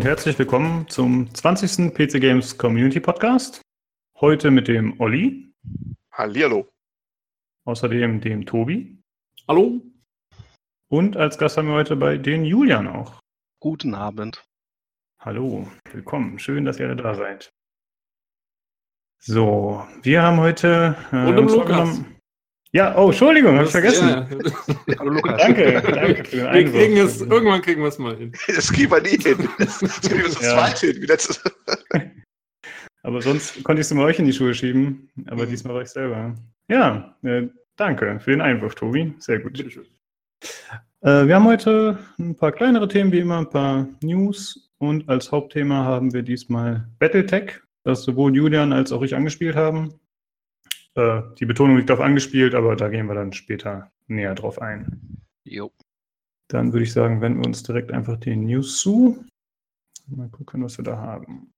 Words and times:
und 0.00 0.06
herzlich 0.06 0.38
willkommen 0.38 0.88
zum 0.88 1.28
20. 1.34 1.92
PC 1.92 2.22
Games 2.22 2.56
Community 2.56 3.00
Podcast. 3.00 3.60
Heute 4.18 4.50
mit 4.50 4.66
dem 4.66 4.98
Olli. 4.98 5.52
Hallihallo. 6.10 6.66
Außerdem 7.66 8.22
dem 8.22 8.46
Tobi. 8.46 8.98
Hallo. 9.46 9.82
Und 10.88 11.18
als 11.18 11.36
Gast 11.36 11.58
haben 11.58 11.68
wir 11.68 11.74
heute 11.74 11.96
bei 11.96 12.16
den 12.16 12.46
Julian 12.46 12.86
auch. 12.86 13.20
Guten 13.60 13.94
Abend. 13.94 14.42
Hallo, 15.18 15.68
willkommen. 15.92 16.38
Schön, 16.38 16.64
dass 16.64 16.80
ihr 16.80 16.86
alle 16.86 16.96
da 16.96 17.14
seid. 17.14 17.52
So, 19.18 19.86
wir 20.00 20.22
haben 20.22 20.38
heute. 20.38 20.96
Äh, 21.12 21.26
und 21.26 21.38
uns 21.40 21.52
Lukas. 21.52 22.00
Ja, 22.72 22.96
oh, 22.96 23.06
Entschuldigung, 23.06 23.56
habe 23.56 23.64
ich 23.64 23.72
vergessen. 23.72 24.08
Ja. 24.08 24.28
Hallo 25.00 25.10
Lukas. 25.10 25.38
Danke, 25.38 25.82
danke 25.82 26.24
für 26.24 26.36
den 26.36 26.46
Einwurf. 26.46 26.74
Kriegen 26.74 26.96
es, 26.98 27.20
irgendwann 27.20 27.62
kriegen 27.62 27.80
wir 27.82 27.88
es 27.88 27.98
mal 27.98 28.16
hin. 28.16 28.32
Das 28.46 28.72
kriegen 28.72 28.92
wir 28.92 29.00
nie 29.00 29.18
hin. 29.18 29.48
Das 29.58 29.78
kriegen 29.80 30.22
wir 30.22 30.30
so 30.30 30.40
ja. 30.40 30.54
zweit 30.54 30.78
hin, 30.78 30.96
wie 31.02 31.06
letztes. 31.06 31.42
Aber 33.02 33.22
sonst 33.22 33.64
konnte 33.64 33.80
ich 33.80 33.86
es 33.86 33.90
immer 33.90 34.04
euch 34.04 34.20
in 34.20 34.26
die 34.26 34.32
Schuhe 34.32 34.54
schieben. 34.54 35.10
Aber 35.26 35.46
mhm. 35.46 35.50
diesmal 35.50 35.74
war 35.74 35.82
ich 35.82 35.88
selber. 35.88 36.36
Ja, 36.68 37.16
äh, 37.24 37.48
danke 37.74 38.20
für 38.20 38.30
den 38.30 38.40
Einwurf, 38.40 38.76
Tobi. 38.76 39.14
Sehr 39.18 39.40
gut. 39.40 39.54
Bitteschön. 39.54 39.86
Äh, 41.00 41.26
wir 41.26 41.34
haben 41.34 41.46
heute 41.46 41.98
ein 42.20 42.36
paar 42.36 42.52
kleinere 42.52 42.86
Themen, 42.86 43.10
wie 43.10 43.18
immer, 43.18 43.38
ein 43.38 43.50
paar 43.50 43.88
News. 44.00 44.70
Und 44.78 45.08
als 45.08 45.32
Hauptthema 45.32 45.84
haben 45.84 46.12
wir 46.12 46.22
diesmal 46.22 46.88
Battletech, 47.00 47.60
das 47.82 48.04
sowohl 48.04 48.36
Julian 48.36 48.72
als 48.72 48.92
auch 48.92 49.02
ich 49.02 49.16
angespielt 49.16 49.56
haben. 49.56 49.99
Äh, 50.94 51.22
die 51.38 51.46
Betonung 51.46 51.76
liegt 51.76 51.90
auf 51.90 52.00
angespielt, 52.00 52.54
aber 52.54 52.76
da 52.76 52.88
gehen 52.88 53.06
wir 53.06 53.14
dann 53.14 53.32
später 53.32 53.90
näher 54.06 54.34
drauf 54.34 54.60
ein. 54.60 55.24
Jo. 55.44 55.72
Dann 56.48 56.72
würde 56.72 56.84
ich 56.84 56.92
sagen, 56.92 57.20
wenden 57.20 57.40
wir 57.40 57.46
uns 57.46 57.62
direkt 57.62 57.92
einfach 57.92 58.18
den 58.18 58.44
News 58.44 58.80
zu. 58.80 59.24
Mal 60.08 60.28
gucken, 60.28 60.64
was 60.64 60.78
wir 60.78 60.84
da 60.84 60.96
haben. 60.96 61.52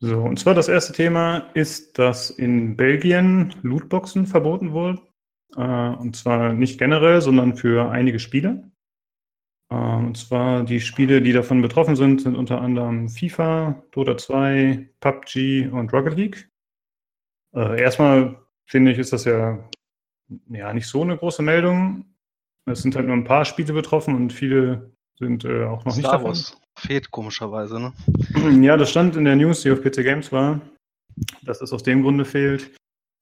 So, 0.00 0.20
und 0.20 0.38
zwar 0.40 0.54
das 0.54 0.66
erste 0.66 0.92
Thema 0.92 1.50
ist, 1.54 1.96
dass 1.96 2.30
in 2.30 2.76
Belgien 2.76 3.54
Lootboxen 3.62 4.26
verboten 4.26 4.72
wurden. 4.72 5.00
Äh, 5.56 5.60
und 5.60 6.16
zwar 6.16 6.52
nicht 6.52 6.78
generell, 6.78 7.20
sondern 7.20 7.56
für 7.56 7.88
einige 7.88 8.18
Spiele. 8.18 8.68
Äh, 9.70 9.74
und 9.74 10.16
zwar 10.16 10.64
die 10.64 10.80
Spiele, 10.80 11.22
die 11.22 11.32
davon 11.32 11.62
betroffen 11.62 11.94
sind, 11.94 12.20
sind 12.20 12.34
unter 12.34 12.60
anderem 12.60 13.08
FIFA, 13.08 13.84
Dota 13.92 14.16
2, 14.16 14.88
PUBG 14.98 15.68
und 15.68 15.92
Rocket 15.92 16.16
League. 16.16 16.51
Äh, 17.54 17.80
erstmal 17.80 18.36
finde 18.66 18.92
ich, 18.92 18.98
ist 18.98 19.12
das 19.12 19.24
ja, 19.24 19.58
ja 20.48 20.72
nicht 20.72 20.86
so 20.86 21.02
eine 21.02 21.16
große 21.16 21.42
Meldung. 21.42 22.04
Es 22.66 22.82
sind 22.82 22.96
halt 22.96 23.06
nur 23.06 23.16
ein 23.16 23.24
paar 23.24 23.44
Spiele 23.44 23.72
betroffen 23.72 24.14
und 24.14 24.32
viele 24.32 24.92
sind 25.18 25.44
äh, 25.44 25.64
auch 25.64 25.84
noch 25.84 25.92
Star 25.92 25.96
nicht 25.96 26.12
davon. 26.12 26.28
Wars 26.28 26.60
fehlt 26.78 27.10
komischerweise, 27.10 27.80
ne? 27.80 27.92
Ja, 28.64 28.76
das 28.76 28.90
stand 28.90 29.16
in 29.16 29.24
der 29.24 29.36
News, 29.36 29.62
die 29.62 29.70
auf 29.70 29.82
PC 29.82 29.96
Games 29.96 30.32
war, 30.32 30.60
dass 31.42 31.60
es 31.60 31.72
aus 31.72 31.82
dem 31.82 32.02
Grunde 32.02 32.24
fehlt, 32.24 32.74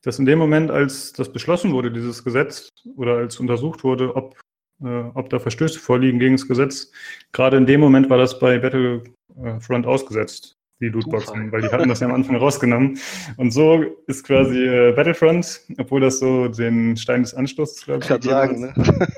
dass 0.03 0.19
in 0.19 0.27
dem 0.27 0.39
Moment, 0.39 0.71
als 0.71 1.13
das 1.13 1.33
beschlossen 1.33 1.73
wurde, 1.73 1.91
dieses 1.91 2.23
Gesetz, 2.23 2.69
oder 2.97 3.17
als 3.17 3.41
untersucht 3.41 3.83
wurde, 3.83 4.15
ob, 4.15 4.39
äh, 4.83 5.05
ob 5.15 5.31
da 5.31 5.39
Verstöße 5.39 5.79
vorliegen 5.79 6.19
gegen 6.19 6.37
das 6.37 6.47
Gesetz, 6.47 6.93
gerade 7.33 7.57
in 7.57 7.67
dem 7.67 7.81
Moment 7.81 8.09
war 8.09 8.19
das 8.19 8.39
bei 8.39 8.59
Battlefront 8.59 9.87
ausgesetzt 9.87 10.60
die 10.81 10.89
Lootboxen, 10.89 11.53
weil 11.53 11.63
die 11.63 11.69
hatten 11.69 11.89
das 11.89 12.01
ja 12.01 12.09
am 12.09 12.15
Anfang 12.15 12.37
rausgenommen. 12.37 12.99
Und 13.37 13.53
so 13.53 13.85
ist 14.07 14.25
quasi 14.25 14.59
äh, 14.59 14.93
Battlefront, 14.93 15.61
obwohl 15.79 16.01
das 16.01 16.19
so 16.19 16.49
den 16.49 16.97
Stein 16.97 17.23
des 17.23 17.35
Anstoßes, 17.35 17.85
glaube 17.85 18.05
ich, 18.05 18.11
ich 18.11 18.25
sagen, 18.25 18.61
ne? 18.61 19.09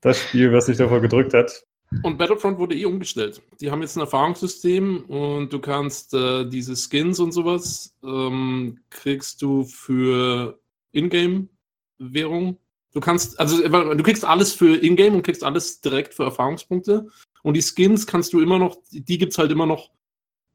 das 0.00 0.20
Spiel, 0.20 0.52
was 0.52 0.66
sich 0.66 0.76
davor 0.76 1.00
gedrückt 1.00 1.32
hat. 1.34 1.64
Und 2.02 2.18
Battlefront 2.18 2.58
wurde 2.58 2.74
eh 2.74 2.86
umgestellt. 2.86 3.40
Die 3.60 3.70
haben 3.70 3.82
jetzt 3.82 3.96
ein 3.96 4.00
Erfahrungssystem 4.00 5.04
und 5.04 5.52
du 5.52 5.60
kannst 5.60 6.12
äh, 6.14 6.44
diese 6.44 6.74
Skins 6.74 7.20
und 7.20 7.32
sowas 7.32 7.94
ähm, 8.02 8.80
kriegst 8.90 9.42
du 9.42 9.64
für 9.64 10.58
Ingame-Währung. 10.92 12.58
Du 12.92 13.00
kannst, 13.00 13.38
also 13.38 13.62
du 13.68 14.02
kriegst 14.02 14.24
alles 14.24 14.52
für 14.52 14.76
Ingame 14.76 15.16
und 15.16 15.22
kriegst 15.22 15.44
alles 15.44 15.80
direkt 15.80 16.14
für 16.14 16.24
Erfahrungspunkte. 16.24 17.08
Und 17.42 17.54
die 17.54 17.62
Skins 17.62 18.06
kannst 18.06 18.32
du 18.32 18.40
immer 18.40 18.58
noch, 18.58 18.76
die 18.90 19.18
gibt 19.18 19.32
es 19.32 19.38
halt 19.38 19.52
immer 19.52 19.66
noch 19.66 19.90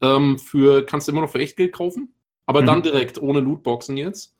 ähm, 0.01 0.39
für, 0.39 0.85
kannst 0.85 1.07
du 1.07 1.11
immer 1.11 1.21
noch 1.21 1.31
für 1.31 1.39
Echtgeld 1.39 1.73
kaufen, 1.73 2.13
aber 2.45 2.61
mhm. 2.61 2.65
dann 2.65 2.83
direkt 2.83 3.21
ohne 3.21 3.39
Lootboxen 3.39 3.97
jetzt. 3.97 4.35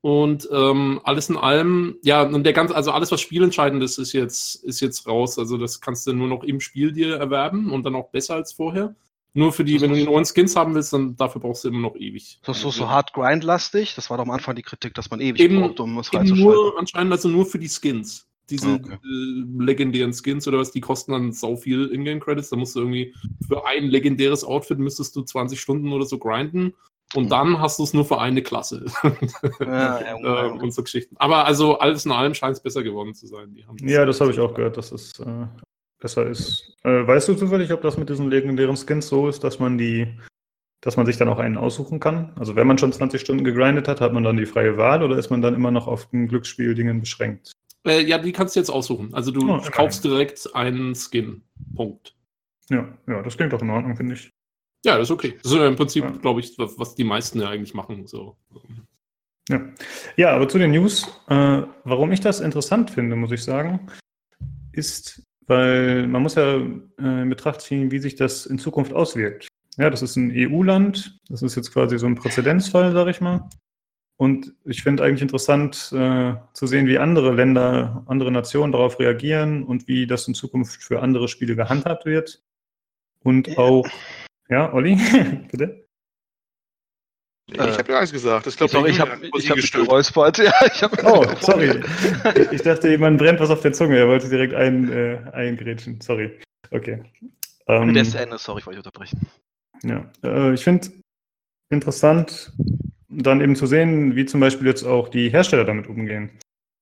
Und 0.00 0.46
ähm, 0.52 1.00
alles 1.04 1.30
in 1.30 1.38
allem, 1.38 1.96
ja, 2.02 2.22
und 2.24 2.44
der 2.44 2.52
ganze, 2.52 2.74
also 2.74 2.90
alles, 2.90 3.10
was 3.10 3.22
spielentscheidend 3.22 3.82
ist, 3.82 3.96
ist 3.96 4.12
jetzt, 4.12 4.56
ist 4.56 4.80
jetzt 4.80 5.06
raus. 5.06 5.38
Also 5.38 5.56
das 5.56 5.80
kannst 5.80 6.06
du 6.06 6.12
nur 6.12 6.28
noch 6.28 6.44
im 6.44 6.60
Spiel 6.60 6.92
dir 6.92 7.16
erwerben 7.16 7.72
und 7.72 7.84
dann 7.84 7.94
auch 7.94 8.10
besser 8.10 8.34
als 8.34 8.52
vorher. 8.52 8.94
Nur 9.32 9.50
für 9.52 9.64
die, 9.64 9.80
wenn 9.80 9.90
du 9.90 9.96
die 9.96 10.04
neuen 10.04 10.26
Skins 10.26 10.56
haben 10.56 10.74
willst, 10.74 10.92
dann 10.92 11.16
dafür 11.16 11.40
brauchst 11.40 11.64
du 11.64 11.68
immer 11.68 11.80
noch 11.80 11.96
ewig. 11.96 12.38
Das 12.44 12.58
ist 12.58 12.62
so, 12.62 12.70
so 12.70 12.90
hart 12.90 13.14
grindlastig. 13.14 13.94
Das 13.94 14.10
war 14.10 14.18
doch 14.18 14.24
am 14.24 14.30
Anfang 14.30 14.54
die 14.54 14.62
Kritik, 14.62 14.92
dass 14.92 15.10
man 15.10 15.20
ewig 15.20 15.40
eben, 15.40 15.60
braucht, 15.60 15.80
um 15.80 15.96
es 15.98 16.12
reinzuschalten. 16.12 16.44
Nur 16.44 16.78
anscheinend 16.78 17.12
also 17.12 17.30
nur 17.30 17.46
für 17.46 17.58
die 17.58 17.70
Skins 17.70 18.28
diese 18.50 18.68
ah, 18.68 18.74
okay. 18.74 18.94
äh, 18.94 19.62
legendären 19.64 20.12
Skins 20.12 20.46
oder 20.46 20.58
was, 20.58 20.72
die 20.72 20.80
kosten 20.80 21.12
dann 21.12 21.32
sau 21.32 21.56
viel 21.56 21.90
Ingame-Credits. 21.92 22.50
Da 22.50 22.56
musst 22.56 22.76
du 22.76 22.80
irgendwie 22.80 23.14
für 23.46 23.66
ein 23.66 23.84
legendäres 23.84 24.44
Outfit 24.44 24.78
müsstest 24.78 25.16
du 25.16 25.22
20 25.22 25.60
Stunden 25.60 25.92
oder 25.92 26.04
so 26.04 26.18
grinden. 26.18 26.74
Und 27.14 27.24
mhm. 27.24 27.28
dann 27.28 27.60
hast 27.60 27.78
du 27.78 27.84
es 27.84 27.94
nur 27.94 28.04
für 28.04 28.20
eine 28.20 28.42
Klasse. 28.42 28.86
Ja, 29.60 30.00
ja, 30.00 30.46
äh, 30.46 30.50
und 30.50 30.72
so 30.72 30.82
Geschichten. 30.82 31.16
Aber 31.18 31.46
also 31.46 31.78
alles 31.78 32.04
in 32.04 32.12
allem 32.12 32.34
scheint 32.34 32.56
es 32.56 32.62
besser 32.62 32.82
geworden 32.82 33.14
zu 33.14 33.26
sein. 33.26 33.56
ja, 33.82 34.04
das 34.04 34.20
habe 34.20 34.30
ich 34.30 34.40
auch 34.40 34.54
gehört, 34.54 34.76
dass 34.76 34.92
es 34.92 35.18
äh, 35.20 35.46
besser 36.00 36.26
ist. 36.26 36.76
Äh, 36.82 37.06
weißt 37.06 37.28
du 37.28 37.34
zufällig, 37.34 37.72
ob 37.72 37.82
das 37.82 37.96
mit 37.96 38.08
diesen 38.08 38.30
legendären 38.30 38.76
Skins 38.76 39.08
so 39.08 39.28
ist, 39.28 39.44
dass 39.44 39.58
man 39.58 39.78
die, 39.78 40.06
dass 40.80 40.96
man 40.96 41.06
sich 41.06 41.16
dann 41.16 41.28
auch 41.28 41.38
einen 41.38 41.56
aussuchen 41.56 42.00
kann? 42.00 42.32
Also 42.36 42.56
wenn 42.56 42.66
man 42.66 42.78
schon 42.78 42.92
20 42.92 43.20
Stunden 43.20 43.44
gegrindet 43.44 43.88
hat, 43.88 44.00
hat 44.00 44.12
man 44.12 44.24
dann 44.24 44.36
die 44.36 44.46
freie 44.46 44.76
Wahl 44.76 45.02
oder 45.02 45.16
ist 45.16 45.30
man 45.30 45.40
dann 45.40 45.54
immer 45.54 45.70
noch 45.70 45.86
auf 45.86 46.06
den 46.10 46.28
Glücksspieldingen 46.28 47.00
beschränkt? 47.00 47.52
Äh, 47.86 48.02
ja, 48.04 48.18
die 48.18 48.32
kannst 48.32 48.56
du 48.56 48.60
jetzt 48.60 48.70
aussuchen. 48.70 49.12
Also 49.14 49.30
du 49.30 49.48
oh, 49.48 49.56
okay. 49.56 49.70
kaufst 49.70 50.04
direkt 50.04 50.54
einen 50.54 50.94
Skin. 50.94 51.42
Punkt. 51.74 52.14
Ja, 52.70 52.96
ja, 53.06 53.22
das 53.22 53.36
klingt 53.36 53.52
doch 53.52 53.62
in 53.62 53.70
Ordnung, 53.70 53.96
finde 53.96 54.14
ich. 54.14 54.32
Ja, 54.84 54.98
das 54.98 55.08
ist 55.08 55.12
okay. 55.12 55.38
Das 55.42 55.52
ist 55.52 55.58
ja 55.58 55.66
im 55.66 55.76
Prinzip, 55.76 56.04
ja. 56.04 56.10
glaube 56.10 56.40
ich, 56.40 56.54
was 56.58 56.94
die 56.94 57.04
meisten 57.04 57.40
ja 57.40 57.48
eigentlich 57.48 57.74
machen. 57.74 58.06
So. 58.06 58.36
Ja. 59.48 59.60
ja, 60.16 60.30
aber 60.34 60.48
zu 60.48 60.58
den 60.58 60.70
News, 60.72 61.06
äh, 61.28 61.62
warum 61.84 62.12
ich 62.12 62.20
das 62.20 62.40
interessant 62.40 62.90
finde, 62.90 63.16
muss 63.16 63.32
ich 63.32 63.42
sagen, 63.42 63.86
ist, 64.72 65.22
weil 65.46 66.06
man 66.06 66.22
muss 66.22 66.34
ja 66.34 66.56
äh, 66.56 67.22
in 67.22 67.28
Betracht 67.28 67.60
ziehen, 67.60 67.90
wie 67.90 67.98
sich 67.98 68.16
das 68.16 68.46
in 68.46 68.58
Zukunft 68.58 68.92
auswirkt. 68.92 69.48
Ja, 69.76 69.90
das 69.90 70.02
ist 70.02 70.16
ein 70.16 70.32
EU-Land, 70.34 71.18
das 71.28 71.42
ist 71.42 71.56
jetzt 71.56 71.72
quasi 71.72 71.98
so 71.98 72.06
ein 72.06 72.14
Präzedenzfall, 72.14 72.92
sage 72.92 73.10
ich 73.10 73.20
mal. 73.20 73.48
Und 74.16 74.54
ich 74.64 74.82
finde 74.82 75.02
eigentlich 75.02 75.22
interessant 75.22 75.92
äh, 75.92 76.34
zu 76.52 76.66
sehen, 76.66 76.86
wie 76.86 76.98
andere 76.98 77.32
Länder, 77.32 78.04
andere 78.06 78.30
Nationen 78.30 78.72
darauf 78.72 79.00
reagieren 79.00 79.64
und 79.64 79.88
wie 79.88 80.06
das 80.06 80.28
in 80.28 80.34
Zukunft 80.34 80.82
für 80.82 81.00
andere 81.00 81.26
Spiele 81.26 81.56
gehandhabt 81.56 82.06
wird. 82.06 82.42
Und 83.20 83.48
ja. 83.48 83.58
auch, 83.58 83.88
ja, 84.48 84.72
Olli, 84.72 84.96
bitte? 85.50 85.84
Ich 87.46 87.58
äh, 87.58 87.72
habe 87.72 87.92
ja 87.92 87.98
alles 87.98 88.12
gesagt. 88.12 88.46
Das 88.46 88.56
glaub, 88.56 88.70
sorry, 88.70 88.90
ich 88.90 89.00
habe 89.00 89.18
ich 89.36 89.50
hab 89.50 89.56
geräuspert. 89.58 90.38
Ja, 90.44 90.52
ich 90.72 90.82
hab 90.82 91.04
oh, 91.04 91.26
sorry. 91.40 91.82
Ich 92.52 92.62
dachte, 92.62 92.88
jemand 92.88 93.18
brennt 93.18 93.40
was 93.40 93.50
auf 93.50 93.60
der 93.60 93.72
Zunge. 93.72 93.98
Er 93.98 94.08
wollte 94.08 94.28
direkt 94.28 94.54
ein, 94.54 94.90
äh, 94.90 95.18
eingrätschen. 95.32 96.00
Sorry. 96.00 96.40
Okay. 96.70 97.02
Ähm, 97.66 97.92
der 97.92 98.02
ist 98.02 98.14
Ende. 98.14 98.38
Sorry, 98.38 98.60
ich 98.60 98.66
wollte 98.66 98.78
unterbrechen. 98.78 99.26
Ja, 99.82 100.10
äh, 100.22 100.54
ich 100.54 100.64
finde 100.64 100.88
interessant, 101.70 102.52
dann 103.16 103.40
eben 103.40 103.56
zu 103.56 103.66
sehen, 103.66 104.16
wie 104.16 104.24
zum 104.26 104.40
Beispiel 104.40 104.66
jetzt 104.66 104.84
auch 104.84 105.08
die 105.08 105.30
Hersteller 105.30 105.64
damit 105.64 105.86
umgehen. 105.86 106.30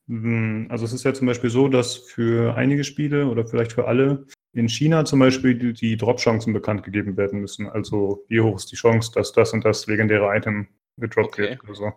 Hm, 0.08 0.66
also 0.68 0.84
es 0.84 0.92
ist 0.92 1.04
ja 1.04 1.14
zum 1.14 1.26
Beispiel 1.26 1.50
so, 1.50 1.68
dass 1.68 1.96
für 1.96 2.56
einige 2.56 2.84
Spiele 2.84 3.26
oder 3.26 3.46
vielleicht 3.46 3.72
für 3.72 3.86
alle 3.86 4.26
in 4.54 4.68
China 4.68 5.04
zum 5.04 5.20
Beispiel 5.20 5.54
die, 5.54 5.72
die 5.72 5.96
Drop-Chancen 5.96 6.52
bekannt 6.52 6.82
gegeben 6.82 7.16
werden 7.16 7.40
müssen. 7.40 7.68
Also 7.68 8.24
wie 8.28 8.40
hoch 8.40 8.56
ist 8.56 8.70
die 8.70 8.76
Chance, 8.76 9.12
dass 9.14 9.32
das 9.32 9.52
und 9.52 9.64
das 9.64 9.86
legendäre 9.86 10.36
Item 10.36 10.68
gedroppt 10.98 11.34
okay. 11.34 11.50
wird 11.50 11.64
oder 11.64 11.74
so. 11.74 11.92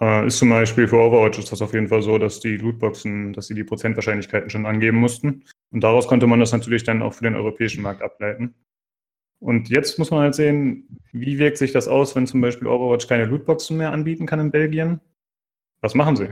Äh, 0.00 0.26
ist 0.26 0.38
zum 0.38 0.48
Beispiel 0.48 0.88
für 0.88 0.96
Overwatch 0.96 1.38
ist 1.38 1.52
das 1.52 1.62
auf 1.62 1.74
jeden 1.74 1.88
Fall 1.88 2.02
so, 2.02 2.18
dass 2.18 2.40
die 2.40 2.56
Lootboxen, 2.56 3.32
dass 3.32 3.48
sie 3.48 3.54
die 3.54 3.64
Prozentwahrscheinlichkeiten 3.64 4.50
schon 4.50 4.66
angeben 4.66 4.98
mussten. 4.98 5.44
Und 5.70 5.82
daraus 5.82 6.08
konnte 6.08 6.26
man 6.26 6.40
das 6.40 6.52
natürlich 6.52 6.84
dann 6.84 7.02
auch 7.02 7.14
für 7.14 7.24
den 7.24 7.36
europäischen 7.36 7.82
Markt 7.82 8.02
ableiten. 8.02 8.54
Und 9.42 9.70
jetzt 9.70 9.98
muss 9.98 10.12
man 10.12 10.20
halt 10.20 10.36
sehen, 10.36 10.86
wie 11.10 11.36
wirkt 11.36 11.58
sich 11.58 11.72
das 11.72 11.88
aus, 11.88 12.14
wenn 12.14 12.28
zum 12.28 12.40
Beispiel 12.40 12.68
Overwatch 12.68 13.08
keine 13.08 13.24
Lootboxen 13.24 13.76
mehr 13.76 13.92
anbieten 13.92 14.24
kann 14.24 14.38
in 14.38 14.52
Belgien? 14.52 15.00
Was 15.80 15.96
machen 15.96 16.14
sie? 16.14 16.28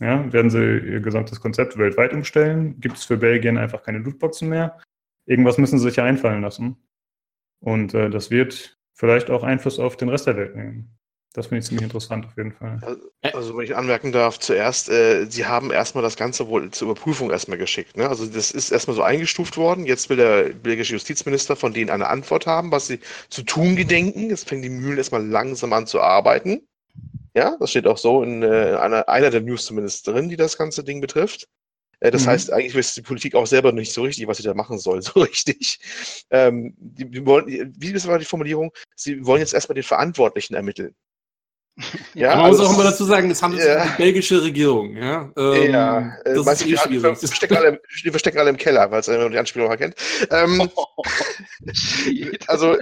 Ja, 0.00 0.32
werden 0.32 0.50
sie 0.50 0.78
ihr 0.78 1.00
gesamtes 1.00 1.40
Konzept 1.40 1.78
weltweit 1.78 2.12
umstellen? 2.12 2.80
Gibt 2.80 2.96
es 2.96 3.04
für 3.04 3.16
Belgien 3.16 3.58
einfach 3.58 3.84
keine 3.84 3.98
Lootboxen 3.98 4.48
mehr? 4.48 4.76
Irgendwas 5.24 5.56
müssen 5.56 5.78
sie 5.78 5.84
sich 5.86 5.96
ja 5.96 6.04
einfallen 6.04 6.42
lassen. 6.42 6.76
Und 7.60 7.94
äh, 7.94 8.10
das 8.10 8.32
wird 8.32 8.76
vielleicht 8.92 9.30
auch 9.30 9.44
Einfluss 9.44 9.78
auf 9.78 9.96
den 9.96 10.08
Rest 10.08 10.26
der 10.26 10.36
Welt 10.36 10.56
nehmen. 10.56 10.97
Das 11.38 11.46
finde 11.46 11.60
ich 11.60 11.66
ziemlich 11.66 11.84
interessant 11.84 12.26
auf 12.26 12.36
jeden 12.36 12.50
Fall. 12.50 12.80
Also, 13.22 13.56
wenn 13.56 13.64
ich 13.64 13.76
anmerken 13.76 14.10
darf, 14.10 14.40
zuerst, 14.40 14.88
äh, 14.88 15.24
sie 15.26 15.46
haben 15.46 15.70
erstmal 15.70 16.02
das 16.02 16.16
Ganze 16.16 16.48
wohl 16.48 16.72
zur 16.72 16.90
Überprüfung 16.90 17.30
erstmal 17.30 17.58
geschickt. 17.58 17.96
Ne? 17.96 18.08
Also 18.08 18.26
das 18.26 18.50
ist 18.50 18.72
erstmal 18.72 18.96
so 18.96 19.02
eingestuft 19.04 19.56
worden. 19.56 19.86
Jetzt 19.86 20.10
will 20.10 20.16
der 20.16 20.48
belgische 20.52 20.94
Justizminister 20.94 21.54
von 21.54 21.72
denen 21.72 21.90
eine 21.90 22.08
Antwort 22.08 22.48
haben, 22.48 22.72
was 22.72 22.88
sie 22.88 22.98
zu 23.28 23.44
tun 23.44 23.76
gedenken. 23.76 24.30
Jetzt 24.30 24.48
fängt 24.48 24.64
die 24.64 24.68
Mühlen 24.68 24.98
erstmal 24.98 25.24
langsam 25.24 25.72
an 25.74 25.86
zu 25.86 26.00
arbeiten. 26.00 26.66
Ja, 27.36 27.56
das 27.60 27.70
steht 27.70 27.86
auch 27.86 27.98
so 27.98 28.24
in 28.24 28.42
äh, 28.42 28.76
einer, 28.80 29.08
einer 29.08 29.30
der 29.30 29.40
News 29.40 29.66
zumindest 29.66 30.08
drin, 30.08 30.28
die 30.28 30.36
das 30.36 30.58
ganze 30.58 30.82
Ding 30.82 31.00
betrifft. 31.00 31.46
Äh, 32.00 32.10
das 32.10 32.24
Mhm. 32.24 32.30
heißt, 32.30 32.52
eigentlich 32.52 32.74
weiß 32.74 32.94
die 32.94 33.02
Politik 33.02 33.36
auch 33.36 33.46
selber 33.46 33.70
nicht 33.70 33.92
so 33.92 34.02
richtig, 34.02 34.26
was 34.26 34.38
sie 34.38 34.42
da 34.42 34.54
machen 34.54 34.78
soll, 34.78 35.02
so 35.02 35.20
richtig. 35.20 35.78
Ähm, 36.30 36.74
die, 36.78 37.08
die 37.08 37.24
wollen, 37.24 37.72
wie 37.78 37.92
ist 37.92 38.08
war 38.08 38.18
die 38.18 38.24
Formulierung? 38.24 38.72
Sie 38.96 39.24
wollen 39.24 39.40
jetzt 39.40 39.54
erstmal 39.54 39.74
den 39.74 39.84
Verantwortlichen 39.84 40.54
ermitteln. 40.54 40.96
Ja, 42.14 42.36
Man 42.36 42.48
muss 42.50 42.58
also 42.60 42.70
auch 42.70 42.74
immer 42.74 42.90
dazu 42.90 43.04
sagen, 43.04 43.30
es 43.30 43.42
handelt 43.42 43.62
sich 43.62 43.70
Ja. 43.70 43.82
um 43.82 43.88
die 43.90 43.96
belgische 44.02 44.42
Regierung. 44.42 44.96
Ja, 44.96 45.30
ähm, 45.36 45.70
ja, 45.72 46.16
äh, 46.24 46.34
das 46.34 46.46
ist 46.46 46.62
eh 46.62 46.64
die, 46.70 46.76
schwierig. 46.76 47.18
verstecken 47.18 47.56
alle, 47.56 47.68
im- 47.68 47.78
die 48.04 48.10
verstecken 48.10 48.38
alle 48.38 48.50
im 48.50 48.56
Keller, 48.56 48.90
weil 48.90 49.00
es 49.00 49.08
äh, 49.08 49.30
die 49.30 49.38
Anspielung 49.38 49.70
erkennt. 49.70 49.94
Ähm, 50.30 50.68
Shit. 51.72 52.38
also, 52.48 52.76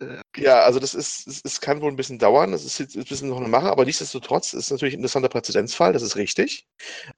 Äh, 0.00 0.20
ja, 0.36 0.60
also 0.62 0.80
das 0.80 0.94
ist, 0.94 1.26
es, 1.28 1.40
es 1.44 1.60
kann 1.60 1.80
wohl 1.80 1.90
ein 1.90 1.96
bisschen 1.96 2.18
dauern, 2.18 2.52
das 2.52 2.64
ist 2.64 2.78
jetzt 2.78 2.96
ein 2.96 3.04
bisschen 3.04 3.28
noch 3.28 3.36
eine 3.38 3.48
Mache, 3.48 3.70
aber 3.70 3.84
nichtsdestotrotz 3.84 4.52
ist 4.52 4.64
es 4.64 4.70
natürlich 4.70 4.94
ein 4.94 4.98
interessanter 4.98 5.28
Präzedenzfall, 5.28 5.92
das 5.92 6.02
ist 6.02 6.16
richtig. 6.16 6.66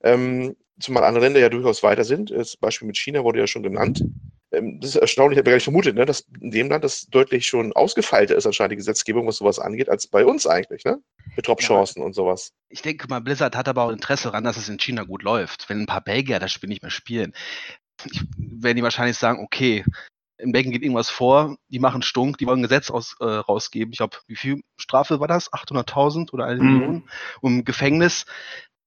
Ähm, 0.03 0.57
zumal 0.81 1.05
andere 1.05 1.25
Länder 1.25 1.41
ja 1.41 1.49
durchaus 1.49 1.83
weiter 1.83 2.05
sind. 2.05 2.31
Das 2.31 2.57
Beispiel 2.57 2.87
mit 2.87 2.97
China 2.99 3.23
wurde 3.25 3.39
ja 3.39 3.47
schon 3.47 3.63
genannt. 3.63 4.03
Ähm, 4.55 4.81
das 4.81 4.91
ist 4.91 4.97
erstaunlich, 4.97 5.37
ich 5.37 5.41
habe 5.41 5.51
gar 5.51 5.55
nicht 5.57 5.65
vermutet, 5.65 5.95
ne, 5.97 6.07
dass 6.07 6.27
in 6.41 6.51
dem 6.51 6.69
Land 6.71 6.85
das 6.85 7.07
deutlich 7.07 7.47
schon 7.47 7.73
ausgefeilter 7.73 8.35
ist, 8.37 8.47
anscheinend 8.47 8.73
die 8.73 8.77
Gesetzgebung, 8.77 9.27
was 9.27 9.37
sowas 9.37 9.59
angeht, 9.59 9.89
als 9.89 10.07
bei 10.07 10.25
uns 10.25 10.47
eigentlich, 10.47 10.85
ne? 10.85 11.01
Mit 11.37 11.47
Top-Chancen 11.47 12.03
und 12.03 12.15
sowas. 12.15 12.53
Ich 12.69 12.83
denke 12.83 13.09
mal, 13.09 13.21
Blizzard 13.21 13.57
hat 13.57 13.69
aber 13.69 13.85
auch 13.85 13.91
Interesse 13.91 14.25
daran, 14.25 14.45
dass 14.45 14.57
es 14.57 14.69
in 14.69 14.79
China 14.79 15.05
gut 15.05 15.23
läuft. 15.23 15.69
Wenn 15.69 15.81
ein 15.81 15.87
paar 15.87 16.03
Belgier 16.03 16.39
das 16.39 16.53
Spiel 16.53 16.69
nicht 16.69 16.83
mehr 16.83 16.91
spielen, 16.91 17.33
ich, 18.11 18.23
werden 18.37 18.77
die 18.77 18.83
wahrscheinlich 18.83 19.17
sagen, 19.17 19.43
okay, 19.43 19.85
in 20.39 20.53
Belgien 20.53 20.73
geht 20.73 20.83
irgendwas 20.83 21.11
vor, 21.11 21.57
die 21.69 21.79
machen 21.79 22.03
Stunk, 22.03 22.39
die 22.39 22.47
wollen 22.47 22.59
ein 22.61 22.65
Gesetz 22.65 22.91
aus, 22.91 23.17
äh, 23.21 23.25
rausgeben. 23.25 23.93
Ich 23.93 23.99
glaube, 23.99 24.17
wie 24.27 24.37
viel 24.37 24.61
Strafe 24.77 25.21
war 25.21 25.29
das? 25.29 25.53
800.000 25.53 26.33
oder 26.33 26.47
eine 26.47 26.63
Mhm. 26.63 26.73
Million? 26.73 27.09
Um 27.41 27.65
Gefängnis. 27.65 28.27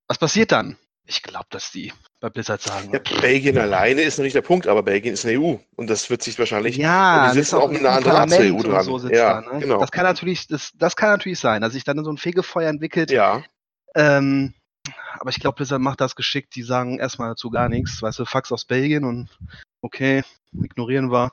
Was 0.08 0.18
passiert 0.18 0.52
dann? 0.52 0.78
Ich 1.10 1.24
glaube, 1.24 1.46
dass 1.50 1.72
die 1.72 1.94
bei 2.20 2.30
Blizzard 2.30 2.62
sagen. 2.62 2.92
Ja, 2.92 3.00
Belgien 3.22 3.58
alleine 3.58 4.02
ist 4.02 4.18
noch 4.18 4.24
nicht 4.24 4.36
der 4.36 4.42
Punkt, 4.42 4.68
aber 4.68 4.84
Belgien 4.84 5.14
ist 5.14 5.26
eine 5.26 5.40
EU 5.40 5.56
und 5.78 5.90
das 5.90 6.10
wird 6.10 6.22
sich 6.22 6.38
wahrscheinlich 6.38 6.76
Ja, 6.76 7.24
und 7.24 7.36
die 7.36 7.40
sitzen 7.40 7.56
auch 7.56 7.70
mit 7.70 7.80
einer 7.80 7.92
anderen 7.92 8.18
Art 8.18 8.34
EU 8.34 8.62
dran. 8.62 8.84
So 8.84 8.98
sitzt 8.98 9.16
ja, 9.16 9.42
da, 9.42 9.54
ne? 9.54 9.60
genau. 9.60 9.80
Das 9.80 9.92
kann 9.92 10.04
natürlich, 10.04 10.48
das, 10.48 10.72
das 10.76 10.98
kann 10.98 11.10
natürlich 11.10 11.40
sein, 11.40 11.62
dass 11.62 11.72
sich 11.72 11.86
dann 11.86 12.04
so 12.04 12.12
ein 12.12 12.18
Fegefeuer 12.18 12.70
entwickelt. 12.70 13.10
Ja, 13.10 13.42
Ähm, 13.96 14.54
aber 15.20 15.30
ich 15.30 15.40
glaube, 15.40 15.56
Blizzard 15.56 15.82
macht 15.82 16.02
das 16.02 16.16
geschickt. 16.16 16.56
Die 16.56 16.64
sagen 16.64 17.00
erstmal 17.00 17.30
dazu 17.30 17.50
gar 17.50 17.70
nichts. 17.70 18.02
Weißt 18.02 18.20
du, 18.20 18.26
Fax 18.26 18.52
aus 18.52 18.66
Belgien 18.66 19.06
und 19.06 19.30
okay, 19.82 20.24
ignorieren 20.52 21.12
wir. 21.12 21.32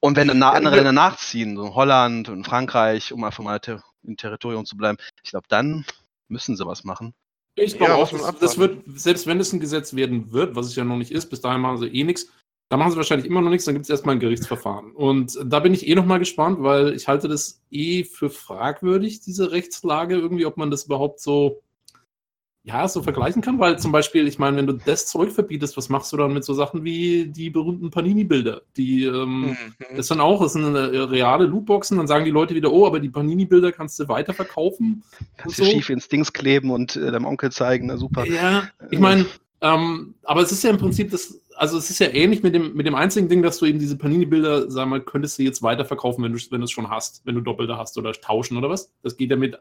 Und 0.00 0.16
wenn 0.16 0.28
dann 0.28 0.42
andere 0.42 0.76
Länder 0.76 0.92
nachziehen, 0.92 1.56
so 1.56 1.74
Holland 1.74 2.28
und 2.28 2.44
Frankreich, 2.44 3.12
um 3.12 3.24
einfach 3.24 3.42
mal 3.42 3.60
im 4.04 4.16
Territorium 4.16 4.64
zu 4.64 4.76
bleiben, 4.76 4.98
ich 5.24 5.30
glaube, 5.30 5.46
dann 5.48 5.84
müssen 6.28 6.56
sie 6.56 6.66
was 6.66 6.84
machen. 6.84 7.14
Ich 7.58 7.72
Ja, 7.72 7.78
glaube 7.78 7.94
auch, 7.94 8.12
muss 8.12 8.22
man 8.22 8.30
das, 8.32 8.40
das 8.40 8.58
wird, 8.58 8.82
selbst 8.86 9.26
wenn 9.26 9.40
es 9.40 9.52
ein 9.52 9.60
Gesetz 9.60 9.94
werden 9.94 10.32
wird, 10.32 10.54
was 10.56 10.66
es 10.66 10.76
ja 10.76 10.84
noch 10.84 10.96
nicht 10.96 11.10
ist, 11.10 11.28
bis 11.30 11.40
dahin 11.40 11.60
machen 11.60 11.78
sie 11.78 11.88
eh 11.88 12.04
nichts, 12.04 12.28
da 12.70 12.76
machen 12.76 12.90
sie 12.90 12.96
wahrscheinlich 12.96 13.26
immer 13.26 13.40
noch 13.40 13.50
nichts, 13.50 13.64
dann 13.64 13.74
gibt 13.74 13.84
es 13.84 13.90
erstmal 13.90 14.16
ein 14.16 14.20
Gerichtsverfahren. 14.20 14.92
Und 14.92 15.38
da 15.44 15.60
bin 15.60 15.72
ich 15.74 15.86
eh 15.88 15.94
nochmal 15.94 16.18
gespannt, 16.18 16.62
weil 16.62 16.94
ich 16.94 17.08
halte 17.08 17.28
das 17.28 17.62
eh 17.70 18.04
für 18.04 18.30
fragwürdig, 18.30 19.20
diese 19.20 19.50
Rechtslage, 19.50 20.16
irgendwie, 20.16 20.46
ob 20.46 20.56
man 20.56 20.70
das 20.70 20.84
überhaupt 20.84 21.20
so, 21.20 21.62
ja, 22.68 22.86
so 22.86 23.02
vergleichen 23.02 23.40
kann, 23.40 23.58
weil 23.58 23.78
zum 23.78 23.92
Beispiel, 23.92 24.28
ich 24.28 24.38
meine, 24.38 24.58
wenn 24.58 24.66
du 24.66 24.74
das 24.74 25.06
Zeug 25.06 25.32
verbietest, 25.32 25.76
was 25.78 25.88
machst 25.88 26.12
du 26.12 26.18
dann 26.18 26.34
mit 26.34 26.44
so 26.44 26.52
Sachen 26.52 26.84
wie 26.84 27.26
die 27.26 27.48
berühmten 27.48 27.90
Panini-Bilder, 27.90 28.60
die, 28.76 29.04
ähm, 29.04 29.38
Mhm. 29.38 29.56
das 29.96 30.08
sind 30.08 30.20
auch, 30.20 30.42
das 30.42 30.52
sind 30.52 30.74
äh, 30.74 30.78
reale 30.78 31.46
Lootboxen, 31.46 31.96
dann 31.96 32.06
sagen 32.06 32.26
die 32.26 32.30
Leute 32.30 32.54
wieder, 32.54 32.70
oh, 32.70 32.86
aber 32.86 33.00
die 33.00 33.08
Panini-Bilder 33.08 33.72
kannst 33.72 33.98
du 33.98 34.06
weiterverkaufen. 34.08 35.02
Kannst 35.38 35.58
du 35.58 35.64
so. 35.64 35.70
schief 35.70 35.88
ins 35.88 36.08
Dings 36.08 36.32
kleben 36.32 36.70
und 36.70 36.96
äh, 36.96 37.10
deinem 37.10 37.24
Onkel 37.24 37.50
zeigen, 37.50 37.86
na 37.86 37.96
super. 37.96 38.26
Ja, 38.26 38.68
ich 38.90 38.98
meine, 38.98 39.24
ähm, 39.60 40.14
aber 40.22 40.42
es 40.42 40.52
ist 40.52 40.62
ja 40.62 40.70
im 40.70 40.78
Prinzip 40.78 41.10
das, 41.10 41.40
also 41.56 41.78
es 41.78 41.88
ist 41.90 41.98
ja 41.98 42.08
ähnlich 42.08 42.42
mit 42.42 42.54
dem, 42.54 42.74
mit 42.74 42.86
dem 42.86 42.94
einzigen 42.94 43.28
Ding, 43.28 43.42
dass 43.42 43.58
du 43.58 43.66
eben 43.66 43.78
diese 43.78 43.96
Panini-Bilder, 43.96 44.70
sag 44.70 44.88
mal, 44.88 45.00
könntest 45.00 45.38
du 45.38 45.42
jetzt 45.42 45.62
weiterverkaufen, 45.62 46.22
wenn 46.22 46.32
du 46.32 46.38
wenn 46.50 46.60
du 46.60 46.64
es 46.66 46.70
schon 46.70 46.90
hast, 46.90 47.22
wenn 47.24 47.34
du 47.34 47.40
Doppelte 47.40 47.76
hast 47.78 47.96
oder 47.98 48.12
tauschen 48.12 48.56
oder 48.56 48.68
was. 48.68 48.92
Das 49.02 49.16
geht 49.16 49.30
ja 49.30 49.36
mit 49.36 49.58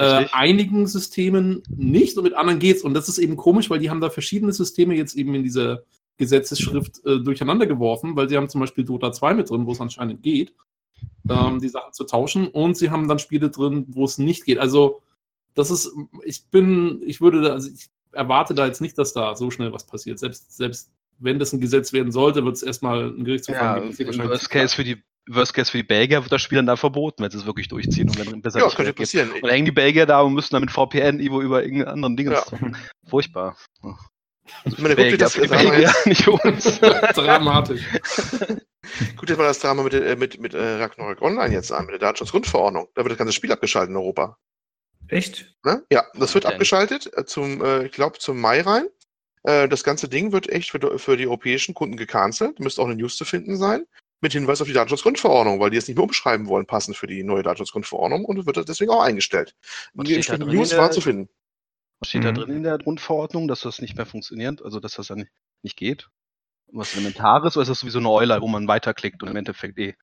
äh, 0.00 0.26
einigen 0.32 0.86
Systemen 0.86 1.62
nicht 1.68 2.16
und 2.16 2.24
mit 2.24 2.32
anderen 2.34 2.58
geht's. 2.58 2.82
Und 2.82 2.94
das 2.94 3.08
ist 3.08 3.18
eben 3.18 3.36
komisch, 3.36 3.68
weil 3.68 3.78
die 3.78 3.90
haben 3.90 4.00
da 4.00 4.08
verschiedene 4.08 4.52
Systeme 4.52 4.94
jetzt 4.94 5.14
eben 5.14 5.34
in 5.34 5.42
dieser 5.42 5.82
Gesetzesschrift 6.16 7.04
äh, 7.04 7.20
durcheinander 7.20 7.66
geworfen, 7.66 8.16
weil 8.16 8.28
sie 8.28 8.36
haben 8.36 8.48
zum 8.48 8.62
Beispiel 8.62 8.84
Dota 8.84 9.12
2 9.12 9.34
mit 9.34 9.50
drin, 9.50 9.66
wo 9.66 9.72
es 9.72 9.80
anscheinend 9.80 10.22
geht, 10.22 10.54
ähm, 11.28 11.60
die 11.60 11.68
Sachen 11.68 11.92
zu 11.92 12.04
tauschen, 12.04 12.48
und 12.48 12.78
sie 12.78 12.90
haben 12.90 13.08
dann 13.08 13.18
Spiele 13.18 13.50
drin, 13.50 13.84
wo 13.88 14.04
es 14.04 14.16
nicht 14.16 14.44
geht. 14.46 14.58
Also 14.58 15.02
das 15.54 15.70
ist, 15.70 15.92
ich 16.24 16.46
bin, 16.46 17.02
ich 17.04 17.20
würde 17.20 17.42
da, 17.42 17.52
also 17.52 17.68
ich 17.70 17.90
erwarte 18.12 18.54
da 18.54 18.66
jetzt 18.66 18.80
nicht, 18.80 18.96
dass 18.96 19.12
da 19.12 19.34
so 19.36 19.50
schnell 19.50 19.72
was 19.72 19.86
passiert. 19.86 20.18
Selbst, 20.18 20.56
selbst 20.56 20.90
wenn 21.18 21.38
das 21.38 21.52
ein 21.52 21.60
Gesetz 21.60 21.92
werden 21.92 22.12
sollte, 22.12 22.44
wird 22.44 22.56
es 22.56 22.62
erstmal 22.62 23.08
ein 23.10 23.18
Ja, 23.18 23.24
Gerichtsverfahren 23.24 23.90
im 23.90 23.96
geben. 23.96 24.28
Worst 24.28 24.48
Case 24.48 24.74
für 24.74 24.84
die 24.84 25.02
Worst 25.34 25.54
Case 25.54 25.70
für 25.70 25.78
die 25.78 25.84
Belgier 25.84 26.22
wird 26.22 26.32
das 26.32 26.42
Spiel 26.42 26.56
dann 26.56 26.66
da 26.66 26.76
verboten, 26.76 27.22
wenn 27.22 27.30
sie 27.30 27.38
es 27.38 27.46
wirklich 27.46 27.68
durchziehen 27.68 28.08
und 28.08 28.18
wenn 28.18 28.42
besser 28.42 28.58
ja, 28.58 28.64
nicht 28.66 28.76
könnte 28.76 28.92
passieren. 28.92 29.30
Und 29.32 29.42
dann 29.42 29.50
hängen 29.50 29.64
die 29.64 29.72
Belgier 29.72 30.06
da 30.06 30.20
und 30.20 30.34
müssen 30.34 30.54
dann 30.54 30.62
mit 30.62 30.70
VPN 30.70 31.20
irgendwo 31.20 31.40
über 31.40 31.62
irgendeinen 31.62 31.92
anderen 31.92 32.16
Ding. 32.16 32.30
Ja. 32.30 32.44
Furchtbar. 33.08 33.56
Ich 34.64 34.78
meine, 34.78 34.96
guck 34.96 35.04
dir 35.04 35.18
das 35.18 35.34
für 35.34 35.42
die 35.42 35.48
Belgier, 35.48 35.80
jetzt- 35.80 36.06
nicht 36.06 36.22
für 36.22 36.32
uns. 36.32 36.80
Dramatisch. 37.14 37.82
guck 39.16 39.26
dir 39.26 39.36
mal 39.36 39.44
das 39.44 39.60
Drama 39.60 39.82
mit, 39.82 39.94
äh, 39.94 40.16
mit, 40.16 40.40
mit 40.40 40.54
äh, 40.54 40.76
Ragnarok 40.76 41.22
Online 41.22 41.54
jetzt 41.54 41.70
an, 41.72 41.84
mit 41.86 41.92
der 41.92 42.00
Datenschutzgrundverordnung. 42.00 42.88
Da 42.94 43.02
wird 43.04 43.12
das 43.12 43.18
ganze 43.18 43.32
Spiel 43.32 43.52
abgeschaltet 43.52 43.90
in 43.90 43.96
Europa. 43.96 44.36
Echt? 45.08 45.54
Ne? 45.64 45.84
Ja, 45.92 46.04
das 46.14 46.34
wird 46.34 46.44
Okay. 46.44 46.54
abgeschaltet 46.54 47.10
äh, 47.16 47.24
zum, 47.24 47.62
äh, 47.64 47.86
ich 47.86 47.92
glaube, 47.92 48.18
zum 48.18 48.40
Mai 48.40 48.60
rein. 48.62 48.86
Äh, 49.44 49.68
das 49.68 49.84
ganze 49.84 50.08
Ding 50.08 50.32
wird 50.32 50.48
echt 50.48 50.70
für, 50.70 50.98
für 50.98 51.16
die 51.16 51.26
europäischen 51.26 51.74
Kunden 51.74 51.96
gecancelt. 51.96 52.60
Müsste 52.60 52.82
auch 52.82 52.86
eine 52.86 52.96
News 52.96 53.16
zu 53.16 53.24
finden 53.24 53.56
sein. 53.56 53.84
Mit 54.22 54.32
Hinweis 54.32 54.60
auf 54.60 54.66
die 54.68 54.74
Datenschutzgrundverordnung, 54.74 55.60
weil 55.60 55.70
die 55.70 55.78
es 55.78 55.88
nicht 55.88 55.96
mehr 55.96 56.04
umschreiben 56.04 56.46
wollen, 56.46 56.66
passend 56.66 56.96
für 56.96 57.06
die 57.06 57.22
neue 57.22 57.42
Datenschutzgrundverordnung 57.42 58.24
und 58.26 58.44
wird 58.46 58.68
deswegen 58.68 58.90
auch 58.90 59.00
eingestellt. 59.02 59.54
Was 59.94 60.04
Die 60.06 60.12
steht 60.12 60.28
da 60.28 60.32
entsprechende 60.34 60.46
drin 60.46 60.56
News 60.56 60.72
in 60.72 60.78
war 60.78 60.84
der- 60.86 60.92
zu 60.94 61.00
finden. 61.00 61.28
Was 62.00 62.08
steht 62.10 62.24
da 62.24 62.30
Mhm. 62.30 62.34
drin 62.34 62.50
in 62.50 62.62
der 62.62 62.78
Grundverordnung, 62.78 63.48
dass 63.48 63.60
das 63.60 63.80
nicht 63.80 63.96
mehr 63.96 64.06
funktioniert? 64.06 64.62
Also, 64.62 64.78
dass 64.80 64.94
das 64.94 65.06
dann 65.08 65.28
nicht 65.62 65.76
geht? 65.76 66.08
Was 66.72 66.94
Elementares 66.94 67.56
oder 67.56 67.62
ist 67.62 67.68
das 67.68 67.80
sowieso 67.80 67.98
eine 67.98 68.10
Eule, 68.10 68.40
wo 68.40 68.46
man 68.48 68.68
weiterklickt 68.68 69.22
und 69.22 69.30
im 69.30 69.36
Endeffekt 69.36 69.78
eh 69.78 69.94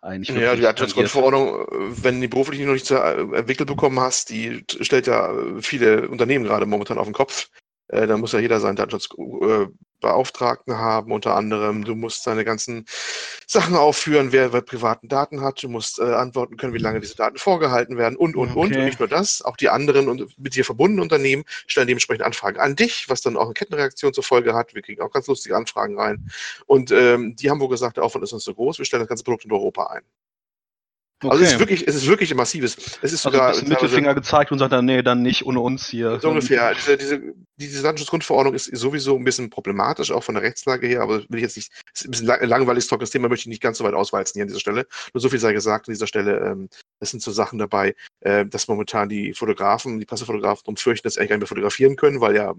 eigentlich 0.00 0.28
Ja, 0.36 0.54
die? 0.54 0.62
Datenschutzgrundverordnung, 0.62 1.66
wenn 2.02 2.20
die 2.20 2.28
beruflich 2.28 2.60
noch 2.60 2.74
nicht 2.74 2.90
äh, 2.90 3.20
entwickelt 3.20 3.66
bekommen 3.68 3.98
hast, 3.98 4.28
die 4.30 4.62
stellt 4.80 5.06
ja 5.06 5.34
viele 5.60 6.08
Unternehmen 6.08 6.44
gerade 6.44 6.66
momentan 6.66 6.98
auf 6.98 7.06
den 7.06 7.14
Kopf. 7.14 7.48
Äh, 7.88 8.06
da 8.06 8.16
muss 8.16 8.32
ja 8.32 8.38
jeder 8.38 8.60
seinen 8.60 8.76
Datenschutzbeauftragten 8.76 10.78
haben, 10.78 11.12
unter 11.12 11.36
anderem. 11.36 11.84
Du 11.84 11.94
musst 11.94 12.26
deine 12.26 12.44
ganzen 12.44 12.86
Sachen 13.46 13.76
aufführen, 13.76 14.32
wer, 14.32 14.52
wer 14.52 14.62
privaten 14.62 15.08
Daten 15.08 15.42
hat. 15.42 15.62
Du 15.62 15.68
musst 15.68 15.98
äh, 15.98 16.04
antworten 16.04 16.56
können, 16.56 16.72
wie 16.72 16.78
lange 16.78 17.00
diese 17.00 17.16
Daten 17.16 17.36
vorgehalten 17.36 17.98
werden 17.98 18.16
und, 18.16 18.36
und, 18.36 18.56
und. 18.56 18.72
Okay. 18.72 18.78
Und 18.78 18.84
nicht 18.86 19.00
nur 19.00 19.08
das, 19.08 19.42
auch 19.42 19.56
die 19.56 19.68
anderen 19.68 20.08
und 20.08 20.38
mit 20.38 20.56
dir 20.56 20.64
verbundenen 20.64 21.02
Unternehmen 21.02 21.44
stellen 21.66 21.88
dementsprechend 21.88 22.24
Anfragen 22.24 22.58
an 22.58 22.76
dich, 22.76 23.06
was 23.08 23.20
dann 23.20 23.36
auch 23.36 23.44
eine 23.44 23.54
Kettenreaktion 23.54 24.14
zur 24.14 24.24
Folge 24.24 24.54
hat. 24.54 24.74
Wir 24.74 24.82
kriegen 24.82 25.02
auch 25.02 25.12
ganz 25.12 25.26
lustige 25.26 25.56
Anfragen 25.56 25.98
rein. 25.98 26.30
Und 26.66 26.90
ähm, 26.90 27.36
die 27.36 27.50
haben 27.50 27.60
wohl 27.60 27.68
gesagt, 27.68 27.98
der 27.98 28.04
Aufwand 28.04 28.24
ist 28.24 28.32
uns 28.32 28.44
so 28.44 28.54
groß, 28.54 28.78
wir 28.78 28.86
stellen 28.86 29.02
das 29.02 29.08
ganze 29.08 29.24
Produkt 29.24 29.44
in 29.44 29.52
Europa 29.52 29.88
ein. 29.88 30.02
Also 31.22 31.42
es 31.42 31.52
ist 31.52 31.58
wirklich, 31.58 31.86
es 31.88 31.94
ist 31.94 32.06
wirklich 32.06 32.30
ein 32.32 32.36
massives. 32.36 32.76
Es 33.00 33.12
ist 33.12 33.24
also 33.24 33.36
sogar 33.36 33.50
bisschen 33.50 33.68
teilweise- 33.68 33.84
Mittelfinger 33.84 34.14
gezeigt 34.14 34.52
und 34.52 34.58
sagt 34.58 34.72
dann, 34.72 34.84
nee, 34.84 35.02
dann 35.02 35.22
nicht 35.22 35.46
ohne 35.46 35.60
uns 35.60 35.86
hier. 35.86 36.20
so 36.20 36.30
ungefähr. 36.30 36.74
Diese, 36.74 36.96
diese, 36.96 37.22
diese 37.56 37.82
Datenschutzgrundverordnung 37.82 38.54
ist 38.54 38.64
sowieso 38.76 39.16
ein 39.16 39.24
bisschen 39.24 39.48
problematisch, 39.48 40.10
auch 40.10 40.22
von 40.24 40.34
der 40.34 40.42
Rechtslage 40.42 40.86
her, 40.86 41.02
aber 41.02 41.20
will 41.28 41.36
ich 41.36 41.42
jetzt 41.42 41.56
nicht, 41.56 41.72
ist 41.94 42.04
ein 42.04 42.10
bisschen 42.10 42.26
lang, 42.26 42.44
langweiliges 42.44 42.88
trockenes 42.88 43.10
Thema, 43.10 43.28
möchte 43.28 43.42
ich 43.42 43.46
nicht 43.48 43.62
ganz 43.62 43.78
so 43.78 43.84
weit 43.84 43.94
auswalzen 43.94 44.34
hier 44.34 44.42
an 44.42 44.48
dieser 44.48 44.60
Stelle. 44.60 44.86
Nur 45.12 45.20
so 45.20 45.28
viel 45.28 45.38
sei 45.38 45.52
gesagt 45.52 45.88
an 45.88 45.94
dieser 45.94 46.06
Stelle, 46.06 46.38
ähm, 46.40 46.68
es 47.00 47.10
sind 47.10 47.22
so 47.22 47.30
Sachen 47.30 47.58
dabei, 47.58 47.94
äh, 48.20 48.44
dass 48.44 48.68
momentan 48.68 49.08
die 49.08 49.32
Fotografen, 49.34 50.00
die 50.00 50.06
Pressefotografen 50.06 50.62
darum 50.64 50.76
fürchten, 50.76 51.06
dass 51.06 51.14
sie 51.14 51.20
eigentlich 51.20 51.30
gar 51.30 51.36
nicht 51.36 51.42
mehr 51.42 51.48
fotografieren 51.48 51.96
können, 51.96 52.20
weil 52.20 52.34
ja 52.36 52.54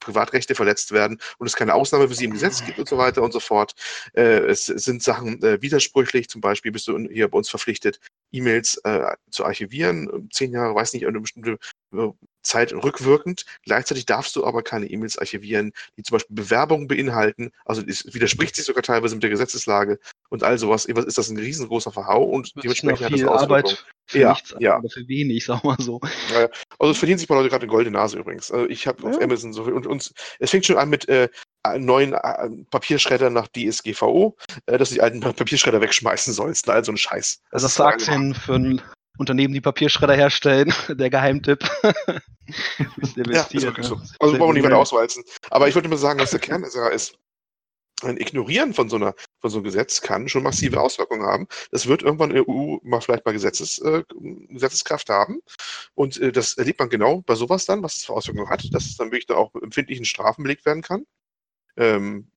Privatrechte 0.00 0.54
verletzt 0.54 0.92
werden 0.92 1.20
und 1.38 1.46
es 1.46 1.56
keine 1.56 1.74
Ausnahme 1.74 2.08
für 2.08 2.14
sie 2.14 2.24
im 2.24 2.32
Gesetz 2.32 2.64
gibt 2.64 2.78
und 2.78 2.88
so 2.88 2.98
weiter 2.98 3.22
und 3.22 3.32
so 3.32 3.40
fort. 3.40 3.74
Äh, 4.14 4.46
es 4.46 4.66
sind 4.66 5.02
Sachen 5.02 5.42
äh, 5.42 5.62
widersprüchlich, 5.62 6.28
zum 6.28 6.40
Beispiel 6.40 6.72
bist 6.72 6.88
du 6.88 6.98
hier 7.08 7.28
bei 7.28 7.38
uns 7.38 7.48
verpflichtet, 7.48 8.00
E-Mails 8.32 8.76
äh, 8.84 9.14
zu 9.30 9.44
archivieren, 9.44 10.28
zehn 10.32 10.52
Jahre, 10.52 10.74
weiß 10.74 10.92
nicht, 10.92 11.06
eine 11.06 11.20
bestimmte 11.20 11.58
äh, 11.92 12.08
Zeit 12.42 12.72
rückwirkend. 12.72 13.44
Gleichzeitig 13.64 14.06
darfst 14.06 14.34
du 14.36 14.46
aber 14.46 14.62
keine 14.62 14.86
E-Mails 14.86 15.18
archivieren, 15.18 15.72
die 15.96 16.02
zum 16.02 16.14
Beispiel 16.14 16.36
Bewerbungen 16.36 16.88
beinhalten. 16.88 17.50
Also 17.64 17.82
es 17.86 18.14
widerspricht 18.14 18.56
sich 18.56 18.64
sogar 18.64 18.82
teilweise 18.82 19.14
mit 19.14 19.22
der 19.22 19.30
Gesetzeslage 19.30 19.98
und 20.30 20.42
all 20.42 20.58
sowas. 20.58 20.86
Ist 20.86 21.18
das 21.18 21.28
ein 21.28 21.36
riesengroßer 21.36 21.92
Verhau 21.92 22.22
und 22.24 22.52
Das 22.56 22.62
dementsprechend 22.62 23.02
hat 23.04 23.12
das. 23.12 23.42
Arbeit 23.42 23.84
für 24.06 24.18
Ja, 24.18 24.32
nichts, 24.32 24.54
ja. 24.58 24.78
oder 24.78 24.88
für 24.88 25.06
wenig, 25.06 25.44
sagen 25.46 25.60
wir 25.62 25.76
mal 25.76 25.82
so. 25.82 26.00
Also 26.78 26.92
es 26.92 26.98
verdienen 26.98 27.18
sich 27.18 27.28
mal 27.28 27.36
Leute 27.36 27.50
gerade 27.50 27.62
eine 27.64 27.70
goldene 27.70 27.96
Nase 27.98 28.18
übrigens. 28.18 28.50
Also 28.50 28.68
ich 28.68 28.86
habe 28.86 29.06
auf 29.06 29.16
Ja. 29.16 29.20
Amazon 29.20 29.52
so 29.52 29.64
viel 29.64 29.74
und 29.74 29.86
uns, 29.86 30.12
es 30.38 30.50
fängt 30.50 30.64
schon 30.66 30.78
an 30.78 30.88
mit 30.88 31.08
äh, 31.08 31.28
neuen 31.78 32.14
äh, 32.14 32.48
Papierschreddern 32.70 33.32
nach 33.32 33.48
DSGVO, 33.48 34.36
äh, 34.66 34.78
dass 34.78 34.90
du 34.90 34.96
die 34.96 35.02
alten 35.02 35.20
Papierschredder 35.20 35.80
wegschmeißen 35.80 36.32
sollst. 36.32 36.66
Ne? 36.66 36.74
Also 36.74 36.92
ein 36.92 36.96
Scheiß. 36.96 37.40
Also 37.50 37.66
ist 37.66 37.72
das 37.72 37.74
so 37.74 37.82
für 37.82 37.88
Aktien 37.88 38.34
für 38.34 38.54
ein 38.54 38.82
Unternehmen, 39.18 39.52
die 39.52 39.60
Papierschredder 39.60 40.14
herstellen, 40.14 40.72
der 40.88 41.10
Geheimtipp. 41.10 41.68
Ja, 43.16 43.42
ist 43.42 43.62
wirklich 43.62 43.86
so. 43.86 43.96
ne? 43.96 44.02
Also 44.18 44.32
Sehr 44.32 44.40
wollen 44.40 44.50
wir 44.50 44.52
nicht 44.54 44.64
weiter 44.64 44.78
auswalzen. 44.78 45.24
Aber 45.50 45.68
ich 45.68 45.74
würde 45.74 45.88
mal 45.88 45.98
sagen, 45.98 46.20
was 46.20 46.30
der 46.30 46.40
Kern 46.40 46.64
ist. 46.64 47.16
Ein 48.02 48.16
Ignorieren 48.16 48.72
von 48.72 48.88
so 48.88 48.96
einer 48.96 49.14
von 49.40 49.50
so 49.50 49.58
einem 49.58 49.64
Gesetz 49.64 50.00
kann 50.00 50.26
schon 50.26 50.42
massive 50.42 50.80
Auswirkungen 50.80 51.22
haben. 51.22 51.46
Das 51.70 51.86
wird 51.86 52.02
irgendwann 52.02 52.30
in 52.30 52.36
der 52.36 52.48
EU 52.48 52.78
mal 52.82 53.02
vielleicht 53.02 53.26
mal 53.26 53.32
Gesetzes, 53.32 53.78
äh, 53.80 54.04
Gesetzeskraft 54.48 55.10
haben. 55.10 55.40
Und 55.94 56.18
äh, 56.18 56.32
das 56.32 56.54
erlebt 56.54 56.80
man 56.80 56.88
genau 56.88 57.20
bei 57.26 57.34
sowas 57.34 57.66
dann, 57.66 57.82
was 57.82 57.96
es 57.96 58.06
für 58.06 58.14
Auswirkungen 58.14 58.48
hat, 58.48 58.66
dass 58.72 58.86
es 58.86 58.96
dann 58.96 59.08
wirklich 59.08 59.26
dann 59.26 59.36
auch 59.36 59.52
mit 59.52 59.64
empfindlichen 59.64 60.06
Strafen 60.06 60.42
belegt 60.42 60.64
werden 60.64 60.82
kann. 60.82 61.04
Ähm, 61.76 62.30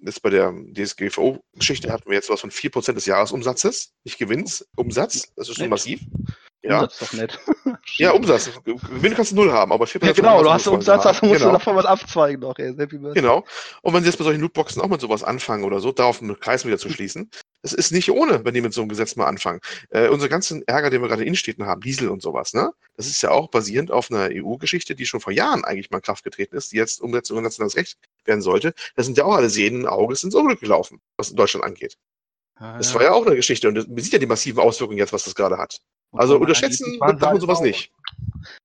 jetzt 0.00 0.22
bei 0.22 0.30
der 0.30 0.52
DSGVO-Geschichte 0.52 1.92
hatten 1.92 2.08
wir 2.08 2.16
jetzt 2.16 2.30
was 2.30 2.40
von 2.40 2.50
4% 2.50 2.92
des 2.92 3.06
Jahresumsatzes, 3.06 3.94
nicht 4.04 4.18
Gewinns, 4.18 4.68
Umsatz. 4.76 5.32
Das 5.34 5.48
ist 5.48 5.56
schon 5.56 5.68
massiv. 5.68 6.00
Ja, 6.68 6.82
Das 6.82 6.92
ist 6.92 7.02
doch 7.02 7.12
nett. 7.14 7.38
ja, 7.96 8.10
Umsatz. 8.12 8.50
Gewinn 8.64 9.14
kannst 9.14 9.32
du 9.32 9.36
null 9.36 9.52
haben, 9.52 9.72
aber 9.72 9.86
4% 9.86 10.04
Ja, 10.04 10.12
genau, 10.12 10.42
du 10.42 10.48
Umsatz 10.48 10.52
hast 10.52 10.66
Umsatz, 10.68 11.04
haben. 11.04 11.08
also 11.08 11.26
musst 11.26 11.38
genau. 11.40 11.52
du 11.52 11.58
davon 11.58 11.76
was 11.76 11.86
abzweigen 11.86 12.40
noch, 12.40 12.58
ey. 12.58 12.74
Genau. 13.14 13.44
Und 13.82 13.94
wenn 13.94 14.02
sie 14.02 14.08
jetzt 14.10 14.18
bei 14.18 14.24
solchen 14.24 14.40
Lootboxen 14.40 14.82
auch 14.82 14.88
mit 14.88 15.00
sowas 15.00 15.24
anfangen 15.24 15.64
oder 15.64 15.80
so, 15.80 15.92
darauf 15.92 16.20
einen 16.20 16.38
Kreis 16.38 16.66
wieder 16.66 16.78
zu 16.78 16.90
schließen, 16.90 17.30
das 17.62 17.72
ist 17.72 17.90
nicht 17.90 18.10
ohne, 18.10 18.44
wenn 18.44 18.54
die 18.54 18.60
mit 18.60 18.72
so 18.72 18.82
einem 18.82 18.88
Gesetz 18.88 19.16
mal 19.16 19.26
anfangen. 19.26 19.60
Äh, 19.90 20.08
unser 20.08 20.28
ganzen 20.28 20.62
Ärger, 20.68 20.90
den 20.90 21.00
wir 21.00 21.08
gerade 21.08 21.22
in 21.22 21.28
Innenstädten 21.28 21.66
haben, 21.66 21.80
Diesel 21.80 22.08
und 22.08 22.22
sowas, 22.22 22.54
ne? 22.54 22.72
Das 22.96 23.06
ist 23.06 23.22
ja 23.22 23.30
auch 23.30 23.48
basierend 23.48 23.90
auf 23.90 24.10
einer 24.10 24.28
EU-Geschichte, 24.32 24.94
die 24.94 25.06
schon 25.06 25.20
vor 25.20 25.32
Jahren 25.32 25.64
eigentlich 25.64 25.90
mal 25.90 25.98
in 25.98 26.02
Kraft 26.02 26.24
getreten 26.24 26.56
ist, 26.56 26.72
die 26.72 26.76
jetzt 26.76 27.00
Umsetzung 27.00 27.38
in 27.38 27.44
nationales 27.44 27.76
Recht 27.76 27.96
werden 28.24 28.42
sollte. 28.42 28.74
Da 28.94 29.02
sind 29.02 29.16
ja 29.16 29.24
auch 29.24 29.34
alle 29.34 29.50
Sehnen 29.50 29.86
Auges 29.86 30.22
ins 30.22 30.34
Unglück 30.34 30.60
gelaufen, 30.60 31.00
was 31.16 31.30
in 31.30 31.36
Deutschland 31.36 31.64
angeht. 31.64 31.96
Ja, 32.60 32.76
Das 32.76 32.94
war 32.94 33.02
ja 33.02 33.12
auch 33.12 33.26
eine 33.26 33.36
Geschichte 33.36 33.68
und 33.68 33.88
man 33.88 33.98
sieht 33.98 34.12
ja 34.12 34.18
die 34.18 34.26
massiven 34.26 34.60
Auswirkungen 34.60 34.98
jetzt, 34.98 35.12
was 35.12 35.24
das 35.24 35.34
gerade 35.34 35.58
hat. 35.58 35.80
Und 36.10 36.20
Also 36.20 36.38
unterschätzen 36.38 36.98
darf 37.00 37.18
man 37.20 37.30
halt 37.30 37.40
sowas 37.40 37.58
auch- 37.58 37.62
nicht. 37.62 37.92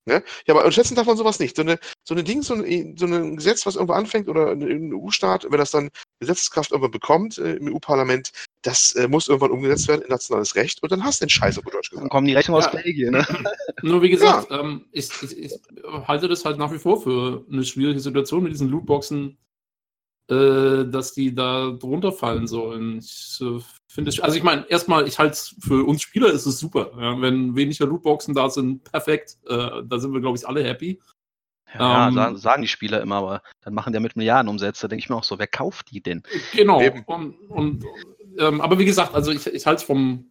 Ne? 0.06 0.22
Ja, 0.46 0.54
aber 0.54 0.60
unterschätzen 0.64 0.94
darf 0.94 1.06
man 1.06 1.16
sowas 1.16 1.38
nicht. 1.40 1.56
So 1.56 1.62
eine, 1.62 1.78
so 2.04 2.14
eine 2.14 2.24
Ding, 2.24 2.42
so 2.42 2.54
ein, 2.54 2.96
so 2.96 3.06
ein 3.06 3.36
Gesetz, 3.36 3.66
was 3.66 3.74
irgendwo 3.74 3.92
anfängt 3.94 4.28
oder 4.28 4.50
ein 4.52 4.62
ein 4.62 4.94
EU-Staat, 4.94 5.46
wenn 5.50 5.58
das 5.58 5.70
dann 5.72 5.90
Gesetzeskraft 6.20 6.70
irgendwann 6.70 6.90
bekommt 6.92 7.36
äh, 7.38 7.54
im 7.56 7.72
EU-Parlament, 7.74 8.30
das 8.62 8.92
äh, 8.94 9.08
muss 9.08 9.28
irgendwann 9.28 9.50
umgesetzt 9.50 9.88
werden 9.88 10.02
in 10.02 10.08
nationales 10.08 10.54
Recht 10.54 10.82
und 10.82 10.90
dann 10.92 11.04
hast 11.04 11.20
du 11.20 11.26
den 11.26 11.30
Scheiß 11.30 11.58
auf 11.58 11.64
Deutsch 11.64 11.90
Dann 11.90 11.98
gesagt. 11.98 12.12
kommen 12.12 12.26
die 12.26 12.34
Rechnungen 12.34 12.62
aus 12.64 12.72
Ja. 12.72 12.80
Belgien, 12.80 13.12
ne? 13.12 13.26
Nur 13.82 14.00
wie 14.00 14.10
gesagt, 14.10 14.48
ähm, 14.50 14.86
ich, 14.92 15.10
ich, 15.22 15.36
ich 15.38 15.52
halte 16.06 16.28
das 16.28 16.44
halt 16.46 16.56
nach 16.58 16.72
wie 16.72 16.78
vor 16.78 17.02
für 17.02 17.44
eine 17.50 17.64
schwierige 17.64 18.00
Situation 18.00 18.42
mit 18.44 18.52
diesen 18.52 18.70
Lootboxen, 18.70 19.36
äh, 20.30 20.84
dass 20.86 21.12
die 21.12 21.34
da 21.34 21.70
drunter 21.70 22.12
fallen 22.12 22.46
sollen. 22.46 22.98
Ich 22.98 23.38
äh, 23.42 23.60
finde 23.86 24.10
es, 24.10 24.20
also 24.20 24.36
ich 24.36 24.42
meine, 24.42 24.68
erstmal, 24.70 25.06
ich 25.06 25.18
halte 25.18 25.34
es 25.34 25.54
für 25.60 25.84
uns 25.86 26.02
Spieler 26.02 26.32
ist 26.32 26.46
es 26.46 26.58
super. 26.58 26.92
Ja, 26.98 27.20
wenn 27.20 27.54
weniger 27.54 27.86
Lootboxen 27.86 28.34
da 28.34 28.48
sind, 28.48 28.84
perfekt. 28.84 29.36
Äh, 29.46 29.82
da 29.84 29.98
sind 29.98 30.12
wir, 30.12 30.20
glaube 30.20 30.38
ich, 30.38 30.48
alle 30.48 30.64
happy. 30.64 31.00
Ja, 31.78 32.08
Ähm, 32.08 32.14
sagen, 32.14 32.36
sagen 32.36 32.62
die 32.62 32.68
Spieler 32.68 33.00
immer, 33.00 33.16
aber 33.16 33.42
dann 33.62 33.74
machen 33.74 33.92
die 33.92 33.96
ja 33.96 34.00
mit 34.00 34.16
Milliardenumsätze. 34.16 34.82
Da 34.82 34.88
denke 34.88 35.04
ich 35.04 35.10
mir 35.10 35.16
auch 35.16 35.24
so, 35.24 35.38
wer 35.38 35.46
kauft 35.46 35.90
die 35.90 36.00
denn? 36.00 36.22
Genau. 36.52 36.80
Und, 37.06 37.34
und, 37.50 37.84
ähm, 38.38 38.60
aber 38.60 38.78
wie 38.78 38.84
gesagt, 38.84 39.14
also 39.14 39.30
ich, 39.30 39.46
ich 39.46 39.66
halte 39.66 39.80
es 39.80 39.84
vom, 39.84 40.30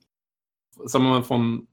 sagen 0.85 1.03
wir 1.03 1.11
mal, 1.11 1.23
von 1.23 1.67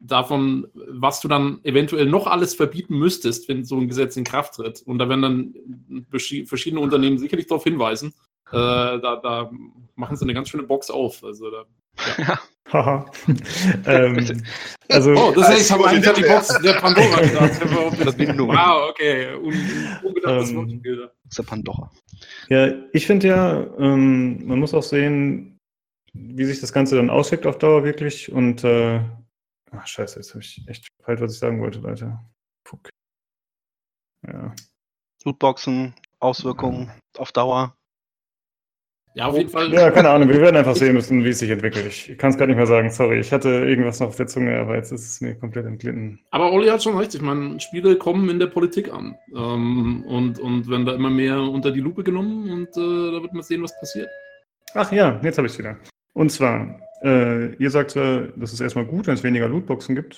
davon, 0.00 0.66
was 0.74 1.20
du 1.20 1.28
dann 1.28 1.60
eventuell 1.62 2.06
noch 2.06 2.26
alles 2.26 2.54
verbieten 2.54 2.98
müsstest, 2.98 3.48
wenn 3.48 3.64
so 3.64 3.76
ein 3.76 3.88
Gesetz 3.88 4.16
in 4.16 4.24
Kraft 4.24 4.54
tritt. 4.54 4.82
Und 4.82 4.98
da 4.98 5.08
werden 5.08 5.22
dann 5.22 6.06
verschiedene 6.10 6.80
Unternehmen 6.80 7.18
sicherlich 7.18 7.46
darauf 7.46 7.64
hinweisen. 7.64 8.14
Äh, 8.50 8.52
da, 8.52 9.20
da 9.22 9.50
machen 9.94 10.16
sie 10.16 10.24
eine 10.24 10.34
ganz 10.34 10.48
schöne 10.48 10.64
Box 10.64 10.90
auf. 10.90 11.22
Also 11.22 11.50
da, 11.50 11.64
Haha. 12.72 13.04
ähm, 13.86 14.42
also, 14.88 15.12
oh, 15.12 15.32
das 15.34 15.48
heißt, 15.48 15.60
ich 15.62 15.70
habe 15.72 15.86
eigentlich 15.88 16.12
die 16.14 16.22
Box 16.22 16.58
der 16.62 16.74
Pandora 16.74 17.20
gedacht. 17.20 17.54
Verbindung. 17.96 18.48
wow, 18.48 18.90
okay. 18.90 19.34
Un, 19.34 19.54
unbedachtes 20.02 20.50
Ähm. 20.50 20.80
Das 20.82 21.10
ist 21.28 21.38
der 21.38 21.42
Pandora. 21.42 21.90
ja, 22.48 22.72
ich 22.92 23.06
finde 23.06 23.28
ja, 23.28 23.66
ähm, 23.78 24.46
man 24.46 24.60
muss 24.60 24.74
auch 24.74 24.82
sehen, 24.82 25.58
wie 26.12 26.44
sich 26.44 26.60
das 26.60 26.72
Ganze 26.72 26.96
dann 26.96 27.10
auswirkt 27.10 27.46
auf 27.46 27.58
Dauer 27.58 27.84
wirklich. 27.84 28.30
Und, 28.30 28.62
äh, 28.64 29.00
ach, 29.72 29.86
scheiße, 29.86 30.18
jetzt 30.18 30.30
habe 30.30 30.40
ich 30.40 30.62
echt 30.68 30.88
verpeilt, 30.96 31.20
was 31.20 31.34
ich 31.34 31.38
sagen 31.38 31.60
wollte, 31.60 31.80
Leute. 31.80 32.18
Fuck. 32.66 32.90
Ja. 34.26 34.54
Lootboxen, 35.24 35.94
Auswirkungen 36.18 36.90
auf 37.16 37.32
Dauer. 37.32 37.76
Ja, 39.14 39.26
auf 39.26 39.36
jeden 39.36 39.50
Fall. 39.50 39.72
ja, 39.72 39.90
keine 39.90 40.08
Ahnung, 40.10 40.28
wir 40.28 40.40
werden 40.40 40.56
einfach 40.56 40.76
sehen 40.76 40.94
müssen, 40.94 41.24
wie 41.24 41.30
es 41.30 41.40
sich 41.40 41.50
entwickelt. 41.50 41.84
Ich 41.86 42.16
kann 42.16 42.30
es 42.30 42.38
gar 42.38 42.46
nicht 42.46 42.56
mehr 42.56 42.66
sagen, 42.66 42.90
sorry. 42.90 43.18
Ich 43.18 43.32
hatte 43.32 43.48
irgendwas 43.48 43.98
noch 43.98 44.08
auf 44.08 44.16
der 44.16 44.28
Zunge, 44.28 44.56
aber 44.56 44.76
jetzt 44.76 44.92
ist 44.92 45.04
es 45.04 45.20
mir 45.20 45.34
komplett 45.34 45.66
entglitten. 45.66 46.20
Aber 46.30 46.52
Olli 46.52 46.68
hat 46.68 46.82
schon 46.82 46.96
recht. 46.96 47.12
Ich 47.14 47.20
meine, 47.20 47.58
Spiele 47.58 47.96
kommen 47.96 48.28
in 48.30 48.38
der 48.38 48.46
Politik 48.46 48.92
an. 48.92 49.16
Ähm, 49.34 50.04
und, 50.06 50.38
und 50.38 50.68
werden 50.68 50.86
da 50.86 50.94
immer 50.94 51.10
mehr 51.10 51.40
unter 51.40 51.72
die 51.72 51.80
Lupe 51.80 52.04
genommen 52.04 52.50
und 52.52 52.68
äh, 52.68 53.12
da 53.12 53.20
wird 53.20 53.32
man 53.32 53.42
sehen, 53.42 53.64
was 53.64 53.76
passiert. 53.80 54.08
Ach 54.74 54.92
ja, 54.92 55.20
jetzt 55.24 55.38
habe 55.38 55.48
ich 55.48 55.54
es 55.54 55.58
wieder. 55.58 55.76
Und 56.12 56.30
zwar, 56.30 56.78
äh, 57.02 57.54
ihr 57.56 57.70
sagt 57.70 57.92
zwar, 57.92 58.28
das 58.36 58.52
ist 58.52 58.60
erstmal 58.60 58.86
gut, 58.86 59.06
wenn 59.06 59.14
es 59.14 59.22
weniger 59.22 59.48
Lootboxen 59.48 59.94
gibt. 59.94 60.16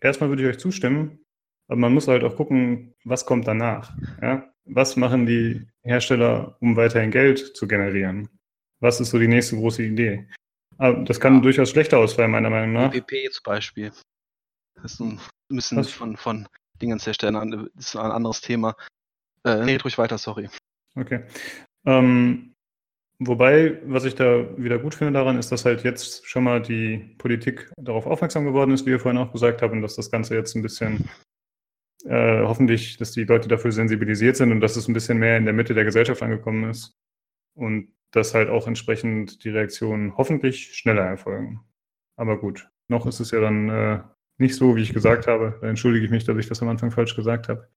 Erstmal 0.00 0.28
würde 0.30 0.42
ich 0.42 0.48
euch 0.48 0.58
zustimmen, 0.58 1.24
aber 1.68 1.78
man 1.80 1.94
muss 1.94 2.08
halt 2.08 2.24
auch 2.24 2.36
gucken, 2.36 2.94
was 3.04 3.24
kommt 3.26 3.46
danach. 3.46 3.96
Ja? 4.20 4.52
Was 4.64 4.96
machen 4.96 5.26
die 5.26 5.66
Hersteller, 5.82 6.56
um 6.60 6.76
weiterhin 6.76 7.10
Geld 7.10 7.56
zu 7.56 7.66
generieren? 7.68 8.28
Was 8.80 9.00
ist 9.00 9.10
so 9.10 9.18
die 9.18 9.28
nächste 9.28 9.56
große 9.56 9.82
Idee? 9.82 10.28
Aber 10.78 11.04
das 11.04 11.20
kann 11.20 11.36
Ja. 11.36 11.40
durchaus 11.40 11.70
schlechter 11.70 11.98
ausfallen, 11.98 12.30
meiner 12.30 12.50
Meinung 12.50 12.72
nach. 12.74 12.92
WPP 12.92 13.30
zum 13.32 13.42
Beispiel. 13.44 13.92
Das 14.74 14.92
ist 14.92 15.00
ein 15.00 15.18
bisschen 15.48 15.78
Was? 15.78 15.90
von, 15.90 16.16
von 16.16 16.46
Dingens 16.82 17.06
herstellen, 17.06 17.70
das 17.74 17.86
ist 17.86 17.96
ein 17.96 18.10
anderes 18.10 18.42
Thema. 18.42 18.76
Äh, 19.44 19.64
nee, 19.64 19.76
ruhig 19.76 19.96
weiter, 19.96 20.18
sorry. 20.18 20.50
Okay. 20.94 21.24
Ähm, 21.86 22.52
wobei, 23.18 23.80
was 23.86 24.04
ich 24.04 24.14
da 24.14 24.46
wieder 24.58 24.78
gut 24.78 24.94
finde 24.94 25.12
daran, 25.12 25.38
ist, 25.38 25.52
dass 25.52 25.64
halt 25.64 25.84
jetzt 25.84 26.26
schon 26.26 26.44
mal 26.44 26.60
die 26.60 27.14
Politik 27.18 27.70
darauf 27.76 28.06
aufmerksam 28.06 28.44
geworden 28.44 28.72
ist, 28.72 28.86
wie 28.86 28.90
ihr 28.90 29.00
vorhin 29.00 29.20
auch 29.20 29.32
gesagt 29.32 29.62
habt, 29.62 29.72
und 29.72 29.82
dass 29.82 29.96
das 29.96 30.10
Ganze 30.10 30.34
jetzt 30.34 30.54
ein 30.54 30.62
bisschen 30.62 31.08
äh, 32.04 32.42
hoffentlich, 32.42 32.96
dass 32.98 33.12
die 33.12 33.24
Leute 33.24 33.48
dafür 33.48 33.72
sensibilisiert 33.72 34.36
sind 34.36 34.52
und 34.52 34.60
dass 34.60 34.76
es 34.76 34.88
ein 34.88 34.94
bisschen 34.94 35.18
mehr 35.18 35.36
in 35.36 35.44
der 35.44 35.54
Mitte 35.54 35.74
der 35.74 35.84
Gesellschaft 35.84 36.22
angekommen 36.22 36.70
ist. 36.70 36.96
Und 37.54 37.88
dass 38.12 38.34
halt 38.34 38.48
auch 38.48 38.66
entsprechend 38.66 39.44
die 39.44 39.50
Reaktionen 39.50 40.16
hoffentlich 40.16 40.74
schneller 40.76 41.02
erfolgen. 41.02 41.60
Aber 42.16 42.38
gut, 42.38 42.68
noch 42.88 43.06
ist 43.06 43.20
es 43.20 43.30
ja 43.30 43.40
dann 43.40 43.68
äh, 43.68 44.00
nicht 44.38 44.54
so, 44.54 44.76
wie 44.76 44.82
ich 44.82 44.92
gesagt 44.92 45.26
habe. 45.26 45.58
Da 45.60 45.68
entschuldige 45.68 46.04
ich 46.04 46.10
mich, 46.10 46.24
dass 46.24 46.36
ich 46.36 46.48
das 46.48 46.62
am 46.62 46.68
Anfang 46.68 46.90
falsch 46.90 47.16
gesagt 47.16 47.48
habe. 47.48 47.68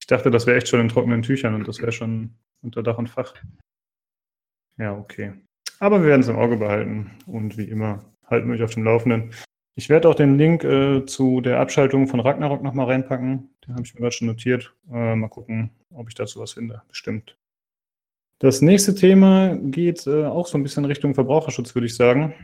Ich 0.00 0.06
dachte, 0.06 0.30
das 0.30 0.46
wäre 0.46 0.56
echt 0.56 0.68
schon 0.68 0.80
in 0.80 0.88
trockenen 0.88 1.22
Tüchern 1.22 1.54
und 1.54 1.66
das 1.66 1.80
wäre 1.80 1.92
schon 1.92 2.36
unter 2.62 2.82
Dach 2.82 2.98
und 2.98 3.08
Fach. 3.08 3.34
Ja, 4.78 4.96
okay. 4.96 5.32
Aber 5.80 6.00
wir 6.00 6.08
werden 6.08 6.22
es 6.22 6.28
im 6.28 6.36
Auge 6.36 6.56
behalten 6.56 7.10
und 7.26 7.56
wie 7.56 7.68
immer 7.68 8.04
halten 8.26 8.48
wir 8.48 8.54
euch 8.54 8.62
auf 8.62 8.74
dem 8.74 8.84
Laufenden. 8.84 9.32
Ich 9.76 9.88
werde 9.88 10.08
auch 10.08 10.14
den 10.14 10.38
Link 10.38 10.64
äh, 10.64 11.06
zu 11.06 11.40
der 11.40 11.60
Abschaltung 11.60 12.08
von 12.08 12.20
Ragnarok 12.20 12.62
nochmal 12.62 12.86
reinpacken. 12.86 13.50
Den 13.64 13.74
habe 13.74 13.84
ich 13.84 13.94
mir 13.94 14.00
gerade 14.00 14.14
schon 14.14 14.26
notiert. 14.26 14.74
Äh, 14.92 15.14
mal 15.14 15.28
gucken, 15.28 15.70
ob 15.90 16.08
ich 16.08 16.14
dazu 16.14 16.40
was 16.40 16.52
finde. 16.52 16.82
Bestimmt. 16.88 17.36
Das 18.40 18.60
nächste 18.60 18.94
Thema 18.94 19.56
geht 19.56 20.06
äh, 20.06 20.24
auch 20.24 20.46
so 20.46 20.58
ein 20.58 20.62
bisschen 20.62 20.84
Richtung 20.84 21.14
Verbraucherschutz, 21.14 21.74
würde 21.74 21.86
ich 21.86 21.94
sagen. 21.94 22.34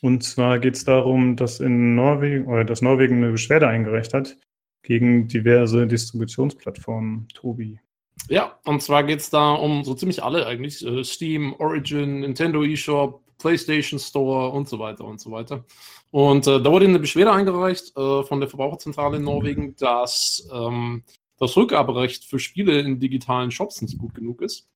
Und 0.00 0.22
zwar 0.22 0.58
geht 0.58 0.74
es 0.74 0.84
darum, 0.84 1.36
dass 1.36 1.60
in 1.60 1.94
Norwegen 1.94 2.46
oder 2.46 2.64
dass 2.64 2.82
Norwegen 2.82 3.16
eine 3.16 3.32
Beschwerde 3.32 3.66
eingereicht 3.66 4.14
hat 4.14 4.36
gegen 4.82 5.26
diverse 5.26 5.86
Distributionsplattformen. 5.86 7.28
Tobi. 7.34 7.80
Ja, 8.28 8.58
und 8.64 8.82
zwar 8.82 9.04
geht 9.04 9.20
es 9.20 9.30
da 9.30 9.52
um 9.54 9.84
so 9.84 9.94
ziemlich 9.94 10.22
alle 10.22 10.46
eigentlich. 10.46 10.84
Äh, 10.84 11.02
Steam, 11.02 11.54
Origin, 11.58 12.20
Nintendo 12.20 12.62
eShop, 12.62 13.22
PlayStation 13.38 13.98
Store 13.98 14.50
und 14.50 14.68
so 14.68 14.78
weiter 14.78 15.04
und 15.04 15.20
so 15.20 15.30
weiter. 15.30 15.64
Und 16.10 16.46
äh, 16.46 16.60
da 16.60 16.70
wurde 16.70 16.86
eine 16.86 16.98
Beschwerde 16.98 17.32
eingereicht 17.32 17.96
äh, 17.96 18.22
von 18.24 18.40
der 18.40 18.48
Verbraucherzentrale 18.48 19.16
in 19.16 19.24
Norwegen, 19.24 19.76
dass 19.76 20.46
ähm, 20.52 21.04
das 21.38 21.56
Rückgaberecht 21.56 22.24
für 22.24 22.38
Spiele 22.38 22.80
in 22.80 23.00
digitalen 23.00 23.50
Shops 23.50 23.80
nicht 23.80 23.98
gut 23.98 24.14
genug 24.14 24.42
ist. 24.42 24.68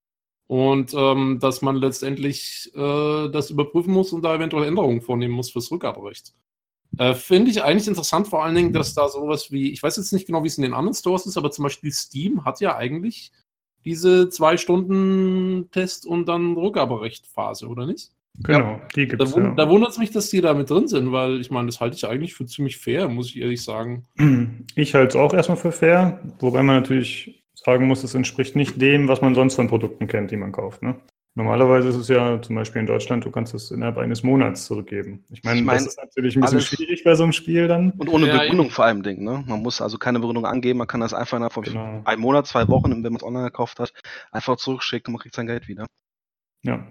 Und 0.46 0.92
ähm, 0.94 1.38
dass 1.40 1.62
man 1.62 1.76
letztendlich 1.76 2.70
äh, 2.74 3.28
das 3.28 3.50
überprüfen 3.50 3.92
muss 3.92 4.12
und 4.12 4.22
da 4.22 4.34
eventuell 4.34 4.66
Änderungen 4.66 5.00
vornehmen 5.00 5.34
muss 5.34 5.50
fürs 5.50 5.70
Rückgaberecht. 5.70 6.34
Äh, 6.98 7.14
Finde 7.14 7.50
ich 7.50 7.62
eigentlich 7.62 7.88
interessant, 7.88 8.28
vor 8.28 8.44
allen 8.44 8.54
Dingen, 8.54 8.72
dass 8.72 8.92
da 8.92 9.08
sowas 9.08 9.50
wie, 9.50 9.72
ich 9.72 9.82
weiß 9.82 9.96
jetzt 9.96 10.12
nicht 10.12 10.26
genau, 10.26 10.42
wie 10.42 10.48
es 10.48 10.58
in 10.58 10.62
den 10.62 10.74
anderen 10.74 10.94
Stores 10.94 11.24
ist, 11.24 11.38
aber 11.38 11.50
zum 11.50 11.62
Beispiel 11.62 11.90
Steam 11.90 12.44
hat 12.44 12.60
ja 12.60 12.76
eigentlich 12.76 13.32
diese 13.84 14.28
zwei 14.28 14.56
Stunden 14.56 15.68
Test 15.72 16.06
und 16.06 16.26
dann 16.28 16.54
Rückgaberecht-Phase, 16.54 17.66
oder 17.68 17.86
nicht? 17.86 18.10
Genau, 18.44 18.80
die 18.96 19.06
gibt 19.08 19.20
Da, 19.20 19.24
es. 19.26 19.34
wund 19.34 19.44
Ja. 19.44 19.54
da 19.54 19.68
wundert 19.68 19.90
es 19.90 19.98
mich, 19.98 20.10
dass 20.10 20.30
die 20.30 20.40
da 20.40 20.54
mit 20.54 20.70
drin 20.70 20.88
sind, 20.88 21.12
weil 21.12 21.40
ich 21.40 21.50
meine, 21.50 21.66
das 21.66 21.80
halte 21.80 21.96
ich 21.96 22.06
eigentlich 22.06 22.34
für 22.34 22.46
ziemlich 22.46 22.78
fair, 22.78 23.08
muss 23.08 23.28
ich 23.28 23.38
ehrlich 23.40 23.62
sagen. 23.62 24.04
Ich 24.74 24.94
halte 24.94 25.08
es 25.18 25.22
auch 25.22 25.34
erstmal 25.34 25.58
für 25.58 25.72
fair, 25.72 26.20
wobei 26.40 26.62
man 26.62 26.76
natürlich 26.76 27.42
sagen 27.54 27.86
muss, 27.86 28.02
es 28.02 28.14
entspricht 28.14 28.56
nicht 28.56 28.80
dem, 28.80 29.06
was 29.06 29.20
man 29.20 29.34
sonst 29.34 29.54
von 29.56 29.68
Produkten 29.68 30.06
kennt, 30.06 30.30
die 30.30 30.36
man 30.36 30.50
kauft. 30.50 30.82
Ne? 30.82 30.96
Normalerweise 31.34 31.88
ist 31.88 31.96
es 31.96 32.08
ja 32.08 32.42
zum 32.42 32.56
Beispiel 32.56 32.80
in 32.80 32.86
Deutschland, 32.86 33.24
du 33.24 33.30
kannst 33.30 33.54
es 33.54 33.70
innerhalb 33.70 33.96
eines 33.96 34.22
Monats 34.22 34.66
zurückgeben. 34.66 35.24
Ich 35.30 35.42
meine, 35.42 35.60
Ich 35.60 35.64
mein, 35.64 35.78
das 35.78 35.86
ist 35.86 35.98
natürlich 35.98 36.36
ein 36.36 36.42
bisschen 36.42 36.60
schwierig 36.60 37.04
bei 37.04 37.14
so 37.14 37.22
einem 37.22 37.32
Spiel 37.32 37.68
dann. 37.68 37.92
Und 37.92 38.08
ohne 38.10 38.26
Ja, 38.26 38.38
Begründung 38.40 38.68
vor 38.68 38.84
allem 38.84 39.02
Ding, 39.02 39.24
ne? 39.24 39.42
Man 39.46 39.62
muss 39.62 39.80
also 39.80 39.96
keine 39.96 40.18
Begründung 40.20 40.44
angeben, 40.44 40.78
man 40.78 40.88
kann 40.88 41.00
das 41.00 41.14
einfach 41.14 41.38
innerhalb 41.38 41.54
von 41.54 41.62
Genau. 41.64 42.02
einem 42.04 42.20
Monat, 42.20 42.46
zwei 42.46 42.68
Wochen, 42.68 42.90
wenn 42.92 43.02
man 43.02 43.16
es 43.16 43.22
online 43.22 43.44
gekauft 43.46 43.78
hat, 43.80 43.94
einfach 44.30 44.56
zurückschicken 44.56 45.06
und 45.08 45.12
man 45.14 45.22
kriegt 45.22 45.34
sein 45.34 45.46
Geld 45.46 45.68
wieder. 45.68 45.86
Ja. 46.64 46.86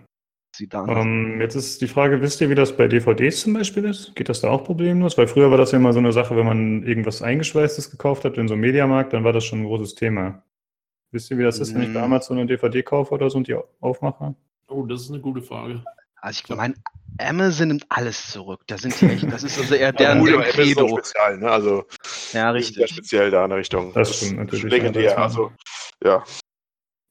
Sieht 0.55 0.73
da 0.73 0.81
anders. 0.81 1.05
Ähm, 1.05 1.39
jetzt 1.39 1.55
ist 1.55 1.79
die 1.81 1.87
Frage, 1.87 2.19
wisst 2.21 2.41
ihr, 2.41 2.49
wie 2.49 2.55
das 2.55 2.75
bei 2.75 2.87
DVDs 2.87 3.41
zum 3.41 3.53
Beispiel 3.53 3.85
ist? 3.85 4.15
Geht 4.15 4.27
das 4.27 4.41
da 4.41 4.49
auch 4.49 4.63
problemlos? 4.63 5.17
Weil 5.17 5.27
früher 5.27 5.49
war 5.51 5.57
das 5.57 5.71
ja 5.71 5.77
immer 5.77 5.93
so 5.93 5.99
eine 5.99 6.11
Sache, 6.11 6.35
wenn 6.35 6.45
man 6.45 6.83
irgendwas 6.83 7.21
Eingeschweißtes 7.21 7.91
gekauft 7.91 8.25
hat 8.25 8.37
in 8.37 8.47
so 8.47 8.55
einem 8.55 8.61
Mediamarkt, 8.61 9.13
dann 9.13 9.23
war 9.23 9.33
das 9.33 9.45
schon 9.45 9.59
ein 9.61 9.65
großes 9.65 9.95
Thema. 9.95 10.43
Wisst 11.11 11.29
ihr, 11.31 11.37
wie 11.37 11.43
das 11.43 11.59
ist, 11.59 11.73
wenn 11.75 11.83
ich 11.83 11.93
bei 11.93 11.99
Mm. 11.99 12.03
Amazon 12.05 12.37
eine 12.37 12.47
DVD 12.47 12.83
kaufe 12.83 13.13
oder 13.13 13.29
so 13.29 13.37
und 13.37 13.47
die 13.47 13.55
aufmache? 13.81 14.33
Oh, 14.67 14.85
das 14.85 15.01
ist 15.01 15.09
eine 15.11 15.19
gute 15.19 15.41
Frage. 15.41 15.83
Also 16.21 16.41
ich 16.47 16.55
meine, 16.55 16.75
Amazon 17.19 17.67
nimmt 17.69 17.85
alles 17.89 18.31
zurück. 18.31 18.61
Da 18.67 18.77
sind 18.77 18.99
die 19.01 19.07
echt, 19.07 19.31
das 19.31 19.43
ist 19.43 19.59
also 19.59 19.75
eher 19.75 19.91
deren 19.93 20.19
gut, 20.19 20.31
aber 20.33 20.47
Apple 20.47 20.63
ist 20.63 20.75
Credo. 20.75 20.87
speziell, 20.87 21.37
ne? 21.39 21.51
Also, 21.51 21.85
Ja, 22.31 22.53
die 22.53 22.61
sind 22.63 22.77
ja 22.77 22.83
richtig. 22.83 22.89
speziell 22.91 23.31
da 23.31 23.43
in 23.43 23.49
der 23.49 23.59
Richtung. 23.59 23.91
Das 23.93 24.15
stimmt 24.17 24.37
natürlich, 24.37 24.63
ist 24.65 24.71
ja, 24.71 24.77
Legendär. 24.77 25.09
das 25.09 25.17
Also, 25.17 25.51
ja. 26.03 26.23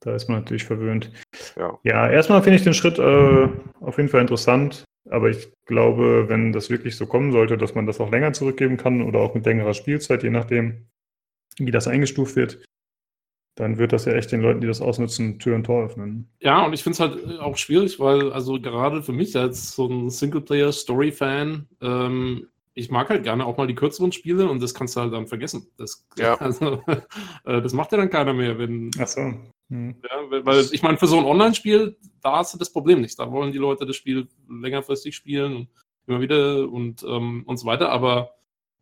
Da 0.02 0.14
ist 0.14 0.28
man 0.30 0.38
natürlich 0.38 0.64
verwöhnt. 0.64 1.11
Ja. 1.57 1.78
Ja, 1.83 2.09
erstmal 2.09 2.42
finde 2.42 2.57
ich 2.57 2.64
den 2.64 2.73
Schritt 2.73 2.99
äh, 2.99 3.49
auf 3.80 3.99
jeden 3.99 4.09
Fall 4.09 4.23
interessant, 4.23 4.85
aber 5.11 5.28
ich 5.28 5.52
glaube, 5.66 6.26
wenn 6.28 6.54
das 6.54 6.71
wirklich 6.71 6.97
so 6.97 7.04
kommen 7.04 7.33
sollte, 7.33 7.59
dass 7.59 7.75
man 7.75 7.85
das 7.87 8.00
auch 8.00 8.11
länger 8.11 8.33
zurückgeben 8.33 8.78
kann 8.78 9.02
oder 9.02 9.19
auch 9.19 9.35
mit 9.35 9.45
längerer 9.45 9.75
Spielzeit, 9.75 10.23
je 10.23 10.30
nachdem, 10.30 10.87
wie 11.59 11.71
das 11.71 11.87
eingestuft 11.87 12.37
wird, 12.37 12.64
dann 13.61 13.79
wird 13.79 13.93
das 13.93 14.05
ja 14.07 14.12
echt 14.12 14.33
den 14.33 14.40
Leuten, 14.40 14.61
die 14.61 14.67
das 14.67 14.81
ausnutzen, 14.81 15.38
Tür 15.38 15.55
und 15.57 15.64
Tor 15.64 15.85
öffnen. 15.85 16.29
Ja, 16.40 16.64
und 16.64 16.73
ich 16.73 16.83
finde 16.83 16.95
es 16.95 17.00
halt 17.00 17.19
äh, 17.26 17.38
auch 17.38 17.57
schwierig, 17.57 18.00
weil, 18.00 18.33
also 18.33 18.61
gerade 18.61 19.02
für 19.02 19.12
mich 19.12 19.37
als 19.37 19.73
so 19.75 19.87
ein 19.87 20.11
Singleplayer-Story-Fan, 20.11 21.67
ähm, 21.81 22.47
ich 22.75 22.90
mag 22.90 23.11
halt 23.11 23.25
gerne 23.25 23.45
auch 23.45 23.57
mal 23.57 23.67
die 23.67 23.75
kürzeren 23.75 24.12
Spiele 24.12 24.49
und 24.49 24.62
das 24.62 24.75
kannst 24.75 24.97
du 24.97 25.00
halt 25.00 25.12
dann 25.12 25.26
vergessen. 25.26 25.67
Das, 25.76 26.07
Ja. 26.17 26.35
also, 26.40 26.83
äh, 27.45 27.61
das 27.62 27.73
macht 27.73 27.93
ja 27.93 27.99
dann 27.99 28.11
keiner 28.11 28.33
mehr, 28.33 28.59
wenn, 28.59 28.90
Ach 28.99 29.07
so. 29.07 29.21
Hm. 29.71 29.95
ja, 30.02 30.31
weil- 30.31 30.47
weil 30.47 30.64
ich 30.73 30.83
meine, 30.83 30.97
für 30.99 31.07
so 31.07 31.19
ein 31.19 31.25
Online-Spiel, 31.25 31.97
da 32.23 32.38
hast 32.38 32.55
du 32.55 32.59
das 32.59 32.73
Problem 32.73 33.00
nicht. 33.00 33.19
Da 33.19 33.31
wollen 33.31 33.52
die 33.52 33.59
Leute 33.59 33.87
das 33.87 33.97
Spiel 33.97 34.26
längerfristig 34.49 35.14
spielen 35.14 35.55
und 35.57 35.69
immer 36.07 36.21
wieder 36.21 36.69
und, 36.69 37.02
ähm, 37.05 37.45
und 37.47 37.57
so 37.59 37.67
weiter. 37.67 37.90
Aber 37.90 38.31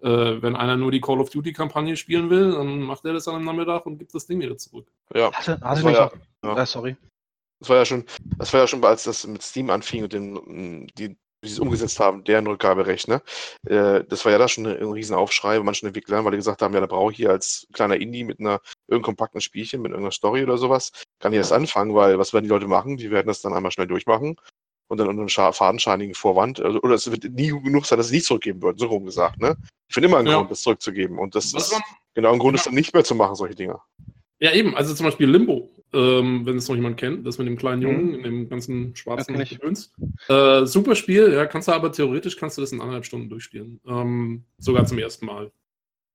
äh, 0.02 0.42
wenn 0.42 0.56
einer 0.56 0.76
nur 0.76 0.90
die 0.90 1.00
Call 1.00 1.20
of 1.20 1.30
Duty-Kampagne 1.30 1.96
spielen 1.96 2.30
will, 2.30 2.52
dann 2.52 2.82
macht 2.82 3.04
er 3.04 3.12
das 3.12 3.24
dann 3.24 3.36
am 3.36 3.44
Nachmittag 3.44 3.86
und 3.86 3.98
gibt 3.98 4.14
das 4.14 4.26
Ding 4.26 4.40
wieder 4.40 4.56
zurück. 4.56 4.86
ja. 5.14 5.32
Hatte, 5.32 5.58
Das 5.58 5.70
hatte 5.70 5.84
war 5.84 5.90
nicht 5.90 5.98
ja, 5.98 6.06
auch, 6.06 6.12
ja. 6.44 6.56
ja, 6.56 6.66
sorry. 6.66 6.96
Das 7.60 7.68
war 7.70 7.76
ja 7.76 7.84
schon, 7.84 8.04
das 8.36 8.52
war 8.52 8.60
ja 8.60 8.66
schon, 8.66 8.84
als 8.84 9.04
das 9.04 9.26
mit 9.26 9.42
Steam 9.42 9.70
anfing 9.70 10.04
und 10.04 10.12
dem, 10.12 10.86
die, 10.96 11.16
wie 11.40 11.48
sie 11.48 11.54
es 11.54 11.58
umgesetzt 11.58 11.98
haben, 11.98 12.22
deren 12.22 12.46
Rückgaberecht, 12.46 13.08
ne? 13.08 13.20
Äh, 13.66 14.04
das 14.04 14.24
war 14.24 14.30
ja 14.30 14.38
da 14.38 14.46
schon 14.46 14.66
ein, 14.66 14.76
ein 14.76 14.92
Riesenaufschrei 14.92 15.58
bei 15.58 15.64
manchen 15.64 15.86
Entwicklern, 15.86 16.24
weil 16.24 16.32
die 16.32 16.38
gesagt 16.38 16.62
haben, 16.62 16.74
ja, 16.74 16.80
da 16.80 16.86
brauche 16.86 17.10
ich 17.10 17.16
hier 17.16 17.30
als 17.30 17.66
kleiner 17.72 17.96
Indie 17.96 18.22
mit 18.22 18.38
einer 18.38 18.60
irgendeinem 18.86 19.02
kompakten 19.02 19.40
Spielchen, 19.40 19.82
mit 19.82 19.90
irgendeiner 19.90 20.12
Story 20.12 20.44
oder 20.44 20.58
sowas, 20.58 20.92
kann 21.18 21.32
ich 21.32 21.38
das 21.40 21.50
anfangen, 21.50 21.94
weil 21.94 22.18
was 22.18 22.32
werden 22.32 22.44
die 22.44 22.50
Leute 22.50 22.68
machen? 22.68 22.96
Die 22.96 23.10
werden 23.10 23.26
das 23.26 23.40
dann 23.40 23.54
einmal 23.54 23.72
schnell 23.72 23.88
durchmachen 23.88 24.36
unter 24.88 25.08
einem 25.08 25.28
fadenscheinigen 25.28 26.14
Vorwand, 26.14 26.60
also, 26.60 26.80
oder 26.80 26.94
es 26.94 27.10
wird 27.10 27.24
nie 27.24 27.48
genug 27.48 27.86
sein, 27.86 27.98
dass 27.98 28.08
sie 28.08 28.16
nicht 28.16 28.26
zurückgeben 28.26 28.62
würden, 28.62 28.78
so 28.78 28.86
rum 28.86 29.04
gesagt, 29.04 29.40
ne? 29.40 29.56
Ich 29.88 29.94
finde 29.94 30.08
immer 30.08 30.18
einen 30.18 30.28
Ja. 30.28 30.36
Grund, 30.38 30.50
das 30.50 30.62
zurückzugeben 30.62 31.18
und 31.18 31.34
das 31.34 31.54
Was 31.54 31.66
ist 31.66 31.72
man, 31.72 31.82
genau 32.14 32.32
ein 32.32 32.38
Grund, 32.38 32.52
Genau. 32.54 32.60
es 32.60 32.64
dann 32.64 32.74
nicht 32.74 32.92
mehr 32.94 33.04
zu 33.04 33.14
machen, 33.14 33.34
solche 33.34 33.54
Dinge. 33.54 33.78
Ja, 34.40 34.52
eben. 34.52 34.74
Also 34.76 34.94
zum 34.94 35.06
Beispiel 35.06 35.28
Limbo, 35.28 35.68
ähm, 35.92 36.46
wenn 36.46 36.56
es 36.56 36.68
noch 36.68 36.76
jemand 36.76 36.96
kennt, 36.96 37.26
das 37.26 37.38
mit 37.38 37.46
dem 37.46 37.56
kleinen 37.56 37.82
Jungen 37.82 38.08
Mhm. 38.08 38.14
in 38.14 38.22
dem 38.22 38.48
ganzen 38.48 38.94
schwarzen 38.96 39.34
Ja. 39.36 39.44
Gedöns. 39.44 39.92
Äh, 40.28 40.64
super 40.66 40.94
Spiel, 40.94 41.32
ja, 41.32 41.46
kannst 41.46 41.68
du 41.68 41.72
aber 41.72 41.90
theoretisch 41.92 42.36
kannst 42.36 42.56
du 42.56 42.60
das 42.62 42.72
in 42.72 42.80
anderthalb 42.80 43.04
Stunden 43.04 43.28
durchspielen. 43.28 43.80
Ähm, 43.86 44.44
sogar 44.58 44.84
zum 44.86 44.98
ersten 44.98 45.26
Mal. 45.26 45.50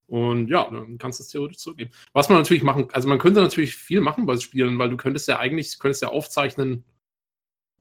Und 0.08 0.50
ja, 0.50 0.70
dann 0.70 0.98
kannst 0.98 1.20
du 1.20 1.24
es 1.24 1.30
theoretisch 1.30 1.58
zurückgeben. 1.58 1.92
Was 2.14 2.30
man 2.30 2.38
natürlich 2.38 2.64
machen, 2.64 2.88
also 2.92 3.08
man 3.08 3.18
könnte 3.20 3.42
natürlich 3.42 3.76
viel 3.76 4.02
machen 4.02 4.26
bei 4.26 4.38
Spielen, 4.38 4.78
weil 4.78 4.90
du 4.90 4.98
könntest 4.98 5.28
ja 5.28 5.40
eigentlich, 5.40 5.80
könntest 5.80 6.02
ja 6.02 6.10
aufzeichnen, 6.10 6.84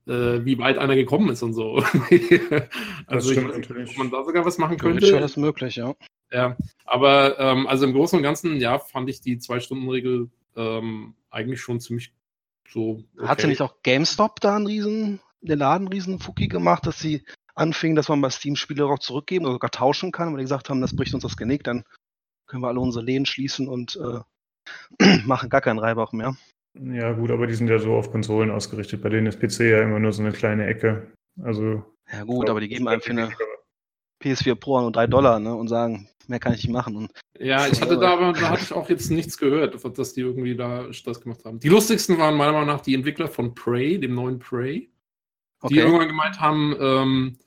äh, 0.06 0.44
wie 0.44 0.58
weit 0.58 0.78
einer 0.78 0.94
gekommen 0.94 1.30
ist 1.30 1.42
und 1.42 1.54
so. 1.54 1.76
also 1.76 1.82
ich 1.90 2.08
stimmt 2.08 3.06
weiß 3.06 3.26
nicht, 3.26 3.36
natürlich. 3.36 3.90
ob 3.90 3.98
man 3.98 4.10
da 4.10 4.24
sogar 4.24 4.44
was 4.44 4.58
machen 4.58 4.78
könnte. 4.78 5.20
das 5.20 5.36
möglich, 5.36 5.76
ja. 5.76 5.94
Ja, 6.32 6.56
aber 6.84 7.38
ähm, 7.38 7.66
also 7.66 7.84
im 7.84 7.92
Großen 7.92 8.16
und 8.16 8.22
Ganzen, 8.22 8.58
ja, 8.58 8.78
fand 8.78 9.10
ich 9.10 9.20
die 9.20 9.38
Zwei-Stunden-Regel 9.38 10.30
ähm, 10.56 11.14
eigentlich 11.30 11.60
schon 11.60 11.80
ziemlich 11.80 12.12
so. 12.68 13.04
Hat 13.20 13.40
sie 13.40 13.48
nicht 13.48 13.60
auch 13.60 13.76
GameStop 13.82 14.40
da 14.40 14.56
einen 14.56 14.66
riesen, 14.66 15.20
den 15.42 15.58
Laden 15.58 15.86
einen 15.86 15.92
riesen 15.92 16.18
Fuki 16.20 16.48
gemacht, 16.48 16.86
dass 16.86 16.98
sie 16.98 17.22
anfingen, 17.54 17.96
dass 17.96 18.08
man 18.08 18.20
bei 18.20 18.30
Steam 18.30 18.56
Spiele 18.56 18.86
auch 18.86 18.98
zurückgeben 18.98 19.44
oder 19.44 19.54
sogar 19.54 19.70
tauschen 19.70 20.10
kann, 20.10 20.30
weil 20.30 20.38
die 20.38 20.44
gesagt 20.44 20.70
haben, 20.70 20.80
das 20.80 20.96
bricht 20.96 21.12
uns 21.12 21.22
das 21.22 21.36
Genick, 21.36 21.64
dann 21.64 21.84
können 22.46 22.62
wir 22.62 22.68
alle 22.68 22.80
unsere 22.80 23.04
Läden 23.04 23.26
schließen 23.26 23.68
und 23.68 23.98
äh, 24.00 25.18
machen 25.26 25.50
gar 25.50 25.60
keinen 25.60 25.78
Reibach 25.78 26.12
mehr. 26.12 26.36
Ja, 26.74 27.12
gut, 27.12 27.30
aber 27.30 27.46
die 27.46 27.54
sind 27.54 27.68
ja 27.68 27.78
so 27.78 27.94
auf 27.94 28.10
Konsolen 28.10 28.50
ausgerichtet. 28.50 29.02
Bei 29.02 29.08
denen 29.08 29.26
ist 29.26 29.40
PC 29.40 29.60
ja 29.70 29.82
immer 29.82 29.98
nur 29.98 30.12
so 30.12 30.22
eine 30.22 30.32
kleine 30.32 30.66
Ecke. 30.66 31.12
Also. 31.42 31.84
Ja 32.10 32.24
gut, 32.24 32.48
aber 32.48 32.60
die 32.60 32.68
geben 32.68 32.88
einem 32.88 33.00
für 33.00 33.10
eine 33.10 33.22
weniger- 33.22 33.52
PS4 34.22 34.54
Pro 34.54 34.80
nur 34.80 34.92
3 34.92 35.06
Dollar 35.06 35.40
ne, 35.40 35.54
und 35.54 35.68
sagen, 35.68 36.08
mehr 36.28 36.38
kann 36.38 36.54
ich 36.54 36.62
nicht 36.64 36.72
machen. 36.72 36.96
Und 36.96 37.12
Ja, 37.38 37.66
ich 37.66 37.80
hatte 37.80 37.98
da 37.98 38.12
aber, 38.12 38.32
da 38.32 38.50
hatte 38.50 38.62
ich 38.62 38.72
auch 38.72 38.88
jetzt 38.88 39.10
nichts 39.10 39.36
gehört, 39.36 39.76
dass 39.98 40.14
die 40.14 40.20
irgendwie 40.20 40.56
da 40.56 40.92
Stress 40.92 41.20
gemacht 41.20 41.44
haben. 41.44 41.58
Die 41.58 41.68
lustigsten 41.68 42.18
waren 42.18 42.36
meiner 42.36 42.52
Meinung 42.52 42.68
nach 42.68 42.80
die 42.80 42.94
Entwickler 42.94 43.28
von 43.28 43.54
Prey, 43.54 43.98
dem 43.98 44.14
neuen 44.14 44.38
Prey, 44.38 44.78
die 44.82 44.90
okay, 45.62 45.78
irgendwann 45.80 46.08
gemeint 46.08 46.40
haben, 46.40 46.76
ähm, 46.80 47.38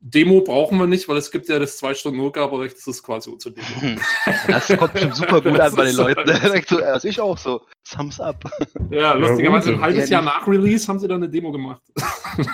Demo 0.00 0.42
brauchen 0.42 0.78
wir 0.78 0.86
nicht, 0.86 1.08
weil 1.08 1.16
es 1.16 1.30
gibt 1.30 1.48
ja 1.48 1.58
das 1.58 1.76
zwei 1.76 1.92
Stunden 1.92 2.20
Rückgaberecht, 2.20 2.76
das 2.76 2.86
ist 2.86 3.02
quasi 3.02 3.30
unsere 3.30 3.54
Demo. 3.54 3.98
Das 4.46 4.68
kommt 4.76 4.92
bestimmt 4.92 5.16
super 5.16 5.40
gut 5.40 5.58
an 5.58 5.74
bei 5.74 5.86
den 5.86 5.96
Das 5.96 5.96
ist 5.96 5.96
Leuten. 5.96 6.24
Direkt 6.24 6.68
so, 6.68 6.78
also 6.78 7.08
ich 7.08 7.20
auch 7.20 7.36
so, 7.36 7.62
Thumbs 7.90 8.20
up. 8.20 8.44
Ja, 8.90 9.14
lustigerweise 9.14 9.70
gut. 9.70 9.80
ein 9.80 9.84
halbes 9.84 10.08
Ja, 10.08 10.18
Jahr 10.18 10.22
nach 10.22 10.46
Release 10.46 10.86
haben 10.86 11.00
sie 11.00 11.08
dann 11.08 11.22
eine 11.22 11.28
Demo 11.28 11.50
gemacht. 11.50 11.82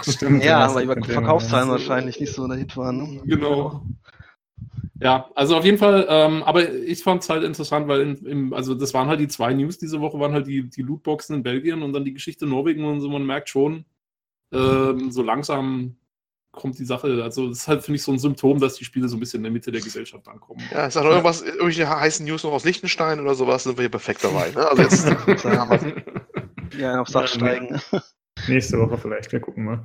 Stimmt, 0.08 0.42
Ja, 0.42 0.66
aber 0.66 0.82
über 0.82 0.96
Verkaufszahlen 1.02 1.68
wahrscheinlich 1.68 2.18
nicht 2.18 2.32
so 2.32 2.48
der 2.48 2.56
Hit 2.56 2.76
waren. 2.78 2.96
Ne? 2.96 3.22
Genau. 3.26 3.82
Ja, 5.00 5.28
also 5.34 5.56
auf 5.56 5.64
jeden 5.66 5.76
Fall, 5.76 6.06
ähm, 6.08 6.42
aber 6.44 6.72
ich 6.72 7.02
fand 7.02 7.22
es 7.22 7.28
halt 7.28 7.42
interessant, 7.42 7.88
weil 7.88 8.00
in, 8.00 8.26
im, 8.26 8.52
also 8.54 8.74
das 8.74 8.94
waren 8.94 9.08
halt 9.08 9.20
die 9.20 9.28
zwei 9.28 9.52
News 9.52 9.76
diese 9.76 10.00
Woche, 10.00 10.18
waren 10.18 10.32
halt 10.32 10.46
die, 10.46 10.70
die 10.70 10.82
Lootboxen 10.82 11.36
in 11.36 11.42
Belgien 11.42 11.82
und 11.82 11.92
dann 11.92 12.04
die 12.04 12.14
Geschichte 12.14 12.46
Norwegen 12.46 12.84
und 12.84 13.00
so, 13.00 13.10
man 13.10 13.26
merkt 13.26 13.48
schon, 13.50 13.84
ähm, 14.52 15.10
so 15.10 15.22
langsam 15.22 15.96
kommt 16.54 16.78
die 16.78 16.84
Sache, 16.84 17.22
also 17.22 17.48
das 17.48 17.58
ist 17.58 17.68
halt, 17.68 17.82
finde 17.82 17.96
ich, 17.96 18.02
so 18.02 18.12
ein 18.12 18.18
Symptom, 18.18 18.60
dass 18.60 18.74
die 18.74 18.84
Spiele 18.84 19.08
so 19.08 19.16
ein 19.16 19.20
bisschen 19.20 19.38
in 19.38 19.44
der 19.44 19.52
Mitte 19.52 19.70
der 19.72 19.80
Gesellschaft 19.80 20.26
ankommen. 20.28 20.62
Ja, 20.72 20.86
ist 20.86 20.94
noch 20.94 21.04
irgendwas, 21.04 21.42
irgendwelche 21.42 21.88
heißen 21.88 22.24
News 22.26 22.44
noch 22.44 22.52
aus 22.52 22.64
Liechtenstein 22.64 23.20
oder 23.20 23.34
sowas, 23.34 23.64
sind 23.64 23.76
wir 23.76 23.82
hier 23.82 23.90
perfekt 23.90 24.24
dabei. 24.24 24.50
Ne? 24.50 24.66
Also 24.66 24.82
jetzt, 24.82 25.06
Ja, 26.78 27.00
auf 27.00 27.08
Sach 27.08 27.22
Ja, 27.22 27.26
steigen. 27.28 27.80
Nächste 28.48 28.78
Woche 28.78 28.98
vielleicht, 28.98 29.32
wir 29.32 29.40
gucken 29.40 29.64
mal. 29.64 29.84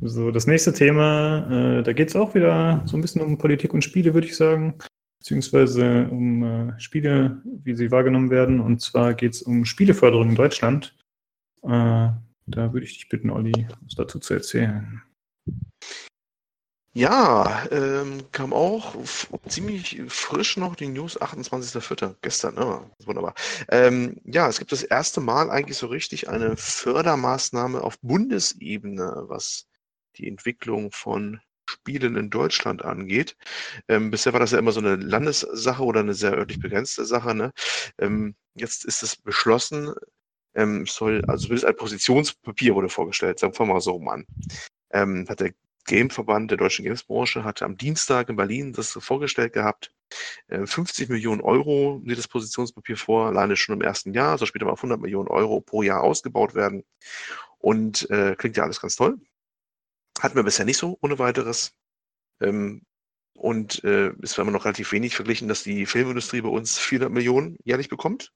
So, 0.00 0.30
das 0.30 0.46
nächste 0.46 0.72
Thema, 0.72 1.78
äh, 1.78 1.82
da 1.82 1.92
geht 1.92 2.08
es 2.08 2.16
auch 2.16 2.34
wieder 2.34 2.82
so 2.86 2.96
ein 2.96 3.02
bisschen 3.02 3.20
um 3.22 3.38
Politik 3.38 3.74
und 3.74 3.82
Spiele, 3.82 4.14
würde 4.14 4.26
ich 4.26 4.36
sagen. 4.36 4.78
Beziehungsweise 5.18 6.08
um 6.10 6.42
äh, 6.42 6.80
Spiele, 6.80 7.42
wie 7.44 7.74
sie 7.74 7.90
wahrgenommen 7.90 8.30
werden. 8.30 8.60
Und 8.60 8.80
zwar 8.80 9.14
geht 9.14 9.34
es 9.34 9.42
um 9.42 9.64
Spieleförderung 9.64 10.30
in 10.30 10.34
Deutschland. 10.34 10.96
Äh, 11.62 12.10
da 12.46 12.72
würde 12.72 12.84
ich 12.84 12.94
dich 12.94 13.08
bitten, 13.08 13.30
Olli, 13.30 13.66
was 13.82 13.94
dazu 13.94 14.18
zu 14.18 14.34
erzählen. 14.34 15.02
Ja, 16.94 17.66
ähm, 17.70 18.30
kam 18.32 18.52
auch 18.52 18.94
ziemlich 19.48 20.02
frisch 20.08 20.58
noch 20.58 20.76
die 20.76 20.88
News, 20.88 21.18
28.04. 21.20 22.16
gestern, 22.20 22.54
ne? 22.54 22.90
wunderbar. 23.04 23.34
Ähm, 23.70 24.20
ja, 24.24 24.46
es 24.48 24.58
gibt 24.58 24.72
das 24.72 24.82
erste 24.82 25.20
Mal 25.22 25.50
eigentlich 25.50 25.78
so 25.78 25.86
richtig 25.86 26.28
eine 26.28 26.56
Fördermaßnahme 26.56 27.82
auf 27.82 27.98
Bundesebene, 28.00 29.24
was 29.26 29.66
die 30.16 30.28
Entwicklung 30.28 30.92
von 30.92 31.40
Spielen 31.66 32.16
in 32.16 32.28
Deutschland 32.28 32.84
angeht. 32.84 33.36
Ähm, 33.88 34.10
bisher 34.10 34.34
war 34.34 34.40
das 34.40 34.50
ja 34.50 34.58
immer 34.58 34.72
so 34.72 34.80
eine 34.80 34.96
Landessache 34.96 35.82
oder 35.82 36.00
eine 36.00 36.14
sehr 36.14 36.32
örtlich 36.32 36.60
begrenzte 36.60 37.06
Sache. 37.06 37.34
Ne? 37.34 37.52
Ähm, 37.98 38.34
jetzt 38.54 38.84
ist 38.84 39.02
es 39.02 39.16
beschlossen, 39.16 39.94
ähm, 40.54 40.86
soll, 40.86 41.24
also 41.26 41.44
zumindest 41.46 41.64
ein 41.66 41.76
Positionspapier 41.76 42.74
wurde 42.74 42.90
vorgestellt, 42.90 43.38
sagen 43.38 43.58
wir 43.58 43.64
mal 43.66 43.80
so 43.80 43.98
an. 44.06 44.26
Ähm, 44.92 45.26
hat 45.28 45.40
der 45.40 45.52
Gameverband 45.84 46.50
der 46.50 46.58
deutschen 46.58 46.84
Gamesbranche 46.84 47.44
hatte 47.44 47.64
am 47.64 47.76
Dienstag 47.76 48.28
in 48.28 48.36
Berlin 48.36 48.72
das 48.72 48.92
vorgestellt 48.92 49.52
gehabt. 49.52 49.92
50 50.48 51.08
äh, 51.08 51.12
Millionen 51.12 51.40
Euro 51.40 52.02
sieht 52.06 52.18
das 52.18 52.28
Positionspapier 52.28 52.96
vor, 52.96 53.26
alleine 53.26 53.56
schon 53.56 53.74
im 53.74 53.82
ersten 53.82 54.12
Jahr, 54.12 54.36
soll 54.38 54.46
später 54.46 54.66
mal 54.66 54.72
auf 54.72 54.80
100 54.80 55.00
Millionen 55.00 55.28
Euro 55.28 55.60
pro 55.60 55.82
Jahr 55.82 56.02
ausgebaut 56.02 56.54
werden. 56.54 56.84
Und 57.58 58.08
äh, 58.10 58.34
klingt 58.36 58.56
ja 58.56 58.64
alles 58.64 58.80
ganz 58.80 58.96
toll. 58.96 59.18
Hatten 60.20 60.36
wir 60.36 60.42
bisher 60.42 60.64
nicht 60.64 60.78
so 60.78 60.98
ohne 61.00 61.18
weiteres. 61.18 61.72
Ähm, 62.40 62.82
und 63.34 63.82
äh, 63.84 64.12
ist 64.20 64.38
immer 64.38 64.50
noch 64.50 64.64
relativ 64.66 64.92
wenig 64.92 65.16
verglichen, 65.16 65.48
dass 65.48 65.62
die 65.62 65.86
Filmindustrie 65.86 66.42
bei 66.42 66.48
uns 66.48 66.78
400 66.78 67.10
Millionen 67.10 67.56
jährlich 67.64 67.88
bekommt. 67.88 68.32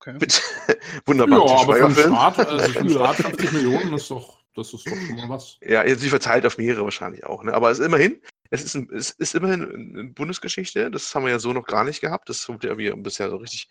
Okay. 0.00 0.18
Mit 0.20 0.42
wunderbaren 1.06 1.48
Ja, 1.48 1.62
aber 1.62 1.76
für 1.76 1.84
einen 1.84 1.94
Start, 1.94 2.38
also 2.38 2.72
für 2.72 2.80
einen 2.80 2.90
Start 2.90 3.16
50 3.16 3.52
Millionen 3.52 3.94
ist 3.94 4.10
doch, 4.10 4.43
das 4.54 4.72
ist 4.72 4.86
doch 4.86 4.96
schon 4.96 5.16
mal 5.16 5.28
was. 5.28 5.58
Ja, 5.60 5.86
sie 5.96 6.08
verteilt 6.08 6.46
auf 6.46 6.58
mehrere 6.58 6.84
wahrscheinlich 6.84 7.24
auch. 7.24 7.42
Ne? 7.42 7.52
Aber 7.52 7.70
es 7.70 7.78
ist 7.78 7.86
immerhin, 7.86 8.20
es 8.50 8.62
ist, 8.62 8.74
ein, 8.74 8.88
es 8.92 9.10
ist 9.10 9.34
immerhin 9.34 9.62
eine 9.62 10.04
Bundesgeschichte. 10.10 10.90
Das 10.90 11.14
haben 11.14 11.24
wir 11.24 11.32
ja 11.32 11.38
so 11.38 11.52
noch 11.52 11.66
gar 11.66 11.84
nicht 11.84 12.00
gehabt. 12.00 12.28
Das 12.28 12.48
wurde 12.48 12.68
ja 12.68 12.94
bisher 12.96 13.30
so 13.30 13.36
richtig 13.36 13.68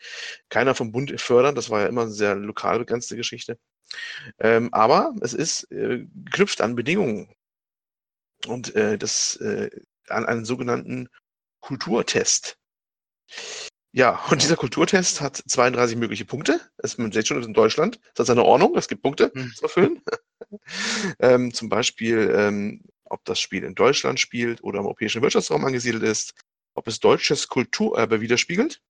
keiner 0.49 0.75
vom 0.75 0.91
Bund 0.91 1.19
fördern. 1.21 1.55
Das 1.55 1.69
war 1.69 1.81
ja 1.81 1.87
immer 1.87 2.03
eine 2.03 2.11
sehr 2.11 2.35
lokal 2.35 2.79
begrenzte 2.79 3.15
Geschichte. 3.15 3.57
Ähm, 4.39 4.73
aber 4.73 5.13
es 5.21 5.33
ist 5.33 5.71
äh, 5.71 6.05
geknüpft 6.25 6.61
an 6.61 6.75
Bedingungen. 6.75 7.33
Und 8.47 8.75
äh, 8.75 8.97
das 8.97 9.37
äh, 9.37 9.69
an 10.09 10.25
einen 10.25 10.43
sogenannten 10.43 11.07
Kulturtest. 11.61 12.57
Ja, 13.95 14.19
und 14.31 14.41
dieser 14.41 14.55
Kulturtest 14.55 15.21
hat 15.21 15.37
32 15.37 15.97
mögliche 15.97 16.25
Punkte. 16.25 16.59
Es, 16.77 16.97
man 16.97 17.11
sieht 17.11 17.27
schon, 17.27 17.43
in 17.43 17.53
Deutschland. 17.53 17.99
Das 18.15 18.23
hat 18.23 18.27
seine 18.27 18.43
Ordnung. 18.43 18.75
Es 18.75 18.87
gibt 18.87 19.03
Punkte 19.03 19.31
hm. 19.33 19.51
zu 19.53 19.63
erfüllen. 19.63 20.01
ähm, 21.19 21.53
zum 21.53 21.69
Beispiel, 21.69 22.33
ähm, 22.35 22.81
ob 23.05 23.23
das 23.25 23.39
Spiel 23.39 23.63
in 23.63 23.75
Deutschland 23.75 24.19
spielt 24.19 24.63
oder 24.63 24.79
im 24.79 24.85
europäischen 24.85 25.21
Wirtschaftsraum 25.21 25.63
angesiedelt 25.63 26.01
ist, 26.01 26.33
ob 26.73 26.87
es 26.87 26.99
deutsches 26.99 27.47
Kulturerbe 27.47 28.19
widerspiegelt 28.19 28.81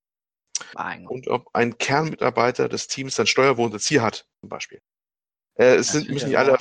Nein. 0.74 1.06
und 1.06 1.28
ob 1.28 1.54
ein 1.54 1.76
Kernmitarbeiter 1.76 2.70
des 2.70 2.88
Teams 2.88 3.14
sein 3.14 3.26
Steuerwohnsitz 3.26 3.86
hier 3.86 4.00
hat, 4.00 4.26
zum 4.40 4.48
Beispiel. 4.48 4.80
Äh, 5.58 5.74
es 5.74 5.88
sind, 5.88 6.08
müssen 6.08 6.28
nicht 6.28 6.38
alle, 6.38 6.56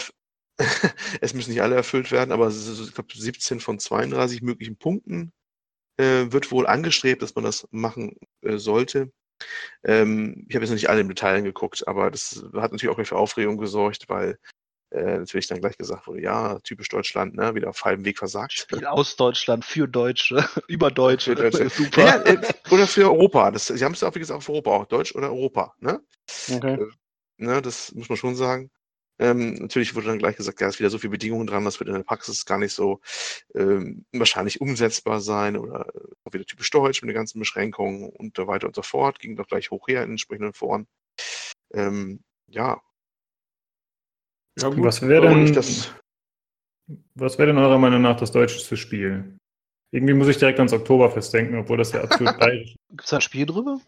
es 1.22 1.34
müssen 1.34 1.52
nicht 1.52 1.62
alle 1.62 1.76
erfüllt 1.76 2.12
werden, 2.12 2.34
aber 2.34 2.50
ich 2.50 2.94
glaube 2.94 3.14
17 3.14 3.62
von 3.62 3.80
32 3.80 4.42
möglichen 4.42 4.76
Punkten 4.76 5.32
äh, 5.98 6.32
wird 6.32 6.52
wohl 6.52 6.68
angestrebt, 6.68 7.22
dass 7.22 7.36
man 7.36 7.44
das 7.44 7.68
machen 7.72 8.18
äh, 8.42 8.58
sollte. 8.58 9.12
Ähm, 9.84 10.46
ich 10.48 10.56
habe 10.56 10.64
jetzt 10.64 10.70
noch 10.72 10.76
nicht 10.76 10.90
alle 10.90 11.02
im 11.02 11.10
Detail 11.10 11.42
geguckt, 11.42 11.88
aber 11.88 12.12
das 12.12 12.44
hat 12.54 12.72
natürlich 12.72 12.96
auch 12.96 13.04
für 13.04 13.18
Aufregung 13.18 13.58
gesorgt, 13.58 14.08
weil 14.08 14.38
äh, 14.92 15.18
natürlich 15.18 15.48
dann 15.48 15.60
gleich 15.60 15.78
gesagt 15.78 16.08
wurde, 16.08 16.22
ja, 16.22 16.60
typisch 16.60 16.88
Deutschland, 16.88 17.36
ne, 17.36 17.56
wieder 17.56 17.70
auf 17.70 17.84
halbem 17.84 18.06
Weg 18.06 18.20
versagt. 18.20 18.54
Spiel 18.54 18.86
aus 18.86 19.16
Deutschland 19.16 19.66
für 19.66 19.88
Deutsche, 19.88 20.48
über 20.68 20.92
Deutsche, 20.92 21.32
für 21.32 21.36
Deutsche. 21.36 21.70
super. 21.76 22.02
Ja, 22.02 22.22
äh, 22.24 22.38
oder 22.70 22.88
für 22.88 23.06
Europa. 23.06 23.52
Das, 23.52 23.68
sie 23.68 23.84
haben 23.84 23.94
es 23.94 24.04
auch, 24.04 24.14
wie 24.16 24.20
gesagt, 24.20 24.38
auf 24.38 24.50
Europa, 24.50 24.72
auch 24.72 24.86
Deutsch 24.86 25.16
oder 25.16 25.30
Europa. 25.30 25.74
Ne? 25.80 26.00
Okay. 26.52 26.76
Äh, 26.76 26.88
ne, 27.38 27.62
das 27.62 27.92
muss 27.94 28.08
man 28.08 28.18
schon 28.18 28.36
sagen. 28.36 28.70
Ähm, 29.20 29.54
natürlich 29.56 29.96
wurde 29.96 30.08
dann 30.08 30.18
gleich 30.18 30.36
gesagt, 30.36 30.60
ja, 30.60 30.68
es 30.68 30.76
ist 30.76 30.80
wieder 30.80 30.90
so 30.90 30.98
viele 30.98 31.12
Bedingungen 31.12 31.46
dran, 31.46 31.66
das 31.66 31.80
wird 31.80 31.88
in 31.88 31.96
der 31.96 32.04
Praxis 32.04 32.46
gar 32.46 32.58
nicht 32.58 32.74
so 32.74 33.00
ähm, 33.54 34.06
wahrscheinlich 34.12 34.60
umsetzbar 34.60 35.22
sein 35.22 35.56
oder 35.56 35.86
auch 36.24 36.34
wieder 36.34 36.46
typisch 36.46 36.72
deutsch 36.72 37.02
mit 37.02 37.10
den 37.10 37.16
ganzen 37.16 37.40
Beschränkungen 37.40 38.10
und 38.10 38.36
so 38.36 38.48
weiter 38.48 38.68
und 38.68 38.76
so 38.76 38.82
fort. 38.82 39.20
Ging 39.20 39.36
doch 39.36 39.48
gleich 39.48 39.70
hoch 39.70 39.88
her 39.88 40.04
in 40.04 40.12
entsprechenden 40.12 40.54
Foren. 40.54 40.88
Ähm, 41.74 42.24
ja. 42.48 42.82
ja 44.60 44.70
gut. 44.70 44.84
Was 44.84 45.02
wäre 45.02 45.30
denn, 45.30 45.56
was 47.16 47.38
wäre 47.38 47.48
denn 47.48 47.58
eurer 47.58 47.78
Meinung 47.78 48.02
nach 48.02 48.18
das 48.18 48.32
deutscheste 48.32 48.78
Spiel? 48.78 49.38
Irgendwie 49.92 50.16
muss 50.16 50.28
ich 50.28 50.38
direkt 50.38 50.58
ans 50.58 50.74
Oktoberfest 50.74 51.32
denken, 51.34 51.56
obwohl 51.56 51.78
das 51.78 51.92
ja 51.92 52.02
absolut 52.02 52.36
bayerisch 52.40 52.76
Gibt 52.90 53.04
es 53.04 53.10
da 53.10 53.18
ein 53.18 53.22
Spiel 53.22 53.46
drüber? 53.46 53.80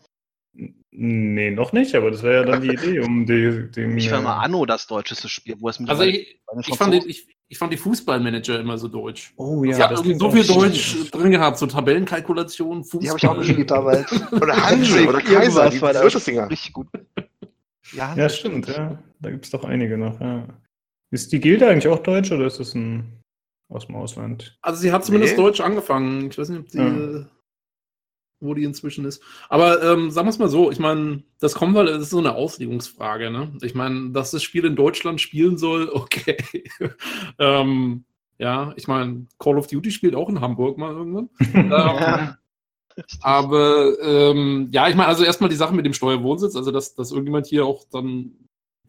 Nee, 0.97 1.51
noch 1.51 1.73
nicht, 1.73 1.93
aber 1.93 2.09
das 2.09 2.23
wäre 2.23 2.35
ja 2.35 2.43
dann 2.43 2.61
die 2.61 2.69
Idee, 2.73 2.99
um 3.01 3.25
die, 3.25 3.69
dem. 3.71 3.97
Ich 3.97 4.09
war 4.11 4.21
mal 4.21 4.37
Anno 4.37 4.65
das 4.65 4.87
deutscheste 4.87 5.27
Spiel, 5.27 5.55
wo 5.59 5.67
es 5.67 5.79
mit 5.79 5.89
Also 5.89 6.03
ich, 6.03 6.39
ich, 6.65 6.77
fand 6.77 6.93
den, 6.93 7.03
ich, 7.05 7.27
ich 7.49 7.57
fand 7.57 7.73
die 7.73 7.77
Fußballmanager 7.77 8.59
immer 8.59 8.77
so 8.77 8.87
deutsch. 8.87 9.33
Oh 9.35 9.63
ja. 9.65 9.75
Ich 9.75 9.83
habe 9.83 9.97
so 9.97 10.31
viel 10.31 10.47
Deutsch 10.47 10.91
stimmt. 10.91 11.13
drin 11.13 11.31
gehabt, 11.31 11.57
so 11.57 11.67
Tabellenkalkulation, 11.67 12.85
Fußball. 12.85 12.99
Die 13.01 13.09
habe 13.09 13.19
ich 13.19 13.27
auch 13.27 13.37
gespielt 13.37 13.71
damals. 13.71 14.09
oder 14.31 14.55
Hansi 14.55 15.05
oder 15.05 15.19
Kaiser, 15.19 15.69
die 15.69 15.81
war 15.81 15.91
da 15.91 16.01
richtig 16.01 16.71
gut. 16.71 16.87
Ja, 17.91 18.15
ja 18.15 18.29
stimmt, 18.29 18.69
ja. 18.69 18.97
Da 19.19 19.31
gibt 19.31 19.45
es 19.45 19.51
doch 19.51 19.65
einige 19.65 19.97
noch, 19.97 20.19
ja. 20.21 20.47
Ist 21.11 21.31
die 21.33 21.39
Gilde 21.39 21.67
eigentlich 21.67 21.87
auch 21.87 21.99
deutsch 21.99 22.31
oder 22.31 22.45
ist 22.47 22.59
das 22.59 22.73
ein 22.73 23.21
aus 23.69 23.87
dem 23.87 23.95
Ausland? 23.95 24.57
Also 24.61 24.79
sie 24.79 24.91
hat 24.91 25.03
zumindest 25.03 25.35
nee. 25.35 25.43
deutsch 25.43 25.59
angefangen. 25.59 26.29
Ich 26.29 26.37
weiß 26.37 26.49
nicht, 26.49 26.59
ob 26.59 26.67
die. 26.69 26.77
Ja 26.77 27.25
wo 28.39 28.53
die 28.53 28.63
inzwischen 28.63 29.05
ist. 29.05 29.21
Aber 29.49 29.81
ähm, 29.83 30.11
sagen 30.11 30.27
wir 30.27 30.31
es 30.31 30.39
mal 30.39 30.49
so, 30.49 30.71
ich 30.71 30.79
meine, 30.79 31.23
das 31.39 31.55
kommt, 31.55 31.75
weil 31.75 31.87
es 31.87 32.03
ist 32.03 32.09
so 32.09 32.19
eine 32.19 32.35
Auslegungsfrage. 32.35 33.31
Ne? 33.31 33.53
Ich 33.61 33.75
meine, 33.75 34.11
dass 34.11 34.31
das 34.31 34.43
Spiel 34.43 34.65
in 34.65 34.75
Deutschland 34.75 35.21
spielen 35.21 35.57
soll, 35.57 35.89
okay. 35.93 36.37
ähm, 37.39 38.05
ja, 38.37 38.73
ich 38.75 38.87
meine, 38.87 39.27
Call 39.39 39.57
of 39.57 39.67
Duty 39.67 39.91
spielt 39.91 40.15
auch 40.15 40.29
in 40.29 40.41
Hamburg 40.41 40.77
mal 40.77 40.93
irgendwann. 40.93 41.29
ähm, 41.53 41.69
ja. 41.71 42.37
Aber 43.21 43.99
ähm, 44.01 44.69
ja, 44.71 44.87
ich 44.87 44.95
meine, 44.95 45.09
also 45.09 45.23
erstmal 45.23 45.49
die 45.49 45.55
Sache 45.55 45.75
mit 45.75 45.85
dem 45.85 45.93
Steuerwohnsitz, 45.93 46.55
also 46.55 46.71
dass, 46.71 46.95
dass 46.95 47.11
irgendjemand 47.11 47.45
hier 47.47 47.65
auch 47.65 47.83
dann, 47.91 48.31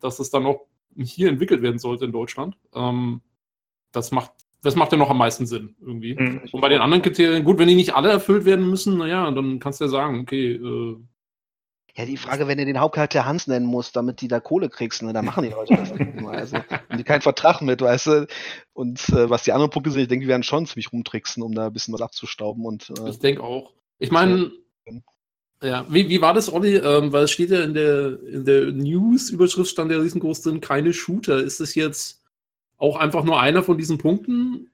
dass 0.01 0.21
es 0.21 0.31
dann 0.31 0.47
auch 0.47 0.67
hier 0.97 1.29
entwickelt 1.29 1.63
werden 1.63 1.79
sollte 1.79 2.05
in 2.05 2.13
Deutschland. 2.13 2.57
Ähm, 2.75 3.21
das 3.93 4.13
macht 4.13 4.33
das 4.67 4.77
macht 4.77 4.93
ja 4.93 4.99
noch 4.99 5.11
am 5.11 5.19
meisten 5.19 5.47
Sinn 5.47 5.75
irgendwie. 5.81 6.15
Mhm. 6.15 6.43
Und 6.53 6.61
bei 6.61 6.69
den 6.69 6.81
anderen 6.81 7.03
Kriterien, 7.03 7.45
gut, 7.45 7.59
wenn 7.59 7.69
die 7.69 7.75
nicht 7.75 7.95
alle 7.95 8.11
erfüllt 8.11 8.45
werden 8.45 8.69
müssen, 8.69 8.99
naja, 8.99 9.31
dann 9.31 9.61
kannst 9.61 9.81
du 9.81 9.85
ja 9.85 9.91
sagen, 9.91 10.21
okay. 10.21 10.55
Äh, 10.55 10.97
ja, 11.97 12.05
die 12.05 12.19
Frage, 12.19 12.47
wenn 12.47 12.59
du 12.59 12.67
den 12.67 12.79
Hauptcharakter 12.79 13.25
Hans 13.25 13.47
nennen 13.47 13.65
musst, 13.65 13.97
damit 13.97 14.21
die 14.21 14.29
da 14.29 14.39
Kohle 14.39 14.69
kriegst, 14.69 15.03
ne, 15.03 15.15
dann 15.15 15.25
machen 15.25 15.45
die 15.45 15.49
Leute 15.49 15.77
das 15.77 15.95
nicht 15.95 16.15
immer. 16.15 16.33
Also, 16.33 16.59
haben 16.59 16.99
die 16.99 17.05
keinen 17.05 17.23
Vertrag 17.23 17.63
mit, 17.63 17.81
weißt 17.81 18.07
du. 18.09 18.27
Und 18.75 19.09
äh, 19.09 19.31
was 19.31 19.45
die 19.45 19.53
anderen 19.53 19.71
Punkte 19.71 19.91
sind, 19.91 20.03
ich 20.03 20.09
denke, 20.09 20.25
die 20.25 20.29
werden 20.29 20.43
schon 20.43 20.67
ziemlich 20.67 20.93
rumtricksen, 20.93 21.43
um 21.43 21.55
da 21.55 21.69
ein 21.69 21.73
bisschen 21.73 21.95
was 21.95 22.03
abzustauben. 22.03 22.67
Und, 22.67 22.93
äh, 22.99 23.09
ich 23.09 23.19
denke 23.19 23.43
auch. 23.43 23.73
Ich 23.99 24.11
meine, 24.11 24.51
ja, 25.63 25.87
wie, 25.89 26.09
wie 26.11 26.21
war 26.21 26.35
das, 26.35 26.53
Olli? 26.53 26.77
Ähm, 26.77 27.13
weil 27.13 27.25
es 27.25 27.31
steht 27.31 27.51
ja 27.51 27.63
in 27.63 27.73
der, 27.73 28.23
in 28.25 28.45
der 28.45 28.73
News-Überschrift 28.73 29.71
stand 29.71 29.91
ja 29.91 29.99
riesengroß 29.99 30.43
drin, 30.43 30.61
keine 30.61 30.93
Shooter. 30.93 31.39
Ist 31.39 31.61
es 31.61 31.75
jetzt 31.75 32.23
auch 32.79 32.97
einfach 32.97 33.25
nur 33.25 33.41
einer 33.41 33.63
von 33.63 33.79
diesen 33.79 33.99
Punkten? 33.99 34.71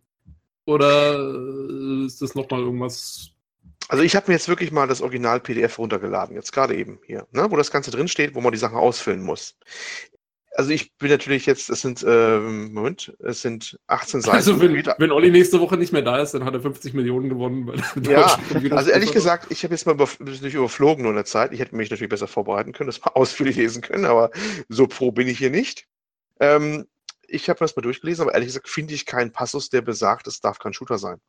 Oder 0.65 1.19
äh, 1.19 2.07
ist 2.07 2.23
das 2.23 2.35
nochmal 2.35 2.61
irgendwas? 2.61 3.31
Also 3.89 4.05
ich 4.05 4.15
habe 4.15 4.31
mir 4.31 4.35
jetzt 4.35 4.49
wirklich 4.49 4.71
mal 4.71 4.87
das 4.87 5.03
Original-PDF 5.03 5.79
runtergeladen, 5.79 6.37
jetzt 6.37 6.53
gerade 6.53 6.77
eben 6.77 7.01
hier, 7.05 7.27
ne, 7.33 7.47
wo 7.51 7.57
das 7.57 7.71
Ganze 7.71 7.91
drin 7.91 8.09
steht, 8.09 8.35
wo 8.35 8.41
man 8.41 8.53
die 8.53 8.59
Sachen 8.59 8.77
ausfüllen 8.77 9.23
muss. 9.23 9.57
Also 10.55 10.71
ich 10.71 10.95
bin 10.99 11.09
natürlich 11.09 11.47
jetzt, 11.47 11.71
es 11.71 11.81
sind, 11.81 12.05
ähm, 12.07 12.75
Moment, 12.75 13.15
es 13.21 13.41
sind 13.41 13.79
18 13.87 14.21
Seiten. 14.21 14.37
Also 14.37 14.61
wenn, 14.61 14.75
wenn 14.75 15.11
Olli 15.11 15.31
nächste 15.31 15.61
Woche 15.61 15.79
nicht 15.79 15.93
mehr 15.93 16.03
da 16.03 16.21
ist, 16.21 16.35
dann 16.35 16.45
hat 16.45 16.53
er 16.53 16.61
50 16.61 16.93
Millionen 16.93 17.31
gewonnen. 17.31 17.73
ja, 18.03 18.39
also 18.71 18.91
ehrlich 18.91 19.13
gesagt, 19.13 19.47
ich 19.51 19.65
habe 19.65 19.73
jetzt 19.73 19.87
mal 19.87 19.95
überf 19.95 20.21
nicht 20.21 20.55
überflogen 20.55 21.03
nur 21.03 21.13
in 21.13 21.17
der 21.17 21.25
Zeit. 21.25 21.53
Ich 21.53 21.61
hätte 21.61 21.75
mich 21.75 21.91
natürlich 21.91 22.11
besser 22.11 22.29
vorbereiten 22.29 22.73
können, 22.73 22.89
das 22.89 23.01
mal 23.01 23.11
ausführlich 23.15 23.57
lesen 23.57 23.81
können, 23.81 24.05
aber 24.05 24.31
so 24.69 24.87
pro 24.87 25.11
bin 25.11 25.27
ich 25.27 25.39
hier 25.39 25.51
nicht. 25.51 25.87
Ähm, 26.39 26.87
ich 27.33 27.49
habe 27.49 27.59
das 27.59 27.77
mal 27.77 27.83
durchgelesen, 27.83 28.23
aber 28.23 28.35
ehrlich 28.35 28.49
gesagt 28.49 28.69
finde 28.69 28.95
ich 28.95 29.07
keinen 29.07 29.33
Passus, 29.33 29.71
der 29.71 29.83
besagt, 29.83 30.27
es 30.27 30.41
darf 30.41 30.59
kein 30.59 30.73
Shooter 30.73 30.99
sein. 30.99 31.21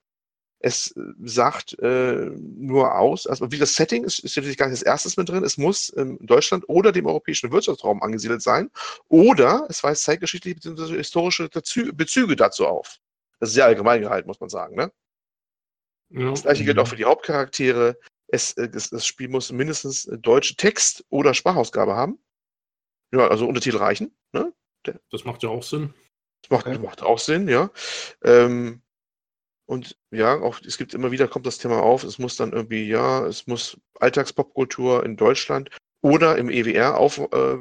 Es 0.59 0.91
äh, 0.95 1.01
sagt 1.23 1.77
äh, 1.79 2.31
nur 2.39 2.95
aus, 2.97 3.27
also 3.27 3.51
wie 3.51 3.57
das 3.57 3.75
Setting 3.75 4.03
ist, 4.05 4.19
ist 4.19 4.35
natürlich 4.37 4.57
gar 4.57 4.67
nicht 4.67 4.81
das 4.81 4.85
erstes 4.85 5.17
mit 5.17 5.27
drin. 5.27 5.43
Es 5.43 5.57
muss 5.57 5.89
in 5.89 6.17
Deutschland 6.25 6.63
oder 6.67 6.91
dem 6.91 7.05
europäischen 7.05 7.51
Wirtschaftsraum 7.51 8.01
angesiedelt 8.01 8.41
sein 8.41 8.71
oder 9.09 9.65
es 9.69 9.83
weist 9.83 10.03
zeitgeschichtliche 10.03 10.55
bzw. 10.55 10.97
historische 10.97 11.49
Bezüge 11.49 12.35
dazu 12.35 12.65
auf. 12.65 12.99
Das 13.39 13.49
ist 13.49 13.55
sehr 13.55 13.65
allgemein 13.65 14.01
gehalten, 14.01 14.27
muss 14.27 14.39
man 14.39 14.49
sagen. 14.49 14.75
Ne? 14.75 14.91
Ja. 16.09 16.29
Das 16.29 16.43
gleiche 16.43 16.63
gilt 16.63 16.79
auch 16.79 16.87
für 16.87 16.95
die 16.95 17.05
Hauptcharaktere. 17.05 17.97
Es, 18.27 18.53
äh, 18.53 18.69
das, 18.69 18.89
das 18.89 19.05
Spiel 19.05 19.27
muss 19.27 19.51
mindestens 19.51 20.09
deutsche 20.21 20.55
Text- 20.55 21.03
oder 21.09 21.33
Sprachausgabe 21.33 21.95
haben. 21.95 22.19
Ja, 23.11 23.27
also 23.27 23.47
Untertitel 23.47 23.77
reichen. 23.77 24.15
Ne? 24.31 24.53
Das 25.11 25.25
macht 25.25 25.43
ja 25.43 25.49
auch 25.49 25.63
Sinn. 25.63 25.93
Das 26.41 26.65
macht, 26.65 26.81
macht 26.81 27.01
auch 27.01 27.19
Sinn, 27.19 27.47
ja. 27.47 27.69
Ähm, 28.23 28.81
und 29.65 29.97
ja, 30.11 30.39
auch 30.41 30.59
es 30.61 30.77
gibt 30.77 30.93
immer 30.93 31.11
wieder 31.11 31.27
kommt 31.27 31.45
das 31.45 31.57
Thema 31.57 31.81
auf, 31.81 32.03
es 32.03 32.19
muss 32.19 32.35
dann 32.35 32.51
irgendwie, 32.51 32.87
ja, 32.87 33.25
es 33.25 33.47
muss 33.47 33.79
Alltagspopkultur 33.99 35.05
in 35.05 35.15
Deutschland 35.15 35.69
oder 36.01 36.37
im 36.37 36.49
EWR 36.49 36.97
auf, 36.97 37.17
äh, 37.17 37.57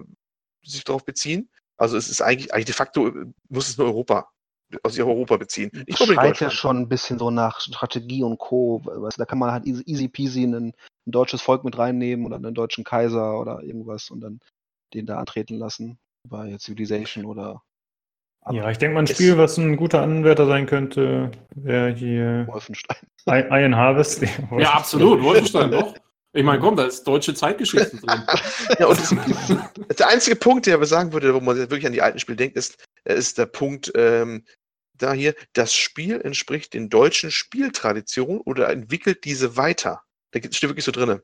sich 0.64 0.84
darauf 0.84 1.04
beziehen. 1.04 1.48
Also 1.76 1.96
es 1.96 2.08
ist 2.08 2.20
eigentlich, 2.20 2.52
eigentlich 2.52 2.66
de 2.66 2.74
facto 2.74 3.08
äh, 3.08 3.26
muss 3.48 3.68
es 3.68 3.78
nur 3.78 3.86
Europa, 3.86 4.30
aus 4.82 4.98
Europa 4.98 5.36
beziehen. 5.36 5.70
Ich 5.86 5.96
glaube 5.96 6.14
schreit 6.14 6.40
ja 6.40 6.50
schon 6.50 6.78
ein 6.78 6.88
bisschen 6.88 7.18
so 7.18 7.30
nach 7.30 7.60
Strategie 7.60 8.24
und 8.24 8.38
Co. 8.38 8.82
Weißt, 8.84 9.20
da 9.20 9.24
kann 9.24 9.38
man 9.38 9.52
halt 9.52 9.66
easy 9.66 10.08
peasy 10.08 10.42
ein, 10.42 10.54
ein 10.54 10.74
deutsches 11.06 11.40
Volk 11.40 11.62
mit 11.62 11.78
reinnehmen 11.78 12.26
oder 12.26 12.36
einen 12.36 12.54
deutschen 12.54 12.82
Kaiser 12.82 13.38
oder 13.38 13.62
irgendwas 13.62 14.10
und 14.10 14.20
dann 14.20 14.40
den 14.92 15.06
da 15.06 15.18
antreten 15.18 15.56
lassen 15.56 15.98
bei 16.28 16.56
Civilization 16.58 17.24
oder 17.24 17.62
Ja, 18.50 18.70
ich 18.70 18.78
denke 18.78 18.94
mal, 18.94 19.00
ein 19.00 19.06
Spiel, 19.06 19.38
was 19.38 19.56
ein 19.58 19.76
guter 19.76 20.02
Anwärter 20.02 20.46
sein 20.46 20.66
könnte, 20.66 21.30
wäre 21.54 21.92
hier 21.92 22.46
Wolfenstein. 22.48 22.96
I- 23.28 23.46
Iron 23.50 23.76
Harvest. 23.76 24.22
Ja, 24.58 24.72
absolut, 24.74 25.22
Wolfenstein 25.22 25.70
doch. 25.70 25.94
Ich 26.34 26.42
meine, 26.44 26.60
komm, 26.60 26.76
da 26.76 26.84
ist 26.84 27.04
deutsche 27.04 27.34
Zeitgeschichte 27.34 27.98
drin. 27.98 28.22
Ja, 28.78 28.86
und 28.86 28.98
das, 28.98 29.96
der 29.98 30.08
einzige 30.08 30.36
Punkt, 30.36 30.66
der 30.66 30.74
aber 30.76 30.86
sagen 30.86 31.12
würde, 31.12 31.34
wo 31.34 31.40
man 31.40 31.56
wirklich 31.56 31.86
an 31.86 31.92
die 31.92 32.00
alten 32.02 32.18
Spiele 32.18 32.36
denkt, 32.36 32.56
ist, 32.56 32.82
äh, 33.04 33.14
ist 33.14 33.36
der 33.38 33.46
Punkt, 33.46 33.92
ähm, 33.94 34.44
da 34.96 35.12
hier, 35.12 35.34
das 35.52 35.74
Spiel 35.74 36.20
entspricht 36.20 36.74
den 36.74 36.88
deutschen 36.88 37.30
Spieltraditionen 37.30 38.40
oder 38.40 38.70
entwickelt 38.70 39.24
diese 39.24 39.56
weiter. 39.56 40.02
Da 40.30 40.40
steht 40.40 40.62
wirklich 40.70 40.84
so 40.84 40.92
drin. 40.92 41.20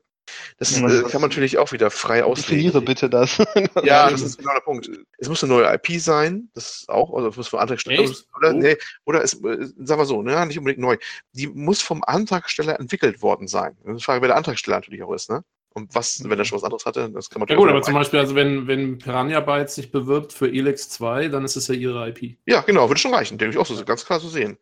Das 0.57 0.77
Ja, 0.79 0.87
äh, 0.87 1.01
kann 1.03 1.21
man 1.21 1.29
natürlich 1.29 1.57
auch 1.57 1.71
wieder 1.71 1.89
frei 1.91 2.21
Definiere 2.21 2.77
auslegen. 2.79 2.85
bitte 2.85 3.09
das. 3.09 3.37
Ja, 3.83 4.09
das 4.09 4.21
ist 4.21 4.37
genau 4.37 4.53
der 4.53 4.61
Punkt. 4.61 4.89
Es 5.17 5.29
muss 5.29 5.43
eine 5.43 5.53
neue 5.53 5.73
IP 5.73 5.99
sein, 6.01 6.49
das 6.53 6.79
ist 6.81 6.89
auch, 6.89 7.13
also 7.13 7.29
es 7.29 7.37
muss 7.37 7.47
vom 7.47 7.59
Antragsteller, 7.59 8.01
Echt? 8.03 8.25
oder, 8.37 8.49
Oh. 8.49 8.57
nee, 8.57 8.77
oder 9.05 9.23
es, 9.23 9.33
äh, 9.35 9.67
sagen 9.77 10.01
wir 10.01 10.05
so, 10.05 10.21
ne, 10.21 10.45
nicht 10.45 10.57
unbedingt 10.57 10.81
neu. 10.81 10.97
Die 11.33 11.47
muss 11.47 11.81
vom 11.81 12.03
Antragsteller 12.03 12.79
entwickelt 12.79 13.21
worden 13.21 13.47
sein. 13.47 13.77
Das 13.83 13.93
ist 13.93 13.99
die 13.99 14.03
Frage, 14.05 14.21
wer 14.21 14.27
der 14.29 14.37
Antragsteller 14.37 14.77
natürlich 14.77 15.03
auch 15.03 15.13
ist, 15.13 15.29
ne? 15.29 15.43
Und 15.75 15.93
was, 15.93 16.21
wenn 16.27 16.37
er 16.39 16.45
schon 16.45 16.57
was 16.57 16.63
anderes 16.63 16.85
hatte, 16.85 17.11
das 17.11 17.29
kann 17.29 17.39
man 17.41 17.47
Ja 17.47 17.55
gut, 17.55 17.69
aber 17.69 17.77
noch 17.77 17.85
zum 17.85 17.93
Beispiel, 17.93 18.19
also 18.19 18.33
wenn, 18.33 18.67
wenn 18.67 18.97
Piranha 18.97 19.39
Bytes 19.39 19.75
sich 19.75 19.91
bewirbt 19.91 20.33
für 20.33 20.47
Elex 20.49 20.89
2, 20.89 21.27
dann 21.27 21.45
ist 21.45 21.55
es 21.55 21.67
ja 21.67 21.75
ihre 21.75 22.09
IP. 22.09 22.37
Ja, 22.47 22.61
genau, 22.61 22.89
würde 22.89 22.99
schon 22.99 23.13
reichen. 23.13 23.37
Denke 23.37 23.53
ich 23.55 23.59
auch 23.59 23.67
so, 23.67 23.85
ganz 23.85 24.03
klar 24.03 24.19
so 24.19 24.27
sehen. 24.29 24.57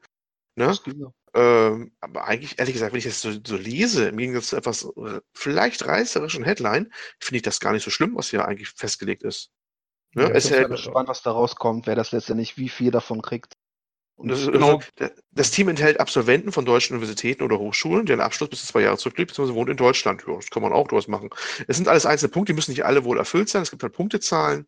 Ne? 0.58 0.76
Ähm, 1.36 1.92
aber 2.02 2.26
eigentlich, 2.26 2.58
ehrlich 2.58 2.74
gesagt, 2.74 2.92
wenn 2.94 2.98
ich 2.98 3.06
das 3.06 3.22
so, 3.22 3.32
so 3.46 3.56
lese, 3.56 4.08
im 4.10 4.18
Gegensatz 4.18 4.48
zu 4.48 4.56
etwas 4.58 4.86
äh, 4.86 5.22
vielleicht 5.36 5.86
reißerischen 5.86 6.44
Headline, 6.44 6.92
finde 7.20 7.38
ich 7.38 7.44
das 7.44 7.60
gar 7.60 7.74
nicht 7.74 7.84
so 7.84 7.92
schlimm, 7.92 8.16
was 8.16 8.30
hier 8.32 8.46
eigentlich 8.48 8.70
festgelegt 8.70 9.22
ist. 9.24 9.52
Ne? 10.16 10.24
Ja, 10.24 10.30
es 10.30 10.46
Ich 10.46 10.50
bin 10.52 10.60
hält, 10.60 10.70
halt- 10.72 10.82
gespannt, 10.84 11.10
was 11.10 11.22
da 11.22 11.32
rauskommt, 11.32 11.86
wer 11.86 11.96
das 11.96 12.12
letztendlich, 12.12 12.58
wie 12.58 12.70
viel 12.70 12.90
davon 12.90 13.22
kriegt. 13.22 13.54
Und 14.16 14.30
das, 14.30 14.40
ist- 14.42 14.52
genau. 14.52 14.78
also, 15.00 15.14
das 15.30 15.52
Team 15.52 15.68
enthält 15.70 16.00
Absolventen 16.00 16.52
von 16.52 16.66
deutschen 16.66 16.96
Universitäten 16.96 17.44
oder 17.44 17.60
Hochschulen, 17.60 18.08
deren 18.08 18.22
Abschluss 18.22 18.50
bis 18.50 18.62
zu 18.62 18.68
zwei 18.68 18.82
Jahre 18.82 18.98
zurückliegt, 18.98 19.30
beziehungsweise 19.30 19.56
wohnt 19.56 19.70
in 19.70 19.78
Deutschland. 19.78 20.24
Ja, 20.28 20.34
das 20.38 20.50
kann 20.50 20.64
man 20.64 20.74
auch 20.74 20.88
durchaus 20.88 21.08
machen. 21.08 21.30
Es 21.68 21.78
sind 21.78 21.88
alles 21.88 22.08
einzelne 22.08 22.32
Punkte, 22.32 22.54
die 22.54 22.56
müssen 22.56 22.72
nicht 22.72 22.84
alle 22.84 23.04
wohl 23.04 23.20
erfüllt 23.20 23.48
sein. 23.50 23.62
Es 23.62 23.70
gibt 23.70 23.84
halt 23.84 23.94
Punktezahlen. 23.94 24.66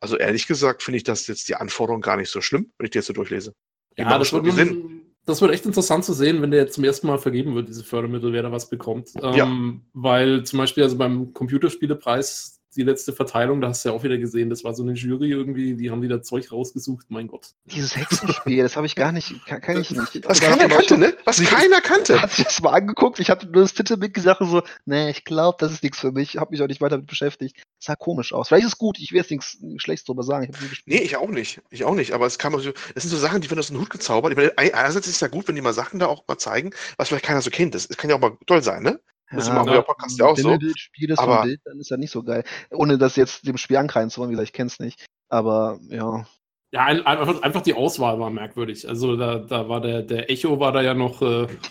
Also 0.00 0.18
ehrlich 0.18 0.46
gesagt 0.46 0.82
finde 0.82 0.98
ich 0.98 1.04
das 1.04 1.26
jetzt 1.28 1.48
die 1.48 1.54
Anforderung 1.54 2.02
gar 2.02 2.18
nicht 2.18 2.28
so 2.30 2.42
schlimm, 2.42 2.72
wenn 2.76 2.84
ich 2.84 2.90
die 2.90 2.98
jetzt 2.98 3.06
so 3.06 3.14
durchlese. 3.14 3.54
Die 3.96 4.02
Ja, 4.02 4.18
das 4.18 4.28
schon 4.28 4.44
wird, 4.44 4.58
irgendwie 4.58 4.82
man, 4.82 5.09
das 5.26 5.40
wird 5.40 5.52
echt 5.52 5.66
interessant 5.66 6.04
zu 6.04 6.12
sehen, 6.12 6.42
wenn 6.42 6.50
der 6.50 6.60
jetzt 6.60 6.74
zum 6.74 6.84
ersten 6.84 7.06
Mal 7.06 7.18
vergeben 7.18 7.54
wird, 7.54 7.68
diese 7.68 7.84
Fördermittel, 7.84 8.32
wer 8.32 8.42
da 8.42 8.52
was 8.52 8.68
bekommt. 8.68 9.10
Ja. 9.14 9.44
Ähm, 9.46 9.82
weil 9.92 10.44
zum 10.44 10.58
Beispiel 10.58 10.82
also 10.82 10.96
beim 10.96 11.32
Computerspielepreis, 11.32 12.59
die 12.76 12.82
letzte 12.82 13.12
Verteilung, 13.12 13.60
da 13.60 13.68
hast 13.68 13.84
du 13.84 13.88
ja 13.88 13.94
auch 13.94 14.02
wieder 14.04 14.16
gesehen, 14.18 14.48
das 14.50 14.62
war 14.64 14.74
so 14.74 14.82
eine 14.82 14.92
Jury 14.92 15.30
irgendwie, 15.30 15.74
die 15.74 15.90
haben 15.90 16.02
die 16.02 16.08
da 16.08 16.22
Zeug 16.22 16.52
rausgesucht, 16.52 17.06
mein 17.08 17.26
Gott. 17.26 17.48
Dieses 17.64 17.96
Hexenspiel, 17.96 18.62
das 18.62 18.76
habe 18.76 18.86
ich 18.86 18.94
gar 18.94 19.10
nicht, 19.12 19.34
kann, 19.46 19.60
kann 19.60 19.80
ich 19.80 19.90
nicht. 19.90 20.28
Was 20.28 20.40
keiner 20.40 20.68
kannte, 20.68 20.96
ne? 20.98 21.14
Was 21.24 21.42
keiner 21.42 21.80
kannte. 21.80 22.22
Hat 22.22 22.30
sich 22.32 22.44
das 22.44 22.62
mal 22.62 22.70
angeguckt, 22.70 23.18
ich 23.18 23.30
hatte 23.30 23.46
nur 23.46 23.62
das 23.62 23.74
Titelbild 23.74 24.14
gesagt 24.14 24.40
und 24.40 24.50
so, 24.50 24.62
nee, 24.84 25.10
ich 25.10 25.24
glaube, 25.24 25.56
das 25.60 25.72
ist 25.72 25.82
nichts 25.82 25.98
für 25.98 26.12
mich, 26.12 26.36
habe 26.36 26.52
mich 26.52 26.62
auch 26.62 26.68
nicht 26.68 26.80
weiter 26.80 26.96
damit 26.96 27.08
beschäftigt. 27.08 27.56
sah 27.78 27.96
komisch 27.96 28.32
aus. 28.32 28.48
Vielleicht 28.48 28.66
ist 28.66 28.72
es 28.74 28.78
gut, 28.78 28.98
ich 28.98 29.10
will 29.12 29.18
jetzt 29.18 29.30
nichts 29.30 29.58
Schlechtes 29.78 30.04
drüber 30.04 30.22
sagen. 30.22 30.50
Ich. 30.72 30.82
Nee, 30.86 30.98
ich 30.98 31.16
auch 31.16 31.28
nicht. 31.30 31.60
Ich 31.70 31.84
auch 31.84 31.94
nicht. 31.94 32.12
Aber 32.12 32.26
es 32.26 32.38
kam 32.38 32.52
so, 32.60 32.70
das 32.94 33.02
sind 33.02 33.10
so 33.10 33.16
Sachen, 33.16 33.40
die 33.40 33.50
werden 33.50 33.58
aus 33.60 33.68
dem 33.68 33.80
Hut 33.80 33.90
gezaubert. 33.90 34.32
Ich 34.32 34.36
meine, 34.36 34.56
ein- 34.58 34.74
einerseits 34.74 35.06
ist 35.08 35.14
es 35.14 35.20
ja 35.20 35.28
gut, 35.28 35.48
wenn 35.48 35.54
die 35.54 35.60
mal 35.60 35.72
Sachen 35.72 35.98
da 35.98 36.06
auch 36.06 36.26
mal 36.28 36.38
zeigen, 36.38 36.70
was 36.96 37.08
vielleicht 37.08 37.24
keiner 37.24 37.42
so 37.42 37.50
kennt. 37.50 37.74
Das, 37.74 37.88
das 37.88 37.96
kann 37.96 38.10
ja 38.10 38.16
auch 38.16 38.20
mal 38.20 38.36
toll 38.46 38.62
sein, 38.62 38.82
ne? 38.82 39.00
Das 39.32 39.48
machen 39.48 39.66
wir 39.66 39.74
ja 39.74 39.82
Podcast 39.82 40.18
ja 40.18 40.26
auch 40.26 40.36
so. 40.36 40.50
Wenn 40.50 40.58
du 40.60 40.68
das 40.68 40.78
Spiel 40.80 41.12
aber- 41.16 41.38
von 41.38 41.46
Bild, 41.48 41.60
dann 41.64 41.78
ist 41.78 41.90
das 41.90 41.98
nicht 41.98 42.10
so 42.10 42.22
geil. 42.22 42.44
Ohne 42.70 42.98
das 42.98 43.16
jetzt 43.16 43.46
dem 43.46 43.56
Spiel 43.56 43.76
ankreiden 43.76 44.10
zu 44.10 44.20
wollen, 44.20 44.30
wie 44.30 44.34
gesagt, 44.34 44.48
ich 44.48 44.52
kenn's 44.52 44.80
nicht. 44.80 45.04
Aber 45.28 45.78
ja. 45.88 46.26
Ja, 46.72 46.84
ein, 46.84 47.04
einfach, 47.04 47.42
einfach 47.42 47.62
die 47.62 47.74
Auswahl 47.74 48.20
war 48.20 48.30
merkwürdig. 48.30 48.88
Also 48.88 49.16
da, 49.16 49.38
da 49.38 49.68
war 49.68 49.80
der, 49.80 50.02
der 50.02 50.30
Echo 50.30 50.60
war 50.60 50.70
da 50.70 50.80
ja 50.82 50.94
noch 50.94 51.20
äh, 51.20 51.48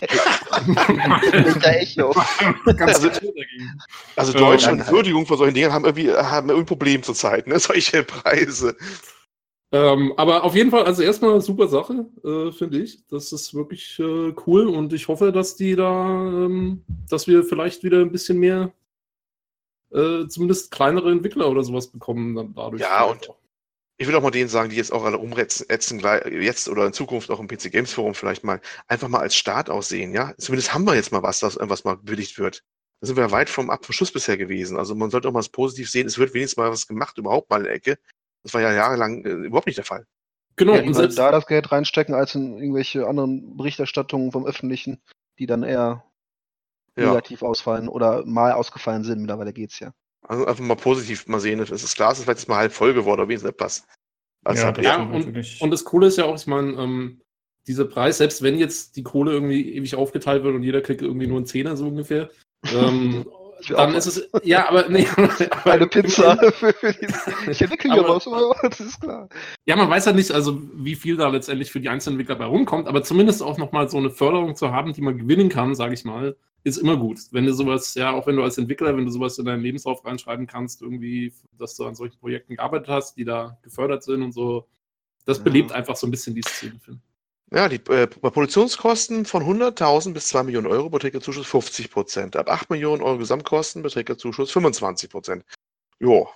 Der 1.64 1.80
Echo. 1.82 2.12
ganz 2.64 2.94
Also- 2.96 3.08
dagegen. 3.08 3.80
Also 4.16 4.32
Deutsche 4.32 4.66
nein, 4.70 4.80
und. 4.80 4.90
Würdigung 4.92 5.26
von 5.26 5.38
solchen 5.38 5.54
Dingen 5.54 5.72
haben 5.72 5.84
irgendwie, 5.84 6.12
haben 6.12 6.48
irgendwie 6.48 6.64
ein 6.64 6.66
Problem 6.66 7.02
zurzeit, 7.02 7.46
ne? 7.46 7.58
Solche 7.60 8.02
Preise. 8.04 8.76
Ähm, 9.72 10.12
aber 10.16 10.42
auf 10.42 10.56
jeden 10.56 10.70
Fall, 10.70 10.84
also 10.84 11.02
erstmal 11.02 11.40
super 11.40 11.68
Sache, 11.68 12.06
äh, 12.24 12.50
finde 12.50 12.82
ich. 12.82 13.06
Das 13.06 13.32
ist 13.32 13.54
wirklich 13.54 13.98
äh, 14.00 14.34
cool 14.46 14.66
und 14.66 14.92
ich 14.92 15.06
hoffe, 15.06 15.30
dass 15.30 15.54
die 15.54 15.76
da, 15.76 16.08
ähm, 16.08 16.82
dass 17.08 17.28
wir 17.28 17.44
vielleicht 17.44 17.84
wieder 17.84 18.00
ein 18.00 18.10
bisschen 18.10 18.38
mehr, 18.38 18.72
äh, 19.92 20.26
zumindest 20.26 20.72
kleinere 20.72 21.12
Entwickler 21.12 21.48
oder 21.48 21.62
sowas 21.62 21.86
bekommen 21.86 22.34
dann 22.34 22.54
dadurch. 22.54 22.82
Ja, 22.82 23.04
und-. 23.04 23.30
Ich 23.96 24.08
will 24.08 24.14
auch 24.14 24.22
mal 24.22 24.30
denen 24.30 24.48
sagen, 24.48 24.70
die 24.70 24.76
jetzt 24.76 24.94
auch 24.94 25.04
alle 25.04 25.18
umretzen, 25.18 25.66
jetzt 25.68 26.68
oder 26.70 26.86
in 26.86 26.94
Zukunft 26.94 27.30
auch 27.30 27.38
im 27.38 27.48
PC 27.48 27.70
Games 27.70 27.92
Forum 27.92 28.14
vielleicht 28.14 28.42
mal 28.44 28.62
einfach 28.88 29.08
mal 29.08 29.20
als 29.20 29.36
Start 29.36 29.68
aussehen, 29.68 30.14
ja? 30.14 30.32
Zumindest 30.38 30.72
haben 30.72 30.84
wir 30.84 30.94
jetzt 30.94 31.12
mal 31.12 31.22
was, 31.22 31.42
irgendwas 31.42 31.84
mal 31.84 31.98
bewilligt 31.98 32.38
wird. 32.38 32.64
Da 33.00 33.06
sind 33.06 33.16
wir 33.16 33.30
weit 33.30 33.50
vom 33.50 33.68
Ab 33.68 33.84
vom 33.84 33.92
Schuss 33.92 34.10
bisher 34.10 34.38
gewesen. 34.38 34.78
Also 34.78 34.94
man 34.94 35.10
sollte 35.10 35.28
auch 35.28 35.32
mal 35.32 35.44
positiv 35.52 35.90
sehen, 35.90 36.06
es 36.06 36.16
wird 36.16 36.32
wenigstens 36.32 36.56
mal 36.56 36.70
was 36.70 36.86
gemacht, 36.86 37.18
überhaupt 37.18 37.50
mal 37.50 37.58
in 37.58 37.64
der 37.64 37.74
Ecke. 37.74 37.98
Das 38.42 38.54
war 38.54 38.60
ja 38.60 38.72
jahrelang 38.72 39.24
äh, 39.24 39.30
überhaupt 39.30 39.66
nicht 39.66 39.78
der 39.78 39.84
Fall. 39.84 40.06
Genau, 40.56 40.76
Ja, 40.76 40.82
und 40.82 40.94
selbst, 40.94 41.18
da 41.18 41.30
das 41.30 41.46
Geld 41.46 41.72
reinstecken, 41.72 42.14
als 42.14 42.34
in 42.34 42.58
irgendwelche 42.58 43.06
anderen 43.06 43.56
Berichterstattungen 43.56 44.32
vom 44.32 44.46
Öffentlichen, 44.46 45.00
die 45.38 45.46
dann 45.46 45.62
eher 45.62 46.04
Ja. 46.96 47.06
negativ 47.06 47.42
ausfallen 47.42 47.88
oder 47.88 48.24
mal 48.26 48.52
ausgefallen 48.52 49.04
sind. 49.04 49.20
Mittlerweile 49.20 49.52
geht's 49.52 49.78
ja. 49.80 49.92
Also 50.22 50.46
einfach 50.46 50.62
mal 50.62 50.76
positiv 50.76 51.26
mal 51.26 51.40
sehen. 51.40 51.58
Das 51.58 51.70
ist 51.70 51.96
Glas 51.96 52.18
ist 52.18 52.24
vielleicht 52.24 52.40
jetzt 52.40 52.48
mal 52.48 52.56
halb 52.56 52.72
voll 52.72 52.92
geworden, 52.94 53.20
aber 53.20 53.28
wenigstens 53.28 53.50
etwas. 53.50 53.86
Also 54.44 54.62
Ja, 54.62 54.68
ja, 54.68 54.72
das 54.72 54.84
ja, 54.84 54.92
stimmt 54.94 55.26
und, 55.26 55.62
und 55.62 55.70
das 55.70 55.84
Coole 55.84 56.06
ist 56.08 56.18
ja 56.18 56.24
auch, 56.24 56.34
ich 56.36 56.46
meine, 56.46 56.72
ähm, 56.72 57.20
dieser 57.66 57.84
Preis, 57.84 58.18
selbst 58.18 58.42
wenn 58.42 58.58
jetzt 58.58 58.96
die 58.96 59.02
Kohle 59.02 59.32
irgendwie 59.32 59.74
ewig 59.74 59.94
aufgeteilt 59.94 60.42
wird 60.44 60.54
und 60.54 60.62
jeder 60.62 60.80
kriegt 60.80 61.02
irgendwie 61.02 61.26
nur 61.26 61.36
einen 61.38 61.46
Zehner 61.46 61.76
so 61.76 61.86
ungefähr, 61.88 62.30
ähm, 62.70 63.26
dann 63.68 63.94
ist 63.94 64.06
es, 64.06 64.28
ja, 64.42 64.68
aber 64.68 64.88
nee. 64.88 65.06
aber 65.50 65.72
Eine 65.72 65.86
Pizza. 65.86 66.36
für, 66.52 66.72
für 66.72 66.92
die, 66.92 67.06
ich 67.50 67.60
entwickle 67.62 67.90
was, 68.08 68.24
das 68.62 68.80
ist 68.80 69.00
klar. 69.00 69.28
Ja, 69.66 69.76
man 69.76 69.88
weiß 69.90 70.06
ja 70.06 70.12
nicht, 70.12 70.30
also 70.32 70.60
wie 70.74 70.94
viel 70.94 71.16
da 71.16 71.28
letztendlich 71.28 71.70
für 71.70 71.80
die 71.80 71.88
einzelnen 71.88 72.14
Entwickler 72.18 72.36
bei 72.36 72.44
rumkommt, 72.46 72.88
aber 72.88 73.02
zumindest 73.02 73.42
auch 73.42 73.58
nochmal 73.58 73.88
so 73.88 73.98
eine 73.98 74.10
Förderung 74.10 74.54
zu 74.56 74.70
haben, 74.72 74.92
die 74.92 75.02
man 75.02 75.18
gewinnen 75.18 75.48
kann, 75.48 75.74
sage 75.74 75.94
ich 75.94 76.04
mal, 76.04 76.36
ist 76.64 76.76
immer 76.76 76.96
gut. 76.96 77.18
Wenn 77.32 77.46
du 77.46 77.54
sowas, 77.54 77.94
ja, 77.94 78.12
auch 78.12 78.26
wenn 78.26 78.36
du 78.36 78.42
als 78.42 78.58
Entwickler, 78.58 78.96
wenn 78.96 79.06
du 79.06 79.10
sowas 79.10 79.38
in 79.38 79.46
deinen 79.46 79.62
Lebenslauf 79.62 80.04
reinschreiben 80.04 80.46
kannst, 80.46 80.82
irgendwie, 80.82 81.32
dass 81.58 81.74
du 81.76 81.84
an 81.86 81.94
solchen 81.94 82.18
Projekten 82.18 82.56
gearbeitet 82.56 82.88
hast, 82.88 83.16
die 83.16 83.24
da 83.24 83.58
gefördert 83.62 84.02
sind 84.02 84.22
und 84.22 84.32
so, 84.32 84.66
das 85.24 85.38
Ja. 85.38 85.44
belebt 85.44 85.72
einfach 85.72 85.96
so 85.96 86.06
ein 86.06 86.10
bisschen 86.10 86.34
die 86.34 86.42
Szene. 86.42 86.78
finde 86.82 87.00
ich. 87.02 87.09
Ja, 87.52 87.68
die 87.68 87.76
äh, 87.90 88.06
bei 88.06 88.30
Produktionskosten 88.30 89.24
von 89.24 89.42
100.000 89.42 90.12
bis 90.12 90.28
2 90.28 90.44
Millionen 90.44 90.68
Euro 90.68 90.88
beträgt 90.88 91.14
der 91.14 91.20
Zuschuss 91.20 91.46
50 91.48 91.90
Prozent. 91.90 92.36
Ab 92.36 92.48
8 92.48 92.70
Millionen 92.70 93.02
Euro 93.02 93.18
Gesamtkosten 93.18 93.82
beträgt 93.82 94.08
der 94.08 94.18
Zuschuss 94.18 94.52
25 94.52 95.10
Prozent. 95.10 95.44
Jo. 95.98 96.28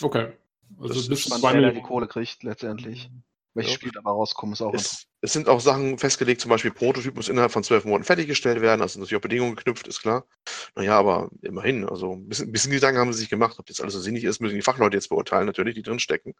Okay. 0.00 0.32
Also 0.80 0.94
Das 0.94 1.08
bis 1.08 1.20
ist 1.20 1.30
Man 1.30 1.40
zwei 1.40 1.54
wer 1.54 1.72
die. 1.72 1.82
Kohle 1.82 2.08
kriegt, 2.08 2.42
letztendlich. 2.42 3.10
Welches 3.54 3.72
Ja. 3.72 3.76
Spiel 3.76 3.92
dabei 3.92 4.10
rauskommt, 4.10 4.52
ist 4.54 4.62
auch 4.62 4.74
Es, 4.74 5.06
es 5.22 5.32
sind 5.32 5.48
auch 5.48 5.60
Sachen 5.60 5.98
festgelegt, 5.98 6.40
zum 6.42 6.50
Beispiel 6.50 6.70
Prototyp 6.70 7.14
muss 7.14 7.28
innerhalb 7.28 7.52
von 7.52 7.64
zwölf 7.64 7.84
Monaten 7.84 8.04
fertiggestellt 8.04 8.60
werden, 8.60 8.82
also 8.82 8.98
natürlich 8.98 9.16
auch 9.16 9.22
Bedingungen 9.22 9.56
geknüpft, 9.56 9.88
ist 9.88 10.02
klar. 10.02 10.26
Naja, 10.74 10.98
aber 10.98 11.30
immerhin, 11.40 11.88
also 11.88 12.12
ein 12.12 12.28
bisschen, 12.28 12.48
ein 12.48 12.52
bisschen 12.52 12.72
Gedanken 12.72 13.00
haben 13.00 13.12
sie 13.14 13.20
sich 13.20 13.30
gemacht, 13.30 13.58
ob 13.58 13.64
das 13.66 13.80
alles 13.80 13.94
so 13.94 14.00
sinnig 14.00 14.24
ist, 14.24 14.40
müssen 14.40 14.56
die 14.56 14.62
Fachleute 14.62 14.96
jetzt 14.96 15.08
beurteilen, 15.08 15.46
natürlich, 15.46 15.74
die 15.74 15.82
drinstecken. 15.82 16.34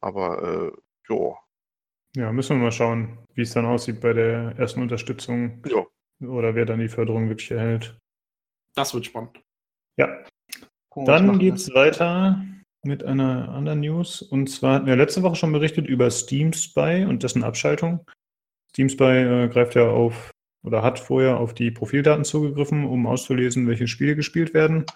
Aber, 0.00 0.72
äh, 0.72 0.72
jo. 1.08 1.36
Ja, 2.16 2.32
müssen 2.32 2.56
wir 2.56 2.64
mal 2.64 2.72
schauen, 2.72 3.18
wie 3.34 3.42
es 3.42 3.52
dann 3.52 3.66
aussieht 3.66 4.00
bei 4.00 4.14
der 4.14 4.56
ersten 4.56 4.80
Unterstützung 4.80 5.62
Jo. 5.68 5.86
oder 6.26 6.54
wer 6.54 6.64
dann 6.64 6.80
die 6.80 6.88
Förderung 6.88 7.28
wirklich 7.28 7.50
erhält. 7.50 7.98
Das 8.74 8.94
wird 8.94 9.04
spannend. 9.04 9.38
Ja, 9.98 10.24
was 10.94 11.04
dann 11.04 11.26
machen, 11.26 11.38
geht's 11.38 11.72
weiter 11.74 12.42
mit 12.82 13.04
einer 13.04 13.50
anderen 13.50 13.80
News. 13.80 14.22
Und 14.22 14.48
zwar 14.48 14.76
hatten 14.76 14.86
wir 14.86 14.96
letzte 14.96 15.22
Woche 15.22 15.36
schon 15.36 15.52
berichtet 15.52 15.86
über 15.86 16.10
Steam 16.10 16.54
Spy 16.54 17.04
und 17.06 17.22
dessen 17.22 17.44
Abschaltung. 17.44 18.00
Steam 18.70 18.88
Spy 18.88 19.04
äh, 19.04 19.48
greift 19.48 19.74
ja 19.74 19.86
auf 19.86 20.30
oder 20.64 20.82
hat 20.82 20.98
vorher 20.98 21.38
auf 21.38 21.52
die 21.52 21.70
Profildaten 21.70 22.24
zugegriffen, 22.24 22.86
um 22.86 23.06
auszulesen, 23.06 23.68
welche 23.68 23.88
Spiele 23.88 24.16
gespielt 24.16 24.54
werden. 24.54 24.86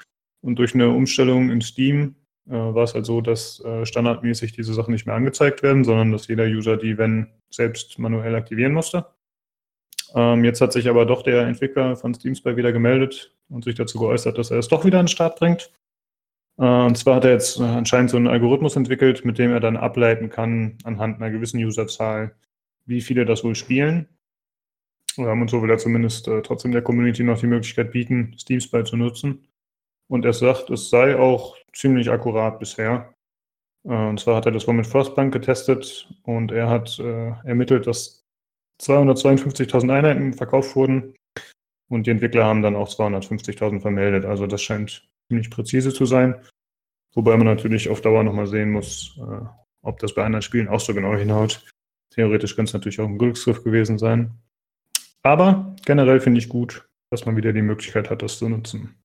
Und 0.42 0.58
durch 0.58 0.74
eine 0.74 0.88
Umstellung 0.88 1.50
in 1.50 1.60
Steam 1.60 2.16
war 2.54 2.84
es 2.84 2.94
halt 2.94 3.06
so, 3.06 3.20
dass 3.20 3.60
äh, 3.64 3.86
standardmäßig 3.86 4.52
diese 4.52 4.74
Sachen 4.74 4.92
nicht 4.92 5.06
mehr 5.06 5.14
angezeigt 5.14 5.62
werden, 5.62 5.84
sondern 5.84 6.12
dass 6.12 6.28
jeder 6.28 6.44
User 6.44 6.76
die, 6.76 6.98
wenn, 6.98 7.28
selbst 7.50 7.98
manuell 7.98 8.34
aktivieren 8.34 8.72
musste. 8.72 9.06
Ähm, 10.14 10.44
jetzt 10.44 10.60
hat 10.60 10.72
sich 10.72 10.88
aber 10.88 11.06
doch 11.06 11.22
der 11.22 11.46
Entwickler 11.46 11.96
von 11.96 12.14
Steam 12.14 12.34
Spy 12.34 12.56
wieder 12.56 12.72
gemeldet 12.72 13.34
und 13.48 13.64
sich 13.64 13.74
dazu 13.74 13.98
geäußert, 13.98 14.38
dass 14.38 14.50
er 14.50 14.58
es 14.58 14.68
doch 14.68 14.84
wieder 14.84 14.98
an 14.98 15.06
den 15.06 15.08
Start 15.08 15.38
bringt. 15.38 15.72
Äh, 16.58 16.64
Und 16.64 16.96
zwar 16.96 17.16
hat 17.16 17.24
er 17.24 17.32
jetzt 17.32 17.58
äh, 17.60 17.64
anscheinend 17.64 18.10
so 18.10 18.16
einen 18.16 18.26
Algorithmus 18.28 18.76
entwickelt, 18.76 19.24
mit 19.24 19.38
dem 19.38 19.52
er 19.52 19.60
dann 19.60 19.76
ableiten 19.76 20.30
kann, 20.30 20.78
anhand 20.84 21.16
einer 21.16 21.30
gewissen 21.30 21.62
Userzahl, 21.64 22.34
wie 22.86 23.00
viele 23.00 23.24
das 23.24 23.44
wohl 23.44 23.54
spielen. 23.54 24.08
Und 25.16 25.50
so 25.50 25.60
will 25.62 25.70
er 25.70 25.78
zumindest 25.78 26.28
äh, 26.28 26.40
trotzdem 26.42 26.72
der 26.72 26.82
Community 26.82 27.24
noch 27.24 27.40
die 27.40 27.48
Möglichkeit 27.48 27.90
bieten, 27.92 28.34
Steam 28.38 28.60
Spy 28.60 28.84
zu 28.84 28.96
nutzen. 28.96 29.46
Und 30.10 30.24
er 30.24 30.32
sagt, 30.32 30.70
es 30.70 30.90
sei 30.90 31.16
auch 31.16 31.56
ziemlich 31.72 32.10
akkurat 32.10 32.58
bisher. 32.58 33.14
Äh, 33.84 34.08
und 34.08 34.18
zwar 34.18 34.36
hat 34.36 34.46
er 34.46 34.52
das 34.52 34.66
wohl 34.66 34.74
mit 34.74 34.86
Frostbank 34.86 35.32
getestet 35.32 36.12
und 36.24 36.50
er 36.50 36.68
hat 36.68 36.98
äh, 36.98 37.32
ermittelt, 37.44 37.86
dass 37.86 38.24
252.000 38.82 39.92
Einheiten 39.92 40.32
verkauft 40.32 40.74
wurden 40.74 41.14
und 41.88 42.06
die 42.06 42.10
Entwickler 42.10 42.44
haben 42.44 42.62
dann 42.62 42.76
auch 42.76 42.88
250.000 42.88 43.80
vermeldet. 43.80 44.24
Also 44.24 44.46
das 44.46 44.62
scheint 44.62 45.08
ziemlich 45.28 45.50
präzise 45.50 45.92
zu 45.92 46.06
sein. 46.06 46.34
Wobei 47.14 47.36
man 47.36 47.46
natürlich 47.46 47.88
auf 47.88 48.00
Dauer 48.00 48.24
nochmal 48.24 48.46
sehen 48.46 48.72
muss, 48.72 49.16
äh, 49.18 49.46
ob 49.82 49.98
das 50.00 50.14
bei 50.14 50.24
anderen 50.24 50.42
Spielen 50.42 50.68
auch 50.68 50.80
so 50.80 50.92
genau 50.92 51.14
hinhaut. 51.14 51.64
Theoretisch 52.14 52.56
könnte 52.56 52.70
es 52.70 52.74
natürlich 52.74 53.00
auch 53.00 53.08
ein 53.08 53.18
Glücksgriff 53.18 53.62
gewesen 53.62 53.98
sein. 53.98 54.32
Aber 55.22 55.76
generell 55.84 56.20
finde 56.20 56.40
ich 56.40 56.48
gut, 56.48 56.88
dass 57.10 57.26
man 57.26 57.36
wieder 57.36 57.52
die 57.52 57.62
Möglichkeit 57.62 58.10
hat, 58.10 58.22
das 58.22 58.38
zu 58.38 58.48
nutzen. 58.48 58.99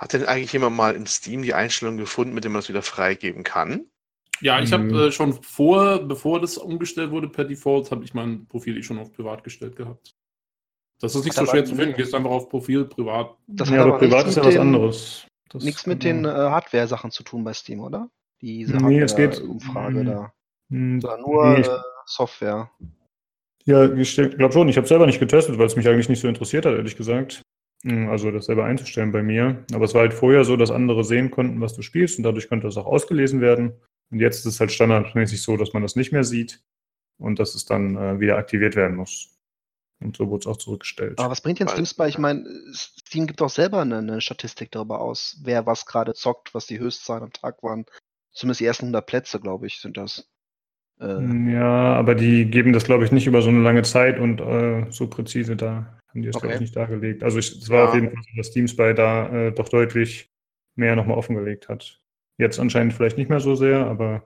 Hat 0.00 0.14
denn 0.14 0.24
eigentlich 0.24 0.52
jemand 0.54 0.74
mal 0.76 0.94
in 0.94 1.06
Steam 1.06 1.42
die 1.42 1.52
Einstellung 1.52 1.98
gefunden, 1.98 2.32
mit 2.32 2.44
der 2.44 2.50
man 2.50 2.60
das 2.60 2.70
wieder 2.70 2.80
freigeben 2.80 3.44
kann? 3.44 3.84
Ja, 4.40 4.58
ich 4.62 4.72
habe 4.72 4.84
Mhm. 4.84 4.94
äh, 4.94 5.12
schon 5.12 5.34
vor, 5.42 5.98
bevor 5.98 6.40
das 6.40 6.56
umgestellt 6.56 7.10
wurde 7.10 7.28
per 7.28 7.44
Default, 7.44 7.90
habe 7.90 8.02
ich 8.04 8.14
mein 8.14 8.46
Profil 8.46 8.78
eh 8.78 8.82
schon 8.82 8.98
auf 8.98 9.12
privat 9.12 9.44
gestellt 9.44 9.76
gehabt. 9.76 10.14
Das 11.00 11.14
ist 11.14 11.24
nicht 11.26 11.36
Hat 11.36 11.44
so 11.46 11.50
schwer 11.52 11.66
zu 11.66 11.74
finden. 11.74 11.94
Gehst 11.96 12.14
einfach 12.14 12.30
auf 12.30 12.48
Profil, 12.48 12.86
privat. 12.86 13.36
Das 13.46 13.68
ja, 13.68 13.82
aber 13.82 13.90
aber 13.90 13.98
privat 13.98 14.26
ist 14.26 14.36
ja 14.38 14.44
was 14.44 14.54
den- 14.54 14.60
anderes. 14.62 15.26
Das 15.50 15.64
Nichts 15.64 15.84
mit 15.86 16.00
kann 16.00 16.22
den 16.22 16.24
äh, 16.24 16.28
Hardware-Sachen 16.28 17.10
zu 17.10 17.22
tun 17.22 17.44
bei 17.44 17.52
Steam, 17.52 17.80
oder? 17.80 18.08
Diese 18.40 18.76
Nee, 18.78 19.00
es 19.00 19.14
geht- 19.14 19.40
Umfrage 19.40 20.04
da. 20.04 20.32
Hm, 20.70 21.00
Sondern 21.02 21.20
nur 21.20 21.46
nee, 21.50 21.60
ich- 21.60 21.66
äh, 21.68 21.78
Software. 22.06 22.70
Ja, 23.66 23.92
ich 23.92 24.14
glaube 24.16 24.52
schon. 24.52 24.68
Ich 24.70 24.76
habe 24.78 24.86
selber 24.86 25.04
nicht 25.06 25.20
getestet, 25.20 25.58
weil 25.58 25.66
es 25.66 25.76
mich 25.76 25.86
eigentlich 25.86 26.08
nicht 26.08 26.20
so 26.20 26.28
interessiert 26.28 26.64
hat, 26.64 26.74
ehrlich 26.74 26.96
gesagt. 26.96 27.42
Hm, 27.84 28.08
Also 28.08 28.30
das 28.30 28.46
selber 28.46 28.64
einzustellen 28.64 29.12
bei 29.12 29.22
mir. 29.22 29.64
Aber 29.72 29.84
es 29.84 29.94
war 29.94 30.02
halt 30.02 30.14
vorher 30.14 30.44
so, 30.44 30.56
dass 30.56 30.70
andere 30.70 31.04
sehen 31.04 31.30
konnten, 31.30 31.60
was 31.60 31.74
du 31.74 31.82
spielst 31.82 32.18
und 32.18 32.24
dadurch 32.24 32.48
konnte 32.48 32.66
das 32.66 32.76
auch 32.76 32.86
ausgelesen 32.86 33.40
werden. 33.40 33.72
Und 34.10 34.20
jetzt 34.20 34.40
ist 34.40 34.46
es 34.54 34.60
halt 34.60 34.72
standardmäßig 34.72 35.42
so, 35.42 35.56
dass 35.56 35.72
man 35.72 35.82
das 35.82 35.96
nicht 35.96 36.12
mehr 36.12 36.24
sieht 36.24 36.62
und 37.18 37.38
dass 37.38 37.54
es 37.54 37.64
dann 37.64 37.96
äh, 37.96 38.20
wieder 38.20 38.36
aktiviert 38.36 38.76
werden 38.76 38.96
muss. 38.96 39.36
Und 40.02 40.16
so 40.16 40.28
wurde 40.28 40.40
es 40.40 40.46
auch 40.46 40.56
zurückgestellt. 40.56 41.18
Aber 41.18 41.30
was 41.30 41.42
bringt 41.42 41.60
denn 41.60 41.68
Steam 41.68 41.86
bei? 41.96 42.08
Ich 42.08 42.18
meine, 42.18 42.44
Steam 42.72 43.26
gibt 43.26 43.40
doch 43.40 43.50
selber 43.50 43.82
eine, 43.82 43.98
eine 43.98 44.20
Statistik 44.20 44.70
darüber 44.72 45.00
aus, 45.00 45.38
wer 45.44 45.66
was 45.66 45.84
gerade 45.84 46.14
zockt, 46.14 46.54
was 46.54 46.66
die 46.66 46.78
Höchstzahlen 46.78 47.24
am 47.24 47.32
Tag 47.32 47.62
waren. 47.62 47.84
Zumindest 48.32 48.60
die 48.60 48.64
ersten 48.66 48.86
100 48.86 49.06
Plätze, 49.06 49.40
glaube 49.40 49.66
ich, 49.66 49.80
sind 49.80 49.96
das. 49.96 50.26
Äh, 51.00 51.04
Hm, 51.04 51.50
Ja, 51.50 51.94
aber 51.94 52.14
die 52.14 52.46
geben 52.46 52.72
das, 52.72 52.84
glaube 52.84 53.04
ich, 53.04 53.12
nicht 53.12 53.26
über 53.26 53.42
so 53.42 53.50
eine 53.50 53.62
lange 53.62 53.82
Zeit 53.82 54.18
und 54.18 54.40
äh, 54.40 54.90
so 54.90 55.06
präzise 55.06 55.56
da 55.56 55.99
haben 56.10 56.22
die 56.22 56.26
das, 56.28 56.34
glaube 56.34 56.48
Okay. 56.48 56.54
ich, 56.56 56.60
nicht 56.60 56.76
dargelegt. 56.76 57.22
Also 57.22 57.38
es 57.38 57.68
war 57.70 57.78
Ja. 57.78 57.88
auf 57.88 57.94
jeden 57.94 58.10
Fall 58.10 58.22
so, 58.22 58.36
dass 58.36 58.46
Steam 58.48 58.68
Spy 58.68 58.94
da 58.94 59.28
äh, 59.46 59.52
doch 59.52 59.68
deutlich 59.68 60.28
mehr 60.76 60.96
nochmal 60.96 61.16
offengelegt 61.16 61.68
hat. 61.68 62.00
Jetzt 62.38 62.58
anscheinend 62.58 62.92
vielleicht 62.92 63.16
nicht 63.18 63.28
mehr 63.30 63.40
so 63.40 63.54
sehr, 63.54 63.86
aber 63.86 64.24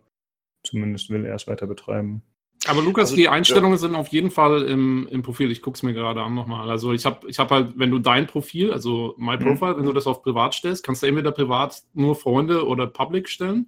zumindest 0.65 1.11
will 1.11 1.25
er 1.25 1.35
es 1.35 1.47
weiter 1.47 1.67
betreiben. 1.67 2.23
Aber 2.67 2.81
Lukas, 2.81 3.07
Also, 3.11 3.17
die 3.17 3.29
Einstellungen 3.29 3.77
sind 3.77 3.95
auf 3.95 4.09
jeden 4.09 4.31
Fall 4.31 4.63
im, 4.63 5.07
im 5.11 5.23
Profil. 5.23 5.51
Ich 5.51 5.61
gucke 5.61 5.77
es 5.77 5.83
mir 5.83 5.93
gerade 5.93 6.23
an 6.23 6.35
nochmal. 6.35 6.71
Also 6.71 6.93
ich 6.95 7.05
habe 7.05 7.29
ich 7.29 7.39
hab 7.39 7.51
halt, 7.51 7.79
wenn 7.79 7.91
du 7.91 7.99
dein 7.99 8.27
Profil, 8.27 8.73
also 8.73 9.15
My 9.19 9.37
Mhm. 9.37 9.41
Profile, 9.41 9.77
wenn 9.77 9.85
du 9.85 9.93
das 9.93 10.07
auf 10.07 10.23
privat 10.23 10.55
stellst, 10.55 10.83
kannst 10.83 11.03
du 11.03 11.07
entweder 11.07 11.33
privat 11.33 11.83
nur 11.93 12.15
Freunde 12.17 12.67
oder 12.67 12.87
Public 12.87 13.29
stellen. 13.29 13.67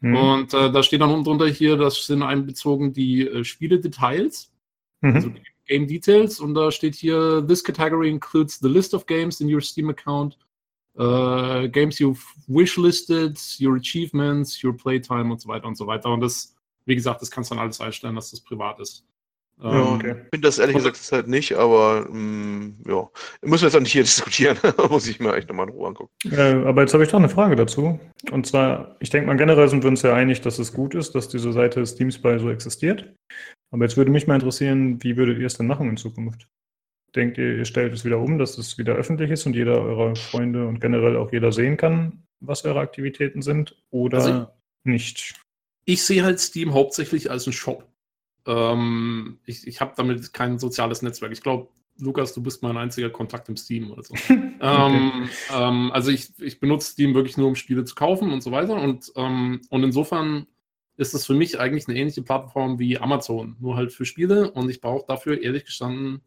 Hm. 0.00 0.14
Und 0.16 0.54
äh, 0.54 0.72
da 0.72 0.82
steht 0.82 1.00
dann 1.00 1.10
unten 1.10 1.24
drunter 1.24 1.46
hier, 1.46 1.76
das 1.76 2.04
sind 2.06 2.22
einbezogen 2.22 2.92
die 2.92 3.26
äh, 3.28 3.44
Spiele-Details, 3.44 4.52
Mhm. 5.02 5.14
also 5.14 5.30
Game 5.66 5.86
Details. 5.86 6.40
Und 6.40 6.54
da 6.54 6.70
steht 6.70 6.94
hier, 6.94 7.44
this 7.46 7.62
category 7.62 8.08
includes 8.08 8.58
the 8.58 8.68
list 8.68 8.94
of 8.94 9.06
games 9.06 9.40
in 9.40 9.52
your 9.52 9.60
Steam 9.60 9.90
account, 9.90 10.38
äh, 10.98 11.68
games 11.68 11.98
you've 11.98 12.22
wishlisted, 12.46 13.38
your 13.60 13.76
achievements, 13.76 14.62
your 14.62 14.76
playtime 14.76 15.30
und 15.30 15.40
so 15.40 15.48
weiter 15.48 15.66
und 15.66 15.76
so 15.76 15.86
weiter. 15.86 16.10
Und 16.12 16.20
das, 16.20 16.54
wie 16.84 16.94
gesagt, 16.94 17.22
das 17.22 17.30
kannst 17.30 17.50
du 17.50 17.54
dann 17.54 17.64
alles 17.64 17.80
einstellen, 17.80 18.14
dass 18.14 18.30
das 18.30 18.40
privat 18.40 18.80
ist. 18.80 19.04
Ja, 19.62 19.70
Ähm, 19.70 19.94
okay. 19.94 20.10
Ich 20.24 20.30
finde 20.30 20.48
das 20.48 20.58
ehrlich 20.58 20.76
gesagt 20.76 21.00
halt 21.12 21.28
nicht, 21.28 21.54
aber 21.54 22.06
mm, 22.10 22.82
ja. 22.86 23.08
Müssen 23.42 23.62
wir 23.62 23.68
jetzt 23.68 23.76
auch 23.76 23.80
nicht 23.80 23.92
hier 23.92 24.02
diskutieren. 24.04 24.58
Muss 24.90 25.08
ich 25.08 25.18
mir 25.18 25.34
echt 25.34 25.48
nochmal 25.48 25.68
in 25.68 25.72
Ruhe 25.72 25.88
angucken. 25.88 26.12
Äh, 26.30 26.66
aber 26.66 26.82
jetzt 26.82 26.92
habe 26.92 27.04
ich 27.04 27.10
doch 27.10 27.18
eine 27.18 27.28
Frage 27.28 27.56
dazu. 27.56 27.98
Und 28.30 28.46
zwar, 28.46 28.96
ich 29.00 29.10
denke 29.10 29.26
mal, 29.28 29.36
generell 29.36 29.68
sind 29.68 29.82
wir 29.82 29.88
uns 29.88 30.02
ja 30.02 30.14
einig, 30.14 30.40
dass 30.42 30.58
es 30.58 30.72
gut 30.72 30.94
ist, 30.94 31.14
dass 31.14 31.28
diese 31.28 31.52
Seite 31.52 31.84
Steam 31.86 32.10
Spy 32.10 32.38
so 32.38 32.50
existiert. 32.50 33.14
Aber 33.76 33.84
jetzt 33.84 33.98
würde 33.98 34.10
mich 34.10 34.26
mal 34.26 34.36
interessieren, 34.36 35.02
wie 35.02 35.18
würdet 35.18 35.38
ihr 35.38 35.44
es 35.44 35.58
denn 35.58 35.66
machen 35.66 35.90
in 35.90 35.98
Zukunft? 35.98 36.48
Denkt 37.14 37.36
ihr, 37.36 37.58
ihr 37.58 37.66
stellt 37.66 37.92
es 37.92 38.06
wieder 38.06 38.18
um, 38.18 38.38
dass 38.38 38.56
es 38.56 38.78
wieder 38.78 38.94
öffentlich 38.94 39.30
ist 39.30 39.44
und 39.44 39.54
jeder 39.54 39.82
eurer 39.82 40.16
Freunde 40.16 40.66
und 40.66 40.80
generell 40.80 41.14
auch 41.18 41.30
jeder 41.30 41.52
sehen 41.52 41.76
kann, 41.76 42.22
was 42.40 42.64
eure 42.64 42.80
Aktivitäten 42.80 43.42
sind? 43.42 43.76
Oder 43.90 44.16
Also- 44.16 44.46
nicht? 44.84 45.34
ich 45.84 46.02
sehe 46.02 46.24
halt 46.24 46.40
Steam 46.40 46.72
hauptsächlich 46.72 47.30
als 47.30 47.46
einen 47.46 47.52
Shop. 47.52 47.86
Ähm, 48.46 49.40
ich 49.44 49.66
ich 49.66 49.82
habe 49.82 49.92
damit 49.94 50.32
kein 50.32 50.58
soziales 50.58 51.02
Netzwerk. 51.02 51.32
Ich 51.32 51.42
glaube, 51.42 51.68
Lukas, 51.98 52.32
du 52.32 52.42
bist 52.42 52.62
mein 52.62 52.78
einziger 52.78 53.10
Kontakt 53.10 53.50
im 53.50 53.58
Steam 53.58 53.90
oder 53.90 54.04
so. 54.04 54.14
ähm, 54.30 55.28
ähm, 55.54 55.92
also 55.92 56.10
ich, 56.10 56.30
ich 56.40 56.60
benutze 56.60 56.92
Steam 56.92 57.12
wirklich 57.14 57.36
nur, 57.36 57.48
um 57.48 57.56
Spiele 57.56 57.84
zu 57.84 57.94
kaufen 57.94 58.32
und 58.32 58.42
so 58.42 58.52
weiter. 58.52 58.80
Und, 58.80 59.12
ähm, 59.16 59.60
und 59.68 59.84
insofern 59.84 60.46
ist 60.96 61.14
es 61.14 61.26
für 61.26 61.34
mich 61.34 61.58
eigentlich 61.60 61.88
eine 61.88 61.98
ähnliche 61.98 62.22
Plattform 62.22 62.78
wie 62.78 62.98
Amazon, 62.98 63.56
nur 63.60 63.76
halt 63.76 63.92
für 63.92 64.04
Spiele. 64.04 64.50
Und 64.50 64.70
ich 64.70 64.80
brauche 64.80 65.06
dafür, 65.06 65.42
ehrlich 65.42 65.64
gestanden, 65.64 66.22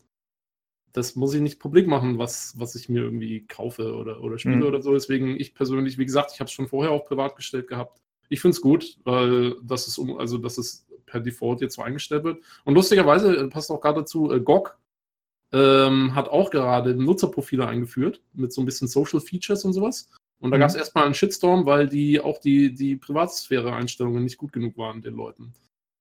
das 0.93 1.15
muss 1.15 1.33
ich 1.33 1.41
nicht 1.41 1.59
publik 1.59 1.87
machen, 1.87 2.17
was, 2.17 2.53
was 2.57 2.75
ich 2.75 2.89
mir 2.89 3.03
irgendwie 3.03 3.45
kaufe 3.47 3.95
oder, 3.95 4.21
oder 4.21 4.37
spiele 4.39 4.57
Mhm. 4.57 4.63
oder 4.63 4.81
so. 4.81 4.93
Deswegen, 4.93 5.39
ich 5.39 5.53
persönlich, 5.53 5.97
wie 5.97 6.05
gesagt, 6.05 6.31
ich 6.33 6.39
habe 6.39 6.47
es 6.47 6.51
schon 6.51 6.67
vorher 6.67 6.91
auch 6.91 7.05
privat 7.05 7.35
gestellt 7.35 7.67
gehabt. 7.67 8.01
Ich 8.29 8.41
finde 8.41 8.55
es 8.55 8.61
gut, 8.61 8.97
weil 9.03 9.55
das 9.63 9.87
ist 9.87 9.97
um, 9.97 10.17
also 10.17 10.37
dass 10.37 10.57
es 10.57 10.87
per 11.05 11.19
Default 11.19 11.61
jetzt 11.61 11.75
so 11.75 11.81
eingestellt 11.81 12.23
wird. 12.23 12.43
Und 12.63 12.75
lustigerweise 12.75 13.35
äh, 13.35 13.47
passt 13.47 13.71
auch 13.71 13.81
gerade 13.81 14.01
dazu, 14.01 14.31
äh, 14.31 14.39
GOG 14.39 14.77
ähm, 15.51 16.13
hat 16.13 16.29
auch 16.29 16.51
gerade 16.51 16.93
Nutzerprofile 16.93 17.67
eingeführt 17.67 18.21
mit 18.33 18.53
so 18.53 18.61
ein 18.61 18.65
bisschen 18.65 18.87
Social 18.87 19.19
Features 19.19 19.65
und 19.65 19.73
sowas. 19.73 20.09
Und 20.39 20.51
da 20.51 20.57
Mhm. 20.57 20.61
gab 20.61 20.69
es 20.69 20.75
erstmal 20.75 21.05
einen 21.05 21.13
Shitstorm, 21.13 21.65
weil 21.65 21.87
die 21.87 22.19
auch 22.19 22.39
die, 22.39 22.73
die 22.73 22.95
Privatsphäre-Einstellungen 22.95 24.23
nicht 24.23 24.37
gut 24.37 24.53
genug 24.53 24.77
waren, 24.77 25.01
den 25.01 25.15
Leuten. 25.15 25.53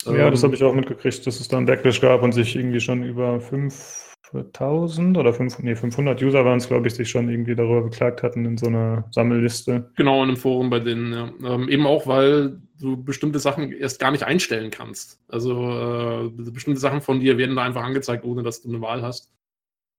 Ja, 0.05 0.31
das 0.31 0.41
Ähm, 0.43 0.47
habe 0.47 0.55
ich 0.55 0.63
auch 0.63 0.75
mitgekriegt, 0.75 1.27
dass 1.27 1.41
es 1.41 1.49
da 1.49 1.57
einen 1.57 1.67
Backlash 1.67 2.01
gab 2.01 2.23
und 2.23 2.33
sich 2.33 2.55
irgendwie 2.55 2.81
schon 2.81 3.03
über 3.03 3.41
5000 3.41 5.19
oder 5.19 5.33
5, 5.33 5.59
nee, 5.61 5.75
500 5.75 6.23
User 6.23 6.45
waren 6.45 6.59
es, 6.59 6.69
glaube 6.69 6.87
ich, 6.87 6.95
sich 6.95 7.11
schon 7.11 7.29
irgendwie 7.29 7.57
darüber 7.57 7.83
beklagt 7.83 8.23
hatten 8.23 8.45
in 8.45 8.57
so 8.57 8.67
einer 8.67 9.09
Sammelliste. 9.11 9.91
Genau, 9.97 10.23
in 10.23 10.29
einem 10.29 10.37
Forum 10.37 10.71
bei 10.71 10.79
denen, 10.81 11.13
ja. 11.13 11.33
Ähm, 11.55 11.69
eben 11.69 11.87
auch, 11.87 12.07
weil 12.07 12.61
du 12.81 13.03
bestimmte 13.03 13.41
Sachen 13.41 13.73
erst 13.73 13.99
gar 13.99 14.13
nicht 14.13 14.23
einstellen 14.23 14.71
kannst. 14.71 15.21
Also 15.27 16.31
äh, 16.37 16.51
bestimmte 16.53 16.79
Sachen 16.79 17.01
von 17.01 17.19
dir 17.19 17.37
werden 17.39 17.57
da 17.57 17.65
einfach 17.65 17.83
angezeigt, 17.83 18.25
ohne 18.25 18.45
dass 18.45 18.63
du 18.63 18.69
eine 18.69 18.81
Wahl 18.81 19.03
hast. 19.03 19.33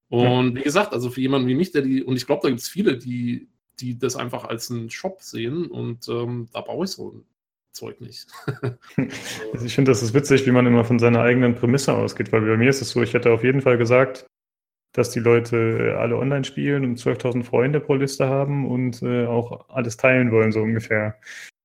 Und 0.07 0.55
wie 0.55 0.63
gesagt, 0.63 0.93
also 0.93 1.09
für 1.11 1.21
jemanden 1.21 1.47
wie 1.49 1.55
mich, 1.55 1.71
der 1.71 1.81
die, 1.83 2.03
und 2.03 2.15
ich 2.15 2.25
glaube, 2.25 2.41
da 2.43 2.49
gibt 2.49 2.61
es 2.61 2.69
viele, 2.69 2.97
die, 2.97 3.49
die 3.81 3.97
das 3.97 4.15
einfach 4.15 4.45
als 4.45 4.71
einen 4.71 4.89
Shop 4.89 5.21
sehen 5.21 5.67
und 5.67 6.07
ähm, 6.09 6.49
da 6.53 6.61
brauche 6.61 6.85
ich 6.85 6.91
so 6.91 7.11
ein 7.11 7.25
Zeug 7.71 8.01
nicht. 8.01 8.27
Also 9.53 9.65
ich 9.65 9.75
finde, 9.75 9.91
das 9.91 10.03
ist 10.03 10.13
witzig, 10.13 10.45
wie 10.45 10.51
man 10.51 10.65
immer 10.65 10.85
von 10.85 10.99
seiner 10.99 11.21
eigenen 11.21 11.55
Prämisse 11.55 11.93
ausgeht, 11.93 12.31
weil 12.31 12.41
bei 12.41 12.57
mir 12.57 12.69
ist 12.69 12.81
es 12.81 12.89
so, 12.89 13.01
ich 13.01 13.13
hätte 13.13 13.31
auf 13.31 13.43
jeden 13.43 13.61
Fall 13.61 13.77
gesagt, 13.77 14.25
dass 14.93 15.11
die 15.11 15.19
Leute 15.19 15.97
alle 15.99 16.17
online 16.17 16.43
spielen 16.43 16.83
und 16.83 16.99
12.000 16.99 17.43
Freunde 17.43 17.79
pro 17.79 17.95
Liste 17.95 18.27
haben 18.27 18.67
und 18.67 19.01
äh, 19.03 19.25
auch 19.25 19.69
alles 19.69 19.97
teilen 19.97 20.31
wollen, 20.31 20.51
so 20.51 20.61
ungefähr. 20.61 21.19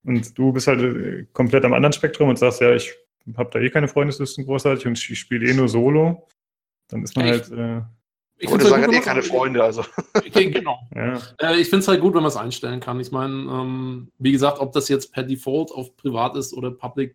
Und 0.04 0.36
du 0.38 0.52
bist 0.52 0.66
halt 0.66 0.80
äh, 0.82 1.26
komplett 1.32 1.64
am 1.64 1.72
anderen 1.72 1.92
Spektrum 1.92 2.28
und 2.28 2.38
sagst, 2.38 2.60
ja, 2.60 2.74
ich 2.74 2.94
habe 3.36 3.50
da 3.50 3.58
eh 3.58 3.70
keine 3.70 3.88
Freundeslisten 3.88 4.44
großartig 4.44 4.86
und 4.86 4.98
ich 4.98 5.18
spiele 5.18 5.48
eh 5.48 5.54
nur 5.54 5.68
Solo. 5.68 6.28
Dann 6.88 7.02
ist 7.02 7.16
man 7.16 7.26
Ja, 7.26 7.32
halt, 7.32 7.50
äh, 7.50 7.82
Ich 8.38 8.48
Und 8.48 8.60
find's 8.60 8.68
sagen, 8.68 8.82
halt 8.82 8.88
hat 8.88 8.94
eh 8.94 8.98
gut, 8.98 9.04
keine 9.04 9.22
Freunde, 9.22 9.62
also. 9.62 9.84
Okay, 10.14 10.50
genau. 10.50 10.78
ja. 10.94 11.20
Äh, 11.40 11.60
ich 11.60 11.68
finde 11.68 11.80
es 11.80 11.88
halt 11.88 12.00
gut, 12.00 12.14
wenn 12.14 12.22
man 12.22 12.30
es 12.30 12.36
einstellen 12.36 12.80
kann. 12.80 12.98
Ich 13.00 13.12
meine, 13.12 13.34
ähm, 13.34 14.10
wie 14.18 14.32
gesagt, 14.32 14.58
ob 14.58 14.72
das 14.72 14.88
jetzt 14.88 15.12
per 15.12 15.22
Default 15.22 15.70
auf 15.70 15.96
privat 15.96 16.36
ist 16.36 16.52
oder 16.52 16.70
public, 16.70 17.14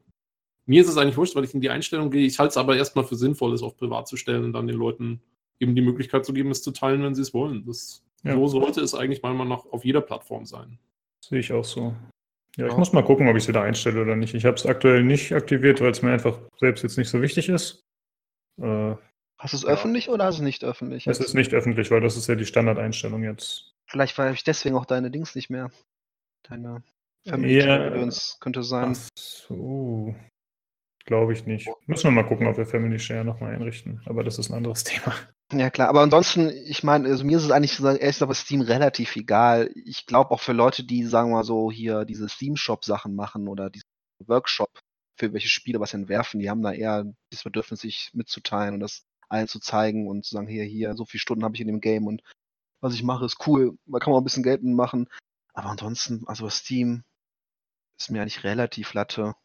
mir 0.66 0.82
ist 0.82 0.88
es 0.88 0.98
eigentlich 0.98 1.18
wurscht, 1.18 1.36
weil 1.36 1.44
ich 1.44 1.54
in 1.54 1.62
die 1.62 1.70
Einstellung 1.70 2.12
gehe. 2.12 2.26
Ich 2.26 2.40
halte 2.40 2.52
es 2.52 2.58
aber 2.58 2.78
erstmal 2.78 3.04
für 3.04 3.16
sinnvoll, 3.16 3.54
es 3.54 3.64
auf 3.64 3.76
privat 3.76 4.08
zu 4.08 4.18
stellen 4.18 4.46
und 4.46 4.54
dann 4.54 4.68
den 4.68 4.78
Leuten 4.78 5.22
eben 5.60 5.76
die 5.76 5.82
Möglichkeit 5.82 6.26
zu 6.26 6.34
geben, 6.34 6.52
es 6.52 6.62
zu 6.62 6.72
teilen, 6.72 7.04
wenn 7.04 7.16
sie 7.16 7.22
es 7.22 7.34
wollen. 7.34 7.66
Das, 7.66 8.04
Ja. 8.24 8.36
So 8.36 8.48
sollte 8.48 8.82
es 8.82 8.96
eigentlich 8.96 9.22
meiner 9.22 9.36
Meinung 9.36 9.58
nach 9.58 9.66
auf 9.72 9.84
jeder 9.84 10.02
Plattform 10.02 10.46
sein. 10.46 10.80
Sehe 11.22 11.40
ich 11.40 11.52
auch 11.52 11.66
so. 11.66 11.94
Ja, 12.58 12.68
ich 12.68 12.78
muss 12.78 12.94
mal 12.94 13.04
gucken, 13.04 13.28
ob 13.28 13.36
ich 13.36 13.44
sie 13.44 13.52
da 13.52 13.64
einstelle 13.64 14.02
oder 14.02 14.16
nicht. 14.16 14.34
Ich 14.34 14.46
habe 14.46 14.56
es 14.56 14.65
aktuell 14.65 15.04
nicht 15.04 15.34
aktiviert, 15.34 15.82
weil 15.82 15.92
es 15.92 16.02
mir 16.02 16.12
einfach 16.12 16.38
selbst 16.58 16.84
jetzt 16.84 16.98
nicht 16.98 17.10
so 17.10 17.22
wichtig 17.22 17.50
ist. 17.50 17.84
Äh, 18.62 18.96
Hast 19.40 19.54
du 19.54 19.58
es 19.58 19.63
Ja. 19.63 19.69
öffentlich 19.69 20.10
oder 20.10 20.25
hast 20.25 20.37
du 20.37 20.42
es 20.44 20.46
nicht 20.46 20.63
öffentlich? 20.63 21.08
es 21.08 21.19
ist 21.19 21.33
nicht 21.33 21.54
öffentlich, 21.54 21.90
weil 21.92 22.02
das 22.02 22.17
ist 22.17 22.27
ja 22.27 22.35
die 22.35 22.46
Standardeinstellung 22.46 23.23
jetzt. 23.23 23.71
Vielleicht 23.87 24.17
war 24.17 24.29
ich 24.31 24.44
deswegen 24.44 24.75
auch 24.75 24.85
deine 24.85 25.10
Dings 25.10 25.33
nicht 25.35 25.50
mehr. 25.50 25.71
Deine 26.48 26.83
Ja. 27.23 27.31
Family-Gedöns 27.33 28.37
könnte 28.42 28.63
sein. 28.63 28.96
Ach 28.96 29.10
so. 29.17 30.15
glaube 31.06 31.33
ich 31.33 31.46
nicht. 31.48 31.67
Müssen 31.87 32.04
wir 32.04 32.12
mal 32.12 32.27
gucken, 32.27 32.46
ob 32.46 32.58
wir 32.58 32.67
Family 32.67 33.00
Share 33.00 33.25
nochmal 33.25 33.56
einrichten. 33.56 34.00
Aber 34.06 34.23
das 34.23 34.37
ist 34.37 34.50
ein 34.52 34.54
anderes 34.56 34.83
Thema. 35.12 35.15
Ja 35.52 35.71
klar, 35.71 35.90
aber 35.90 36.02
ansonsten, 36.02 36.50
ich 36.50 36.83
meine, 36.83 37.08
also 37.10 37.23
mir 37.25 37.37
ist 37.37 37.46
es 37.46 37.50
eigentlich 37.52 37.79
ehrlich 37.81 38.19
gesagt 38.19 38.35
Steam 38.35 38.62
relativ 38.62 39.15
egal. 39.15 39.71
Ich 39.73 40.06
glaube 40.06 40.29
auch 40.29 40.40
für 40.40 40.54
Leute, 40.54 40.83
die, 40.83 41.04
sagen 41.06 41.29
wir 41.31 41.37
mal 41.37 41.44
so, 41.44 41.71
hier 41.71 42.06
diese 42.06 42.29
Steam-Shop-Sachen 42.29 43.15
machen 43.15 43.48
oder 43.48 43.71
diese 43.71 43.85
Workshop 44.27 44.69
für 45.17 45.33
welche 45.33 45.50
Spiele 45.50 45.79
was 45.79 45.96
entwerfen, 45.96 46.40
die 46.40 46.50
haben 46.50 46.62
da 46.62 46.71
eher 46.71 47.06
das 47.31 47.44
Bedürfnis, 47.44 47.81
sich 47.81 48.12
mitzuteilen 48.13 48.75
und 48.75 48.79
das 48.81 49.04
allen 49.30 49.48
zu 49.48 49.60
zeigen 49.60 50.08
und 50.08 50.25
zu 50.25 50.36
sagen, 50.36 50.48
hier, 50.48 50.63
hier, 50.63 50.96
so 50.96 51.06
viele 51.06 51.21
Stunden 51.21 51.44
habe 51.44 51.56
ich 51.56 51.62
in 51.62 51.67
dem 51.67 51.82
Game 51.82 52.08
und 52.08 52.21
was 52.82 52.94
ich 52.94 53.04
mache, 53.04 53.25
ist 53.25 53.46
cool. 53.48 53.77
Da 53.86 54.00
kann 54.00 54.12
man 54.12 54.21
ein 54.21 54.23
bisschen 54.23 54.44
Geld 54.44 54.63
mitmachen. 54.63 55.10
Aber 55.54 55.69
ansonsten, 55.69 56.23
also 56.27 56.50
Steam 56.50 57.04
ist 57.98 58.10
mir 58.10 58.21
eigentlich 58.21 58.44
relativ 58.44 58.94
latte. 58.94 59.36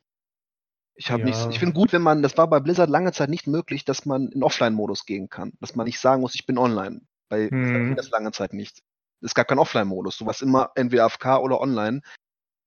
Ich 0.94 1.10
habe 1.10 1.20
Ja. 1.20 1.26
nichts. 1.26 1.46
Ich 1.50 1.58
finde 1.58 1.74
gut, 1.74 1.92
wenn 1.92 2.02
man, 2.02 2.22
das 2.22 2.36
war 2.36 2.48
bei 2.48 2.60
Blizzard 2.60 2.88
lange 2.88 3.12
Zeit 3.12 3.28
nicht 3.28 3.48
möglich, 3.48 3.84
dass 3.84 4.06
man 4.06 4.28
in 4.30 4.44
Offline-Modus 4.44 5.06
gehen 5.06 5.28
kann. 5.28 5.52
Dass 5.60 5.74
man 5.74 5.86
nicht 5.86 5.98
sagen 5.98 6.20
muss, 6.20 6.36
ich 6.36 6.46
bin 6.46 6.58
online. 6.58 7.00
Bei 7.28 7.48
Blizzard 7.48 7.82
ging 7.86 7.96
das 7.96 8.10
lange 8.10 8.30
Zeit 8.30 8.52
nicht. 8.52 8.82
Es 9.20 9.34
gab 9.34 9.48
keinen 9.48 9.58
Offline-Modus. 9.58 10.18
Du 10.18 10.26
warst 10.26 10.42
immer 10.42 10.70
entweder 10.76 11.04
AFK 11.04 11.38
oder 11.40 11.60
online. 11.60 12.02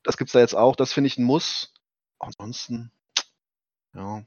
Das 0.04 0.18
gibt's 0.18 0.34
da 0.34 0.40
jetzt 0.40 0.56
auch. 0.56 0.76
Das 0.76 0.92
finde 0.92 1.08
ich 1.08 1.18
ein 1.18 1.24
Muss. 1.24 1.74
Ansonsten, 2.20 2.92
ja. 3.94 4.24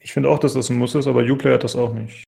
Ich 0.00 0.12
finde 0.12 0.30
auch, 0.30 0.38
dass 0.38 0.54
das 0.54 0.70
ein 0.70 0.78
Muss 0.78 0.94
ist, 0.94 1.06
aber 1.06 1.22
Uplay 1.22 1.52
hat 1.52 1.64
das 1.64 1.76
auch 1.76 1.92
nicht. 1.92 2.24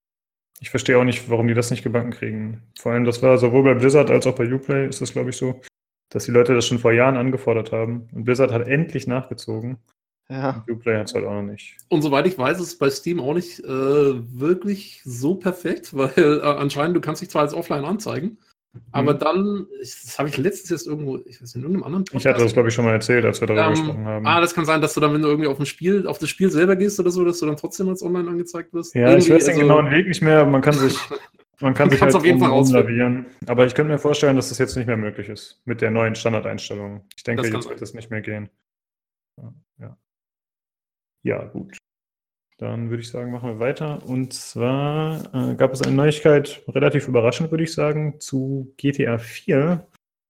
Ich 0.61 0.71
verstehe 0.71 0.99
auch 0.99 1.05
nicht, 1.05 1.31
warum 1.31 1.49
die 1.49 1.55
das 1.55 1.71
nicht 1.71 1.83
gebacken 1.83 2.11
kriegen. 2.11 2.63
Vor 2.79 2.93
allem, 2.93 3.05
das 3.05 3.23
war 3.23 3.39
sowohl 3.39 3.63
bei 3.63 3.75
Blizzard 3.75 4.11
als 4.11 4.27
auch 4.27 4.35
bei 4.35 4.53
Uplay 4.53 4.89
ist 4.89 5.01
das, 5.01 5.13
glaube 5.13 5.31
ich, 5.31 5.37
so, 5.37 5.61
dass 6.11 6.25
die 6.27 6.33
Leute 6.33 6.55
das 6.55 6.67
schon 6.67 6.79
vor 6.79 6.93
Jahren 6.93 7.17
angefordert 7.17 7.73
haben. 7.73 8.09
Und 8.13 8.25
Blizzard 8.25 8.53
hat 8.53 8.69
endlich 8.69 9.07
nachgezogen. 9.07 9.79
Ja. 10.29 10.63
Und 10.67 10.77
Uplay 10.77 10.99
hat 10.99 11.09
es 11.09 11.15
halt 11.15 11.25
auch 11.25 11.33
noch 11.33 11.43
nicht. 11.43 11.79
Und 11.89 12.03
soweit 12.03 12.27
ich 12.27 12.37
weiß, 12.37 12.61
ist 12.61 12.67
es 12.67 12.79
bei 12.79 12.91
Steam 12.91 13.21
auch 13.21 13.35
nicht 13.35 13.61
äh, 13.61 13.69
wirklich 13.69 15.01
so 15.05 15.35
perfekt, 15.35 15.91
weil 15.97 16.13
äh, 16.17 16.43
anscheinend 16.43 16.97
du 16.97 17.01
kannst 17.01 17.23
dich 17.23 17.31
zwar 17.31 17.43
als 17.43 17.55
offline 17.55 17.85
anzeigen, 17.85 18.39
aber 18.93 19.15
Mhm. 19.15 19.19
dann, 19.19 19.67
ich, 19.83 20.01
das 20.03 20.19
habe 20.19 20.29
ich 20.29 20.37
letztens 20.37 20.71
erst 20.71 20.87
irgendwo, 20.87 21.17
ich 21.27 21.41
weiß 21.43 21.55
nicht, 21.55 21.57
in 21.57 21.63
irgendeinem 21.63 21.85
anderen 21.85 22.05
Ich 22.13 22.27
hatte 22.27 22.43
das, 22.43 22.53
glaube 22.53 22.69
ich, 22.69 22.75
schon 22.75 22.85
mal 22.85 22.93
erzählt, 22.93 23.25
als 23.25 23.41
wir 23.41 23.47
darüber 23.49 23.71
gesprochen 23.71 24.01
ähm, 24.01 24.07
haben. 24.07 24.27
ah, 24.27 24.41
das 24.41 24.55
kann 24.55 24.65
sein, 24.65 24.81
dass 24.81 24.95
du 24.95 25.01
dann, 25.01 25.13
wenn 25.13 25.23
du 25.23 25.29
irgendwie 25.29 25.49
auf 25.49 25.59
ein 25.59 25.67
Spiel, 25.67 26.07
auf 26.07 26.19
das 26.19 26.29
Spiel 26.29 26.51
selber 26.51 26.77
gehst 26.77 27.01
oder 27.01 27.11
so, 27.11 27.25
dass 27.25 27.39
du 27.41 27.47
dann 27.47 27.57
trotzdem 27.57 27.89
als 27.89 28.03
online 28.03 28.29
angezeigt 28.31 28.73
wirst. 28.73 28.95
ja, 28.95 29.09
ich 29.17 29.25
Irgendwie, 29.29 29.33
weiß 29.35 29.45
den 29.47 29.51
also- 29.55 29.61
genauen 29.63 29.91
Weg 29.91 30.07
nicht 30.07 30.23
mehr. 30.23 30.45
Man 30.47 30.61
kann 30.63 30.75
sich, 30.75 30.97
man 31.61 31.75
kann 31.75 31.91
sich 31.91 32.01
halt 32.01 32.15
auf 32.15 32.25
jeden 32.25 32.39
Fall 32.39 32.51
rausfinden. 32.51 32.83
navigieren. 32.85 33.27
Aber 33.47 33.67
ich 33.67 33.75
könnte 33.75 33.93
mir 33.93 33.99
vorstellen, 33.99 34.37
dass 34.37 34.51
das 34.51 34.59
jetzt 34.59 34.77
nicht 34.77 34.87
mehr 34.87 34.97
möglich 34.97 35.29
ist 35.29 35.61
mit 35.65 35.81
der 35.81 35.91
neuen 35.91 36.15
Standardeinstellung. 36.15 37.05
Ich 37.17 37.25
denke, 37.25 37.43
jetzt 37.43 37.53
sein. 37.63 37.71
wird 37.71 37.83
das 37.83 37.93
nicht 37.95 38.11
mehr 38.11 38.21
gehen. 38.21 38.49
Ja. 39.79 39.97
ja 41.23 41.45
gut. 41.47 41.77
Dann 42.61 42.91
würde 42.91 43.03
ich 43.03 43.09
sagen, 43.09 43.33
machen 43.33 43.49
wir 43.49 43.59
weiter. 43.59 44.07
Und 44.07 44.35
zwar 44.35 45.35
äh, 45.35 45.55
gab 45.55 45.73
es 45.73 45.81
eine 45.81 45.97
Neuigkeit, 45.97 46.63
relativ 46.69 47.09
überraschend, 47.09 47.51
würde 47.51 47.65
ich 47.65 47.73
sagen, 47.73 48.21
zu 48.21 48.75
GTA 48.77 49.17
4. 49.17 49.87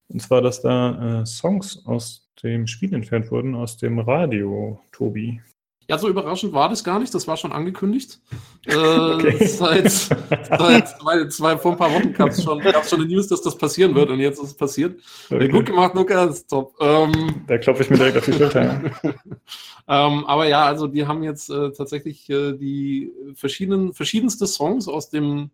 Und 0.06 0.22
zwar, 0.22 0.40
dass 0.40 0.62
da 0.62 1.22
äh, 1.22 1.26
Songs 1.26 1.84
aus 1.86 2.30
dem 2.40 2.68
Spiel 2.68 2.94
entfernt 2.94 3.32
wurden, 3.32 3.56
aus 3.56 3.78
dem 3.78 3.98
Radio, 3.98 4.80
Tobi. 4.92 5.40
Ja, 5.91 5.99
so 5.99 6.09
überraschend 6.09 6.53
war 6.53 6.68
das 6.68 6.84
gar 6.84 7.01
nicht, 7.01 7.12
das 7.12 7.26
war 7.26 7.36
schon 7.36 7.51
angekündigt. 7.53 8.20
Äh, 8.66 8.74
Okay. 8.76 9.47
Seit, 9.47 9.91
seit 9.91 10.88
zwei, 10.88 11.26
zwei, 11.28 11.57
vor 11.57 11.72
ein 11.72 11.78
paar 11.78 11.93
Wochen 11.95 12.12
gab 12.12 12.28
es 12.28 12.43
schon, 12.43 12.61
gab's 12.61 12.91
schon 12.91 13.01
eine 13.01 13.09
News, 13.09 13.26
dass 13.26 13.41
das 13.41 13.57
passieren 13.57 13.95
wird 13.95 14.11
und 14.11 14.20
jetzt 14.20 14.38
ist 14.38 14.49
es 14.49 14.55
passiert. 14.55 15.01
Okay. 15.30 15.49
Gut 15.49 15.64
gemacht, 15.64 15.95
Lukas, 15.95 16.47
top. 16.47 16.74
Ähm, 16.78 17.43
Da 17.47 17.57
klopfe 17.57 17.84
ich 17.84 17.91
mir 17.91 17.97
direkt 17.97 18.18
auf 18.18 18.26
die 18.26 18.34
Schulter. 18.34 18.82
ähm, 19.88 20.26
aber 20.26 20.47
ja, 20.47 20.66
also 20.66 20.86
die 20.88 21.07
haben 21.07 21.22
jetzt 21.22 21.49
äh, 21.49 21.72
tatsächlich 21.72 22.28
äh, 22.28 22.53
die 22.53 23.11
verschiedenen, 23.34 23.95
verschiedenste 23.95 24.47
Songs 24.47 24.88
aus 24.88 25.09
dem 25.09 25.51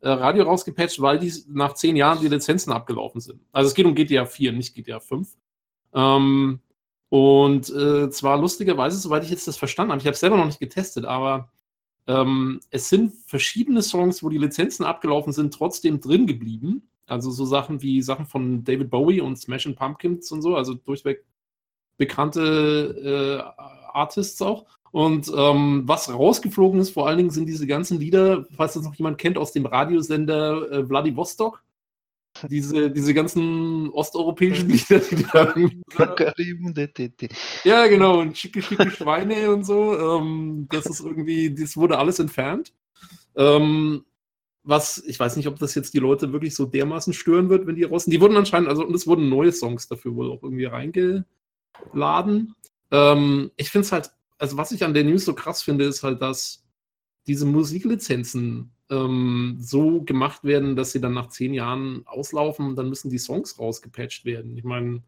äh, 0.00 0.08
Radio 0.08 0.42
rausgepatcht, 0.42 1.00
weil 1.00 1.20
die 1.20 1.32
nach 1.48 1.74
zehn 1.74 1.94
Jahren 1.94 2.20
die 2.20 2.28
Lizenzen 2.28 2.72
abgelaufen 2.72 3.20
sind. 3.20 3.40
Also 3.52 3.68
es 3.68 3.74
geht 3.74 3.86
um 3.86 3.94
GTA 3.94 4.26
4, 4.26 4.50
nicht 4.52 4.74
GTA 4.74 4.98
5. 4.98 5.28
Ähm, 5.94 6.58
und 7.08 7.70
äh, 7.70 8.10
zwar 8.10 8.38
lustigerweise, 8.38 8.98
soweit 8.98 9.24
ich 9.24 9.30
jetzt 9.30 9.48
das 9.48 9.56
verstanden 9.56 9.92
habe, 9.92 10.00
ich 10.00 10.06
habe 10.06 10.14
es 10.14 10.20
selber 10.20 10.36
noch 10.36 10.46
nicht 10.46 10.60
getestet, 10.60 11.04
aber 11.04 11.50
ähm, 12.06 12.60
es 12.70 12.88
sind 12.88 13.12
verschiedene 13.26 13.82
Songs, 13.82 14.22
wo 14.22 14.28
die 14.28 14.38
Lizenzen 14.38 14.84
abgelaufen 14.84 15.32
sind, 15.32 15.54
trotzdem 15.54 16.00
drin 16.00 16.26
geblieben. 16.26 16.88
Also 17.06 17.30
so 17.30 17.44
Sachen 17.46 17.80
wie 17.82 18.02
Sachen 18.02 18.26
von 18.26 18.64
David 18.64 18.90
Bowie 18.90 19.20
und 19.20 19.38
Smashing 19.38 19.74
Pumpkins 19.74 20.30
und 20.30 20.42
so, 20.42 20.56
also 20.56 20.74
durchweg 20.74 21.24
bekannte 21.96 23.42
äh, 23.58 23.62
Artists 23.92 24.40
auch. 24.42 24.66
Und 24.90 25.30
ähm, 25.34 25.82
was 25.84 26.12
rausgeflogen 26.12 26.80
ist, 26.80 26.90
vor 26.90 27.06
allen 27.06 27.18
Dingen 27.18 27.30
sind 27.30 27.46
diese 27.46 27.66
ganzen 27.66 28.00
Lieder, 28.00 28.46
falls 28.56 28.74
das 28.74 28.84
noch 28.84 28.94
jemand 28.94 29.18
kennt, 29.18 29.36
aus 29.36 29.52
dem 29.52 29.66
Radiosender 29.66 30.70
äh, 30.70 30.86
Vladivostok. 30.86 31.62
Diese, 32.48 32.90
diese 32.90 33.14
ganzen 33.14 33.88
osteuropäischen 33.90 34.68
Lieder, 34.68 35.00
die 35.00 35.26
da 35.32 35.54
ja, 37.64 37.86
genau, 37.86 38.20
und 38.20 38.36
schicke, 38.36 38.62
schicke 38.62 38.90
Schweine 38.90 39.50
und 39.52 39.64
so. 39.64 39.98
Ähm, 39.98 40.66
das 40.70 40.86
ist 40.86 41.00
irgendwie, 41.00 41.54
das 41.54 41.76
wurde 41.76 41.98
alles 41.98 42.18
entfernt. 42.18 42.72
Ähm, 43.36 44.04
was, 44.62 44.98
ich 45.06 45.18
weiß 45.18 45.36
nicht, 45.36 45.48
ob 45.48 45.58
das 45.58 45.74
jetzt 45.74 45.94
die 45.94 45.98
Leute 45.98 46.32
wirklich 46.32 46.54
so 46.54 46.66
dermaßen 46.66 47.12
stören 47.14 47.48
wird, 47.48 47.66
wenn 47.66 47.76
die 47.76 47.84
raus 47.84 48.04
sind. 48.04 48.12
Die 48.12 48.20
wurden 48.20 48.36
anscheinend, 48.36 48.68
also, 48.68 48.84
und 48.84 48.94
es 48.94 49.06
wurden 49.06 49.28
neue 49.28 49.52
Songs 49.52 49.88
dafür 49.88 50.14
wohl 50.14 50.30
auch 50.30 50.42
irgendwie 50.42 50.66
reingeladen. 50.66 52.54
Ähm, 52.90 53.50
ich 53.56 53.70
finde 53.70 53.86
es 53.86 53.92
halt, 53.92 54.10
also 54.38 54.56
was 54.56 54.72
ich 54.72 54.84
an 54.84 54.94
der 54.94 55.04
News 55.04 55.24
so 55.24 55.34
krass 55.34 55.62
finde, 55.62 55.84
ist 55.84 56.02
halt, 56.02 56.20
dass 56.20 56.64
diese 57.26 57.46
Musiklizenzen 57.46 58.72
ähm, 58.90 59.56
so 59.60 60.02
gemacht 60.02 60.44
werden, 60.44 60.76
dass 60.76 60.92
sie 60.92 61.00
dann 61.00 61.14
nach 61.14 61.28
zehn 61.28 61.54
Jahren 61.54 62.02
auslaufen 62.06 62.66
und 62.66 62.76
dann 62.76 62.88
müssen 62.88 63.10
die 63.10 63.18
Songs 63.18 63.58
rausgepatcht 63.58 64.24
werden. 64.24 64.56
Ich 64.56 64.64
meine, 64.64 65.02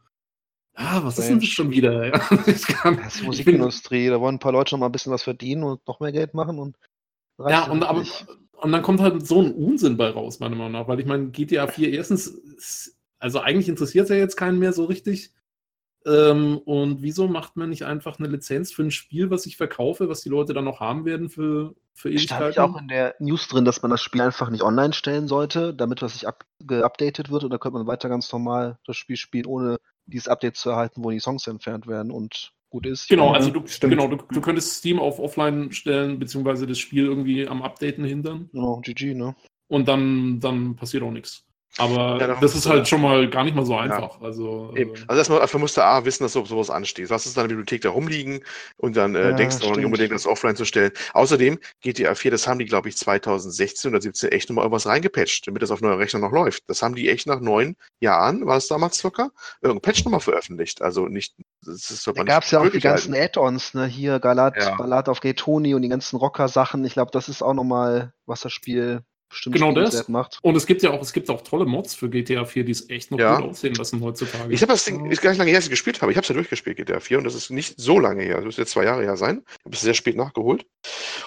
ah, 0.74 1.02
was 1.04 1.18
ist 1.18 1.28
denn 1.28 1.36
das 1.36 1.42
Mensch. 1.42 1.54
schon 1.54 1.70
wieder? 1.70 2.06
Ja, 2.30 2.38
ich 2.46 2.62
kann, 2.66 2.96
Das 2.96 3.14
ist 3.14 3.18
bin, 3.18 3.26
Musikindustrie, 3.26 4.08
da 4.08 4.20
wollen 4.20 4.36
ein 4.36 4.40
paar 4.40 4.52
Leute 4.52 4.74
noch 4.74 4.80
mal 4.80 4.86
ein 4.86 4.92
bisschen 4.92 5.12
was 5.12 5.22
verdienen 5.22 5.64
und 5.64 5.86
noch 5.86 6.00
mehr 6.00 6.12
Geld 6.12 6.34
machen 6.34 6.58
und 6.58 6.76
ja, 7.48 7.70
und, 7.70 7.82
aber, 7.84 8.04
und 8.60 8.72
dann 8.72 8.82
kommt 8.82 9.00
halt 9.00 9.26
so 9.26 9.40
ein 9.40 9.52
Unsinn 9.52 9.96
bei 9.96 10.10
raus, 10.10 10.40
meiner 10.40 10.56
Meinung 10.56 10.72
nach, 10.72 10.88
weil 10.88 11.00
ich 11.00 11.06
meine, 11.06 11.30
GTA 11.30 11.66
4 11.66 11.90
erstens, 11.90 12.94
also 13.18 13.40
eigentlich 13.40 13.68
interessiert 13.68 14.04
es 14.04 14.10
ja 14.10 14.16
jetzt 14.16 14.36
keinen 14.36 14.58
mehr 14.58 14.74
so 14.74 14.84
richtig. 14.84 15.32
Ähm, 16.06 16.58
und 16.58 17.02
wieso 17.02 17.28
macht 17.28 17.56
man 17.56 17.70
nicht 17.70 17.84
einfach 17.84 18.18
eine 18.18 18.28
Lizenz 18.28 18.72
für 18.72 18.82
ein 18.82 18.90
Spiel, 18.90 19.30
was 19.30 19.46
ich 19.46 19.56
verkaufe, 19.56 20.08
was 20.08 20.22
die 20.22 20.28
Leute 20.28 20.54
dann 20.54 20.64
noch 20.64 20.80
haben 20.80 21.04
werden 21.04 21.28
für, 21.28 21.74
für 21.94 22.16
Stand 22.18 22.42
Ewigkeiten? 22.42 22.48
nicht 22.48 22.58
auch 22.58 22.80
in 22.80 22.88
der 22.88 23.14
News 23.18 23.48
drin, 23.48 23.64
dass 23.64 23.82
man 23.82 23.90
das 23.90 24.02
Spiel 24.02 24.20
einfach 24.20 24.50
nicht 24.50 24.62
online 24.62 24.92
stellen 24.92 25.28
sollte, 25.28 25.74
damit 25.74 26.02
das 26.02 26.14
nicht 26.14 26.26
up 26.26 26.44
geupdatet 26.60 27.30
wird 27.30 27.44
und 27.44 27.50
dann 27.50 27.60
könnte 27.60 27.78
man 27.78 27.86
weiter 27.86 28.08
ganz 28.08 28.32
normal 28.32 28.78
das 28.86 28.96
Spiel 28.96 29.16
spielen, 29.16 29.46
ohne 29.46 29.78
dieses 30.06 30.28
Update 30.28 30.56
zu 30.56 30.70
erhalten, 30.70 31.04
wo 31.04 31.10
die 31.10 31.20
Songs 31.20 31.46
entfernt 31.46 31.86
werden 31.86 32.10
und 32.10 32.52
gut 32.70 32.86
ist. 32.86 33.08
Genau, 33.08 33.28
Ja, 33.28 33.34
also 33.34 33.50
du, 33.50 33.66
stimmt. 33.66 33.92
genau, 33.92 34.08
du, 34.08 34.16
du 34.16 34.40
könntest 34.40 34.76
Steam 34.76 34.98
auf 34.98 35.18
Offline 35.18 35.72
stellen, 35.72 36.18
beziehungsweise 36.18 36.66
das 36.66 36.78
Spiel 36.78 37.04
irgendwie 37.04 37.46
am 37.46 37.62
Updaten 37.62 38.04
hindern. 38.04 38.48
Genau, 38.52 38.80
GG, 38.80 39.14
ne? 39.14 39.34
Und 39.68 39.88
dann, 39.88 40.40
dann 40.40 40.76
passiert 40.76 41.02
auch 41.02 41.10
nichts. 41.10 41.44
Aber 41.80 42.18
Ja, 42.20 42.38
das 42.40 42.54
ist 42.54 42.66
halt 42.66 42.86
schon 42.86 43.00
mal 43.00 43.28
gar 43.28 43.44
nicht 43.44 43.56
mal 43.56 43.64
so 43.64 43.76
einfach. 43.76 44.20
Also, 44.20 44.72
Eben. 44.76 44.94
äh, 44.94 44.98
Also 45.08 45.18
erstmal 45.18 45.40
dafür 45.40 45.60
musst 45.60 45.76
du 45.76 45.84
A 45.84 46.04
wissen, 46.04 46.22
dass 46.24 46.32
so, 46.34 46.44
sowas 46.44 46.70
ansteht. 46.70 47.10
Du 47.10 47.14
hast 47.14 47.26
es 47.26 47.32
in 47.32 47.36
deiner 47.36 47.48
Bibliothek 47.48 47.80
da 47.82 47.90
rumliegen 47.90 48.44
und 48.76 48.96
dann 48.96 49.14
äh, 49.14 49.30
Ja, 49.30 49.32
denkst 49.32 49.58
du 49.58 49.66
auch 49.68 49.76
nicht 49.76 49.84
unbedingt, 49.84 50.12
das 50.12 50.26
offline 50.26 50.56
zu 50.56 50.64
stellen. 50.64 50.92
Außerdem, 51.14 51.58
GTA 51.80 52.14
4, 52.14 52.30
das 52.30 52.46
haben 52.46 52.58
die, 52.58 52.66
glaube 52.66 52.88
ich, 52.88 52.96
2016 52.96 53.90
oder 53.90 54.00
17 54.00 54.30
echt 54.32 54.48
nochmal 54.50 54.64
irgendwas 54.64 54.86
reingepatcht, 54.86 55.46
damit 55.46 55.62
das 55.62 55.70
auf 55.70 55.80
neuer 55.80 55.98
Rechner 55.98 56.20
noch 56.20 56.32
läuft. 56.32 56.64
Das 56.68 56.82
haben 56.82 56.94
die 56.94 57.08
echt 57.08 57.26
nach 57.26 57.40
neun 57.40 57.76
Jahren, 58.00 58.46
war 58.46 58.56
es 58.56 58.68
damals 58.68 58.98
circa, 58.98 59.30
irgendein 59.62 59.82
Patch 59.82 60.04
nochmal 60.04 60.20
veröffentlicht. 60.20 60.82
Also 60.82 61.06
nicht, 61.06 61.34
das 61.64 61.90
ist 61.90 62.06
Da 62.06 62.12
gab 62.24 62.44
es 62.44 62.50
ja 62.50 62.60
auch 62.60 62.68
die 62.68 62.80
ganzen. 62.80 63.14
Add-ons, 63.14 63.74
ne? 63.74 63.86
Hier 63.86 64.18
Galat, 64.20 64.56
Ja. 64.56 64.76
Ballad 64.76 65.08
auf 65.08 65.20
Gay 65.20 65.34
Tony 65.34 65.74
und 65.74 65.82
die 65.82 65.88
ganzen 65.88 66.16
Rocker-Sachen. 66.16 66.84
Ich 66.84 66.94
glaube, 66.94 67.10
das 67.10 67.28
ist 67.28 67.42
auch 67.42 67.54
nochmal, 67.54 68.12
was 68.26 68.40
das 68.40 68.52
Spiel 68.52 69.02
bestimmt 69.30 69.54
Genau 69.56 69.72
das. 69.72 70.08
macht. 70.08 70.38
und 70.42 70.56
es 70.56 70.66
gibt 70.66 70.82
ja 70.82 70.90
auch, 70.90 71.00
es 71.00 71.12
gibt 71.12 71.30
auch 71.30 71.40
tolle 71.42 71.64
Mods 71.64 71.94
für 71.94 72.10
GTA 72.10 72.44
4, 72.44 72.64
die 72.64 72.72
es 72.72 72.90
echt 72.90 73.10
noch 73.10 73.18
Ja. 73.18 73.36
gut 73.40 73.50
aussehen 73.50 73.74
lassen 73.74 74.00
heutzutage. 74.02 74.52
Ich 74.52 74.60
habe 74.62 74.72
das 74.72 74.84
Ding, 74.84 75.10
ist 75.10 75.22
gar 75.22 75.30
nicht 75.30 75.38
lange 75.38 75.50
her, 75.50 75.58
dass 75.58 75.64
ich 75.64 75.70
gespielt 75.70 76.02
habe. 76.02 76.12
Ich 76.12 76.16
habe 76.18 76.24
es 76.24 76.28
ja 76.28 76.34
durchgespielt, 76.34 76.76
GTA 76.76 77.00
4, 77.00 77.18
und 77.18 77.24
das 77.24 77.34
ist 77.34 77.50
nicht 77.50 77.74
so 77.78 77.98
lange 77.98 78.22
her. 78.22 78.36
Das 78.36 78.44
müsste 78.44 78.62
jetzt 78.62 78.72
zwei 78.72 78.84
Jahre 78.84 79.02
her 79.02 79.16
sein. 79.16 79.42
Ich 79.60 79.64
habe 79.64 79.74
es 79.74 79.80
sehr 79.80 79.94
spät 79.94 80.16
nachgeholt. 80.16 80.66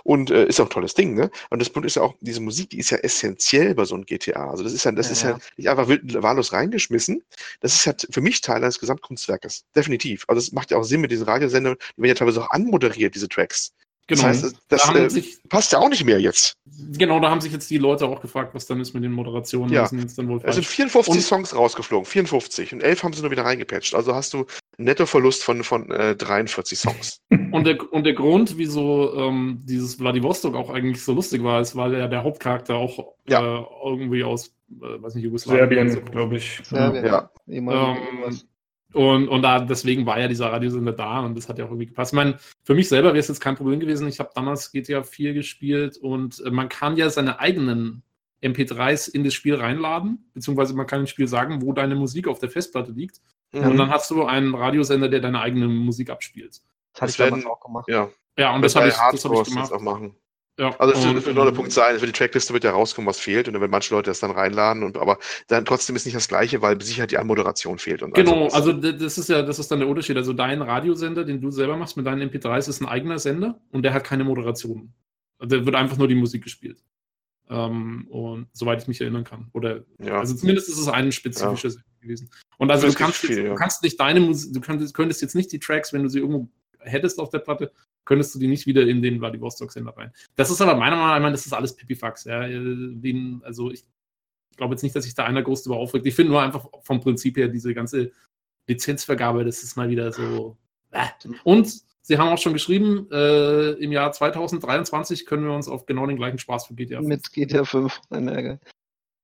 Und 0.03 0.29
äh, 0.31 0.45
ist 0.45 0.59
auch 0.59 0.65
ein 0.65 0.69
tolles 0.69 0.93
Ding, 0.93 1.13
ne? 1.15 1.29
Und 1.49 1.59
das 1.61 1.69
Punkt 1.69 1.85
ist 1.85 1.95
ja 1.95 2.01
auch, 2.01 2.15
diese 2.19 2.41
Musik, 2.41 2.69
die 2.71 2.79
ist 2.79 2.89
ja 2.89 2.97
essentiell 2.97 3.73
bei 3.75 3.85
so 3.85 3.95
einem 3.95 4.05
GTA. 4.05 4.49
Also 4.49 4.63
das 4.63 4.73
ist 4.73 4.83
ja, 4.83 4.91
das 4.91 5.09
ist 5.09 5.23
ja 5.23 5.31
Ja. 5.31 5.39
nicht 5.57 5.69
einfach 5.69 5.87
wild, 5.87 6.21
wahllos 6.21 6.51
reingeschmissen. 6.53 7.23
Das 7.61 7.73
ist 7.73 7.85
ja 7.85 7.93
für 8.11 8.21
mich 8.21 8.41
Teil 8.41 8.57
eines 8.63 8.79
Gesamtkunstwerkes. 8.79 9.63
Definitiv. 9.75 10.25
Also 10.27 10.39
es 10.39 10.51
macht 10.51 10.71
ja 10.71 10.77
auch 10.77 10.83
Sinn 10.83 11.01
mit 11.01 11.11
diesen 11.11 11.25
Radiosendern, 11.25 11.75
die 11.95 12.01
werden 12.01 12.09
ja 12.09 12.15
teilweise 12.15 12.41
auch 12.43 12.49
anmoderiert, 12.51 13.15
diese 13.15 13.29
Tracks. 13.29 13.73
Genau. 14.07 14.21
Das 14.23 14.43
heißt, 14.43 14.55
das 14.69 14.81
da 14.81 14.87
haben 14.87 14.97
äh, 14.97 15.09
sich, 15.09 15.37
passt 15.49 15.71
ja 15.71 15.79
auch 15.79 15.89
nicht 15.89 16.03
mehr 16.05 16.19
jetzt. 16.19 16.55
genau, 16.97 17.19
da 17.19 17.29
haben 17.29 17.41
sich 17.41 17.51
jetzt 17.51 17.69
die 17.69 17.77
Leute 17.77 18.05
auch 18.07 18.21
gefragt, 18.21 18.53
was 18.55 18.65
dann 18.65 18.79
ist 18.79 18.93
mit 18.93 19.03
den 19.03 19.11
Moderationen. 19.11 19.71
Ja. 19.71 19.81
Das 19.81 19.89
sind 19.91 19.99
jetzt 19.99 20.17
dann 20.17 20.27
wohl 20.27 20.37
Es 20.43 20.55
sind 20.55 20.65
falsch. 20.65 20.75
54 20.75 21.13
Und- 21.15 21.21
Songs 21.21 21.55
rausgeflogen, 21.55 22.05
54. 22.05 22.73
Und 22.73 22.81
11 22.81 23.03
haben 23.03 23.13
sie 23.13 23.21
nur 23.21 23.31
wieder 23.31 23.45
reingepatcht. 23.45 23.95
Also 23.95 24.13
hast 24.15 24.33
du 24.33 24.45
Nettoverlust 24.77 25.43
von, 25.43 25.63
von 25.63 25.91
äh, 25.91 26.15
43 26.15 26.77
Songs. 26.79 27.19
Und 27.51 27.65
der, 27.67 27.77
und 27.93 28.03
der 28.03 28.13
Grund, 28.13 28.57
wieso 28.57 29.13
ähm, 29.15 29.61
dieses 29.63 29.95
Vladivostok 29.95 30.55
auch 30.55 30.71
eigentlich 30.71 31.03
so 31.03 31.13
lustig 31.13 31.43
war, 31.43 31.61
ist, 31.61 31.75
weil 31.75 31.93
ja 31.93 32.07
der 32.07 32.23
Hauptcharakter 32.23 32.73
auch 32.75 33.13
Ja. 33.27 33.59
äh, 33.59 33.63
irgendwie 33.85 34.23
aus, 34.23 34.47
äh, 34.71 35.01
weiß 35.01 35.13
nicht, 35.13 35.23
Jugoslawien. 35.25 35.89
Serbien, 35.91 36.05
glaube 36.11 36.37
ich. 36.37 36.61
Serbien. 36.63 37.05
Ja. 37.05 37.29
Ehemalige 37.47 37.99
Ähm. 38.25 38.39
Und, 38.93 39.27
und 39.27 39.41
da, 39.41 39.59
deswegen 39.59 40.05
war 40.05 40.19
ja 40.19 40.27
dieser 40.27 40.51
Radiosender 40.51 40.93
da 40.93 41.21
und 41.21 41.35
das 41.35 41.49
hat 41.49 41.57
ja 41.57 41.65
auch 41.65 41.69
irgendwie 41.69 41.87
gepasst. 41.87 42.13
Ich 42.13 42.15
meine, 42.15 42.37
für 42.63 42.75
mich 42.75 42.87
selber 42.87 43.09
wäre 43.09 43.17
es 43.17 43.27
jetzt 43.27 43.41
kein 43.41 43.55
Problem 43.55 43.79
gewesen. 43.79 44.07
Ich 44.07 44.19
habe 44.19 44.29
damals 44.35 44.71
GTA 44.71 45.03
4 45.03 45.33
gespielt 45.33 45.97
und 45.97 46.41
äh, 46.45 46.51
man 46.51 46.69
kann 46.69 46.95
ja 46.95 47.09
seine 47.09 47.39
eigenen 47.39 48.03
MP3s 48.43 49.09
in 49.09 49.23
das 49.23 49.33
Spiel 49.33 49.55
reinladen, 49.55 50.29
beziehungsweise 50.33 50.75
man 50.75 50.85
kann 50.85 51.01
im 51.01 51.07
Spiel 51.07 51.27
sagen, 51.27 51.61
wo 51.61 51.73
deine 51.73 51.95
Musik 51.95 52.27
auf 52.27 52.39
der 52.39 52.49
Festplatte 52.49 52.91
liegt. 52.91 53.21
Mhm. 53.51 53.67
Und 53.67 53.77
dann 53.77 53.89
hast 53.89 54.11
du 54.11 54.25
einen 54.25 54.53
Radiosender, 54.53 55.09
der 55.09 55.21
deine 55.21 55.41
eigene 55.41 55.67
Musik 55.67 56.09
abspielt. 56.09 56.61
Das 56.93 57.01
hatte 57.01 57.05
das 57.05 57.11
ich 57.11 57.17
damals 57.17 57.45
auch 57.45 57.59
gemacht. 57.59 57.87
ja, 57.87 58.09
Ja, 58.37 58.53
und 58.53 58.61
das 58.61 58.75
habe 58.75 58.87
ich, 58.87 58.93
das 58.93 59.25
hab 59.25 59.31
ich 59.33 59.43
gemacht. 59.45 59.71
auch 59.71 59.81
machen. 59.81 60.15
Ja. 60.59 60.75
Also 60.77 61.07
und, 61.07 61.15
wird, 61.15 61.25
wird 61.25 61.35
noch 61.35 61.43
der 61.43 61.51
ähm, 61.51 61.55
Punkt 61.55 61.71
sein, 61.71 61.97
für 61.97 62.05
die 62.05 62.11
Trackliste 62.11 62.53
wird 62.53 62.63
ja 62.63 62.71
rauskommen, 62.71 63.07
was 63.07 63.19
fehlt. 63.19 63.47
Und 63.47 63.53
dann 63.53 63.61
werden 63.61 63.71
manche 63.71 63.93
Leute 63.93 64.11
das 64.11 64.19
dann 64.19 64.31
reinladen. 64.31 64.83
Und, 64.83 64.97
aber 64.97 65.17
dann 65.47 65.65
trotzdem 65.65 65.95
ist 65.95 66.05
nicht 66.05 66.15
das 66.15 66.27
Gleiche, 66.27 66.61
weil 66.61 66.79
sicher 66.81 67.07
die 67.07 67.17
Anmoderation 67.17 67.79
fehlt. 67.79 68.03
Und 68.03 68.13
Genau, 68.13 68.47
also 68.49 68.71
das 68.71 69.17
ist 69.17 69.29
ja, 69.29 69.41
das 69.41 69.57
ist 69.57 69.71
dann 69.71 69.79
der 69.79 69.87
Unterschied. 69.87 70.15
Also 70.15 70.33
dein 70.33 70.61
Radiosender, 70.61 71.23
den 71.23 71.41
du 71.41 71.49
selber 71.49 71.75
machst 71.75 71.97
mit 71.97 72.05
deinen 72.05 72.29
MP3s, 72.29 72.69
ist 72.69 72.81
ein 72.81 72.87
eigener 72.87 73.17
Sender 73.17 73.59
und 73.71 73.83
der 73.83 73.93
hat 73.93 74.03
keine 74.03 74.23
Moderation. 74.23 74.93
Also 75.39 75.55
Der 75.55 75.65
wird 75.65 75.75
einfach 75.75 75.97
nur 75.97 76.07
die 76.07 76.15
Musik 76.15 76.43
gespielt. 76.43 76.83
Ähm, 77.49 78.07
und 78.09 78.47
soweit 78.53 78.83
ich 78.83 78.87
mich 78.87 79.01
erinnern 79.01 79.23
kann. 79.23 79.49
Oder 79.53 79.83
ja. 79.99 80.19
also 80.19 80.35
zumindest 80.35 80.69
ist 80.69 80.77
es 80.77 80.87
ein 80.87 81.11
spezifischer 81.11 81.71
Sender 81.71 81.87
gewesen. 81.99 82.29
Und 82.57 82.69
also 82.69 82.87
du 82.87 82.93
kannst, 82.93 83.17
viel, 83.17 83.31
jetzt, 83.31 83.39
ja. 83.39 83.49
du 83.49 83.55
kannst 83.55 83.81
nicht 83.81 83.99
deine 83.99 84.19
Musik, 84.19 84.53
du 84.53 84.61
könntest, 84.61 84.93
könntest 84.93 85.21
jetzt 85.23 85.35
nicht 85.35 85.51
die 85.51 85.59
Tracks, 85.59 85.93
wenn 85.93 86.03
du 86.03 86.09
sie 86.09 86.19
irgendwo 86.19 86.47
hättest 86.79 87.19
auf 87.19 87.29
der 87.29 87.39
Platte, 87.39 87.71
könntest 88.05 88.35
du 88.35 88.39
die 88.39 88.47
nicht 88.47 88.65
wieder 88.65 88.81
in 88.87 89.01
den 89.01 89.19
Vladivostok-Sender 89.19 89.95
rein. 89.95 90.11
Das 90.35 90.49
ist 90.49 90.61
aber 90.61 90.75
meiner 90.75 90.95
Meinung 90.95 91.23
nach, 91.23 91.31
das 91.31 91.45
ist 91.45 91.53
alles 91.53 91.75
Pipifax. 91.75 92.25
Ja. 92.25 92.47
Den, 92.47 93.41
also 93.43 93.71
ich 93.71 93.85
glaube 94.57 94.73
jetzt 94.73 94.83
nicht, 94.83 94.95
dass 94.95 95.05
sich 95.05 95.15
da 95.15 95.25
einer 95.25 95.41
groß 95.41 95.63
drüber 95.63 95.77
aufregt. 95.77 96.05
Ich 96.05 96.15
finde 96.15 96.31
nur 96.31 96.41
einfach 96.41 96.67
vom 96.83 96.99
Prinzip 96.99 97.37
her 97.37 97.47
diese 97.47 97.73
ganze 97.73 98.11
Lizenzvergabe, 98.67 99.43
das 99.43 99.63
ist 99.63 99.75
mal 99.75 99.89
wieder 99.89 100.11
so. 100.11 100.57
Äh. 100.91 101.07
Und 101.43 101.73
sie 102.01 102.17
haben 102.17 102.29
auch 102.29 102.37
schon 102.37 102.53
geschrieben, 102.53 103.07
äh, 103.11 103.71
im 103.71 103.91
Jahr 103.91 104.11
2023 104.11 105.25
können 105.25 105.45
wir 105.45 105.53
uns 105.53 105.67
auf 105.67 105.85
genau 105.85 106.05
den 106.05 106.17
gleichen 106.17 106.37
Spaß 106.37 106.67
für 106.67 106.75
GTA 106.75 107.01
Mit 107.01 107.31
GTA 107.31 107.65
5. 107.65 107.99
Nein, 108.09 108.27
Ärger. 108.27 108.59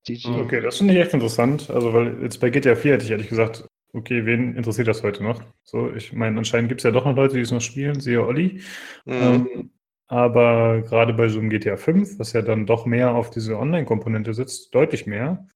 GG. 0.06 0.28
Okay. 0.28 0.42
Okay, 0.42 0.62
das 0.62 0.78
finde 0.78 0.94
ich 0.94 1.00
echt 1.00 1.14
interessant. 1.14 1.70
Also, 1.70 1.94
weil 1.94 2.22
jetzt 2.24 2.40
bei 2.40 2.50
GTA 2.50 2.76
4 2.76 2.94
hätte 2.94 3.06
ich 3.06 3.12
ehrlich 3.12 3.30
gesagt, 3.30 3.66
okay, 3.94 4.26
wen 4.26 4.56
interessiert 4.56 4.88
das 4.88 5.04
heute 5.04 5.24
noch? 5.24 5.42
So, 5.64 5.92
ich 5.94 6.14
meine, 6.14 6.38
anscheinend 6.38 6.70
gibt 6.70 6.82
es 6.82 6.86
ja 6.86 6.92
doch 6.92 7.06
noch 7.06 7.16
Leute, 7.16 7.36
die 7.36 7.42
es 7.42 7.52
noch 7.52 7.62
spielen, 7.62 8.00
siehe 8.00 8.26
Olli. 8.26 8.62
Mhm. 9.06 9.14
Ähm, 9.14 9.72
aber 10.08 10.82
gerade 10.82 11.14
bei 11.14 11.30
so 11.30 11.40
einem 11.40 11.50
GTA 11.50 11.78
5, 11.78 12.18
was 12.18 12.34
ja 12.34 12.42
dann 12.42 12.66
doch 12.66 12.86
mehr 12.86 13.14
auf 13.14 13.30
diese 13.30 13.58
Online-Komponente 13.60 14.34
sitzt, 14.34 14.74
deutlich 14.74 15.06
mehr, 15.06 15.48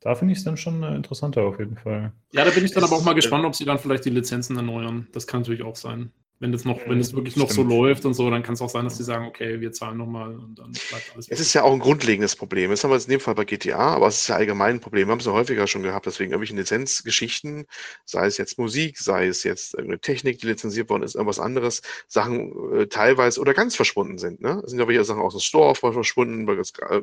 da 0.00 0.14
finde 0.14 0.32
ich 0.32 0.38
es 0.38 0.44
dann 0.44 0.56
schon 0.56 0.82
äh, 0.82 0.94
interessanter 0.94 1.42
auf 1.42 1.58
jeden 1.58 1.76
Fall. 1.76 2.12
Ja, 2.32 2.44
da 2.44 2.50
bin 2.50 2.64
ich 2.64 2.72
dann 2.72 2.84
aber 2.84 2.96
auch 2.96 3.04
mal 3.04 3.14
gespannt, 3.14 3.44
ob 3.44 3.54
sie 3.54 3.64
dann 3.64 3.78
vielleicht 3.78 4.04
die 4.04 4.10
Lizenzen 4.10 4.56
erneuern. 4.56 5.08
Das 5.12 5.26
kann 5.26 5.40
natürlich 5.40 5.62
auch 5.62 5.76
sein. 5.76 6.12
Wenn 6.38 6.52
das 6.52 6.66
noch, 6.66 6.78
wenn 6.86 7.00
es 7.00 7.14
wirklich 7.14 7.36
noch 7.36 7.50
Stimmt. 7.50 7.70
so 7.70 7.76
läuft 7.76 8.04
und 8.04 8.12
so, 8.12 8.28
dann 8.30 8.42
kann 8.42 8.54
es 8.54 8.60
auch 8.60 8.68
sein, 8.68 8.84
dass 8.84 8.98
sie 8.98 9.04
sagen, 9.04 9.26
okay, 9.26 9.58
wir 9.60 9.72
zahlen 9.72 9.96
nochmal 9.96 10.36
und 10.36 10.58
dann 10.58 10.72
bleibt 10.90 11.12
alles. 11.14 11.28
Es 11.28 11.40
ist 11.40 11.54
ja 11.54 11.62
auch 11.62 11.72
ein 11.72 11.78
grundlegendes 11.78 12.36
Problem. 12.36 12.70
Das 12.70 12.84
haben 12.84 12.90
wir 12.90 12.96
jetzt 12.96 13.06
in 13.06 13.12
dem 13.12 13.20
Fall 13.20 13.34
bei 13.34 13.46
GTA, 13.46 13.78
aber 13.78 14.08
es 14.08 14.20
ist 14.20 14.28
ja 14.28 14.36
allgemein 14.36 14.76
ein 14.76 14.80
Problem. 14.80 15.08
Wir 15.08 15.12
haben 15.12 15.20
es 15.20 15.26
ja 15.26 15.32
häufiger 15.32 15.66
schon 15.66 15.82
gehabt, 15.82 16.04
deswegen 16.04 16.32
irgendwelche 16.32 16.54
Lizenzgeschichten, 16.54 17.66
sei 18.04 18.26
es 18.26 18.36
jetzt 18.36 18.58
Musik, 18.58 18.98
sei 18.98 19.28
es 19.28 19.44
jetzt 19.44 19.74
irgendeine 19.74 20.00
Technik, 20.00 20.38
die 20.40 20.46
lizenziert 20.46 20.90
worden 20.90 21.04
ist, 21.04 21.14
irgendwas 21.14 21.40
anderes, 21.40 21.80
Sachen 22.06 22.52
äh, 22.74 22.86
teilweise 22.86 23.40
oder 23.40 23.54
ganz 23.54 23.74
verschwunden 23.74 24.18
sind. 24.18 24.42
Ne? 24.42 24.60
Es 24.62 24.72
sind 24.72 24.80
aber 24.80 24.92
hier 24.92 25.04
Sachen 25.04 25.22
aus 25.22 25.32
dem 25.32 25.40
Store 25.40 25.70
auch 25.70 25.82
mal 25.82 25.94
verschwunden, 25.94 26.46
weil 26.46 26.56
das, 26.56 26.72
äh, 26.80 27.00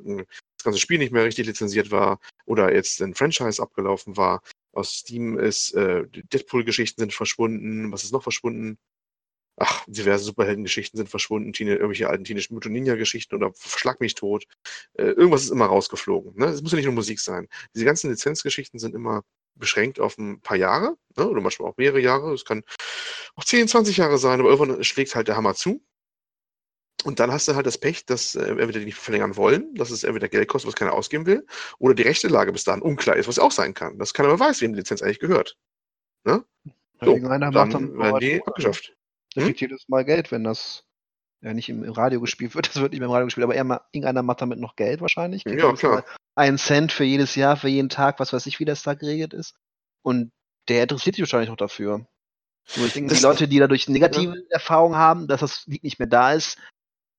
das 0.57 0.63
ganze 0.63 0.79
Spiel 0.79 0.99
nicht 0.99 1.11
mehr 1.11 1.25
richtig 1.25 1.47
lizenziert 1.47 1.89
war 1.89 2.19
oder 2.45 2.71
jetzt 2.71 3.01
ein 3.01 3.15
Franchise 3.15 3.61
abgelaufen 3.61 4.15
war. 4.15 4.43
Aus 4.73 4.93
Steam 4.93 5.39
ist 5.39 5.73
äh, 5.73 6.03
die 6.07 6.23
Deadpool-Geschichten 6.23 7.01
sind 7.01 7.13
verschwunden. 7.13 7.91
Was 7.91 8.03
ist 8.03 8.11
noch 8.11 8.23
verschwunden? 8.23 8.77
Ach, 9.57 9.85
diverse 9.87 10.23
Superheldengeschichten 10.23 10.97
sind 10.97 11.09
verschwunden, 11.09 11.53
Tine, 11.53 11.73
irgendwelche 11.73 12.09
alten 12.09 12.23
Teenage 12.23 12.47
Mutant 12.51 12.73
Ninja-Geschichten 12.73 13.35
oder 13.35 13.51
Schlag 13.59 13.99
mich 13.99 14.15
tot. 14.15 14.45
Äh, 14.93 15.03
irgendwas 15.03 15.43
ist 15.43 15.51
immer 15.51 15.67
rausgeflogen. 15.67 16.35
Ne? 16.35 16.47
Es 16.47 16.61
muss 16.61 16.71
ja 16.71 16.77
nicht 16.77 16.85
nur 16.85 16.95
Musik 16.95 17.19
sein. 17.19 17.47
Diese 17.75 17.85
ganzen 17.85 18.09
Lizenzgeschichten 18.09 18.79
sind 18.79 18.95
immer 18.95 19.23
beschränkt 19.55 19.99
auf 19.99 20.17
ein 20.17 20.41
paar 20.41 20.57
Jahre 20.57 20.97
ne? 21.15 21.29
oder 21.29 21.41
manchmal 21.41 21.69
auch 21.69 21.77
mehrere 21.77 21.99
Jahre. 21.99 22.33
Es 22.33 22.45
kann 22.45 22.63
auch 23.35 23.43
10, 23.43 23.67
20 23.67 23.97
Jahre 23.97 24.17
sein, 24.17 24.39
aber 24.39 24.49
irgendwann 24.49 24.83
schlägt 24.83 25.13
halt 25.15 25.27
der 25.27 25.37
Hammer 25.37 25.53
zu. 25.53 25.83
Und 27.03 27.19
dann 27.19 27.31
hast 27.31 27.47
du 27.47 27.55
halt 27.55 27.65
das 27.65 27.77
Pech, 27.77 28.05
dass 28.05 28.33
äh, 28.35 28.45
entweder 28.45 28.79
die 28.79 28.85
nicht 28.85 28.97
verlängern 28.97 29.35
wollen, 29.35 29.75
dass 29.75 29.91
es 29.91 30.03
entweder 30.03 30.29
Geld 30.29 30.47
kostet, 30.47 30.69
was 30.69 30.75
keiner 30.75 30.93
ausgeben 30.93 31.25
will, 31.25 31.45
oder 31.77 31.93
die 31.93 32.03
rechte 32.03 32.27
Lage 32.27 32.51
bis 32.53 32.63
dahin 32.63 32.81
unklar 32.81 33.17
ist, 33.17 33.27
was 33.27 33.39
auch 33.39 33.51
sein 33.51 33.73
kann. 33.73 33.99
Dass 33.99 34.13
keiner 34.13 34.29
mehr 34.29 34.39
weiß, 34.39 34.61
wem 34.61 34.73
die 34.73 34.79
Lizenz 34.79 35.01
eigentlich 35.01 35.19
gehört. 35.19 35.57
So, 37.01 37.15
Irgendeiner 37.15 37.51
macht 37.51 37.73
Dann 37.73 37.97
werden 37.97 38.19
die 38.19 38.41
abgeschafft. 38.45 38.95
Der 39.35 39.43
Hm? 39.43 39.47
kriegt 39.47 39.61
jedes 39.61 39.87
Mal 39.87 40.05
Geld, 40.05 40.31
wenn 40.31 40.43
das 40.43 40.83
ja 41.41 41.53
nicht 41.53 41.69
im, 41.69 41.83
im 41.83 41.91
Radio 41.91 42.21
gespielt 42.21 42.55
wird. 42.55 42.67
Das 42.73 42.81
wird 42.81 42.91
nicht 42.91 42.99
mehr 42.99 43.07
im 43.07 43.13
Radio 43.13 43.27
gespielt, 43.27 43.43
aber 43.43 43.55
eher 43.55 43.63
mal, 43.63 43.81
irgendeiner 43.91 44.23
macht 44.23 44.41
damit 44.41 44.59
noch 44.59 44.75
Geld 44.75 45.01
wahrscheinlich. 45.01 45.43
Kriegt 45.43 45.61
Ja, 45.61 45.73
klar. 45.73 46.05
Einen 46.35 46.57
Cent 46.57 46.91
für 46.91 47.03
jedes 47.03 47.35
Jahr, 47.35 47.57
für 47.57 47.67
jeden 47.67 47.89
Tag, 47.89 48.19
was 48.19 48.33
weiß 48.33 48.45
ich, 48.47 48.59
wie 48.59 48.65
das 48.65 48.81
da 48.83 48.95
geregelt 48.95 49.33
ist. 49.33 49.55
Und 50.01 50.31
der 50.67 50.83
interessiert 50.83 51.15
sich 51.15 51.21
wahrscheinlich 51.21 51.51
auch 51.51 51.57
dafür. 51.57 52.07
Nur 52.75 52.87
ich 52.87 52.93
denke, 52.93 53.13
die 53.13 53.21
Leute, 53.21 53.47
die 53.47 53.59
dadurch 53.59 53.87
negative 53.89 54.45
Erfahrungen 54.49 54.95
haben, 54.95 55.27
dass 55.27 55.41
das 55.41 55.65
Lied 55.67 55.83
nicht 55.83 55.99
mehr 55.99 56.07
da 56.07 56.33
ist, 56.33 56.57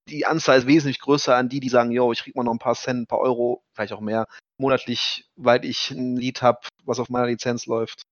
die 0.09 0.27
Anzahl 0.27 0.59
ist 0.59 0.67
wesentlich 0.67 1.01
größer 1.01 1.35
an 1.37 1.49
die, 1.49 1.61
die 1.61 1.69
sagen, 1.69 1.91
yo, 1.91 2.13
ich 2.13 2.23
krieg 2.23 2.35
mal 2.37 2.43
noch 2.43 2.53
ein 2.53 2.59
paar 2.59 2.75
Cent, 2.75 3.03
ein 3.03 3.07
paar 3.07 3.21
Euro, 3.21 3.63
vielleicht 3.75 3.93
auch 3.93 4.01
mehr, 4.01 4.27
monatlich, 4.59 5.31
weil 5.37 5.65
ich 5.65 5.91
ein 5.91 6.17
Lied 6.17 6.43
habe, 6.43 6.61
was 6.85 6.99
auf 6.99 7.09
meiner 7.09 7.27
Lizenz 7.27 7.67
läuft. 7.67 8.03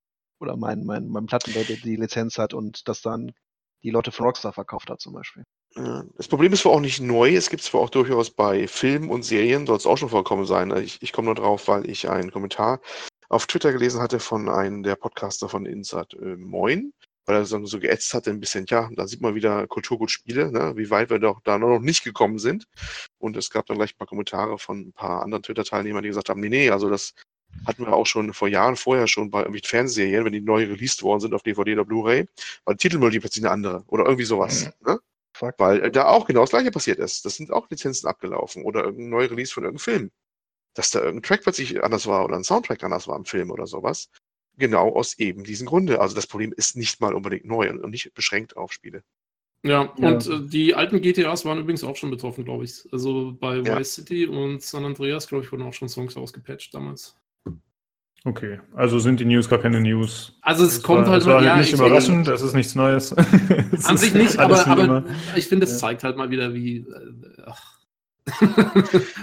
Oder 0.40 0.56
mein, 0.56 0.84
mein, 0.84 1.08
mein 1.08 1.26
Plattenlabel 1.26 1.76
die 1.76 1.96
Lizenz 1.96 2.38
hat 2.38 2.54
und 2.54 2.88
das 2.88 3.00
dann 3.02 3.32
die 3.82 3.90
Leute 3.90 4.12
von 4.12 4.26
Rockstar 4.26 4.52
verkauft 4.52 4.90
hat 4.90 5.00
zum 5.00 5.12
Beispiel. 5.12 5.44
Das 5.74 6.28
Problem 6.28 6.52
ist 6.52 6.62
zwar 6.62 6.72
auch 6.72 6.80
nicht 6.80 7.00
neu, 7.00 7.34
es 7.34 7.48
gibt 7.48 7.62
es 7.62 7.68
zwar 7.68 7.80
auch 7.80 7.90
durchaus 7.90 8.30
bei 8.30 8.68
Filmen 8.68 9.08
und 9.08 9.24
Serien, 9.24 9.66
soll 9.66 9.78
es 9.78 9.86
auch 9.86 9.96
schon 9.96 10.10
vorkommen 10.10 10.44
sein. 10.44 10.70
Ich, 10.76 11.00
ich 11.00 11.12
komme 11.12 11.26
nur 11.26 11.34
drauf, 11.34 11.66
weil 11.66 11.88
ich 11.88 12.10
einen 12.10 12.30
Kommentar 12.30 12.80
auf 13.30 13.46
Twitter 13.46 13.72
gelesen 13.72 14.00
hatte 14.02 14.20
von 14.20 14.50
einem 14.50 14.82
der 14.82 14.96
Podcaster 14.96 15.48
von 15.48 15.64
Insat 15.64 16.12
äh, 16.12 16.36
Moin, 16.36 16.92
weil 17.24 17.36
er 17.36 17.44
so, 17.46 17.64
so 17.64 17.80
geätzt 17.80 18.12
hatte 18.12 18.28
ein 18.28 18.40
bisschen, 18.40 18.66
ja, 18.68 18.90
da 18.92 19.06
sieht 19.06 19.22
man 19.22 19.34
wieder 19.34 19.66
Kulturgutspiele, 19.66 20.52
ne, 20.52 20.74
wie 20.76 20.90
weit 20.90 21.08
wir 21.08 21.18
doch 21.18 21.40
da 21.42 21.56
noch 21.56 21.78
nicht 21.78 22.04
gekommen 22.04 22.38
sind. 22.38 22.66
Und 23.18 23.38
es 23.38 23.48
gab 23.48 23.64
dann 23.64 23.78
gleich 23.78 23.94
ein 23.94 23.98
paar 23.98 24.06
Kommentare 24.06 24.58
von 24.58 24.88
ein 24.88 24.92
paar 24.92 25.22
anderen 25.22 25.42
Twitter-Teilnehmern, 25.42 26.02
die 26.02 26.10
gesagt 26.10 26.28
haben, 26.28 26.40
nee, 26.40 26.50
nee, 26.50 26.68
also 26.68 26.90
das 26.90 27.14
hatten 27.66 27.84
wir 27.86 27.92
auch 27.92 28.06
schon 28.06 28.32
vor 28.32 28.48
Jahren 28.48 28.76
vorher 28.76 29.06
schon 29.06 29.30
bei 29.30 29.40
irgendwelchen 29.40 29.68
Fernsehserien, 29.68 30.24
wenn 30.24 30.32
die 30.32 30.40
neu 30.40 30.64
released 30.64 31.02
worden 31.02 31.20
sind 31.20 31.34
auf 31.34 31.42
DVD 31.42 31.74
oder 31.74 31.84
Blu-ray, 31.84 32.26
war 32.64 32.74
die 32.74 32.78
Titelmelodie 32.78 33.20
plötzlich 33.20 33.44
eine 33.44 33.52
andere 33.52 33.84
oder 33.86 34.04
irgendwie 34.04 34.24
sowas. 34.24 34.70
Ne? 34.84 34.98
Fuck. 35.34 35.54
Weil 35.58 35.80
äh, 35.84 35.90
da 35.90 36.06
auch 36.08 36.26
genau 36.26 36.40
das 36.40 36.50
gleiche 36.50 36.70
passiert 36.70 36.98
ist. 36.98 37.24
Das 37.24 37.36
sind 37.36 37.50
auch 37.52 37.68
Lizenzen 37.70 38.06
abgelaufen 38.06 38.64
oder 38.64 38.84
irgendein 38.84 39.10
neuer 39.10 39.30
Release 39.30 39.52
von 39.52 39.64
irgendeinem 39.64 39.84
Film. 39.84 40.10
Dass 40.74 40.90
da 40.90 41.00
irgendein 41.00 41.22
Track 41.22 41.42
plötzlich 41.42 41.82
anders 41.82 42.06
war 42.06 42.24
oder 42.24 42.36
ein 42.36 42.44
Soundtrack 42.44 42.82
anders 42.84 43.08
war 43.08 43.16
im 43.16 43.24
Film 43.24 43.50
oder 43.50 43.66
sowas. 43.66 44.08
Genau 44.58 44.94
aus 44.94 45.18
eben 45.18 45.44
diesem 45.44 45.66
Grunde. 45.66 46.00
Also 46.00 46.14
das 46.14 46.26
Problem 46.26 46.52
ist 46.56 46.76
nicht 46.76 47.00
mal 47.00 47.14
unbedingt 47.14 47.44
neu 47.46 47.70
und 47.70 47.90
nicht 47.90 48.12
beschränkt 48.14 48.56
auf 48.56 48.72
Spiele. 48.72 49.02
Ja, 49.64 49.94
Ja. 49.96 50.08
und 50.08 50.26
äh, 50.26 50.40
die 50.48 50.74
alten 50.74 51.00
GTAs 51.00 51.44
waren 51.44 51.58
übrigens 51.58 51.84
auch 51.84 51.96
schon 51.96 52.10
betroffen, 52.10 52.44
glaube 52.44 52.64
ich. 52.64 52.86
Also 52.92 53.32
bei 53.38 53.56
Ja. 53.58 53.78
Vice 53.78 53.94
City 53.94 54.26
und 54.26 54.60
San 54.62 54.84
Andreas, 54.84 55.28
glaube 55.28 55.44
ich, 55.44 55.52
wurden 55.52 55.62
auch 55.62 55.72
schon 55.72 55.88
Songs 55.88 56.16
ausgepatcht 56.16 56.74
damals. 56.74 57.16
Okay, 58.24 58.60
also 58.74 59.00
sind 59.00 59.18
die 59.18 59.24
News 59.24 59.48
gar 59.48 59.58
keine 59.58 59.80
News. 59.80 60.38
Also 60.42 60.64
es 60.64 60.74
Das 60.74 60.82
kommt 60.84 61.06
war, 61.06 61.12
halt 61.14 61.22
das 61.22 61.28
war 61.28 61.42
ja, 61.42 61.56
nicht 61.56 61.68
ich- 61.68 61.74
überraschend, 61.74 62.28
das 62.28 62.40
ist 62.42 62.54
nichts 62.54 62.74
Neues. 62.76 63.12
Es 63.72 63.86
An 63.86 63.96
ist 63.96 64.00
sich 64.02 64.14
nicht, 64.14 64.38
aber, 64.38 64.64
aber 64.66 65.04
ich 65.34 65.46
finde, 65.48 65.64
es 65.66 65.72
Ja. 65.72 65.78
zeigt 65.78 66.04
halt 66.04 66.16
mal 66.16 66.30
wieder, 66.30 66.54
wie. 66.54 66.78
Äh, 66.78 67.42
ach. 67.46 67.78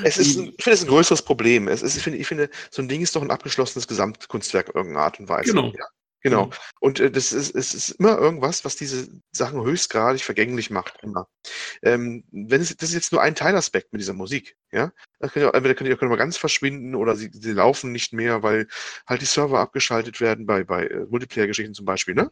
Es 0.03 0.17
ist, 0.17 0.37
ein, 0.37 0.53
ich 0.57 0.63
finde 0.63 0.73
es 0.75 0.83
ein 0.83 0.89
größeres 0.89 1.21
Problem. 1.21 1.67
Es 1.69 1.81
ist, 1.81 1.95
ich, 1.95 2.03
finde, 2.03 2.19
ich 2.19 2.27
finde, 2.27 2.49
so 2.69 2.81
ein 2.81 2.89
Ding 2.89 3.01
ist 3.01 3.15
doch 3.15 3.21
ein 3.21 3.31
abgeschlossenes 3.31 3.87
Gesamtkunstwerk 3.87 4.67
in 4.69 4.75
irgendeiner 4.75 5.05
Art 5.05 5.19
und 5.19 5.29
Weise. 5.29 5.51
Genau. 5.53 5.67
Ja, 5.67 5.85
genau. 6.21 6.49
Und 6.79 6.99
äh, 6.99 7.11
das 7.11 7.31
ist, 7.33 7.55
es 7.55 7.73
ist 7.73 7.89
immer 7.91 8.17
irgendwas, 8.17 8.65
was 8.65 8.75
diese 8.75 9.09
Sachen 9.31 9.63
höchstgradig 9.63 10.23
vergänglich 10.23 10.69
macht. 10.69 10.99
Immer. 11.03 11.27
Ähm, 11.83 12.23
wenn 12.31 12.61
es, 12.61 12.75
das 12.77 12.89
ist 12.89 12.95
jetzt 12.95 13.11
nur 13.13 13.21
ein 13.21 13.35
Teilaspekt 13.35 13.93
mit 13.93 14.01
dieser 14.01 14.13
Musik. 14.13 14.57
Ja, 14.71 14.91
da 15.19 15.29
können 15.29 15.45
ja, 15.45 15.51
entweder 15.53 15.75
können 15.75 15.89
die 15.89 15.95
können 15.97 16.11
mal 16.11 16.17
ganz 16.17 16.37
verschwinden 16.37 16.95
oder 16.95 17.15
sie, 17.15 17.31
sie 17.33 17.53
laufen 17.53 17.91
nicht 17.91 18.13
mehr, 18.13 18.43
weil 18.43 18.67
halt 19.07 19.21
die 19.21 19.25
Server 19.25 19.59
abgeschaltet 19.59 20.21
werden 20.21 20.45
bei, 20.45 20.63
bei 20.63 20.87
äh, 20.87 21.05
Multiplayer-Geschichten 21.09 21.73
zum 21.73 21.85
Beispiel, 21.85 22.15
ne? 22.15 22.31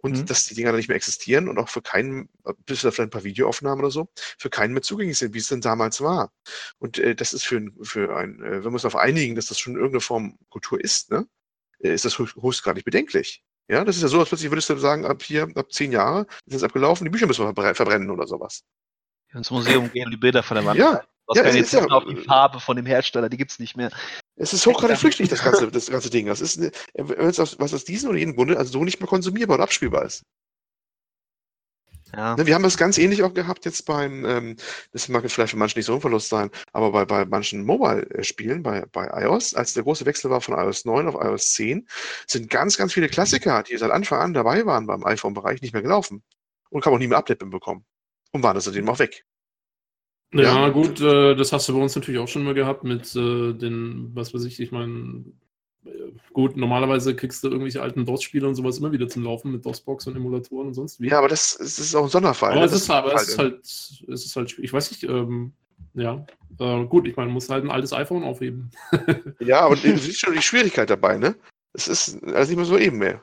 Und 0.00 0.18
Mhm. 0.18 0.26
dass 0.26 0.44
die 0.44 0.54
Dinger 0.54 0.70
dann 0.70 0.76
nicht 0.78 0.88
mehr 0.88 0.96
existieren 0.96 1.48
und 1.48 1.58
auch 1.58 1.68
für 1.68 1.82
keinen, 1.82 2.28
bis 2.66 2.82
da 2.82 2.90
vielleicht 2.92 3.08
ein 3.08 3.10
paar 3.10 3.24
Videoaufnahmen 3.24 3.80
oder 3.84 3.90
so, 3.90 4.08
für 4.38 4.48
keinen 4.48 4.72
mehr 4.72 4.82
zugänglich 4.82 5.18
sind, 5.18 5.34
wie 5.34 5.38
es 5.38 5.48
denn 5.48 5.60
damals 5.60 6.00
war. 6.00 6.32
Und 6.78 6.98
äh, 6.98 7.16
das 7.16 7.32
ist 7.32 7.44
für, 7.44 7.56
ein- 7.58 7.74
für 7.82 8.16
ein, 8.16 8.40
äh, 8.40 8.50
wenn 8.58 8.64
wir 8.64 8.72
uns 8.74 8.82
darauf 8.82 8.96
einigen, 9.00 9.34
dass 9.34 9.46
das 9.46 9.58
schon 9.58 9.74
irgendeine 9.74 10.00
Form 10.00 10.38
Kultur 10.50 10.80
ist, 10.82 11.10
ne, 11.10 11.26
ist 11.78 12.04
das 12.04 12.18
höchst- 12.18 12.36
höchstgradig 12.40 12.84
bedenklich. 12.84 13.42
Ja, 13.70 13.84
das 13.84 13.96
ist 13.96 14.02
ja 14.02 14.08
so, 14.08 14.18
als 14.20 14.28
plötzlich 14.30 14.50
würdest 14.50 14.70
du 14.70 14.76
sagen, 14.78 15.04
ab 15.04 15.22
hier, 15.22 15.46
ab 15.54 15.70
zehn 15.70 15.92
Jahre 15.92 16.26
ist 16.46 16.54
es 16.54 16.62
abgelaufen, 16.62 17.04
die 17.04 17.10
Bücher 17.10 17.26
müssen 17.26 17.44
wir 17.44 17.52
verbre- 17.52 17.74
verbrennen 17.74 18.10
oder 18.10 18.26
sowas. 18.26 18.62
Ins 19.34 19.50
Museum 19.50 19.90
gehen 19.92 20.06
und 20.06 20.10
die 20.12 20.16
Bilder 20.16 20.42
von 20.42 20.54
der 20.56 20.64
Wand. 20.64 20.78
Ja, 20.78 21.02
Was 21.26 21.36
ja, 21.36 21.44
jetzt 21.44 21.56
ist 21.56 21.72
ja- 21.74 21.84
auf 21.88 22.04
die 22.06 22.16
Farbe 22.16 22.60
von 22.60 22.76
dem 22.76 22.86
Hersteller, 22.86 23.28
die 23.28 23.36
gibt's 23.36 23.58
nicht 23.58 23.76
mehr. 23.76 23.90
Es 24.36 24.54
ist 24.54 24.64
hochgradig 24.66 24.96
flüchtig, 24.98 25.28
das 25.28 25.42
ganze, 25.44 25.70
das 25.70 25.90
ganze 25.90 26.08
Ding. 26.08 26.26
Das 26.26 26.40
ist, 26.40 26.56
eine- 26.58 26.70
wenn 26.94 27.28
es 27.28 27.38
aus- 27.38 27.58
was 27.58 27.74
aus 27.74 27.84
diesem 27.84 28.08
oder 28.08 28.18
jenem 28.18 28.34
Grunde 28.36 28.56
also 28.56 28.72
so 28.72 28.84
nicht 28.84 29.00
mehr 29.00 29.08
konsumierbar 29.08 29.56
oder 29.56 29.64
abspielbar 29.64 30.04
ist. 30.06 30.22
Ja. 32.16 32.36
Ne, 32.36 32.46
Wir 32.46 32.54
haben 32.54 32.62
das 32.62 32.76
ganz 32.76 32.98
ähnlich 32.98 33.22
auch 33.22 33.34
gehabt 33.34 33.64
jetzt 33.64 33.84
beim, 33.86 34.24
ähm, 34.24 34.56
das 34.92 35.08
mag 35.08 35.22
jetzt 35.22 35.34
vielleicht 35.34 35.50
für 35.50 35.56
manche 35.58 35.78
nicht 35.78 35.86
so 35.86 35.94
ein 35.94 36.00
Verlust 36.00 36.28
sein, 36.28 36.50
aber 36.72 36.90
bei, 36.92 37.04
bei 37.04 37.24
manchen 37.24 37.64
Mobile-Spielen, 37.64 38.62
bei, 38.62 38.86
bei 38.92 39.06
iOS, 39.24 39.54
als 39.54 39.74
der 39.74 39.82
große 39.82 40.06
Wechsel 40.06 40.30
war 40.30 40.40
von 40.40 40.54
iOS 40.54 40.84
9 40.84 41.06
auf 41.08 41.14
iOS 41.14 41.52
10, 41.52 41.86
sind 42.26 42.50
ganz, 42.50 42.76
ganz 42.76 42.92
viele 42.92 43.08
Klassiker, 43.08 43.62
die 43.62 43.76
seit 43.76 43.90
Anfang 43.90 44.20
an 44.20 44.34
dabei 44.34 44.64
waren 44.66 44.86
beim 44.86 45.04
iPhone-Bereich, 45.04 45.60
nicht 45.60 45.72
mehr 45.72 45.82
gelaufen. 45.82 46.22
Und 46.70 46.82
kann 46.82 46.92
auch 46.92 46.98
nie 46.98 47.06
mehr 47.08 47.18
Update 47.18 47.38
bekommen. 47.38 47.84
Und 48.32 48.42
waren 48.42 48.54
das 48.54 48.64
seitdem 48.64 48.88
auch 48.88 48.98
weg. 48.98 49.24
Ja, 50.34 50.42
Ja. 50.42 50.68
gut, 50.68 51.00
äh, 51.00 51.34
das 51.34 51.52
hast 51.52 51.68
du 51.68 51.74
bei 51.74 51.80
uns 51.80 51.96
natürlich 51.96 52.20
auch 52.20 52.28
schon 52.28 52.44
mal 52.44 52.52
gehabt 52.54 52.84
mit 52.84 53.14
äh, 53.16 53.54
den, 53.54 54.10
was 54.14 54.34
weiß 54.34 54.44
ich, 54.44 54.60
ich 54.60 54.70
meine, 54.70 55.24
gut, 56.32 56.56
normalerweise 56.56 57.14
kriegst 57.16 57.42
du 57.42 57.48
irgendwelche 57.48 57.82
alten 57.82 58.04
DOS-Spiele 58.04 58.46
und 58.46 58.54
sowas 58.54 58.78
immer 58.78 58.92
wieder 58.92 59.08
zum 59.08 59.24
Laufen 59.24 59.52
mit 59.52 59.64
DOS-Box 59.64 60.06
und 60.06 60.16
Emulatoren 60.16 60.68
und 60.68 60.74
sonst 60.74 61.00
wie. 61.00 61.08
Ja, 61.08 61.18
aber 61.18 61.28
das, 61.28 61.56
das 61.58 61.78
ist 61.78 61.94
auch 61.94 62.04
ein 62.04 62.10
Sonderfall. 62.10 62.52
aber 62.52 62.60
ne? 62.60 62.66
es 62.66 62.72
ist, 62.72 62.90
aber 62.90 63.12
halt 63.12 63.22
es 63.22 63.28
ist 63.28 63.38
halt, 63.38 63.60
es 63.62 64.24
ist 64.24 64.36
halt, 64.36 64.50
schwierig. 64.50 64.64
ich 64.64 64.72
weiß 64.72 64.90
nicht, 64.90 65.04
ähm, 65.04 65.52
ja, 65.94 66.26
äh, 66.58 66.84
gut, 66.84 67.06
ich 67.06 67.16
meine, 67.16 67.30
muss 67.30 67.48
halt 67.48 67.64
ein 67.64 67.70
altes 67.70 67.92
iPhone 67.92 68.24
aufheben. 68.24 68.70
Ja, 69.40 69.60
aber 69.60 69.76
du 69.76 69.96
siehst 69.98 70.20
schon 70.20 70.34
die 70.34 70.42
Schwierigkeit 70.42 70.90
dabei, 70.90 71.16
ne? 71.18 71.36
Es 71.72 71.88
ist 71.88 72.22
also 72.22 72.50
nicht 72.50 72.56
mehr 72.56 72.64
so 72.64 72.78
eben 72.78 72.98
mehr. 72.98 73.22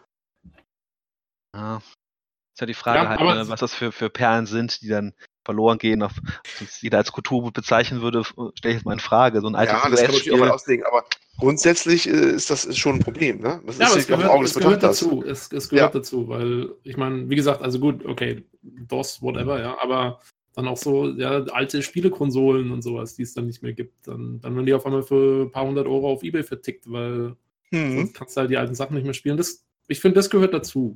ja. 1.56 1.78
Ist 1.78 2.62
ja 2.62 2.68
die 2.68 2.74
Frage 2.74 3.00
Ja, 3.00 3.10
halt, 3.10 3.20
aber- 3.20 3.36
ne, 3.36 3.50
was 3.50 3.60
das 3.60 3.74
für, 3.74 3.92
für 3.92 4.10
Perlen 4.10 4.46
sind, 4.46 4.82
die 4.82 4.88
dann 4.88 5.14
verloren 5.44 5.78
gehen, 5.78 6.02
auf, 6.02 6.14
was 6.60 6.82
jeder 6.82 6.98
als 6.98 7.12
Kulturgut 7.12 7.54
bezeichnen 7.54 8.02
würde, 8.02 8.24
stelle 8.24 8.52
ich 8.64 8.74
jetzt 8.76 8.86
mal 8.86 8.94
in 8.94 9.00
Frage. 9.00 9.42
So 9.42 9.48
ein 9.48 9.56
altes 9.56 9.74
Ja, 9.74 9.76
das 9.76 9.84
kann 9.84 9.92
man 9.92 10.14
natürlich 10.14 10.32
auch 10.34 10.38
mal 10.38 10.52
auslegen, 10.52 10.86
aber 10.86 11.04
grundsätzlich 11.38 12.08
äh, 12.08 12.32
ist 12.32 12.50
das 12.50 12.66
ist 12.66 12.78
schon 12.78 12.96
ein 12.96 13.00
Problem, 13.02 13.40
ne? 13.40 13.62
Das 13.66 13.78
Ja, 13.78 13.88
aber 13.88 13.98
es 13.98 14.08
gehört, 14.08 14.42
des 14.44 14.52
es 14.52 14.58
gehört 14.58 14.84
dazu. 14.84 15.24
Es, 15.26 15.52
es 15.52 15.70
gehört 15.70 15.94
Ja. 15.94 16.00
dazu, 16.00 16.28
weil 16.28 16.74
ich 16.84 16.98
meine, 16.98 17.30
wie 17.30 17.36
gesagt, 17.36 17.62
also 17.62 17.80
gut, 17.80 18.06
okay, 18.06 18.44
DOS, 18.62 19.22
whatever, 19.22 19.60
ja, 19.60 19.78
aber 19.82 20.20
dann 20.54 20.68
auch 20.68 20.78
so, 20.78 21.10
ja, 21.10 21.44
alte 21.46 21.82
Spielekonsolen 21.82 22.72
und 22.72 22.82
sowas, 22.82 23.16
die 23.16 23.24
es 23.24 23.34
dann 23.34 23.46
nicht 23.46 23.62
mehr 23.62 23.74
gibt. 23.74 24.08
Dann, 24.08 24.40
dann 24.40 24.56
werden 24.56 24.66
die 24.66 24.74
auf 24.74 24.86
einmal 24.86 25.04
für 25.04 25.44
ein 25.44 25.52
paar 25.52 25.66
hundert 25.68 25.86
Euro 25.86 26.10
auf 26.12 26.24
Ebay 26.24 26.44
vertickt, 26.44 26.90
weil 26.90 27.36
Mhm. 27.72 27.98
sonst 27.98 28.14
kannst 28.14 28.38
du 28.38 28.42
halt 28.42 28.52
die 28.52 28.58
alten 28.58 28.76
Sachen 28.76 28.94
nicht 28.96 29.04
mehr 29.04 29.14
spielen. 29.14 29.38
Das, 29.38 29.66
ich 29.88 30.00
finde, 30.00 30.16
das 30.16 30.30
gehört 30.30 30.54
dazu. 30.54 30.96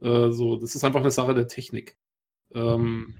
Äh, 0.00 0.30
so, 0.30 0.56
das 0.56 0.74
ist 0.74 0.82
einfach 0.84 1.00
eine 1.00 1.10
Sache 1.12 1.34
der 1.34 1.46
Technik. 1.46 1.96
Ähm, 2.54 3.14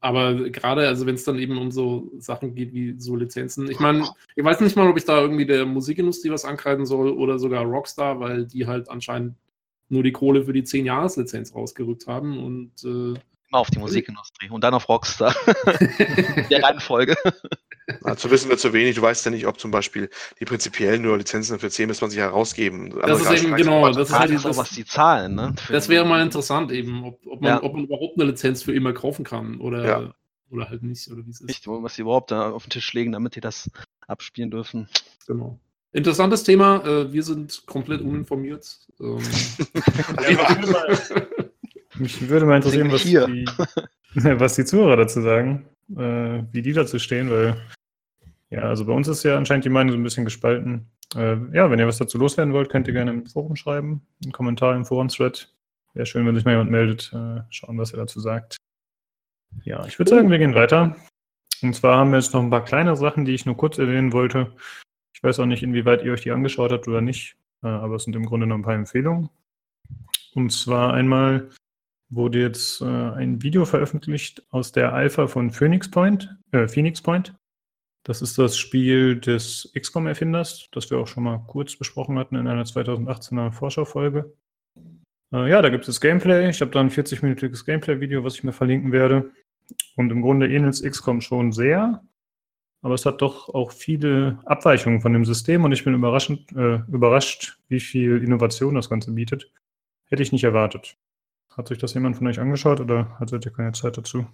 aber 0.00 0.50
gerade, 0.50 0.86
also 0.86 1.06
wenn 1.06 1.16
es 1.16 1.24
dann 1.24 1.38
eben 1.38 1.58
um 1.58 1.70
so 1.70 2.10
Sachen 2.18 2.54
geht 2.54 2.72
wie 2.72 2.94
so 2.98 3.16
Lizenzen, 3.16 3.70
ich 3.70 3.80
meine, 3.80 4.08
ich 4.36 4.44
weiß 4.44 4.60
nicht 4.60 4.76
mal, 4.76 4.88
ob 4.88 4.96
ich 4.96 5.04
da 5.04 5.20
irgendwie 5.20 5.46
der 5.46 5.66
Musikindustrie 5.66 6.30
was 6.30 6.44
ankreiden 6.44 6.86
soll 6.86 7.10
oder 7.10 7.38
sogar 7.38 7.64
Rockstar, 7.64 8.20
weil 8.20 8.46
die 8.46 8.66
halt 8.66 8.88
anscheinend 8.90 9.34
nur 9.88 10.02
die 10.02 10.12
Kohle 10.12 10.44
für 10.44 10.52
die 10.52 10.62
10-Jahres-Lizenz 10.62 11.54
rausgerückt 11.54 12.06
haben 12.06 12.44
und 12.44 12.72
äh, 12.84 13.18
Immer 13.50 13.60
auf 13.60 13.70
die 13.70 13.78
Musikindustrie 13.78 14.50
und 14.50 14.62
dann 14.62 14.74
auf 14.74 14.88
Rockstar. 14.90 15.34
Der 16.50 16.62
Reihenfolge. 16.62 17.16
Also 18.02 18.30
wissen 18.30 18.50
wir 18.50 18.58
zu 18.58 18.72
wenig. 18.72 18.96
Du 18.96 19.02
weißt 19.02 19.24
ja 19.24 19.30
nicht, 19.30 19.46
ob 19.46 19.58
zum 19.58 19.70
Beispiel 19.70 20.10
die 20.38 20.44
prinzipiell 20.44 20.98
nur 20.98 21.16
Lizenzen 21.16 21.58
für 21.58 21.70
10 21.70 21.88
bis 21.88 21.98
20 21.98 22.18
Jahre 22.18 22.32
rausgeben. 22.32 22.94
Das 23.00 23.20
ist 23.22 23.42
eben, 23.44 23.56
genau, 23.56 23.88
das 23.90 24.10
ist 24.10 24.18
halt 24.18 24.32
das, 24.32 24.56
was 24.56 24.70
die 24.70 24.84
zahlen, 24.84 25.34
ne? 25.34 25.54
Das 25.70 25.88
wäre 25.88 26.04
mal 26.04 26.22
interessant 26.22 26.70
eben, 26.72 27.04
ob, 27.04 27.26
ob, 27.26 27.40
man, 27.40 27.50
Ja. 27.50 27.62
ob 27.62 27.74
man 27.74 27.84
überhaupt 27.84 28.18
eine 28.18 28.30
Lizenz 28.30 28.62
für 28.62 28.74
immer 28.74 28.92
kaufen 28.92 29.24
kann 29.24 29.58
oder, 29.60 29.86
Ja. 29.86 30.14
oder 30.50 30.68
halt 30.68 30.82
nicht, 30.82 31.10
oder 31.10 31.24
wie 31.24 31.30
es 31.30 31.40
ist. 31.40 31.46
Nicht, 31.48 31.66
was 31.66 31.94
die 31.94 32.02
überhaupt 32.02 32.30
da 32.30 32.50
auf 32.50 32.64
den 32.64 32.70
Tisch 32.70 32.92
legen, 32.92 33.12
damit 33.12 33.36
die 33.36 33.40
das 33.40 33.70
abspielen 34.06 34.50
dürfen. 34.50 34.88
Genau. 35.26 35.58
Interessantes 35.92 36.44
Thema, 36.44 36.84
äh, 36.84 37.12
wir 37.12 37.22
sind 37.22 37.62
komplett 37.66 38.02
uninformiert. 38.02 38.78
Ähm, 39.00 39.18
Mich 41.98 42.28
würde 42.28 42.46
mal 42.46 42.56
interessieren, 42.56 42.92
was 42.92 43.02
die, 43.02 43.16
was 44.40 44.54
die 44.56 44.64
Zuhörer 44.64 44.96
dazu 44.96 45.22
sagen, 45.22 45.66
äh, 45.96 46.42
wie 46.52 46.62
die 46.62 46.72
dazu 46.72 46.98
stehen, 46.98 47.30
weil 47.30 47.56
ja, 48.50 48.62
also 48.62 48.86
bei 48.86 48.92
uns 48.92 49.08
ist 49.08 49.24
ja 49.24 49.36
anscheinend 49.36 49.64
die 49.64 49.70
Meinung 49.70 49.92
so 49.92 49.98
ein 49.98 50.02
bisschen 50.02 50.24
gespalten. 50.24 50.90
Äh, 51.14 51.36
ja, 51.54 51.70
wenn 51.70 51.78
ihr 51.78 51.86
was 51.86 51.98
dazu 51.98 52.18
loswerden 52.18 52.54
wollt, 52.54 52.70
könnt 52.70 52.86
ihr 52.86 52.94
gerne 52.94 53.10
im 53.10 53.26
Forum 53.26 53.56
schreiben, 53.56 54.06
einen 54.22 54.32
Kommentar 54.32 54.74
im 54.74 54.84
Forum-Thread. 54.84 55.52
Wäre 55.94 56.06
schön, 56.06 56.26
wenn 56.26 56.34
sich 56.34 56.44
mal 56.44 56.52
jemand 56.52 56.70
meldet. 56.70 57.12
Äh, 57.12 57.42
schauen, 57.50 57.78
was 57.78 57.92
er 57.92 57.98
dazu 57.98 58.20
sagt. 58.20 58.56
Ja, 59.64 59.84
ich 59.86 59.98
würde 59.98 60.10
sagen, 60.10 60.30
wir 60.30 60.38
gehen 60.38 60.54
weiter. 60.54 60.96
Und 61.62 61.74
zwar 61.74 61.98
haben 61.98 62.10
wir 62.10 62.18
jetzt 62.18 62.34
noch 62.34 62.42
ein 62.42 62.50
paar 62.50 62.64
kleine 62.64 62.96
Sachen, 62.96 63.24
die 63.24 63.34
ich 63.34 63.46
nur 63.46 63.56
kurz 63.56 63.78
erwähnen 63.78 64.12
wollte. 64.12 64.52
Ich 65.12 65.22
weiß 65.22 65.40
auch 65.40 65.46
nicht, 65.46 65.62
inwieweit 65.62 66.02
ihr 66.04 66.12
euch 66.12 66.22
die 66.22 66.30
angeschaut 66.30 66.70
habt 66.70 66.86
oder 66.86 67.00
nicht, 67.00 67.36
äh, 67.62 67.66
aber 67.66 67.96
es 67.96 68.04
sind 68.04 68.14
im 68.16 68.26
Grunde 68.26 68.46
noch 68.46 68.56
ein 68.56 68.62
paar 68.62 68.74
Empfehlungen. 68.74 69.30
Und 70.34 70.52
zwar 70.52 70.94
einmal 70.94 71.50
wurde 72.10 72.40
jetzt 72.40 72.80
äh, 72.80 72.84
ein 72.84 73.42
Video 73.42 73.64
veröffentlicht 73.64 74.42
aus 74.50 74.72
der 74.72 74.92
Alpha 74.92 75.26
von 75.26 75.50
Phoenix 75.50 75.90
Point, 75.90 76.36
äh, 76.52 76.68
Phoenix 76.68 77.02
Point. 77.02 77.34
Das 78.08 78.22
ist 78.22 78.38
das 78.38 78.56
Spiel 78.56 79.20
des 79.20 79.70
XCOM-Erfinders, 79.78 80.70
das 80.72 80.90
wir 80.90 80.96
auch 80.96 81.06
schon 81.06 81.24
mal 81.24 81.44
kurz 81.46 81.76
besprochen 81.76 82.18
hatten 82.18 82.36
in 82.36 82.48
einer 82.48 82.64
2018er 82.64 83.52
Vorschaufolge. 83.52 84.32
Äh, 85.30 85.50
ja, 85.50 85.60
da 85.60 85.68
gibt 85.68 85.86
es 85.86 86.00
Gameplay. 86.00 86.48
Ich 86.48 86.62
habe 86.62 86.70
da 86.70 86.80
ein 86.80 86.88
40-minütiges 86.88 87.66
Gameplay-Video, 87.66 88.24
was 88.24 88.36
ich 88.36 88.44
mir 88.44 88.54
verlinken 88.54 88.92
werde. 88.92 89.30
Und 89.96 90.10
im 90.10 90.22
Grunde 90.22 90.48
ähnelt 90.48 90.72
es 90.72 90.82
XCOM 90.82 91.20
schon 91.20 91.52
sehr, 91.52 92.02
aber 92.80 92.94
es 92.94 93.04
hat 93.04 93.20
doch 93.20 93.50
auch 93.50 93.72
viele 93.72 94.38
Abweichungen 94.46 95.02
von 95.02 95.12
dem 95.12 95.26
System 95.26 95.64
und 95.64 95.72
ich 95.72 95.84
bin 95.84 95.92
überraschend, 95.92 96.50
äh, 96.52 96.76
überrascht, 96.90 97.58
wie 97.68 97.80
viel 97.80 98.24
Innovation 98.24 98.74
das 98.74 98.88
Ganze 98.88 99.12
bietet. 99.12 99.52
Hätte 100.06 100.22
ich 100.22 100.32
nicht 100.32 100.44
erwartet. 100.44 100.96
Hat 101.54 101.68
sich 101.68 101.76
das 101.76 101.92
jemand 101.92 102.16
von 102.16 102.26
euch 102.26 102.40
angeschaut 102.40 102.80
oder 102.80 103.18
hattet 103.20 103.44
ihr 103.44 103.52
keine 103.52 103.72
Zeit 103.72 103.98
dazu? 103.98 104.26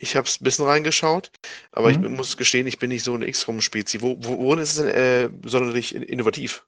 Ich 0.00 0.16
habe 0.16 0.26
es 0.26 0.40
ein 0.40 0.44
bisschen 0.44 0.66
reingeschaut, 0.66 1.30
aber 1.72 1.90
ich 1.90 1.98
Mhm. 1.98 2.14
muss 2.14 2.36
gestehen, 2.36 2.66
ich 2.66 2.78
bin 2.78 2.88
nicht 2.90 3.04
so 3.04 3.14
eine 3.14 3.26
XCOM-Spezi. 3.30 4.02
Wo, 4.02 4.16
wo, 4.20 4.38
worin 4.38 4.60
ist 4.60 4.76
es 4.78 4.84
denn 4.84 4.94
äh, 4.94 5.48
sonderlich 5.48 5.94
in- 5.94 6.02
innovativ? 6.02 6.66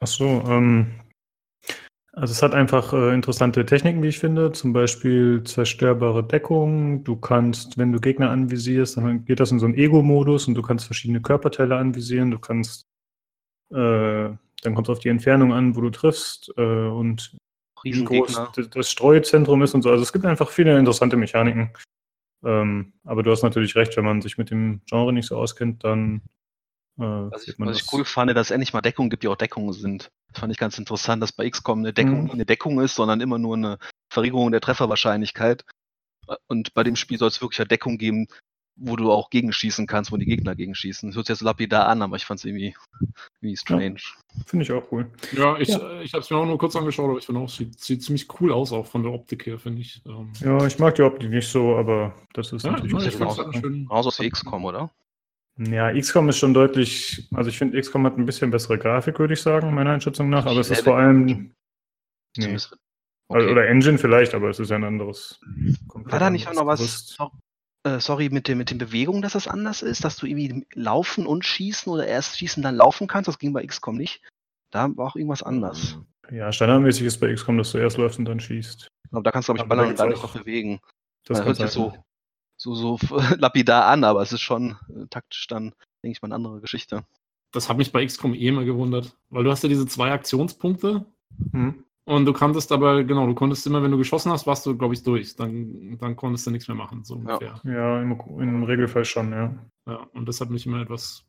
Ach 0.00 0.06
so, 0.06 0.42
ähm, 0.46 1.00
also 2.12 2.32
es 2.32 2.42
hat 2.42 2.52
einfach 2.54 2.92
äh, 2.92 3.14
interessante 3.14 3.64
Techniken, 3.64 4.02
wie 4.02 4.08
ich 4.08 4.18
finde. 4.18 4.50
Zum 4.52 4.72
Beispiel 4.72 5.42
zerstörbare 5.44 6.24
Deckung. 6.24 7.04
Du 7.04 7.16
kannst, 7.16 7.78
wenn 7.78 7.92
du 7.92 8.00
Gegner 8.00 8.30
anvisierst, 8.30 8.96
dann 8.96 9.24
geht 9.24 9.40
das 9.40 9.52
in 9.52 9.60
so 9.60 9.66
einen 9.66 9.76
Ego-Modus 9.76 10.48
und 10.48 10.54
du 10.54 10.62
kannst 10.62 10.86
verschiedene 10.86 11.20
Körperteile 11.20 11.76
anvisieren. 11.76 12.30
Du 12.32 12.38
kannst, 12.38 12.86
äh, 13.70 13.76
dann 13.76 14.74
kommt 14.74 14.88
es 14.88 14.90
auf 14.90 14.98
die 14.98 15.10
Entfernung 15.10 15.52
an, 15.52 15.76
wo 15.76 15.80
du 15.80 15.90
triffst 15.90 16.52
äh, 16.56 16.62
und 16.62 17.36
wie 17.84 18.04
groß 18.04 18.50
das 18.72 18.90
Streuzentrum 18.90 19.62
ist 19.62 19.74
und 19.74 19.82
so. 19.82 19.90
Also 19.90 20.02
es 20.02 20.12
gibt 20.12 20.24
einfach 20.24 20.50
viele 20.50 20.76
interessante 20.76 21.16
Mechaniken. 21.16 21.70
Ähm, 22.44 22.92
aber 23.04 23.22
du 23.22 23.30
hast 23.30 23.42
natürlich 23.42 23.74
recht, 23.76 23.96
wenn 23.96 24.04
man 24.04 24.22
sich 24.22 24.38
mit 24.38 24.50
dem 24.50 24.80
Genre 24.86 25.12
nicht 25.12 25.26
so 25.26 25.36
auskennt, 25.36 25.84
dann 25.84 26.22
äh, 26.98 27.02
Was 27.02 27.46
ich, 27.48 27.58
was 27.58 27.80
ich 27.80 27.92
cool 27.92 28.04
fand, 28.04 28.30
dass 28.36 28.48
es 28.48 28.50
endlich 28.50 28.72
mal 28.72 28.80
Deckungen 28.80 29.10
gibt, 29.10 29.22
die 29.22 29.28
auch 29.28 29.36
Deckungen 29.36 29.72
sind. 29.72 30.10
Das 30.32 30.40
fand 30.40 30.52
ich 30.52 30.58
ganz 30.58 30.78
interessant, 30.78 31.22
dass 31.22 31.32
bei 31.32 31.48
XCOM 31.48 31.80
eine 31.80 31.92
Deckung 31.92 32.20
Mhm. 32.20 32.24
nie 32.24 32.32
eine 32.32 32.46
Deckung 32.46 32.80
ist, 32.80 32.94
sondern 32.94 33.20
immer 33.20 33.38
nur 33.38 33.56
eine 33.56 33.78
Verringerung 34.12 34.50
der 34.50 34.60
Trefferwahrscheinlichkeit. 34.60 35.64
Und 36.46 36.74
bei 36.74 36.84
dem 36.84 36.96
Spiel 36.96 37.18
soll 37.18 37.28
es 37.28 37.40
wirklich 37.40 37.60
eine 37.60 37.68
Deckung 37.68 37.98
geben, 37.98 38.26
wo 38.80 38.96
du 38.96 39.10
auch 39.10 39.30
gegenschießen 39.30 39.86
kannst, 39.86 40.12
wo 40.12 40.16
die 40.16 40.24
Gegner 40.26 40.54
gegenschießen. 40.54 41.08
Das 41.08 41.16
hört 41.16 41.26
sich 41.26 41.34
jetzt 41.34 41.42
lapidar 41.42 41.88
an, 41.88 42.00
aber 42.02 42.16
ich 42.16 42.24
fand 42.24 42.38
es 42.38 42.44
irgendwie, 42.44 42.74
irgendwie 43.40 43.56
strange. 43.56 43.96
Finde 44.46 44.64
ich 44.64 44.72
auch 44.72 44.84
cool. 44.92 45.10
ja, 45.36 45.58
ich, 45.58 45.68
Ja. 45.68 45.78
äh, 45.98 46.02
ich 46.04 46.12
habe 46.12 46.22
es 46.22 46.30
mir 46.30 46.36
auch 46.36 46.46
nur 46.46 46.58
kurz 46.58 46.76
angeschaut, 46.76 47.08
aber 47.10 47.18
ich 47.18 47.26
finde 47.26 47.40
auch, 47.40 47.48
sieht, 47.48 47.78
sieht 47.80 48.02
ziemlich 48.02 48.26
cool 48.40 48.52
aus, 48.52 48.72
auch 48.72 48.86
von 48.86 49.02
der 49.02 49.12
Optik 49.12 49.46
her, 49.46 49.58
finde 49.58 49.80
ich. 49.82 50.00
Ähm, 50.06 50.32
Ja, 50.40 50.64
ich 50.66 50.78
mag 50.78 50.94
die 50.94 51.02
Optik 51.02 51.28
nicht 51.30 51.48
so, 51.48 51.76
aber 51.76 52.14
das 52.34 52.52
ist 52.52 52.64
ja, 52.64 52.72
natürlich. 52.72 52.92
ja, 52.92 52.98
das 53.26 53.38
ich 53.54 53.60
schön. 53.60 53.86
Raus 53.90 54.06
aus 54.06 54.20
wie 54.20 54.30
XCOM, 54.30 54.64
oder? 54.64 54.90
Ja, 55.58 55.92
XCOM 55.92 56.28
ist 56.28 56.38
schon 56.38 56.54
deutlich, 56.54 57.28
also 57.34 57.50
ich 57.50 57.58
finde, 57.58 57.80
XCOM 57.80 58.06
hat 58.06 58.16
ein 58.16 58.26
bisschen 58.26 58.52
bessere 58.52 58.78
Grafik, 58.78 59.18
würde 59.18 59.34
ich 59.34 59.42
sagen, 59.42 59.74
meiner 59.74 59.90
Einschätzung 59.90 60.28
nach, 60.30 60.46
aber 60.46 60.60
es 60.60 60.70
ist 60.70 60.84
vor 60.84 60.96
allem, 60.96 61.52
nee, 62.36 62.52
also- 62.52 62.76
Okay. 63.30 63.50
oder 63.50 63.68
Engine 63.68 63.98
vielleicht, 63.98 64.32
aber 64.34 64.48
es 64.48 64.58
ist 64.58 64.70
ja 64.70 64.76
ein 64.76 64.84
anderes. 64.84 65.38
War 65.92 66.18
da 66.18 66.30
nicht 66.30 66.48
auch 66.48 66.54
noch 66.54 66.64
was, 66.64 67.14
äh, 67.96 68.00
sorry, 68.00 68.28
mit, 68.30 68.48
den- 68.48 68.58
mit 68.58 68.70
den 68.70 68.78
Bewegungen, 68.78 69.22
dass 69.22 69.32
das 69.32 69.48
anders 69.48 69.82
ist? 69.82 70.04
Dass 70.04 70.16
du 70.16 70.26
irgendwie 70.26 70.66
laufen 70.74 71.26
und 71.26 71.44
schießen 71.44 71.92
oder 71.92 72.06
erst 72.06 72.38
schießen, 72.38 72.62
dann 72.62 72.76
laufen 72.76 73.06
kannst? 73.06 73.28
Das 73.28 73.38
ging 73.38 73.52
bei 73.52 73.64
XCOM 73.64 73.96
nicht. 73.96 74.22
Da 74.70 74.88
war 74.96 75.08
auch 75.08 75.16
irgendwas 75.16 75.42
anders. 75.42 75.98
Ja, 76.30 76.52
standardmäßig 76.52 77.04
ist 77.06 77.18
bei 77.18 77.32
XCOM, 77.32 77.56
dass 77.58 77.72
du 77.72 77.78
erst 77.78 77.96
läufst 77.96 78.18
und 78.18 78.26
dann 78.26 78.40
schießt. 78.40 78.88
Aber 79.12 79.22
da 79.22 79.30
kannst 79.30 79.48
du, 79.48 79.54
glaube 79.54 79.66
ich, 79.66 79.70
Aber 79.70 79.76
ballern 79.76 79.90
und 79.90 79.98
dann 79.98 80.10
noch 80.10 80.34
bewegen. 80.34 80.80
Das 81.24 81.38
Das 81.38 81.46
hört 81.46 81.56
sich 81.56 81.70
so, 81.70 81.94
so, 82.56 82.74
so 82.74 82.98
lapidar 83.38 83.86
an, 83.86 84.04
aber 84.04 84.22
es 84.22 84.32
ist 84.32 84.42
schon 84.42 84.76
äh, 84.90 85.06
taktisch 85.08 85.46
dann, 85.46 85.74
denke 86.02 86.12
ich 86.12 86.22
mal, 86.22 86.26
eine 86.26 86.34
andere 86.34 86.60
Geschichte. 86.60 87.04
Das 87.52 87.68
hat 87.68 87.78
mich 87.78 87.92
bei 87.92 88.04
XCOM 88.04 88.34
eh 88.34 88.48
immer 88.48 88.64
gewundert, 88.64 89.16
weil 89.30 89.44
du 89.44 89.50
hast 89.50 89.62
ja 89.62 89.68
diese 89.68 89.86
zwei 89.86 90.12
Aktionspunkte 90.12 91.06
Hm. 91.52 91.84
Und 92.08 92.24
du 92.24 92.32
konntest 92.32 92.72
aber, 92.72 93.04
genau, 93.04 93.26
du 93.26 93.34
konntest 93.34 93.66
immer, 93.66 93.82
wenn 93.82 93.90
du 93.90 93.98
geschossen 93.98 94.32
hast, 94.32 94.46
warst 94.46 94.64
du, 94.64 94.76
glaube 94.76 94.94
ich, 94.94 95.02
durch. 95.02 95.36
Dann, 95.36 95.98
dann 95.98 96.16
konntest 96.16 96.46
du 96.46 96.50
nichts 96.50 96.66
mehr 96.68 96.76
machen, 96.76 97.04
so 97.04 97.16
ungefähr. 97.16 97.60
Ja, 97.64 98.00
im, 98.00 98.12
im 98.40 98.62
Regelfall 98.64 99.04
schon, 99.04 99.30
ja. 99.32 99.54
Ja, 99.86 100.06
und 100.14 100.26
das 100.26 100.40
hat 100.40 100.48
mich 100.50 100.64
immer 100.66 100.80
etwas 100.80 101.24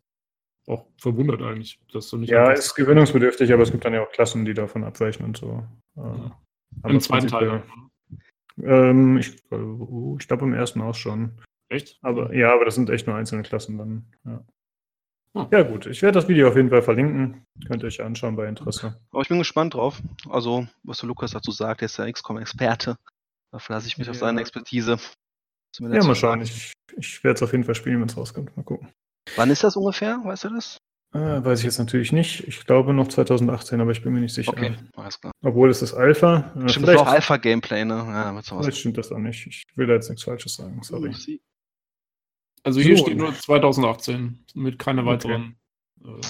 auch 0.68 0.86
verwundert 0.98 1.42
eigentlich, 1.42 1.80
dass 1.92 2.10
du 2.10 2.18
nicht. 2.18 2.30
Ja, 2.30 2.52
ist 2.52 2.76
gewöhnungsbedürftig, 2.76 3.52
aber 3.52 3.64
es 3.64 3.72
gibt 3.72 3.84
dann 3.84 3.94
ja 3.94 4.04
auch 4.04 4.12
Klassen, 4.12 4.46
die 4.46 4.54
davon 4.54 4.84
abweichen 4.84 5.26
und 5.26 5.38
so. 5.38 5.64
Äh, 5.98 6.02
Ja. 6.02 6.40
aber 6.84 6.94
Im 6.94 7.00
zweiten 7.02 7.28
Teil. 7.28 7.50
prinzipiell- 7.50 8.90
Ähm, 8.90 9.18
ich 9.18 9.30
ich 9.36 10.28
glaube 10.28 10.46
im 10.46 10.54
ersten 10.54 10.82
auch 10.82 10.96
schon. 10.96 11.32
Echt? 11.70 11.98
Aber 12.02 12.34
ja, 12.36 12.54
aber 12.54 12.66
das 12.66 12.76
sind 12.76 12.90
echt 12.90 13.06
nur 13.08 13.16
einzelne 13.16 13.44
Klassen 13.44 13.78
dann. 13.78 14.06
Ja. 14.26 14.44
Ja 15.52 15.64
gut, 15.64 15.86
ich 15.86 16.02
werde 16.02 16.20
das 16.20 16.28
Video 16.28 16.48
auf 16.48 16.56
jeden 16.56 16.70
Fall 16.70 16.82
verlinken. 16.82 17.46
Könnt 17.68 17.84
ihr 17.84 17.88
euch 17.88 18.02
anschauen 18.02 18.36
bei 18.36 18.48
Interesse. 18.48 19.00
Aber 19.12 19.22
ich 19.22 19.28
bin 19.30 19.38
gespannt 19.38 19.74
drauf. 19.76 20.02
Also, 20.30 20.68
was 20.84 21.00
der 21.00 21.08
Lukas 21.08 21.32
dazu 21.32 21.52
sagt, 21.52 21.82
der 21.82 21.86
ist 21.88 21.98
ja 21.98 22.12
XCOM-Experte. 22.12 22.98
Da 23.52 23.60
verlasse 23.60 23.88
ich 23.88 23.98
mich 23.98 24.10
auf 24.10 24.16
Ja. 24.16 24.20
seine 24.22 24.42
Expertise. 24.42 24.98
Er 25.82 25.94
Ja, 25.96 26.04
mal 26.04 26.16
schauen. 26.16 26.42
Ich, 26.42 26.74
ich 26.98 27.24
werde 27.24 27.36
es 27.36 27.44
auf 27.44 27.52
jeden 27.52 27.64
Fall 27.64 27.76
spielen, 27.76 28.02
wenn 28.02 28.10
es 28.10 28.18
rauskommt. 28.18 28.56
Mal 28.58 28.64
gucken. 28.64 28.90
Wann 29.36 29.52
ist 29.52 29.64
das 29.64 29.76
ungefähr? 29.76 30.20
Weißt 30.24 30.46
du 30.46 30.50
das? 30.50 30.78
Äh, 31.14 31.44
weiß 31.44 31.60
ich 31.60 31.66
jetzt 31.66 31.80
natürlich 31.80 32.12
nicht. 32.12 32.48
Ich 32.48 32.66
glaube 32.66 32.94
noch 32.94 33.08
2018, 33.08 33.82
aber 33.82 33.92
ich 33.92 34.04
bin 34.04 34.14
mir 34.14 34.20
nicht 34.20 34.34
sicher. 34.34 34.52
Okay, 34.52 34.76
alles 34.96 35.20
klar. 35.20 35.32
Obwohl 35.44 35.70
es 35.70 35.82
ist 35.82 35.94
Alpha. 35.94 36.38
Äh, 36.38 36.42
Stimmt, 36.42 36.66
das 36.68 36.74
vielleicht, 36.76 37.00
auch 37.00 37.08
Alpha-Gameplay, 37.08 37.86
ne? 37.86 37.96
Ja, 37.96 38.36
was. 38.36 38.48
vielleicht 38.48 38.78
stimmt 38.78 38.98
das 38.98 39.12
auch 39.12 39.18
nicht. 39.18 39.48
Ich 39.48 39.64
will 39.76 39.88
da 39.88 39.94
jetzt 39.94 40.10
nichts 40.10 40.24
Falsches 40.24 40.56
sagen. 40.56 40.82
Sorry. 40.84 41.16
Also 42.64 42.80
hier 42.82 42.98
So. 42.98 43.04
steht 43.06 43.18
nur 43.18 43.34
2018 43.34 44.40
mit 44.56 44.80
keiner 44.80 45.02
Okay. 45.04 45.12
weiteren. 45.12 45.56
Äh, 46.04 46.22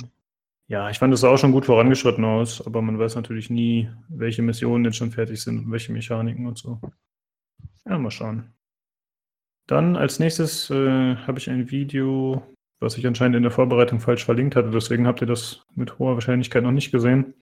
Ja, 0.67 0.87
ich 0.91 0.99
fand 0.99 1.11
es 1.15 1.23
auch 1.23 1.37
schon 1.37 1.51
gut 1.51 1.65
vorangeschritten 1.65 2.23
aus, 2.23 2.63
aber 2.65 2.83
man 2.83 2.99
weiß 2.99 3.15
natürlich 3.15 3.49
nie, 3.49 3.89
welche 4.07 4.43
Missionen 4.43 4.85
jetzt 4.85 4.97
schon 4.97 5.09
fertig 5.11 5.41
sind 5.41 5.65
und 5.65 5.71
welche 5.71 5.91
Mechaniken 5.91 6.45
und 6.45 6.59
so. 6.59 6.79
Ja, 7.87 7.97
mal 7.97 8.11
schauen. 8.11 8.53
Dann 9.65 9.95
als 9.95 10.19
nächstes 10.19 10.69
äh, 10.69 11.15
habe 11.15 11.39
ich 11.39 11.49
ein 11.49 11.71
Video, 11.71 12.43
was 12.79 12.97
ich 12.99 13.07
anscheinend 13.07 13.35
in 13.37 13.41
der 13.43 13.51
Vorbereitung 13.51 13.99
falsch 13.99 14.25
verlinkt 14.25 14.55
hatte, 14.55 14.69
deswegen 14.69 15.07
habt 15.07 15.21
ihr 15.21 15.27
das 15.27 15.63
mit 15.73 15.97
hoher 15.97 16.13
Wahrscheinlichkeit 16.13 16.61
noch 16.61 16.71
nicht 16.71 16.91
gesehen. 16.91 17.33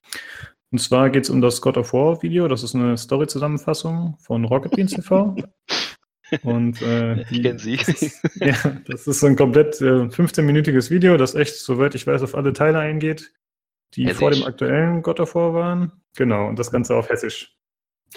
Und 0.70 0.78
zwar 0.78 1.10
geht 1.10 1.24
es 1.24 1.30
um 1.30 1.42
das 1.42 1.60
God 1.60 1.76
of 1.76 1.92
War 1.92 2.22
Video, 2.22 2.48
das 2.48 2.62
ist 2.62 2.74
eine 2.74 2.96
Story-Zusammenfassung 2.96 4.16
von 4.20 4.44
Rocket 4.46 4.72
Beans 4.72 4.92
TV. 4.94 5.36
Und 6.42 6.82
äh, 6.82 7.22
Ich 7.30 7.42
kenn 7.42 7.58
sie. 7.58 7.76
Das 7.76 7.88
ist, 7.88 8.22
ja, 8.36 8.54
das 8.86 9.06
ist 9.06 9.20
so 9.20 9.26
ein 9.26 9.36
komplett 9.36 9.80
äh, 9.80 10.06
15-minütiges 10.08 10.90
Video, 10.90 11.16
das 11.16 11.34
echt, 11.34 11.56
soweit 11.56 11.94
ich 11.94 12.06
weiß, 12.06 12.22
auf 12.22 12.34
alle 12.34 12.52
Teile 12.52 12.78
eingeht, 12.78 13.32
die 13.94 14.04
Hessisch. 14.04 14.18
vor 14.18 14.30
dem 14.30 14.44
aktuellen 14.44 15.02
God 15.02 15.20
of 15.20 15.34
War 15.34 15.54
waren. 15.54 15.92
Genau, 16.16 16.48
und 16.48 16.58
das 16.58 16.70
Ganze 16.70 16.94
auf 16.94 17.08
Hessisch. 17.08 17.56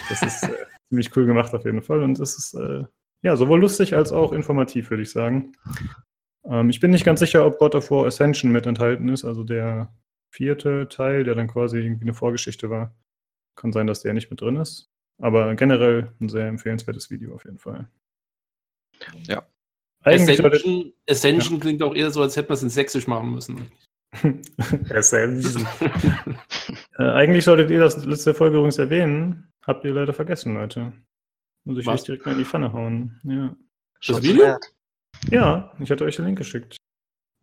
Das 0.09 0.22
ist 0.22 0.43
äh, 0.43 0.66
ziemlich 0.89 1.16
cool 1.16 1.26
gemacht 1.26 1.53
auf 1.53 1.66
jeden 1.66 1.82
Fall. 1.82 2.03
Und 2.03 2.20
es 2.20 2.38
ist 2.38 2.53
äh, 2.53 2.84
ja 3.22 3.36
sowohl 3.36 3.62
lustig 3.62 3.95
als 3.95 4.12
auch 4.12 4.34
informativ, 4.34 4.89
würde 4.89 5.03
ich 5.03 5.12
sagen. 5.12 5.53
Ähm, 6.45 6.70
ich 6.70 6.80
bin 6.80 6.91
nicht 6.91 7.05
ganz 7.05 7.20
sicher, 7.20 7.45
ob 7.45 7.59
God 7.59 7.76
of 7.76 7.91
War 7.91 8.05
Ascension 8.05 8.51
mit 8.51 8.66
enthalten 8.66 9.09
ist, 9.09 9.26
also 9.26 9.43
der 9.43 9.93
vierte 10.32 10.88
Teil, 10.89 11.24
der 11.24 11.36
dann 11.36 11.47
quasi 11.47 11.80
irgendwie 11.80 12.05
eine 12.05 12.14
Vorgeschichte 12.14 12.70
war. 12.70 12.95
Kann 13.55 13.74
sein, 13.74 13.88
dass 13.88 14.01
der 14.01 14.14
nicht 14.14 14.30
mit 14.30 14.41
drin 14.41 14.55
ist. 14.55 14.89
Aber 15.20 15.53
generell 15.55 16.14
ein 16.20 16.30
sehr 16.30 16.47
empfehlenswertes 16.47 17.12
Video 17.12 17.36
auf 17.36 17.45
jeden 17.45 17.59
Fall. 17.59 17.88
Ja. 19.28 19.45
Eigentlich 20.04 20.43
Ascension, 20.43 20.93
Ascension 21.08 21.60
klingt 21.60 21.84
auch 21.84 21.93
eher 21.93 22.10
so, 22.12 22.22
als 22.22 22.36
hätte 22.36 22.49
man 22.49 22.56
es 22.56 22.64
in 22.64 22.70
Sächsisch 22.70 23.08
machen 23.08 23.32
müssen. 23.32 23.72
Ascension. 24.89 25.68
äh, 26.97 27.04
eigentlich 27.04 27.45
solltet 27.45 27.70
ihr 27.70 27.80
das 27.80 28.04
letzte 28.06 28.34
Folge 28.34 28.58
übrigens 28.58 28.78
erwähnen. 28.78 29.52
Habt 29.66 29.86
ihr 29.86 29.93
leider 29.93 30.14
vergessen, 30.14 30.56
Leute. 30.56 30.91
Muss 31.66 31.78
ich 31.78 31.88
euch 31.88 32.04
direkt 32.04 32.26
mal 32.26 32.32
in 32.32 32.39
die 32.39 32.45
Pfanne 32.45 32.74
hauen. 32.74 33.20
Ja. 33.24 33.56
Das 34.08 34.24
Video? 34.24 34.58
ja, 35.30 35.72
ich 35.80 35.91
hatte 35.91 36.04
euch 36.04 36.16
den 36.16 36.26
Link 36.26 36.39
geschickt. 36.39 36.78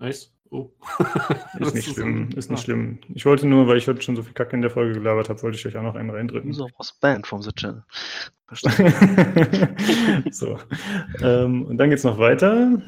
Echt? 0.01 0.33
Oh. 0.51 0.71
Ist 1.61 1.75
nicht 1.75 1.89
schlimm, 1.95 2.31
ist 2.35 2.51
nicht 2.51 2.63
schlimm. 2.63 3.01
Ich 3.15 3.27
wollte 3.27 3.47
nur, 3.47 3.69
weil 3.69 3.77
ich 3.77 3.87
heute 3.87 4.01
schon 4.01 4.17
so 4.17 4.23
viel 4.23 4.33
Kacke 4.33 4.57
in 4.57 4.63
der 4.63 4.71
Folge 4.71 4.95
gelabert 4.95 5.29
habe, 5.29 5.43
wollte 5.43 5.59
ich 5.59 5.67
euch 5.67 5.77
auch 5.77 5.83
noch 5.83 5.95
einen 5.95 6.11
reindrücken. 6.11 6.51
User 6.51 6.69
was 6.79 6.93
banned 7.01 7.27
from 7.27 7.43
the 7.43 7.53
channel. 7.53 7.85
so. 10.31 10.59
Ähm, 11.23 11.63
und 11.67 11.77
dann 11.79 11.91
geht 11.91 11.99
es 11.99 12.05
noch 12.05 12.19
weiter 12.19 12.81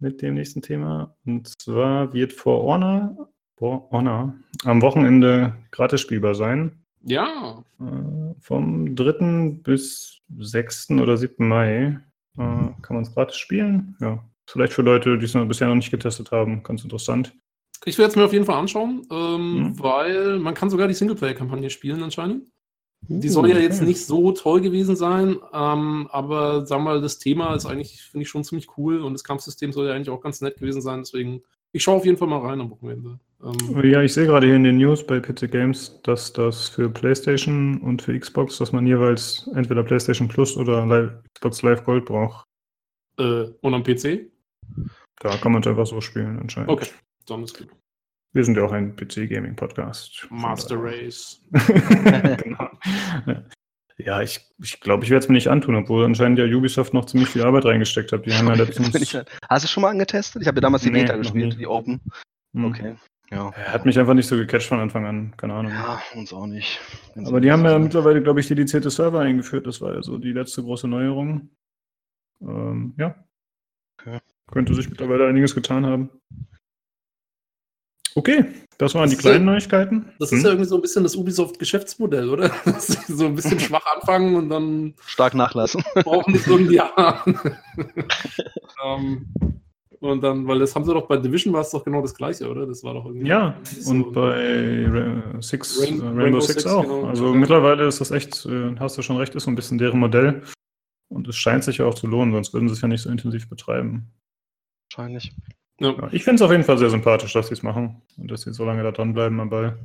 mit 0.00 0.22
dem 0.22 0.34
nächsten 0.34 0.62
Thema. 0.62 1.14
Und 1.24 1.48
zwar 1.60 2.12
wird 2.12 2.32
For 2.32 2.62
Honor, 2.64 3.28
For 3.56 3.88
Honor 3.90 4.34
am 4.64 4.82
Wochenende 4.82 5.54
gratis 5.70 6.00
spielbar 6.00 6.34
sein. 6.34 6.72
Ja, 7.02 7.62
Äh, 7.80 8.34
vom 8.40 8.96
3. 8.96 9.58
bis 9.62 10.20
6. 10.38 10.90
oder 11.00 11.16
7. 11.16 11.46
Mai 11.46 12.00
äh, 12.36 12.38
kann 12.38 12.74
man 12.90 13.02
es 13.02 13.12
gratis 13.14 13.36
spielen. 13.36 13.96
Ja. 14.00 14.24
Vielleicht 14.48 14.72
für 14.72 14.82
Leute, 14.82 15.16
die 15.18 15.24
es 15.24 15.32
bisher 15.48 15.68
noch 15.68 15.74
nicht 15.74 15.90
getestet 15.90 16.30
haben, 16.32 16.62
ganz 16.62 16.82
interessant. 16.82 17.32
ich 17.86 17.98
werde 17.98 18.10
es 18.10 18.16
mir 18.16 18.24
auf 18.24 18.32
jeden 18.32 18.46
Fall 18.46 18.58
anschauen, 18.58 19.02
ähm, 19.10 19.54
Mhm. 19.54 19.78
weil 19.78 20.38
man 20.38 20.54
kann 20.54 20.70
sogar 20.70 20.88
die 20.88 20.94
Singleplayer-Kampagne 20.94 21.68
spielen 21.70 22.02
anscheinend. 22.02 22.46
Die 23.08 23.28
soll 23.28 23.50
ja 23.50 23.58
jetzt 23.58 23.78
okay. 23.78 23.86
nicht 23.86 24.04
so 24.04 24.32
toll 24.32 24.60
gewesen 24.60 24.96
sein, 24.96 25.36
ähm, 25.52 26.08
aber 26.10 26.66
sag 26.66 26.80
mal, 26.80 27.00
das 27.00 27.18
Thema 27.18 27.54
ist 27.54 27.66
eigentlich, 27.66 28.02
finde 28.02 28.22
ich, 28.22 28.28
schon 28.28 28.44
ziemlich 28.44 28.76
cool 28.78 29.02
und 29.02 29.12
das 29.12 29.24
Kampfsystem 29.24 29.72
soll 29.72 29.86
ja 29.86 29.94
eigentlich 29.94 30.10
auch 30.10 30.20
ganz 30.20 30.40
nett 30.40 30.56
gewesen 30.56 30.80
sein, 30.80 31.00
deswegen, 31.00 31.42
ich 31.72 31.82
schaue 31.82 31.96
auf 31.96 32.04
jeden 32.04 32.16
Fall 32.16 32.28
mal 32.28 32.38
rein 32.38 32.60
am 32.60 32.70
Wochenende. 32.70 33.18
Ähm, 33.42 33.90
Ja, 33.90 34.02
ich 34.02 34.14
sehe 34.14 34.26
gerade 34.26 34.46
hier 34.46 34.56
in 34.56 34.64
den 34.64 34.78
News 34.78 35.06
bei 35.06 35.20
PC 35.20 35.50
Games, 35.50 36.00
dass 36.02 36.32
das 36.32 36.68
für 36.68 36.88
PlayStation 36.88 37.80
und 37.82 38.00
für 38.02 38.18
Xbox, 38.18 38.58
dass 38.58 38.72
man 38.72 38.86
jeweils 38.86 39.48
entweder 39.54 39.82
PlayStation 39.82 40.28
Plus 40.28 40.56
oder 40.56 40.86
Live, 40.86 41.12
Xbox 41.34 41.62
Live 41.62 41.84
Gold 41.84 42.06
braucht. 42.06 42.46
äh, 43.18 43.44
und 43.60 43.74
am 43.74 43.82
PC? 43.82 44.30
Da 45.20 45.36
kann 45.36 45.52
man 45.52 45.62
es 45.62 45.68
einfach 45.68 45.86
so 45.86 46.00
spielen 46.00 46.38
anscheinend. 46.38 46.70
Okay, 46.70 46.88
dann 47.26 47.44
ist 47.44 47.56
gut. 47.56 47.68
Wir 48.34 48.44
sind 48.44 48.56
ja 48.56 48.64
auch 48.64 48.72
ein 48.72 48.96
PC-Gaming-Podcast. 48.96 50.26
Master 50.28 50.76
Race. 50.76 51.40
genau. 51.52 52.68
Ja, 53.96 54.22
ich 54.22 54.40
glaube, 54.40 54.64
ich, 54.64 54.80
glaub, 54.80 55.02
ich 55.04 55.10
werde 55.10 55.22
es 55.22 55.28
mir 55.28 55.34
nicht 55.34 55.48
antun, 55.48 55.76
obwohl 55.76 56.04
anscheinend 56.04 56.38
ja 56.38 56.44
Ubisoft 56.46 56.94
noch 56.94 57.04
ziemlich 57.04 57.28
viel 57.28 57.44
Arbeit 57.44 57.64
reingesteckt 57.64 58.10
hat. 58.10 58.26
Die 58.26 58.32
haben 58.32 58.48
ja 58.48 58.54
letztens. 58.64 58.92
Hast 59.48 59.64
du 59.64 59.68
schon 59.68 59.82
mal 59.82 59.90
angetestet? 59.90 60.42
Ich 60.42 60.48
habe 60.48 60.56
ja 60.56 60.62
damals 60.62 60.82
die 60.82 60.90
Nee, 60.90 61.02
Beta 61.02 61.16
gespielt, 61.16 61.58
die 61.58 61.66
Open. 61.66 62.00
Hm. 62.54 62.64
Okay. 62.64 62.96
Ja. 63.30 63.50
Er 63.50 63.72
hat 63.72 63.86
mich 63.86 63.98
einfach 63.98 64.14
nicht 64.14 64.26
so 64.26 64.36
gecatcht 64.36 64.66
von 64.66 64.80
Anfang 64.80 65.06
an, 65.06 65.36
keine 65.36 65.54
Ahnung. 65.54 65.72
Ja, 65.72 66.00
uns 66.14 66.32
auch 66.32 66.46
nicht. 66.46 66.80
Ganz 67.14 67.28
Aber 67.28 67.40
die 67.40 67.50
haben 67.50 67.64
ja 67.64 67.78
mittlerweile, 67.78 68.22
glaube 68.22 68.40
ich, 68.40 68.48
dedizierte 68.48 68.90
Server 68.90 69.20
eingeführt. 69.20 69.66
Das 69.66 69.80
war 69.80 69.94
ja 69.94 70.02
so 70.02 70.18
die 70.18 70.32
letzte 70.32 70.62
große 70.62 70.88
Neuerung. 70.88 71.50
Ähm, 72.42 72.94
ja. 72.98 73.14
Okay. 73.98 74.18
Könnte 74.50 74.74
sich 74.74 74.90
mittlerweile 74.90 75.26
einiges 75.26 75.54
getan 75.54 75.86
haben. 75.86 76.10
Okay, 78.16 78.44
das 78.78 78.94
waren 78.94 79.02
Das 79.04 79.10
die 79.10 79.16
kleinen 79.16 79.46
ja- 79.46 79.52
Neuigkeiten. 79.52 80.06
Das 80.20 80.30
Hm? 80.30 80.38
ist 80.38 80.44
ja 80.44 80.50
irgendwie 80.50 80.68
so 80.68 80.76
ein 80.76 80.82
bisschen 80.82 81.02
das 81.02 81.16
Ubisoft-Geschäftsmodell, 81.16 82.28
oder? 82.30 82.48
Dass 82.64 82.86
sie 82.86 83.12
so 83.12 83.26
ein 83.26 83.34
bisschen 83.34 83.58
schwach 83.60 83.84
anfangen 83.96 84.36
und 84.36 84.48
dann 84.50 84.94
Stark 85.06 85.34
nachlassen. 85.34 85.82
brauchen 86.04 86.32
die 86.32 86.38
so 86.38 86.56
ein 86.56 86.70
Jahr. 86.70 87.24
ähm, 88.84 89.26
und 90.00 90.20
dann, 90.22 90.46
weil 90.46 90.58
das 90.58 90.74
haben 90.74 90.84
sie 90.84 90.92
doch 90.92 91.06
bei 91.08 91.16
Division 91.16 91.52
war 91.54 91.62
es 91.62 91.70
doch 91.70 91.82
genau 91.82 92.02
das 92.02 92.14
gleiche, 92.14 92.48
oder? 92.48 92.66
Das 92.66 92.84
war 92.84 92.94
doch 92.94 93.06
irgendwie. 93.06 93.26
Ja, 93.28 93.56
so- 93.64 93.90
und 93.90 94.12
bei 94.12 94.86
Ra 94.86 95.40
Six, 95.42 95.80
Rain- 95.82 96.00
äh, 96.00 96.04
Rainbow, 96.04 96.22
Rainbow 96.22 96.40
Six, 96.40 96.62
Six, 96.62 96.66
auch. 96.66 96.82
genau. 96.82 97.04
Also 97.06 97.26
Ja. 97.28 97.34
mittlerweile 97.34 97.86
ist 97.86 98.00
das 98.00 98.10
echt, 98.10 98.44
äh, 98.46 98.74
hast 98.78 98.98
du 98.98 99.02
schon 99.02 99.16
recht, 99.16 99.34
ist 99.34 99.44
so 99.44 99.50
ein 99.50 99.54
bisschen 99.56 99.78
deren 99.78 99.98
Modell. 99.98 100.42
Und 101.08 101.26
es 101.28 101.36
scheint 101.36 101.64
sich 101.64 101.78
ja 101.78 101.86
auch 101.86 101.94
zu 101.94 102.06
lohnen, 102.06 102.32
sonst 102.32 102.52
würden 102.52 102.68
sie 102.68 102.74
es 102.74 102.80
ja 102.80 102.88
nicht 102.88 103.02
so 103.02 103.10
intensiv 103.10 103.48
betreiben. 103.48 104.10
Wahrscheinlich. 104.90 105.32
Ja. 105.80 105.90
Ja, 105.90 106.08
ich 106.12 106.24
finde 106.24 106.36
es 106.36 106.42
auf 106.42 106.50
jeden 106.50 106.64
Fall 106.64 106.78
sehr 106.78 106.90
sympathisch, 106.90 107.32
dass 107.32 107.48
sie 107.48 107.54
es 107.54 107.62
machen 107.62 108.00
und 108.16 108.30
dass 108.30 108.42
sie 108.42 108.52
so 108.52 108.64
lange 108.64 108.82
da 108.82 108.92
dranbleiben 108.92 109.40
am 109.40 109.50
Ball. 109.50 109.78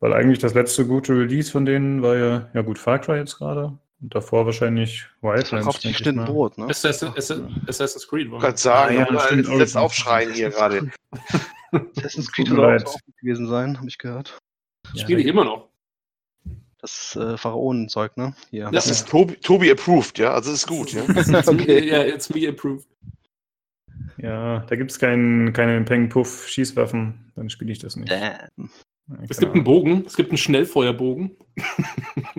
Weil 0.00 0.12
eigentlich 0.12 0.38
das 0.40 0.54
letzte 0.54 0.86
gute 0.86 1.12
Release 1.16 1.50
von 1.50 1.64
denen 1.64 2.02
war 2.02 2.16
ja, 2.16 2.50
ja 2.54 2.62
gut, 2.62 2.78
Far 2.78 2.98
Cry 2.98 3.16
jetzt 3.18 3.38
gerade. 3.38 3.78
Und 4.00 4.14
davor 4.14 4.44
wahrscheinlich 4.46 5.06
Das 5.20 5.22
Wildlands. 5.22 5.48
verkauft 5.50 5.74
sich 5.76 5.82
denke 5.82 5.90
ich 5.92 5.98
geschnitten 5.98 6.18
mal. 6.18 6.26
Brot, 6.26 6.58
ne? 6.58 6.66
Assassin, 6.66 7.08
Assassin, 7.10 7.62
Assassin's 7.68 8.08
Creed 8.08 8.30
war. 8.30 8.38
Ich 8.38 8.44
kann 8.44 8.56
sagen, 8.56 8.96
Ah, 8.96 9.00
ja, 9.00 9.12
ja, 9.12 9.20
stimmt, 9.20 9.46
ja, 9.46 9.80
auch. 9.80 9.84
aufschreien 9.84 10.32
hier 10.32 10.50
gerade. 10.50 10.90
Assassin's 11.96 12.32
Creed 12.32 12.48
soll 12.48 12.82
auch 12.84 12.98
gewesen 13.20 13.46
sein, 13.46 13.78
habe 13.78 13.88
ich 13.88 13.98
gehört. 13.98 14.36
Spiele 14.96 15.20
ich 15.20 15.26
immer 15.26 15.44
noch. 15.44 15.68
Das 16.80 17.14
äh, 17.14 17.36
Pharaonenzeug, 17.38 18.16
ne? 18.16 18.34
Hier. 18.50 18.68
Das 18.72 18.88
ist 18.88 19.08
Tobi, 19.08 19.36
Tobi 19.36 19.70
approved, 19.70 20.18
ja, 20.18 20.32
also 20.34 20.50
ist 20.52 20.66
gut, 20.66 20.92
ja. 20.92 21.02
Okay. 21.46 21.88
Ja, 21.88 22.02
it's 22.02 22.28
me 22.28 22.48
approved. 22.48 22.88
Ja, 24.22 24.60
da 24.60 24.76
gibt 24.76 24.90
es 24.92 24.98
kein, 24.98 25.52
keine 25.52 25.82
Peng-Puff-Schießwaffen. 25.84 27.32
Dann 27.34 27.50
spiele 27.50 27.72
ich 27.72 27.78
das 27.80 27.96
nicht. 27.96 28.10
Damn. 28.10 28.70
Ja, 29.08 29.16
Es 29.28 29.38
gibt 29.38 29.52
einen 29.52 29.64
Bogen, 29.64 30.04
es 30.06 30.14
gibt 30.16 30.30
einen 30.30 30.38
Schnellfeuerbogen. 30.38 31.36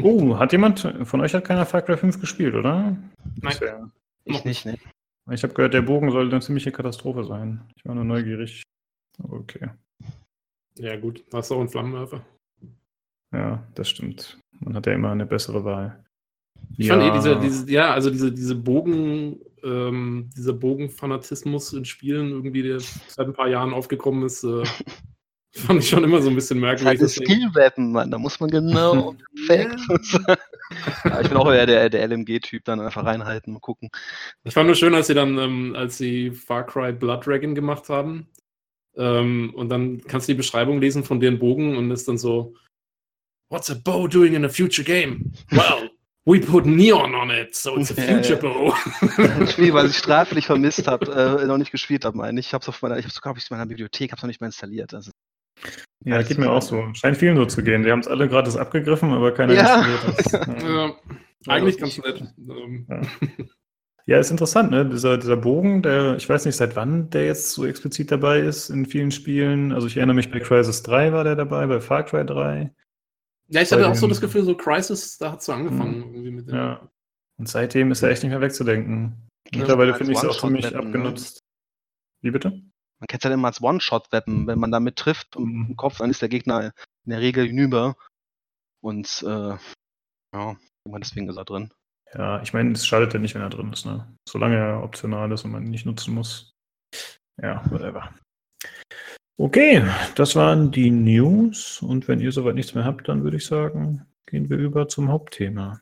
Oh, 0.02 0.38
hat 0.40 0.54
jemand, 0.54 0.80
von 1.04 1.22
euch 1.22 1.34
hat 1.34 1.44
keiner 1.46 1.66
Far 1.66 1.82
Cry 1.82 1.98
5 1.98 2.20
gespielt, 2.22 2.56
oder? 2.56 2.96
Nein. 3.42 3.56
wär- 3.60 3.92
Ich 4.24 4.46
nicht, 4.46 4.66
ne? 4.66 4.78
Ich 5.32 5.44
habe 5.44 5.54
gehört, 5.54 5.74
der 5.74 5.82
Bogen 5.82 6.10
soll 6.12 6.30
eine 6.30 6.40
ziemliche 6.42 6.72
Katastrophe 6.72 7.26
sein. 7.26 7.62
Ich 7.76 7.86
war 7.86 7.96
nur 7.96 8.06
neugierig. 8.06 8.64
Aber 9.22 9.34
okay. 9.38 9.70
Ja, 10.78 10.96
gut, 10.98 11.24
hast 11.34 11.52
du 11.52 11.56
auch 11.56 11.60
einen 11.60 11.70
Flammenwerfer. 11.70 12.22
Ja, 13.34 13.62
das 13.76 13.90
stimmt. 13.90 14.40
Man 14.60 14.76
hat 14.76 14.86
ja 14.86 14.94
immer 14.94 15.12
eine 15.12 15.26
bessere 15.26 15.64
Wahl. 15.66 16.04
Ich 16.78 16.88
fand 16.88 17.04
eh 17.04 17.12
diese, 17.12 17.40
diese, 17.40 17.70
ja, 17.72 17.94
also 17.94 18.10
diese, 18.10 18.32
diese 18.32 18.56
Bogen, 18.56 19.38
ähm, 19.64 20.30
dieser 20.36 20.54
Bogenfanatismus 20.54 21.74
in 21.74 21.86
Spielen, 21.86 22.30
irgendwie, 22.32 22.64
der 22.64 22.80
seit 22.80 23.28
ein 23.28 23.34
paar 23.34 23.48
Jahren 23.50 23.74
aufgekommen 23.74 24.24
ist, 24.26 24.44
äh, 24.44 24.64
fand 25.56 25.82
ich 25.84 25.90
schon 25.90 26.04
immer 26.04 26.22
so 26.22 26.30
ein 26.30 26.36
bisschen 26.36 26.60
Das 26.62 26.82
ist 26.82 26.84
merkwürdig. 26.86 26.88
halt 26.88 27.00
ein 27.00 27.06
deswegen- 27.06 27.32
Skill-Weapon, 27.52 27.92
Mann. 27.92 28.12
Da 28.12 28.18
muss 28.18 28.40
man 28.40 28.50
genau 28.50 29.16
perfekt. 29.48 29.80
ja, 31.06 31.22
ich 31.22 31.28
bin 31.30 31.38
auch 31.38 31.52
eher 31.52 31.66
der, 31.66 31.90
der 31.90 32.08
LMG-Typ, 32.08 32.64
dann 32.66 32.80
einfach 32.80 33.06
reinhalten 33.06 33.56
und 33.56 33.62
gucken. 33.62 33.90
Ich 34.44 34.54
fand 34.54 34.68
nur 34.68 34.76
schön, 34.76 34.94
als 34.96 35.08
sie 35.08 35.14
dann, 35.14 35.38
ähm, 35.38 35.76
als 35.76 35.98
sie 35.98 36.32
Far 36.32 36.66
Cry 36.66 36.92
Blood 36.92 37.26
Dragon 37.26 37.54
gemacht 37.56 37.90
haben. 37.90 38.28
Ähm, 38.96 39.54
und 39.56 39.70
dann 39.70 40.02
kannst 40.02 40.28
du 40.28 40.34
die 40.34 40.38
Beschreibung 40.38 40.80
lesen 40.80 41.04
von 41.04 41.20
deren 41.20 41.40
Bogen 41.40 41.78
und 41.78 41.90
ist 41.92 42.08
dann 42.08 42.18
so: 42.20 42.54
What's 43.50 43.70
a 43.72 43.76
bow 43.76 44.08
doing 44.08 44.34
in 44.34 44.46
a 44.46 44.50
future 44.50 44.86
game? 44.86 45.32
Well, 45.52 45.90
we 46.26 46.40
put 46.40 46.66
neon 46.66 47.14
on 47.16 47.30
it, 47.30 47.56
so 47.56 47.76
it's 47.78 47.92
a 47.92 48.02
Ja, 48.02 48.16
future 48.22 48.36
ja. 48.36 48.40
bow. 48.42 48.74
Ein 49.40 49.48
Spiel, 49.48 49.74
was 49.74 49.92
ich 49.92 49.98
straflich 49.98 50.46
vermisst 50.46 50.88
habe, 50.88 51.40
äh, 51.42 51.46
noch 51.46 51.58
nicht 51.58 51.72
gespielt 51.72 52.06
habe, 52.06 52.18
meine 52.18 52.40
ich. 52.40 52.48
Ich 52.48 52.54
habe 52.54 52.62
es 52.62 52.70
auf 52.70 52.82
meiner, 52.82 52.98
ich 52.98 53.06
hab's 53.06 53.16
sogar 53.16 53.34
auf 53.34 53.50
meiner 53.50 53.66
Bibliothek, 53.66 54.12
habe 54.12 54.18
es 54.20 54.24
noch 54.24 54.28
nicht 54.28 54.42
mal 54.42 54.48
installiert. 54.48 54.94
Also, 54.94 55.12
Ja, 56.06 56.22
geht 56.22 56.38
mir 56.38 56.50
auch 56.52 56.62
so. 56.62 56.84
Scheint 56.94 57.18
vielen 57.18 57.36
so 57.38 57.46
zu 57.46 57.64
gehen. 57.64 57.84
Die 57.84 57.92
haben 57.92 58.00
es 58.00 58.08
alle 58.08 58.28
gratis 58.30 58.56
abgegriffen, 58.58 59.12
aber 59.12 59.32
keiner 59.34 59.54
Ja. 59.54 59.82
installiert 59.82 60.18
das. 60.18 60.32
Ja. 60.64 60.86
ja, 60.88 60.96
eigentlich 61.48 61.78
ganz 61.78 61.98
nett. 61.98 62.24
Ähm, 62.38 62.88
Ja, 64.06 64.20
ist 64.20 64.32
interessant, 64.32 64.70
ne? 64.72 64.86
Dieser, 64.86 65.18
dieser 65.18 65.38
Bogen, 65.38 65.82
der, 65.82 66.18
ich 66.18 66.28
weiß 66.28 66.46
nicht, 66.46 66.58
seit 66.58 66.76
wann 66.76 67.10
der 67.10 67.26
jetzt 67.26 67.52
so 67.52 67.66
explizit 67.66 68.12
dabei 68.12 68.40
ist 68.42 68.70
in 68.70 68.86
vielen 68.86 69.12
Spielen. 69.12 69.72
Also 69.72 69.88
ich 69.88 69.96
erinnere 69.96 70.16
mich, 70.16 70.30
bei 70.30 70.40
Crisis 70.42 70.84
3 70.84 71.14
war 71.14 71.24
der 71.24 71.38
dabei, 71.38 71.66
bei 71.68 71.80
Far 71.80 72.04
Cry 72.04 72.26
3. 72.26 72.70
ja, 73.48 73.62
ich 73.62 73.72
hatte 73.72 73.88
auch 73.88 73.96
so 73.96 74.08
das 74.08 74.22
Gefühl, 74.22 74.44
so 74.44 74.56
Crisis, 74.56 75.18
da 75.18 75.32
hat 75.32 75.40
es 75.40 75.46
so 75.46 75.54
angefangen. 75.54 76.04
Irgendwie 76.14 76.32
mit 76.32 76.48
dem, 76.48 76.56
Ja. 76.56 76.90
Und 77.40 77.50
seitdem 77.50 77.92
ist 77.92 78.02
er 78.04 78.10
echt 78.10 78.24
nicht 78.24 78.32
mehr 78.32 78.42
wegzudenken. 78.42 79.28
Mittlerweile 79.54 79.94
finde 79.96 80.14
ich 80.14 80.18
es 80.20 80.26
auch 80.26 80.38
ziemlich 80.40 80.66
One-Shot-Weapon, 80.66 80.92
ne? 80.92 80.98
abgenutzt. 81.08 81.40
Wie 82.22 82.32
bitte? 82.32 82.50
man 83.00 83.08
kennt 83.08 83.22
es 83.22 83.26
halt 83.26 83.34
immer 83.34 83.48
als 83.50 83.62
One-Shot-Weapon. 83.62 84.48
Wenn 84.48 84.60
man 84.60 84.72
damit 84.72 84.96
trifft 84.96 85.36
und 85.36 85.52
Mhm. 85.54 85.66
im 85.72 85.76
Kopf, 85.76 85.98
dann 85.98 86.10
ist 86.10 86.22
der 86.22 86.30
Gegner 86.30 86.72
in 87.06 87.10
der 87.10 87.20
Regel 87.20 87.46
hinüber. 87.48 87.98
Und 88.82 89.24
äh, 89.28 89.58
ja, 90.34 90.56
immer 90.88 91.00
deswegen 91.00 91.28
ist 91.28 91.36
er 91.38 91.44
drin. 91.44 91.74
Ja, 92.14 92.42
ich 92.42 92.54
meine, 92.54 92.72
es 92.74 92.86
schadet 92.88 93.14
ja 93.14 93.20
nicht, 93.20 93.36
wenn 93.36 93.42
er 93.42 93.50
drin 93.50 93.74
ist, 93.74 93.86
ne? 93.86 94.16
Solange 94.30 94.56
er 94.56 94.84
optional 94.84 95.32
ist 95.32 95.44
und 95.44 95.52
man 95.52 95.64
ihn 95.66 95.72
nicht 95.72 95.86
nutzen 95.86 96.14
muss. 96.14 96.52
Ja, 97.42 97.64
whatever. 97.72 98.14
Okay, 99.38 99.84
das 100.16 100.36
waren 100.36 100.72
die 100.72 100.92
News. 100.92 101.82
Und 101.82 102.08
wenn 102.08 102.20
ihr 102.20 102.32
soweit 102.32 102.56
nichts 102.56 102.76
mehr 102.76 102.86
habt, 102.86 103.08
dann 103.08 103.24
würde 103.24 103.38
ich 103.38 103.46
sagen, 103.46 104.06
gehen 104.28 104.50
wir 104.50 104.58
über 104.58 104.88
zum 104.88 105.10
Hauptthema. 105.10 105.82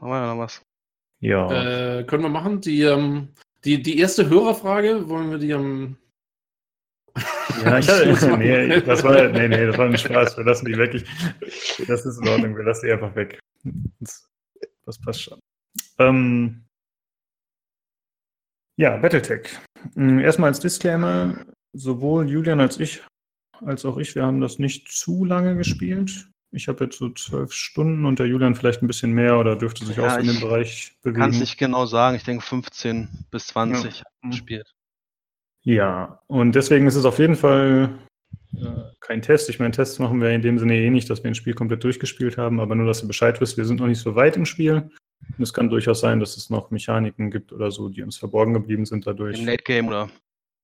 Haben 0.00 0.10
wir 0.10 0.34
noch 0.34 0.38
was? 0.38 0.62
Ja. 1.20 1.98
Äh, 1.98 2.04
können 2.04 2.22
wir 2.22 2.28
machen? 2.28 2.60
Die, 2.60 2.82
ähm, 2.82 3.28
die, 3.64 3.82
die 3.82 3.98
erste 3.98 4.28
Hörerfrage, 4.28 5.08
wollen 5.08 5.30
wir 5.30 5.38
die 5.38 5.52
am. 5.52 5.96
Ja, 7.64 7.78
ich 7.78 7.86
nee, 7.86 8.80
das 8.82 9.02
war, 9.02 9.28
nee, 9.28 9.48
nee, 9.48 9.66
das 9.66 9.78
war 9.78 9.86
ein 9.86 9.96
Spaß. 9.96 10.36
Wir 10.36 10.44
lassen 10.44 10.66
die 10.66 10.76
weg. 10.76 10.94
Ich, 11.40 11.82
das 11.86 12.04
ist 12.04 12.20
in 12.20 12.28
Ordnung. 12.28 12.54
Wir 12.54 12.64
lassen 12.64 12.84
die 12.84 12.92
einfach 12.92 13.14
weg. 13.14 13.38
Das, 14.00 14.28
das 14.84 15.00
passt 15.00 15.22
schon. 15.22 15.38
Ähm, 15.98 16.66
ja, 18.76 18.98
Battletech. 18.98 19.58
Mm, 19.94 20.18
Erstmal 20.18 20.50
als 20.50 20.60
Disclaimer: 20.60 21.46
Sowohl 21.76 22.28
Julian 22.28 22.60
als 22.60 22.80
ich, 22.80 23.02
als 23.64 23.84
auch 23.84 23.98
ich, 23.98 24.14
wir 24.14 24.24
haben 24.24 24.40
das 24.40 24.58
nicht 24.58 24.88
zu 24.88 25.24
lange 25.24 25.56
gespielt. 25.56 26.28
Ich 26.52 26.68
habe 26.68 26.84
jetzt 26.84 26.98
so 26.98 27.10
zwölf 27.10 27.52
Stunden 27.52 28.06
und 28.06 28.18
der 28.18 28.26
Julian 28.26 28.54
vielleicht 28.54 28.82
ein 28.82 28.86
bisschen 28.86 29.12
mehr 29.12 29.38
oder 29.38 29.56
dürfte 29.56 29.84
sich 29.84 29.96
Ja, 29.96 30.14
auch 30.14 30.18
in 30.18 30.26
dem 30.26 30.36
ich 30.36 30.40
Bereich 30.40 30.96
Kann 31.02 31.12
es 31.14 31.14
bewegen. 31.14 31.38
nicht 31.38 31.58
genau 31.58 31.84
sagen. 31.86 32.16
Ich 32.16 32.24
denke 32.24 32.42
15 32.44 33.08
bis 33.30 33.48
20 33.48 33.98
Ja. 33.98 34.04
gespielt. 34.30 34.72
Ja, 35.64 36.20
und 36.28 36.54
deswegen 36.54 36.86
ist 36.86 36.94
es 36.94 37.04
auf 37.04 37.18
jeden 37.18 37.34
Fall 37.36 37.98
äh, 38.56 38.66
kein 39.00 39.20
Test. 39.20 39.50
Ich 39.50 39.58
meine, 39.58 39.72
Tests 39.72 39.98
machen 39.98 40.20
wir 40.20 40.30
in 40.30 40.40
dem 40.42 40.58
Sinne 40.58 40.76
eh 40.76 40.88
nicht, 40.90 41.10
dass 41.10 41.22
wir 41.24 41.30
ein 41.30 41.34
Spiel 41.34 41.54
komplett 41.54 41.82
durchgespielt 41.84 42.38
haben, 42.38 42.60
aber 42.60 42.74
nur, 42.74 42.86
dass 42.86 43.02
ihr 43.02 43.08
Bescheid 43.08 43.40
wisst, 43.40 43.56
wir 43.56 43.64
sind 43.64 43.80
noch 43.80 43.88
nicht 43.88 44.00
so 44.00 44.14
weit 44.14 44.36
im 44.36 44.46
Spiel. 44.46 44.88
Und 45.36 45.42
es 45.42 45.52
kann 45.52 45.68
durchaus 45.68 46.00
sein, 46.00 46.20
dass 46.20 46.36
es 46.36 46.48
noch 46.50 46.70
Mechaniken 46.70 47.30
gibt 47.30 47.52
oder 47.52 47.70
so, 47.70 47.88
die 47.88 48.02
uns 48.02 48.16
verborgen 48.16 48.54
geblieben 48.54 48.86
sind 48.86 49.06
dadurch. 49.06 49.38
Im 49.40 49.46
Late 49.46 49.64
Game 49.64 49.88
oder 49.88 50.08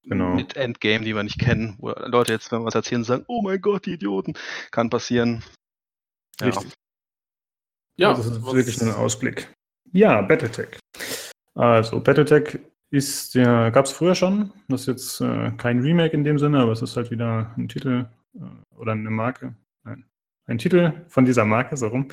Genau. 0.05 0.35
mit 0.35 0.57
Endgame, 0.57 1.05
die 1.05 1.15
wir 1.15 1.23
nicht 1.23 1.39
kennen, 1.39 1.77
wo 1.79 1.91
Leute 1.91 2.33
jetzt, 2.33 2.51
wenn 2.51 2.61
wir 2.61 2.67
was 2.67 2.75
erzählen, 2.75 3.05
sagen, 3.05 3.25
oh 3.29 3.41
mein 3.43 3.61
Gott, 3.61 3.87
die 3.87 3.93
Idioten. 3.93 4.35
Kann 4.71 4.91
passieren. 4.91 5.43
Ja. 6.41 6.47
Richtig. 6.49 6.73
Ja, 7.97 8.15
das 8.15 8.27
ist 8.27 8.43
was- 8.43 8.55
wirklich 8.55 8.81
nur 8.81 8.91
ein 8.95 9.01
Ausblick. 9.01 9.53
Ja, 9.93 10.23
Battletech. 10.23 10.79
Also, 11.55 12.01
Battletech 12.01 12.59
ist 12.91 13.35
ja, 13.35 13.71
gab 13.71 13.85
es 13.85 13.93
früher 13.93 14.15
schon. 14.15 14.53
Das 14.69 14.83
ist 14.83 14.87
jetzt 14.89 15.21
äh, 15.21 15.51
kein 15.53 15.81
Remake 15.81 16.15
in 16.15 16.25
dem 16.25 16.39
Sinne, 16.39 16.61
aber 16.61 16.73
es 16.73 16.83
ist 16.83 16.97
halt 16.97 17.11
wieder 17.11 17.53
ein 17.57 17.69
Titel 17.69 18.07
äh, 18.35 18.75
oder 18.77 18.93
eine 18.93 19.11
Marke. 19.11 19.55
Nein, 19.85 20.05
ein 20.47 20.59
Titel 20.59 20.93
von 21.09 21.25
dieser 21.25 21.45
Marke, 21.45 21.77
so 21.77 21.89
rum. 21.89 22.09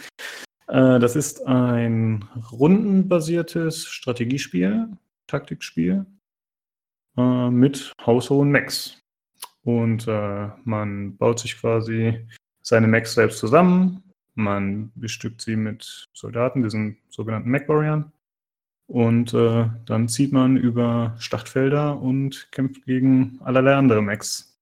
Äh, 0.68 1.00
das 1.00 1.16
ist 1.16 1.46
ein 1.48 2.24
rundenbasiertes 2.52 3.88
Strategiespiel, 3.88 4.90
Taktikspiel 5.28 6.06
äh, 7.18 7.50
mit 7.50 7.94
haushohen 8.06 8.50
Mechs. 8.50 8.98
Und 9.64 10.08
äh, 10.08 10.50
man 10.64 11.18
baut 11.18 11.40
sich 11.40 11.60
quasi 11.60 12.26
seine 12.62 12.88
Mechs 12.88 13.14
selbst 13.14 13.40
zusammen. 13.40 14.04
Man 14.36 14.92
bestückt 14.96 15.42
sie 15.42 15.56
mit 15.56 16.08
Soldaten, 16.14 16.64
diesen 16.64 16.98
sogenannten 17.10 17.50
Mech-Warriors. 17.50 18.06
Und 18.88 19.34
äh, 19.36 19.68
dann 19.86 20.08
zieht 20.08 20.32
man 20.32 20.58
über 20.58 21.16
Schlachtfelder 21.20 22.00
und 22.02 22.52
kämpft 22.52 22.86
gegen 22.86 23.40
allerlei 23.44 23.76
andere 23.76 24.02
Mechs. 24.02 24.58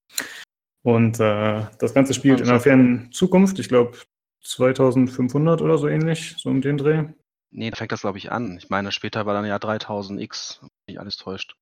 Und 0.82 1.18
äh, 1.20 1.66
das 1.78 1.94
Ganze 1.94 2.12
spielt 2.12 2.40
in 2.40 2.48
einer 2.48 2.60
fernen 2.60 3.10
Zukunft, 3.12 3.58
ich 3.58 3.68
glaube 3.68 3.96
2500 4.42 5.62
oder 5.62 5.78
so 5.78 5.88
ähnlich, 5.88 6.34
so 6.38 6.50
um 6.50 6.60
den 6.60 6.78
Dreh. 6.78 7.04
Nee, 7.50 7.70
da 7.70 7.76
fängt 7.76 7.92
das, 7.92 8.02
glaube 8.02 8.18
ich, 8.18 8.30
an. 8.30 8.56
Ich 8.58 8.68
meine, 8.68 8.92
später 8.92 9.26
war 9.26 9.34
dann 9.34 9.46
ja 9.46 9.56
3000X, 9.56 10.60
wenn 10.60 10.68
mich 10.86 11.00
alles 11.00 11.16
täuscht. 11.16 11.56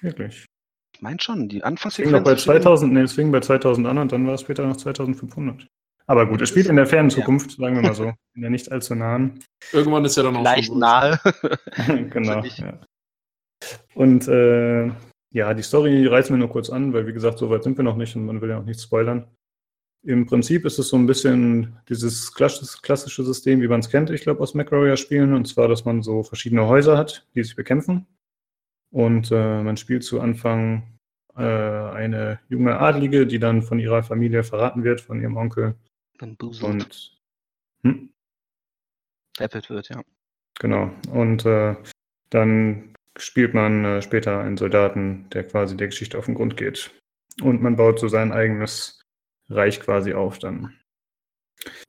Wirklich. 0.00 0.46
Ich 0.94 1.02
meine 1.02 1.18
schon, 1.20 1.48
die 1.48 1.60
Es 1.62 1.94
fing 1.94 2.10
bei 2.10 2.32
ist 2.32 2.42
schon- 2.42 2.54
2000, 2.54 2.92
nee, 2.92 3.00
es 3.02 3.12
fing 3.12 3.30
bei 3.32 3.40
2000 3.40 3.86
an 3.86 3.98
und 3.98 4.12
dann 4.12 4.26
war 4.26 4.34
es 4.34 4.40
später 4.42 4.66
noch 4.66 4.76
2500. 4.76 5.66
Aber 6.06 6.26
gut, 6.26 6.40
es 6.42 6.48
spielt 6.48 6.66
in 6.66 6.76
der 6.76 6.86
fernen 6.86 7.08
Ja. 7.10 7.16
Zukunft, 7.16 7.52
sagen 7.52 7.76
wir 7.76 7.82
mal 7.82 7.94
so, 7.94 8.12
in 8.34 8.42
der 8.42 8.50
nicht 8.50 8.70
allzu 8.70 8.94
nahen. 8.94 9.40
Irgendwann 9.72 10.04
ist 10.04 10.16
ja 10.16 10.22
dann 10.24 10.36
auch 10.36 10.42
Leicht 10.42 10.74
nahe. 10.74 11.18
genau. 12.10 12.42
Ja. 12.44 12.80
Und 13.94 14.26
äh, 14.28 14.86
ja, 15.32 15.54
die 15.54 15.62
Story 15.62 16.06
reißen 16.06 16.34
wir 16.34 16.38
nur 16.38 16.48
kurz 16.50 16.70
an, 16.70 16.92
weil 16.92 17.06
wie 17.06 17.12
gesagt, 17.12 17.38
so 17.38 17.48
weit 17.50 17.62
sind 17.62 17.76
wir 17.76 17.84
noch 17.84 17.96
nicht 17.96 18.16
und 18.16 18.26
man 18.26 18.40
will 18.40 18.50
ja 18.50 18.58
auch 18.58 18.64
nichts 18.64 18.82
spoilern. 18.82 19.26
Im 20.02 20.24
Prinzip 20.26 20.64
ist 20.64 20.78
es 20.78 20.88
so 20.88 20.96
ein 20.96 21.06
bisschen 21.06 21.76
dieses 21.88 22.34
klassisch- 22.34 22.80
klassische 22.82 23.22
System, 23.22 23.60
wie 23.60 23.68
man 23.68 23.80
es 23.80 23.90
kennt, 23.90 24.10
ich 24.10 24.22
glaube, 24.22 24.40
aus 24.40 24.54
MacWarrior-Spielen, 24.54 25.34
und 25.34 25.46
zwar, 25.46 25.68
dass 25.68 25.84
man 25.84 26.02
so 26.02 26.22
verschiedene 26.22 26.66
Häuser 26.66 26.96
hat, 26.96 27.26
die 27.34 27.42
sich 27.44 27.54
bekämpfen. 27.54 28.06
Und 28.90 29.30
äh, 29.30 29.62
man 29.62 29.76
spielt 29.76 30.04
zu 30.04 30.20
Anfang 30.20 30.98
äh, 31.36 31.42
eine 31.42 32.40
junge 32.48 32.78
Adlige, 32.78 33.26
die 33.26 33.38
dann 33.38 33.62
von 33.62 33.78
ihrer 33.78 34.02
Familie 34.02 34.42
verraten 34.42 34.84
wird, 34.84 35.00
von 35.00 35.20
ihrem 35.20 35.36
Onkel. 35.36 35.74
Dann 36.18 36.36
buselt, 36.36 36.68
Und 36.68 37.18
hm? 37.82 38.10
veräppelt 39.36 39.70
wird, 39.70 39.88
ja. 39.88 40.02
Genau. 40.58 40.90
Und 41.10 41.46
äh, 41.46 41.76
dann 42.30 42.94
spielt 43.16 43.54
man 43.54 43.84
äh, 43.84 44.02
später 44.02 44.40
einen 44.40 44.56
Soldaten, 44.56 45.28
der 45.30 45.44
quasi 45.44 45.76
der 45.76 45.88
Geschichte 45.88 46.18
auf 46.18 46.26
den 46.26 46.34
Grund 46.34 46.56
geht. 46.56 46.90
Und 47.42 47.62
man 47.62 47.76
baut 47.76 47.98
so 47.98 48.08
sein 48.08 48.32
eigenes 48.32 49.00
Reich 49.48 49.80
quasi 49.80 50.14
auf 50.14 50.38
dann. 50.38 50.76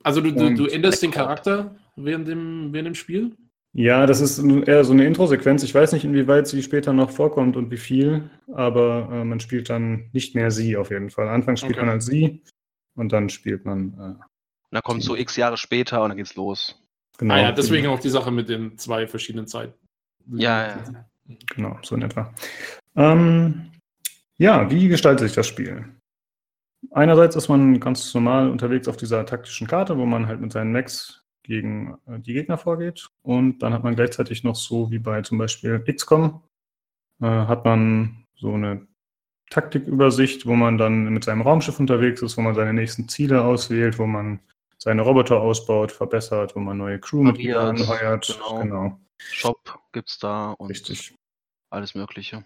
Also 0.02 0.20
du, 0.20 0.32
du, 0.32 0.54
du 0.54 0.66
änderst 0.66 1.02
den 1.02 1.10
Charakter 1.10 1.76
während 1.96 2.28
dem, 2.28 2.72
während 2.72 2.88
dem 2.88 2.94
Spiel? 2.94 3.36
Ja, 3.74 4.04
das 4.04 4.20
ist 4.20 4.38
eher 4.38 4.84
so 4.84 4.92
eine 4.92 5.06
Intro-Sequenz. 5.06 5.62
Ich 5.62 5.74
weiß 5.74 5.92
nicht, 5.92 6.04
inwieweit 6.04 6.46
sie 6.46 6.62
später 6.62 6.92
noch 6.92 7.10
vorkommt 7.10 7.56
und 7.56 7.70
wie 7.70 7.78
viel, 7.78 8.28
aber 8.52 9.08
äh, 9.10 9.24
man 9.24 9.40
spielt 9.40 9.70
dann 9.70 10.10
nicht 10.12 10.34
mehr 10.34 10.50
sie 10.50 10.76
auf 10.76 10.90
jeden 10.90 11.08
Fall. 11.08 11.28
Anfangs 11.28 11.60
spielt 11.60 11.76
Okay. 11.78 11.86
man 11.86 11.94
als 11.94 12.04
sie 12.06 12.42
und 12.96 13.12
dann 13.12 13.30
spielt 13.30 13.64
man 13.64 13.94
äh, 13.94 14.02
Und 14.02 14.18
dann 14.72 14.82
kommt 14.82 15.02
so 15.02 15.16
x 15.16 15.36
Jahre 15.36 15.56
später 15.56 16.02
und 16.02 16.10
dann 16.10 16.18
geht's 16.18 16.34
los. 16.36 16.78
genau. 17.16 17.34
ah 17.34 17.38
ja, 17.40 17.52
deswegen 17.52 17.86
auch 17.86 17.98
die 18.00 18.10
Sache 18.10 18.30
mit 18.30 18.50
den 18.50 18.76
zwei 18.76 19.06
verschiedenen 19.06 19.46
Zeiten. 19.46 19.74
Ja, 20.32 20.68
ja. 20.68 21.06
Genau, 21.54 21.78
so 21.82 21.94
in 21.94 22.02
etwa. 22.02 22.32
Ähm, 22.94 23.70
ja, 24.36 24.70
wie 24.70 24.88
gestaltet 24.88 25.28
sich 25.28 25.34
das 25.34 25.46
Spiel? 25.46 25.86
Einerseits 26.90 27.36
ist 27.36 27.48
man 27.48 27.80
ganz 27.80 28.12
normal 28.12 28.50
unterwegs 28.50 28.86
auf 28.86 28.98
dieser 28.98 29.24
taktischen 29.24 29.66
Karte, 29.66 29.96
wo 29.96 30.04
man 30.04 30.26
halt 30.26 30.40
mit 30.42 30.52
seinen 30.52 30.72
Mechs 30.72 31.21
gegen 31.42 31.98
äh, 32.06 32.18
die 32.18 32.32
Gegner 32.32 32.58
vorgeht. 32.58 33.08
Und 33.22 33.60
dann 33.60 33.72
hat 33.72 33.84
man 33.84 33.94
gleichzeitig 33.94 34.44
noch 34.44 34.56
so 34.56 34.90
wie 34.90 34.98
bei 34.98 35.22
zum 35.22 35.38
Beispiel 35.38 35.80
XCOM, 35.80 36.42
äh, 37.20 37.26
hat 37.26 37.64
man 37.64 38.24
so 38.34 38.52
eine 38.54 38.86
Taktikübersicht, 39.50 40.46
wo 40.46 40.54
man 40.54 40.78
dann 40.78 41.10
mit 41.10 41.24
seinem 41.24 41.42
Raumschiff 41.42 41.78
unterwegs 41.78 42.22
ist, 42.22 42.36
wo 42.36 42.40
man 42.40 42.54
seine 42.54 42.72
nächsten 42.72 43.08
Ziele 43.08 43.42
auswählt, 43.44 43.98
wo 43.98 44.06
man 44.06 44.40
seine 44.78 45.02
Roboter 45.02 45.40
ausbaut, 45.40 45.92
verbessert, 45.92 46.56
wo 46.56 46.60
man 46.60 46.78
neue 46.78 46.98
Crewmitglieder 46.98 47.60
anheuert. 47.60 48.26
genau. 48.26 48.62
genau. 48.62 49.00
Shop 49.18 49.78
gibt's 49.92 50.18
da 50.18 50.52
und 50.52 50.70
Richtig. 50.70 51.14
alles 51.70 51.94
Mögliche. 51.94 52.44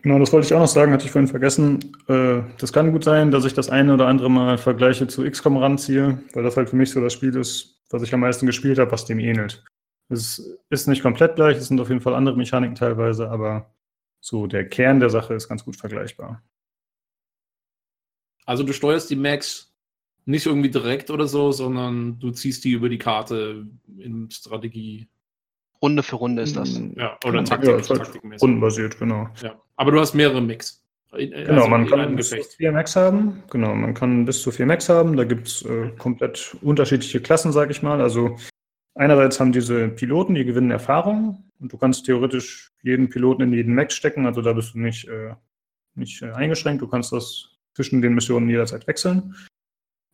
Genau, 0.00 0.18
das 0.20 0.32
wollte 0.32 0.46
ich 0.46 0.54
auch 0.54 0.60
noch 0.60 0.68
sagen, 0.68 0.92
hatte 0.92 1.04
ich 1.04 1.10
vorhin 1.10 1.28
vergessen. 1.28 1.92
Äh, 2.06 2.42
das 2.58 2.72
kann 2.72 2.92
gut 2.92 3.02
sein, 3.02 3.32
dass 3.32 3.44
ich 3.44 3.52
das 3.52 3.68
eine 3.68 3.94
oder 3.94 4.06
andere 4.06 4.30
Mal 4.30 4.56
Vergleiche 4.56 5.08
zu 5.08 5.28
XCOM 5.28 5.56
ranziehe, 5.56 6.22
weil 6.34 6.44
das 6.44 6.56
halt 6.56 6.70
für 6.70 6.76
mich 6.76 6.90
so 6.90 7.00
das 7.00 7.12
Spiel 7.12 7.34
ist, 7.34 7.77
was 7.90 8.02
ich 8.02 8.12
am 8.14 8.20
meisten 8.20 8.46
gespielt 8.46 8.78
habe, 8.78 8.92
was 8.92 9.04
dem 9.04 9.18
ähnelt. 9.18 9.64
Es 10.08 10.42
ist 10.70 10.86
nicht 10.86 11.02
komplett 11.02 11.36
gleich, 11.36 11.56
es 11.56 11.68
sind 11.68 11.80
auf 11.80 11.88
jeden 11.88 12.00
Fall 12.00 12.14
andere 12.14 12.36
Mechaniken 12.36 12.74
teilweise, 12.74 13.30
aber 13.30 13.74
so 14.20 14.46
der 14.46 14.68
Kern 14.68 15.00
der 15.00 15.10
Sache 15.10 15.34
ist 15.34 15.48
ganz 15.48 15.64
gut 15.64 15.76
vergleichbar. 15.76 16.42
Also 18.46 18.62
du 18.62 18.72
steuerst 18.72 19.10
die 19.10 19.16
Max 19.16 19.74
nicht 20.24 20.46
irgendwie 20.46 20.70
direkt 20.70 21.10
oder 21.10 21.26
so, 21.26 21.52
sondern 21.52 22.18
du 22.18 22.30
ziehst 22.30 22.64
die 22.64 22.72
über 22.72 22.88
die 22.88 22.98
Karte 22.98 23.66
in 23.98 24.30
Strategie. 24.30 25.08
Runde 25.82 26.02
für 26.02 26.16
Runde 26.16 26.42
ist 26.42 26.56
das. 26.56 26.80
Ja, 26.96 27.18
oder 27.24 27.38
Ja, 27.38 27.44
Taktik, 27.44 27.78
ist 27.78 27.90
halt 27.90 28.00
taktikmäßig. 28.00 28.42
Rundenbasiert, 28.42 28.98
genau. 28.98 29.28
Ja. 29.42 29.60
Aber 29.76 29.92
du 29.92 30.00
hast 30.00 30.14
mehrere 30.14 30.40
Mix. 30.40 30.84
In- 31.16 31.30
Genau, 31.30 31.52
also 31.52 31.68
man 31.68 31.86
kann 31.86 32.16
bis 32.16 32.30
zu 32.30 32.42
vier 32.42 32.72
Max 32.72 32.94
haben. 32.96 33.42
Genau, 33.50 33.74
man 33.74 33.94
kann 33.94 34.24
bis 34.24 34.42
zu 34.42 34.50
vier 34.50 34.66
Max 34.66 34.88
haben. 34.88 35.16
Da 35.16 35.24
gibt 35.24 35.48
es 35.48 35.62
äh, 35.64 35.90
komplett 35.98 36.56
unterschiedliche 36.62 37.20
Klassen, 37.20 37.52
sag 37.52 37.70
ich 37.70 37.82
mal. 37.82 38.00
Also 38.00 38.36
einerseits 38.94 39.40
haben 39.40 39.52
diese 39.52 39.88
Piloten, 39.88 40.34
die 40.34 40.44
gewinnen 40.44 40.70
Erfahrung 40.70 41.44
und 41.60 41.72
du 41.72 41.78
kannst 41.78 42.04
theoretisch 42.04 42.72
jeden 42.82 43.08
Piloten 43.08 43.42
in 43.42 43.52
jeden 43.52 43.74
Max 43.74 43.94
stecken. 43.94 44.26
Also 44.26 44.42
da 44.42 44.52
bist 44.52 44.74
du 44.74 44.80
nicht, 44.80 45.08
äh, 45.08 45.34
nicht 45.94 46.20
äh, 46.22 46.30
eingeschränkt. 46.32 46.82
Du 46.82 46.88
kannst 46.88 47.12
das 47.12 47.56
zwischen 47.74 48.02
den 48.02 48.14
Missionen 48.14 48.48
jederzeit 48.50 48.86
wechseln. 48.86 49.34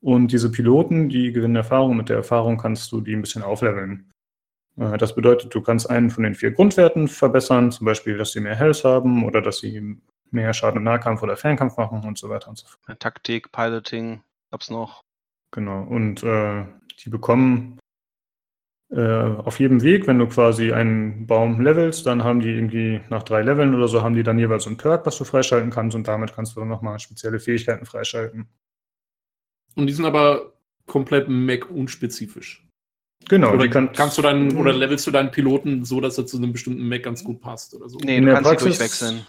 Und 0.01 0.33
diese 0.33 0.53
Piloten, 0.53 1.09
die 1.09 1.33
gewinnen 1.33 1.57
Erfahrung. 1.57 1.97
Mit 1.97 2.09
der 2.09 2.17
Erfahrung 2.19 2.57
kannst 2.59 2.93
du 2.93 3.01
die 3.01 3.15
ein 3.17 3.23
bisschen 3.23 3.43
aufleveln. 3.43 4.11
Äh, 4.79 4.97
Das 4.99 5.15
bedeutet, 5.15 5.53
du 5.55 5.61
kannst 5.61 5.91
einen 5.91 6.11
von 6.11 6.23
den 6.25 6.35
vier 6.37 6.53
Grundwerten 6.53 7.09
verbessern, 7.09 7.73
zum 7.73 7.85
Beispiel, 7.87 8.17
dass 8.17 8.31
sie 8.33 8.41
mehr 8.41 8.55
Health 8.55 8.85
haben 8.85 9.25
oder 9.25 9.43
dass 9.43 9.59
sie 9.59 9.97
mehr 10.31 10.53
Schaden 10.53 10.79
im 10.79 10.85
Nahkampf 10.85 11.23
oder 11.23 11.37
Fernkampf 11.37 11.77
machen 11.77 12.03
und 12.05 12.19
so 12.19 12.29
weiter 12.29 12.49
und 12.49 12.59
so 12.59 12.67
fort. 12.67 13.01
Taktik, 13.01 13.53
Piloting 13.53 14.23
gab's 14.51 14.71
noch. 14.71 15.03
Genau. 15.53 15.83
Und 15.83 16.23
äh, 16.23 16.65
die 17.05 17.11
bekommen 17.11 17.79
äh, 18.91 19.01
auf 19.01 19.59
jedem 19.61 19.83
Weg, 19.83 20.07
wenn 20.07 20.19
du 20.19 20.27
quasi 20.27 20.73
einen 20.73 21.27
Baum 21.27 21.61
levelst, 21.61 22.07
dann 22.07 22.23
haben 22.23 22.41
die 22.41 22.51
irgendwie 22.51 23.01
nach 23.09 23.23
drei 23.23 23.43
Leveln 23.43 23.75
oder 23.75 23.89
so, 23.89 24.03
haben 24.03 24.15
die 24.15 24.23
dann 24.23 24.39
jeweils 24.39 24.65
so 24.65 24.71
ein 24.71 24.77
Perk, 24.77 25.07
was 25.07 25.19
du 25.19 25.25
freischalten 25.25 25.71
kannst 25.71 25.97
und 25.97 26.07
damit 26.07 26.35
kannst 26.35 26.55
du 26.55 26.61
dann 26.61 26.69
nochmal 26.69 26.99
spezielle 26.99 27.41
Fähigkeiten 27.41 27.87
freischalten. 27.87 28.49
Und 29.75 29.87
die 29.87 29.93
sind 29.93 30.05
aber 30.05 30.53
komplett 30.87 31.29
Mac 31.29 31.71
unspezifisch. 31.71 32.67
Genau, 33.29 33.53
oder 33.55 33.65
die 33.65 33.71
kann, 33.71 33.93
kannst 33.93 34.19
du 34.19 34.23
dann, 34.23 34.55
oder 34.57 34.73
levelst 34.73 35.07
du 35.07 35.11
deinen 35.11 35.31
Piloten 35.31 35.85
so, 35.85 36.01
dass 36.01 36.19
er 36.19 36.27
zu 36.27 36.37
einem 36.37 36.53
bestimmten 36.53 36.87
Mac 36.87 37.03
ganz 37.03 37.25
gut 37.25 37.41
passt 37.41 37.75
oder 37.75 37.89
so? 37.89 37.99
Nee, 38.05 38.21
du 38.21 38.27
kannst 38.27 38.51
sie 38.51 38.57
Praxis- 38.57 38.79
durchwechseln. 38.79 39.27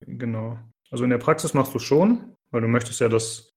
Genau. 0.00 0.58
Also 0.90 1.04
in 1.04 1.10
der 1.10 1.18
Praxis 1.18 1.54
machst 1.54 1.74
du 1.74 1.78
schon, 1.78 2.36
weil 2.50 2.60
du 2.60 2.68
möchtest 2.68 3.00
ja 3.00 3.08
das, 3.08 3.54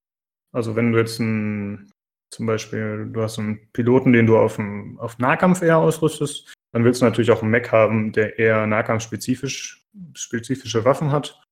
also 0.52 0.76
wenn 0.76 0.92
du 0.92 0.98
jetzt 0.98 1.18
ein, 1.20 1.90
zum 2.30 2.46
Beispiel, 2.46 3.08
du 3.12 3.22
hast 3.22 3.38
einen 3.38 3.70
Piloten, 3.72 4.12
den 4.12 4.26
du 4.26 4.38
auf, 4.38 4.56
dem, 4.56 4.98
auf 4.98 5.18
Nahkampf 5.18 5.62
eher 5.62 5.78
ausrüstest, 5.78 6.52
dann 6.72 6.84
willst 6.84 7.00
du 7.00 7.04
natürlich 7.04 7.30
auch 7.30 7.42
einen 7.42 7.50
Mech 7.50 7.72
haben, 7.72 8.12
der 8.12 8.38
eher 8.38 8.66
nahkampfspezifisch, 8.66 9.84
spezifische 10.14 10.84
Waffen 10.84 11.10
hat. 11.10 11.42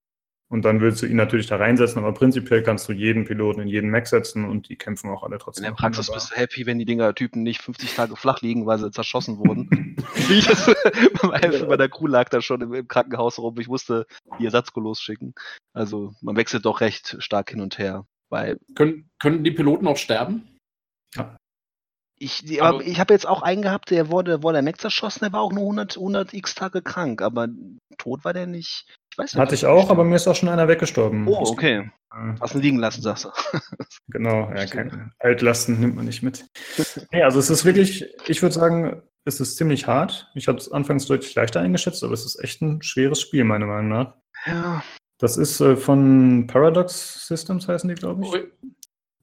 Und 0.51 0.63
dann 0.65 0.81
willst 0.81 1.03
du 1.03 1.07
ihn 1.07 1.17
natürlich 1.17 1.47
da 1.47 1.57
reinsetzen, 1.57 1.99
aber 1.99 2.15
prinzipiell 2.15 2.63
kannst 2.63 2.89
du 2.89 2.93
jeden 2.95 3.25
Piloten 3.27 3.61
in 3.61 3.69
jeden 3.69 3.91
Mech 3.91 4.07
setzen 4.07 4.47
und 4.47 4.71
die 4.71 4.77
kämpfen 4.77 5.11
auch 5.11 5.23
alle 5.23 5.35
In 5.35 5.41
trotzdem. 5.41 5.63
der 5.65 5.71
noch 5.73 5.79
Praxis 5.79 6.09
wunderbar. 6.09 6.17
bist 6.17 6.33
du 6.33 6.37
happy, 6.41 6.67
wenn 6.67 6.79
die 6.79 6.87
Dinger-Typen 6.87 7.43
nicht 7.43 7.61
50 7.61 7.95
Tage 7.95 8.17
flach 8.17 8.41
liegen, 8.41 8.65
weil 8.65 8.79
sie 8.79 8.91
zerschossen 8.91 9.37
wurden. 9.39 9.69
Wie 10.29 10.39
ich 10.39 10.47
das 10.47 10.65
bei 11.27 11.77
der 11.77 11.89
Crew 11.91 12.07
lag 12.07 12.31
da 12.31 12.41
schon 12.41 12.63
im, 12.63 12.73
im 12.73 12.89
Krankenhaus 12.89 13.39
rum. 13.39 13.59
Ich 13.61 13.69
musste 13.69 14.07
die 14.41 14.47
Ersatzkolos 14.47 15.03
schicken. 15.03 15.35
Also 15.75 16.15
man 16.23 16.37
wechselt 16.37 16.65
doch 16.65 16.81
recht 16.81 17.17
stark 17.19 17.51
hin 17.51 17.61
und 17.61 17.77
her. 17.79 18.07
Weil 18.31 18.59
Können, 18.75 19.11
können 19.21 19.45
die 19.45 19.51
Piloten 19.51 19.87
auch 19.87 19.99
sterben? 19.99 20.57
ich, 22.19 22.43
die, 22.45 22.61
Aber- 22.63 22.77
aber 22.79 22.87
ich 22.87 22.99
habe 23.01 23.13
jetzt 23.15 23.27
auch 23.29 23.43
einen 23.43 23.63
gehabt, 23.63 23.91
der 23.91 24.11
wurde, 24.11 24.43
wurde 24.43 24.55
der 24.55 24.63
Mac 24.63 24.81
zerschossen, 24.81 25.21
der 25.25 25.33
war 25.33 25.41
auch 25.43 25.53
nur 25.53 25.63
100, 25.65 25.97
100 25.97 26.35
x 26.35 26.55
Tage 26.55 26.83
krank, 26.83 27.23
aber 27.23 27.49
tot 27.99 28.25
war 28.25 28.33
der 28.33 28.47
nicht. 28.47 28.87
Ich 29.13 29.19
weiß 29.19 29.35
nicht. 29.35 29.41
Hatte 29.41 29.55
ich 29.55 29.67
auch, 29.67 29.91
aber 29.91 30.05
mir 30.05 30.17
ist 30.17 30.29
auch 30.29 30.37
schon 30.37 30.49
einer 30.49 30.69
weggestorben. 30.69 31.27
Oh, 31.27 31.45
okay. 31.49 31.91
Äh, 32.13 32.35
Hast 32.41 32.55
ihn 32.55 32.63
liegen 32.63 32.79
lassen, 32.79 33.03
sagst 33.03 33.25
du. 33.25 33.31
Genau, 34.11 34.51
ja, 34.55 34.65
keine 34.65 35.13
Altlasten 35.19 35.81
nimmt 35.81 35.97
man 35.97 36.07
nicht 36.07 36.23
mit. 36.23 36.47
Nee, 37.13 37.23
also 37.23 37.39
es 37.39 37.51
ist 37.51 37.67
wirklich, 37.67 38.07
ich 38.27 38.41
würde 38.41 38.55
sagen, 38.55 39.03
es 39.27 39.39
ist 39.39 39.59
ziemlich 39.59 39.87
hart. 39.87 40.31
Ich 40.35 40.49
hatte 40.49 40.59
es 40.59 40.73
anfangs 40.73 41.05
deutlich 41.07 41.35
leichter 41.35 41.61
eingeschätzt, 41.61 42.03
aber 42.03 42.15
es 42.15 42.25
ist 42.25 42.43
echt 42.43 42.63
ein 42.63 42.81
schweres 42.81 43.21
Spiel, 43.21 43.45
meiner 43.45 43.67
Meinung 43.67 43.89
nach. 43.89 44.15
Ja. 44.47 44.83
Das 45.19 45.37
ist 45.37 45.61
äh, 45.61 45.77
von 45.77 46.47
Paradox 46.47 47.27
Systems, 47.27 47.69
heißen 47.69 47.89
die, 47.89 47.97
glaube 47.97 48.25
ich. 48.25 48.33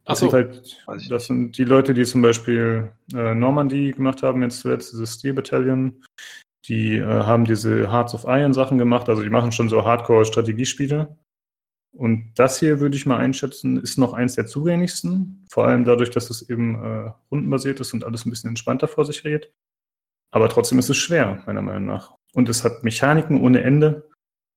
Das 0.05 0.21
Achso, 0.21 0.29
sind 0.29 0.33
halt, 0.33 1.09
das 1.09 1.25
sind 1.25 1.57
die 1.57 1.63
Leute, 1.63 1.95
die 1.95 2.05
zum 2.05 2.21
Beispiel 2.21 2.91
äh, 3.13 3.33
Normandy 3.33 3.91
gemacht 3.91 4.21
haben, 4.21 4.43
jetzt 4.43 4.59
zuletzt 4.59 4.93
dieses 4.93 5.15
Steel 5.15 5.33
Battalion. 5.33 6.03
Die 6.67 6.97
äh, 6.97 7.03
haben 7.05 7.45
diese 7.45 7.91
Hearts 7.91 8.13
of 8.15 8.25
Iron 8.27 8.53
Sachen 8.53 8.77
gemacht, 8.77 9.09
also 9.09 9.21
die 9.23 9.29
machen 9.29 9.51
schon 9.51 9.69
so 9.69 9.85
Hardcore-Strategiespiele. 9.85 11.17
Und 11.91 12.33
das 12.35 12.59
hier 12.59 12.79
würde 12.81 12.97
ich 12.97 13.05
mal 13.05 13.17
einschätzen, 13.17 13.77
ist 13.77 13.97
noch 13.97 14.13
eins 14.13 14.35
der 14.35 14.47
zugänglichsten. 14.47 15.45
Vor 15.49 15.65
allem 15.65 15.85
dadurch, 15.85 16.09
dass 16.09 16.29
es 16.29 16.49
eben 16.49 16.75
äh, 16.83 17.11
rundenbasiert 17.31 17.79
ist 17.79 17.93
und 17.93 18.03
alles 18.03 18.25
ein 18.25 18.31
bisschen 18.31 18.49
entspannter 18.49 18.87
vor 18.87 19.05
sich 19.05 19.23
geht. 19.23 19.53
Aber 20.31 20.49
trotzdem 20.49 20.77
ist 20.79 20.89
es 20.89 20.97
schwer, 20.97 21.41
meiner 21.45 21.61
Meinung 21.61 21.85
nach. 21.85 22.13
Und 22.33 22.49
es 22.49 22.65
hat 22.65 22.83
Mechaniken 22.83 23.39
ohne 23.41 23.63
Ende. 23.63 24.09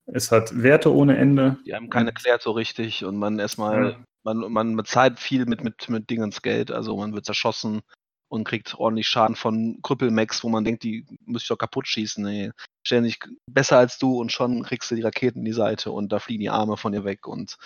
Es 0.06 0.32
hat 0.32 0.60
Werte 0.60 0.92
ohne 0.92 1.16
Ende. 1.16 1.58
Die 1.64 1.74
haben 1.74 1.90
keine 1.90 2.08
erklärt 2.08 2.42
so 2.42 2.50
richtig 2.50 3.04
und 3.04 3.16
man 3.16 3.38
erstmal, 3.38 3.90
Ja. 3.90 3.96
man, 4.24 4.52
man 4.52 4.76
bezahlt 4.76 5.20
viel 5.20 5.46
mit, 5.46 5.62
mit, 5.62 5.88
mit 5.88 6.10
Dingens 6.10 6.42
Geld, 6.42 6.72
also 6.72 6.96
man 6.96 7.12
wird 7.14 7.26
zerschossen 7.26 7.82
und 8.28 8.44
kriegt 8.44 8.74
ordentlich 8.78 9.06
Schaden 9.08 9.36
von 9.36 9.78
Krüppelmax, 9.82 10.44
wo 10.44 10.48
man 10.48 10.64
denkt, 10.64 10.82
die 10.82 11.06
müsste 11.24 11.44
ich 11.44 11.48
doch 11.48 11.58
kaputt 11.58 11.86
schießen. 11.86 12.24
Nee, 12.24 12.50
ständig 12.86 13.18
besser 13.50 13.78
als 13.78 13.98
du 13.98 14.18
und 14.18 14.32
schon 14.32 14.62
kriegst 14.62 14.90
du 14.90 14.94
die 14.94 15.02
Raketen 15.02 15.40
in 15.40 15.44
die 15.44 15.52
Seite 15.52 15.90
und 15.90 16.12
da 16.12 16.18
fliegen 16.18 16.40
die 16.40 16.50
Arme 16.50 16.76
von 16.76 16.92
ihr 16.92 17.04
weg 17.04 17.26
und 17.26 17.56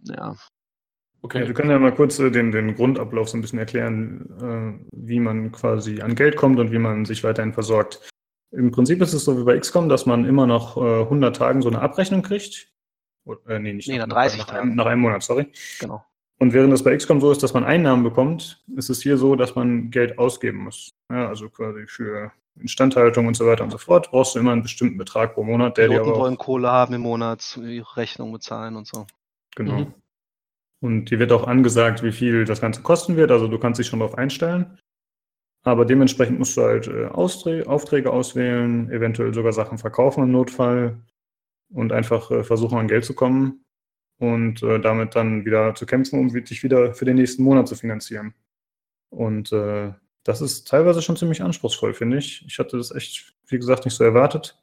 ja. 0.00 0.36
okay. 1.22 1.40
Ja, 1.40 1.46
wir 1.46 1.54
können 1.54 1.70
ja 1.70 1.78
mal 1.78 1.94
kurz 1.94 2.18
äh, 2.18 2.30
den, 2.30 2.52
den 2.52 2.74
Grundablauf 2.74 3.28
so 3.28 3.36
ein 3.36 3.40
bisschen 3.40 3.58
erklären, 3.58 4.80
äh, 4.82 4.86
wie 4.92 5.20
man 5.20 5.52
quasi 5.52 6.00
an 6.00 6.14
Geld 6.14 6.36
kommt 6.36 6.58
und 6.58 6.72
wie 6.72 6.78
man 6.78 7.04
sich 7.04 7.24
weiterhin 7.24 7.52
versorgt. 7.52 8.08
Im 8.52 8.70
Prinzip 8.70 9.02
ist 9.02 9.12
es 9.12 9.24
so 9.24 9.38
wie 9.38 9.44
bei 9.44 9.58
XCOM, 9.58 9.88
dass 9.88 10.06
man 10.06 10.24
immer 10.24 10.46
nach 10.46 10.76
äh, 10.76 11.02
100 11.02 11.36
Tagen 11.36 11.62
so 11.62 11.68
eine 11.68 11.80
Abrechnung 11.80 12.22
kriegt. 12.22 12.72
Oder, 13.24 13.40
äh, 13.50 13.58
nee, 13.58 13.72
nicht 13.72 13.88
Nee, 13.88 13.98
nach 13.98 14.04
100 14.04 14.16
30 14.16 14.38
nach, 14.38 14.46
Tagen. 14.46 14.60
einem, 14.60 14.76
nach 14.76 14.86
einem 14.86 15.00
Monat, 15.00 15.22
sorry. 15.22 15.52
Genau. 15.80 16.04
Und 16.38 16.52
während 16.52 16.72
es 16.72 16.84
bei 16.84 16.94
XCOM 16.96 17.20
so 17.20 17.30
ist, 17.32 17.42
dass 17.42 17.54
man 17.54 17.64
Einnahmen 17.64 18.02
bekommt, 18.02 18.62
ist 18.76 18.90
es 18.90 19.02
hier 19.02 19.16
so, 19.16 19.36
dass 19.36 19.54
man 19.54 19.90
Geld 19.90 20.18
ausgeben 20.18 20.64
muss. 20.64 20.94
Ja, 21.10 21.28
also 21.28 21.48
quasi 21.48 21.86
für 21.86 22.30
Instandhaltung 22.60 23.26
und 23.26 23.36
so 23.36 23.46
weiter 23.46 23.64
und 23.64 23.70
so 23.70 23.78
fort 23.78 24.10
brauchst 24.10 24.34
du 24.34 24.38
immer 24.38 24.52
einen 24.52 24.62
bestimmten 24.62 24.98
Betrag 24.98 25.34
pro 25.34 25.44
Monat, 25.44 25.76
der 25.76 25.88
dir 25.88 25.94
Piloten 25.94 26.10
aber 26.10 26.18
auch 26.18 26.22
wollen 26.24 26.38
Kohle 26.38 26.70
haben 26.70 26.94
im 26.94 27.02
Monat, 27.02 27.58
ihre 27.62 27.96
Rechnung 27.96 28.32
bezahlen 28.32 28.76
und 28.76 28.86
so. 28.86 29.06
Genau. 29.54 29.80
Mhm. 29.80 29.94
Und 30.80 31.10
dir 31.10 31.18
wird 31.18 31.32
auch 31.32 31.46
angesagt, 31.46 32.02
wie 32.02 32.12
viel 32.12 32.44
das 32.44 32.60
Ganze 32.60 32.82
kosten 32.82 33.16
wird. 33.16 33.30
Also 33.30 33.48
du 33.48 33.58
kannst 33.58 33.80
dich 33.80 33.86
schon 33.86 34.00
darauf 34.00 34.18
einstellen. 34.18 34.78
Aber 35.64 35.84
dementsprechend 35.84 36.38
musst 36.38 36.56
du 36.56 36.62
halt 36.62 36.86
äh, 36.86 37.06
Aufträge 37.06 38.12
auswählen, 38.12 38.90
eventuell 38.90 39.34
sogar 39.34 39.52
Sachen 39.52 39.78
verkaufen 39.78 40.22
im 40.22 40.32
Notfall 40.32 41.00
und 41.70 41.92
einfach 41.92 42.30
äh, 42.30 42.44
versuchen, 42.44 42.78
an 42.78 42.88
Geld 42.88 43.04
zu 43.04 43.14
kommen 43.14 43.65
und 44.18 44.62
äh, 44.62 44.80
damit 44.80 45.14
dann 45.14 45.44
wieder 45.44 45.74
zu 45.74 45.86
kämpfen, 45.86 46.18
um 46.18 46.28
dich 46.28 46.62
wieder 46.62 46.94
für 46.94 47.04
den 47.04 47.16
nächsten 47.16 47.42
Monat 47.42 47.68
zu 47.68 47.74
finanzieren. 47.74 48.34
Und 49.10 49.52
äh, 49.52 49.92
das 50.24 50.40
ist 50.40 50.66
teilweise 50.68 51.02
schon 51.02 51.16
ziemlich 51.16 51.42
anspruchsvoll, 51.42 51.94
finde 51.94 52.18
ich. 52.18 52.44
Ich 52.46 52.58
hatte 52.58 52.76
das 52.76 52.94
echt, 52.94 53.34
wie 53.46 53.58
gesagt, 53.58 53.84
nicht 53.84 53.94
so 53.94 54.04
erwartet. 54.04 54.58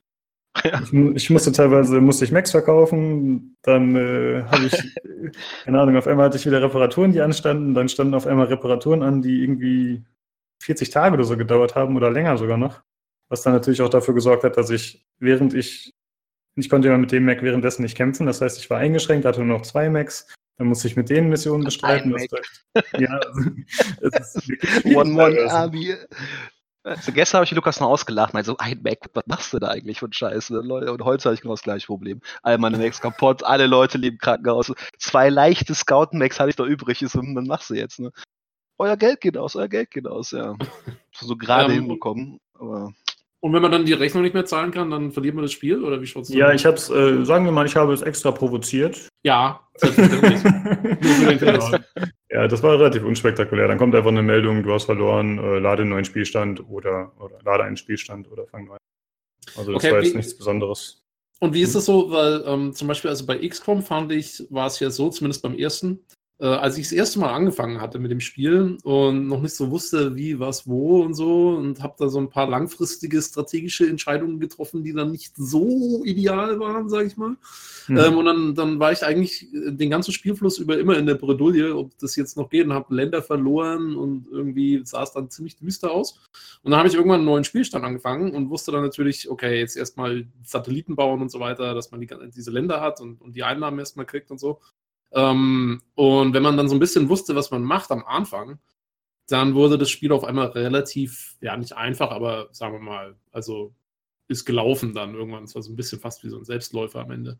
Ja. 0.63 0.79
Ich, 0.83 0.93
ich 0.93 1.29
musste 1.31 1.51
teilweise 1.51 1.99
musste 1.99 2.25
ich 2.25 2.31
Macs 2.31 2.51
verkaufen, 2.51 3.57
dann 3.63 3.95
äh, 3.95 4.43
habe 4.43 4.65
ich, 4.67 4.95
keine 5.65 5.81
Ahnung, 5.81 5.97
auf 5.97 6.05
einmal 6.05 6.27
hatte 6.27 6.37
ich 6.37 6.45
wieder 6.45 6.61
Reparaturen, 6.61 7.11
die 7.11 7.21
anstanden, 7.21 7.73
dann 7.73 7.89
standen 7.89 8.13
auf 8.13 8.27
einmal 8.27 8.45
Reparaturen 8.45 9.01
an, 9.01 9.23
die 9.23 9.41
irgendwie 9.41 10.03
40 10.61 10.91
Tage 10.91 11.15
oder 11.15 11.23
so 11.23 11.37
gedauert 11.37 11.73
haben 11.73 11.95
oder 11.95 12.11
länger 12.11 12.37
sogar 12.37 12.57
noch. 12.57 12.83
Was 13.29 13.41
dann 13.41 13.53
natürlich 13.53 13.81
auch 13.81 13.89
dafür 13.89 14.13
gesorgt 14.13 14.43
hat, 14.43 14.55
dass 14.55 14.69
ich, 14.69 15.03
während 15.17 15.55
ich, 15.55 15.95
ich 16.55 16.69
konnte 16.69 16.87
ja 16.87 16.97
mit 16.97 17.11
dem 17.11 17.25
Mac 17.25 17.41
währenddessen 17.41 17.83
nicht 17.83 17.97
kämpfen, 17.97 18.25
das 18.25 18.41
heißt, 18.41 18.59
ich 18.59 18.69
war 18.69 18.79
eingeschränkt, 18.79 19.25
hatte 19.25 19.43
nur 19.43 19.57
noch 19.57 19.65
zwei 19.65 19.89
Macs, 19.89 20.33
dann 20.57 20.67
musste 20.67 20.87
ich 20.87 20.95
mit 20.95 21.09
denen 21.09 21.29
Missionen 21.29 21.63
bestreiten. 21.63 22.11
Das 22.11 22.27
ja, 22.99 23.09
also, 23.09 23.41
es 24.01 24.35
ist 24.35 24.47
wirklich 24.49 24.71
schwierig 24.81 24.97
One 24.97 25.11
One 25.11 25.35
teilweise. 25.35 25.55
Army. 25.55 25.95
Also 26.85 27.13
gestern 27.13 27.37
habe 27.37 27.45
ich 27.45 27.51
Lukas 27.51 27.79
noch 27.79 27.87
ausgelacht, 27.87 28.33
meinte 28.33 28.47
so, 28.47 28.57
ein 28.57 28.81
Mac, 28.83 28.99
was 29.13 29.23
machst 29.25 29.53
du 29.53 29.59
da 29.59 29.69
eigentlich 29.69 29.99
für 29.99 30.05
einen 30.05 30.13
Scheiße? 30.13 30.59
Leute, 30.59 30.91
und 30.91 31.01
heute 31.05 31.23
habe 31.23 31.35
ich 31.35 31.41
genau 31.41 31.53
das 31.53 31.63
gleiche 31.63 31.87
Problem. 31.87 32.19
All 32.41 32.57
meine 32.57 32.77
Macs 32.77 32.99
kaputt, 32.99 33.41
alle 33.45 33.67
Leute 33.67 33.97
leben 33.97 34.17
Krankenhaus. 34.17 34.73
Zwei 34.99 35.29
leichte 35.29 35.73
Scout-Macs 35.73 36.41
hatte 36.41 36.49
ich 36.49 36.55
da 36.57 36.65
übrig, 36.65 37.01
ist, 37.01 37.15
und 37.15 37.35
dann 37.35 37.47
machst 37.47 37.69
du 37.69 37.75
jetzt, 37.75 37.99
ne? 38.01 38.11
euer 38.77 38.97
Geld 38.97 39.21
geht 39.21 39.37
aus, 39.37 39.55
euer 39.55 39.67
Geld 39.67 39.91
geht 39.91 40.07
aus, 40.07 40.31
ja. 40.31 40.55
So 41.13 41.35
gerade 41.37 41.73
Ähm, 41.73 41.81
hinbekommen. 41.81 42.39
Aber 42.55 42.93
Und 43.43 43.51
wenn 43.51 43.61
man 43.61 43.71
dann 43.73 43.85
die 43.85 43.91
Rechnung 43.91 44.23
nicht 44.23 44.33
mehr 44.33 44.45
zahlen 44.45 44.71
kann, 44.71 44.89
dann 44.89 45.11
verliert 45.11 45.35
man 45.35 45.43
das 45.43 45.51
Spiel 45.51 45.83
oder 45.83 46.01
wie 46.01 46.07
schaut's 46.07 46.29
Ja, 46.33 46.53
ich 46.53 46.65
habe 46.65 46.77
es, 46.77 46.89
äh, 46.89 47.25
sagen 47.25 47.43
wir 47.43 47.51
mal, 47.51 47.65
ich 47.65 47.75
habe 47.75 47.91
es 47.91 48.01
extra 48.01 48.31
provoziert. 48.31 49.09
Ja. 49.23 49.59
Ja, 52.29 52.47
das 52.47 52.63
war 52.63 52.79
relativ 52.79 53.03
unspektakulär. 53.03 53.67
Dann 53.67 53.77
kommt 53.77 53.93
einfach 53.95 54.09
eine 54.09 54.23
Meldung, 54.23 54.63
du 54.63 54.73
hast 54.73 54.85
verloren, 54.85 55.37
äh, 55.37 55.59
lade 55.59 55.81
einen 55.83 55.91
neuen 55.91 56.05
Spielstand 56.05 56.67
oder, 56.67 57.11
oder 57.19 57.37
lade 57.43 57.63
einen 57.63 57.77
Spielstand 57.77 58.31
oder 58.31 58.47
fang 58.47 58.65
neu. 58.65 58.73
an. 58.73 58.79
Also 59.57 59.73
das 59.73 59.83
Okay, 59.83 59.93
war 59.93 60.01
jetzt 60.01 60.13
wie- 60.13 60.17
nichts 60.17 60.35
Besonderes. 60.37 60.99
Und 61.39 61.53
wie 61.53 61.61
ist 61.61 61.75
das 61.75 61.85
so? 61.85 62.09
Weil 62.09 62.43
ähm, 62.47 62.73
zum 62.73 62.87
Beispiel, 62.87 63.09
also 63.09 63.25
bei 63.25 63.37
XCOM 63.47 63.81
fand 63.83 64.11
ich, 64.13 64.43
war 64.49 64.67
es 64.67 64.79
ja 64.79 64.89
so, 64.89 65.09
zumindest 65.09 65.43
beim 65.43 65.55
ersten, 65.55 65.99
äh, 66.43 66.47
als 66.47 66.77
ich 66.77 66.87
das 66.87 66.91
erste 66.91 67.19
Mal 67.19 67.31
angefangen 67.31 67.79
hatte 67.79 67.99
mit 67.99 68.11
dem 68.11 68.19
Spiel 68.19 68.77
und 68.83 69.27
noch 69.27 69.41
nicht 69.41 69.55
so 69.55 69.71
wusste, 69.71 70.17
wie, 70.17 70.41
was, 70.41 70.67
wo 70.67 71.01
und 71.01 71.13
so 71.13 71.51
und 71.51 71.81
habe 71.81 71.95
da 71.97 72.09
so 72.09 72.19
ein 72.19 72.29
paar 72.29 72.49
langfristige 72.49 73.21
strategische 73.21 73.87
Entscheidungen 73.87 74.41
getroffen, 74.41 74.83
die 74.83 74.91
dann 74.91 75.11
nicht 75.11 75.37
so 75.37 76.03
ideal 76.03 76.59
waren, 76.59 76.89
sage 76.89 77.07
ich 77.07 77.15
mal. 77.15 77.37
Hm. 77.85 77.97
Ähm, 77.97 78.17
und 78.17 78.25
dann, 78.25 78.55
dann 78.55 78.79
war 78.79 78.91
ich 78.91 79.05
eigentlich 79.05 79.47
den 79.53 79.89
ganzen 79.89 80.11
Spielfluss 80.11 80.57
über 80.57 80.77
immer 80.77 80.97
in 80.97 81.05
der 81.05 81.15
Bredouille, 81.15 81.77
ob 81.77 81.97
das 81.99 82.17
jetzt 82.17 82.35
noch 82.35 82.49
geht 82.49 82.65
und 82.65 82.73
habe 82.73 82.93
Länder 82.93 83.21
verloren 83.21 83.95
und 83.95 84.27
irgendwie 84.29 84.81
sah 84.83 85.03
es 85.03 85.13
dann 85.13 85.29
ziemlich 85.29 85.55
düster 85.55 85.91
aus. 85.91 86.19
Und 86.61 86.71
dann 86.71 86.77
habe 86.77 86.89
ich 86.89 86.95
irgendwann 86.95 87.21
einen 87.21 87.25
neuen 87.25 87.45
Spielstand 87.45 87.85
angefangen 87.85 88.31
und 88.35 88.49
wusste 88.49 88.73
dann 88.73 88.83
natürlich, 88.83 89.29
okay, 89.29 89.59
jetzt 89.59 89.77
erstmal 89.77 90.27
Satelliten 90.43 90.97
bauen 90.97 91.21
und 91.21 91.31
so 91.31 91.39
weiter, 91.39 91.73
dass 91.73 91.91
man 91.91 92.01
die, 92.01 92.09
diese 92.35 92.51
Länder 92.51 92.81
hat 92.81 92.99
und, 92.99 93.21
und 93.21 93.33
die 93.33 93.43
Einnahmen 93.43 93.79
erstmal 93.79 94.05
kriegt 94.05 94.29
und 94.29 94.41
so. 94.41 94.59
Ähm, 95.13 95.81
und 95.95 96.33
wenn 96.33 96.43
man 96.43 96.57
dann 96.57 96.67
so 96.67 96.75
ein 96.75 96.79
bisschen 96.79 97.09
wusste, 97.09 97.35
was 97.35 97.51
man 97.51 97.63
macht 97.63 97.91
am 97.91 98.03
Anfang, 98.05 98.59
dann 99.27 99.55
wurde 99.55 99.77
das 99.77 99.89
Spiel 99.89 100.11
auf 100.11 100.23
einmal 100.23 100.47
relativ, 100.47 101.35
ja, 101.39 101.55
nicht 101.55 101.73
einfach, 101.73 102.11
aber 102.11 102.49
sagen 102.51 102.73
wir 102.73 102.79
mal, 102.79 103.15
also 103.31 103.73
ist 104.27 104.45
gelaufen 104.45 104.93
dann 104.93 105.13
irgendwann. 105.15 105.43
Es 105.43 105.55
war 105.55 105.61
so 105.61 105.71
ein 105.71 105.75
bisschen 105.75 105.99
fast 105.99 106.23
wie 106.23 106.29
so 106.29 106.37
ein 106.37 106.45
Selbstläufer 106.45 107.01
am 107.01 107.11
Ende. 107.11 107.37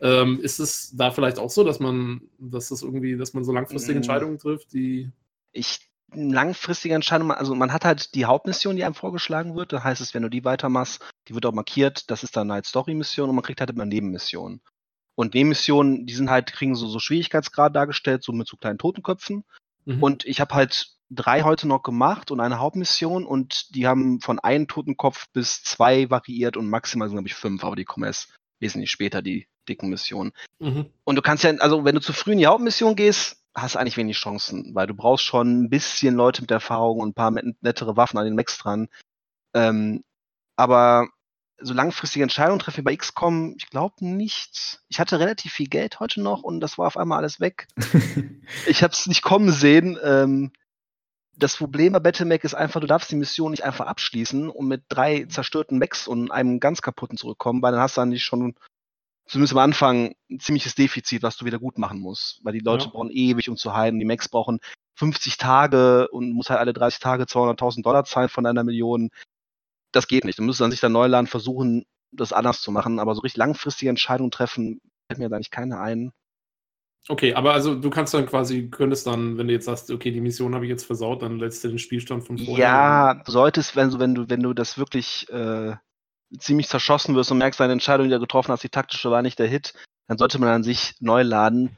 Ähm, 0.00 0.40
ist 0.40 0.58
es 0.58 0.94
da 0.96 1.10
vielleicht 1.10 1.38
auch 1.38 1.50
so, 1.50 1.64
dass 1.64 1.80
man, 1.80 2.22
dass 2.38 2.68
das 2.68 2.82
irgendwie, 2.82 3.16
dass 3.16 3.34
man 3.34 3.44
so 3.44 3.52
langfristige 3.52 3.94
Mm. 3.94 3.98
Entscheidungen 3.98 4.38
trifft, 4.38 4.72
die. 4.72 5.10
ich 5.52 5.80
langfristige 6.12 6.94
Entscheidung, 6.94 7.32
also 7.32 7.54
man 7.54 7.72
hat 7.72 7.84
halt 7.84 8.14
die 8.14 8.26
Hauptmission, 8.26 8.76
die 8.76 8.84
einem 8.84 8.94
vorgeschlagen 8.94 9.56
wird. 9.56 9.72
Da 9.72 9.82
heißt 9.82 10.00
es, 10.00 10.14
wenn 10.14 10.22
du 10.22 10.30
die 10.30 10.44
weitermachst, 10.44 11.02
die 11.28 11.34
wird 11.34 11.46
auch 11.46 11.52
markiert, 11.52 12.10
das 12.10 12.22
ist 12.22 12.36
dann 12.36 12.50
eine 12.50 12.64
Story-Mission 12.64 13.28
und 13.28 13.34
man 13.34 13.44
kriegt 13.44 13.60
halt 13.60 13.70
immer 13.70 13.84
Nebenmissionen. 13.84 14.60
Und 15.16 15.34
Nebenmissionen, 15.34 16.06
die 16.06 16.14
sind 16.14 16.30
halt, 16.30 16.52
kriegen 16.52 16.76
so, 16.76 16.86
so 16.86 17.00
Schwierigkeitsgrad 17.00 17.74
dargestellt, 17.74 18.22
so 18.22 18.32
mit 18.32 18.46
so 18.46 18.56
kleinen 18.56 18.78
Totenköpfen. 18.78 19.44
Mhm. 19.86 20.02
Und 20.02 20.24
ich 20.26 20.40
habe 20.40 20.54
halt 20.54 20.92
drei 21.10 21.42
heute 21.42 21.66
noch 21.66 21.82
gemacht 21.82 22.30
und 22.30 22.40
eine 22.40 22.58
Hauptmission 22.58 23.24
und 23.24 23.74
die 23.74 23.86
haben 23.86 24.20
von 24.20 24.38
einem 24.38 24.68
Totenkopf 24.68 25.28
bis 25.32 25.62
zwei 25.62 26.10
variiert 26.10 26.56
und 26.56 26.68
maximal 26.68 27.08
sind, 27.08 27.16
glaube 27.16 27.28
ich, 27.28 27.34
fünf, 27.34 27.64
aber 27.64 27.76
die 27.76 27.84
kommen 27.84 28.06
erst 28.06 28.34
wesentlich 28.60 28.90
später, 28.90 29.22
die 29.22 29.46
dicken 29.68 29.88
Missionen. 29.88 30.32
Mhm. 30.58 30.86
Und 31.04 31.16
du 31.16 31.22
kannst 31.22 31.44
ja, 31.44 31.52
also 31.58 31.84
wenn 31.84 31.94
du 31.94 32.00
zu 32.00 32.12
früh 32.12 32.32
in 32.32 32.38
die 32.38 32.46
Hauptmission 32.46 32.96
gehst, 32.96 33.42
hast 33.54 33.74
du 33.74 33.78
eigentlich 33.78 33.96
wenig 33.96 34.18
Chancen, 34.18 34.74
weil 34.74 34.86
du 34.86 34.94
brauchst 34.94 35.24
schon 35.24 35.62
ein 35.62 35.70
bisschen 35.70 36.14
Leute 36.14 36.42
mit 36.42 36.50
Erfahrung 36.50 37.00
und 37.00 37.10
ein 37.10 37.14
paar 37.14 37.32
nettere 37.60 37.96
Waffen 37.96 38.18
an 38.18 38.26
den 38.26 38.36
Max 38.36 38.58
dran. 38.58 38.88
Ähm, 39.54 40.04
aber 40.56 41.08
so 41.58 41.72
langfristige 41.74 42.22
Entscheidungen 42.22 42.58
treffen 42.58 42.78
wir 42.78 42.84
bei 42.84 42.96
XCOM, 42.96 43.54
ich 43.56 43.70
glaube 43.70 43.94
nicht. 44.00 44.80
Ich 44.88 45.00
hatte 45.00 45.18
relativ 45.18 45.52
viel 45.52 45.68
Geld 45.68 46.00
heute 46.00 46.20
noch 46.20 46.42
und 46.42 46.60
das 46.60 46.78
war 46.78 46.86
auf 46.86 46.96
einmal 46.96 47.18
alles 47.18 47.40
weg. 47.40 47.66
Ich 48.68 48.82
habe 48.84 48.92
es 48.92 49.06
nicht 49.06 49.22
kommen 49.22 49.50
sehen. 49.50 49.98
Ähm, 50.02 50.52
das 51.36 51.56
Problem 51.56 51.92
bei 51.92 51.98
Battlemac 51.98 52.44
ist 52.44 52.54
einfach, 52.54 52.80
du 52.80 52.86
darfst 52.86 53.10
die 53.10 53.16
Mission 53.16 53.50
nicht 53.50 53.64
einfach 53.64 53.86
abschließen 53.86 54.48
und 54.48 54.68
mit 54.68 54.84
drei 54.88 55.24
zerstörten 55.24 55.78
Mechs 55.78 56.06
und 56.06 56.30
einem 56.30 56.60
ganz 56.60 56.80
kaputten 56.80 57.18
zurückkommen, 57.18 57.60
weil 57.60 57.72
dann 57.72 57.80
hast 57.80 57.96
du 57.96 58.00
eigentlich 58.00 58.24
schon 58.24 58.54
zumindest 59.26 59.52
am 59.52 59.58
Anfang 59.58 60.14
ein 60.30 60.40
ziemliches 60.40 60.74
Defizit, 60.76 61.22
was 61.22 61.36
du 61.36 61.44
wieder 61.44 61.58
gut 61.58 61.78
machen 61.78 61.98
musst. 62.00 62.40
Weil 62.44 62.52
die 62.52 62.60
Leute 62.60 62.86
Ja. 62.86 62.90
brauchen 62.92 63.10
ewig, 63.10 63.48
um 63.48 63.56
zu 63.56 63.74
heilen. 63.74 63.98
Die 63.98 64.04
Mechs 64.04 64.28
brauchen 64.28 64.60
50 64.94 65.36
Tage 65.36 66.08
und 66.08 66.30
muss 66.32 66.48
halt 66.48 66.60
alle 66.60 66.72
30 66.72 67.00
Tage 67.00 67.24
200.000 67.24 67.82
Dollar 67.82 68.04
zahlen 68.04 68.28
von 68.28 68.46
einer 68.46 68.64
Million. 68.64 69.10
Das 69.96 70.08
geht 70.08 70.24
nicht. 70.24 70.38
Du 70.38 70.42
musst 70.42 70.60
dann 70.60 70.70
sich 70.70 70.80
dann 70.80 70.92
Neuland 70.92 71.30
versuchen, 71.30 71.86
das 72.12 72.32
anders 72.32 72.60
zu 72.60 72.70
machen. 72.70 72.98
Aber 72.98 73.14
so 73.14 73.22
richtig 73.22 73.38
langfristige 73.38 73.88
Entscheidungen 73.88 74.30
treffen, 74.30 74.80
fällt 75.08 75.18
mir 75.18 75.28
da 75.28 75.38
nicht 75.38 75.50
keine 75.50 75.80
ein. 75.80 76.12
Okay, 77.08 77.34
aber 77.34 77.52
also 77.52 77.74
du 77.76 77.88
kannst 77.88 78.12
dann 78.14 78.26
quasi, 78.26 78.68
könntest 78.68 79.06
dann, 79.06 79.38
wenn 79.38 79.46
du 79.46 79.52
jetzt 79.52 79.66
sagst, 79.66 79.90
okay, 79.90 80.10
die 80.10 80.20
Mission 80.20 80.54
habe 80.54 80.64
ich 80.64 80.70
jetzt 80.70 80.84
versaut, 80.84 81.22
dann 81.22 81.38
lässt 81.38 81.62
du 81.62 81.68
den 81.68 81.78
Spielstand 81.78 82.26
von 82.26 82.36
vorher. 82.36 82.58
Ja, 82.58 83.14
du 83.14 83.30
solltest, 83.30 83.76
wenn 83.76 83.90
du, 83.90 83.98
wenn 84.00 84.14
du, 84.14 84.28
wenn 84.28 84.42
du 84.42 84.52
das 84.52 84.76
wirklich 84.76 85.30
äh, 85.30 85.76
ziemlich 86.38 86.68
zerschossen 86.68 87.14
wirst 87.14 87.30
und 87.30 87.38
merkst, 87.38 87.60
deine 87.60 87.74
Entscheidung, 87.74 88.08
die 88.08 88.12
du 88.12 88.20
getroffen 88.20 88.50
hast, 88.50 88.64
die 88.64 88.68
taktische 88.68 89.10
war 89.10 89.22
nicht 89.22 89.38
der 89.38 89.46
Hit, 89.46 89.72
dann 90.08 90.18
sollte 90.18 90.38
man 90.40 90.48
an 90.48 90.64
sich 90.64 90.94
neu 91.00 91.22
laden. 91.22 91.76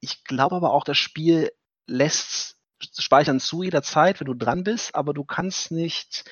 Ich 0.00 0.24
glaube 0.24 0.56
aber 0.56 0.72
auch, 0.72 0.84
das 0.84 0.98
Spiel 0.98 1.52
lässt 1.86 2.56
Speichern 2.98 3.40
zu 3.40 3.62
jeder 3.62 3.82
Zeit, 3.82 4.20
wenn 4.20 4.26
du 4.26 4.34
dran 4.34 4.64
bist, 4.64 4.94
aber 4.94 5.14
du 5.14 5.24
kannst 5.24 5.70
nicht, 5.70 6.24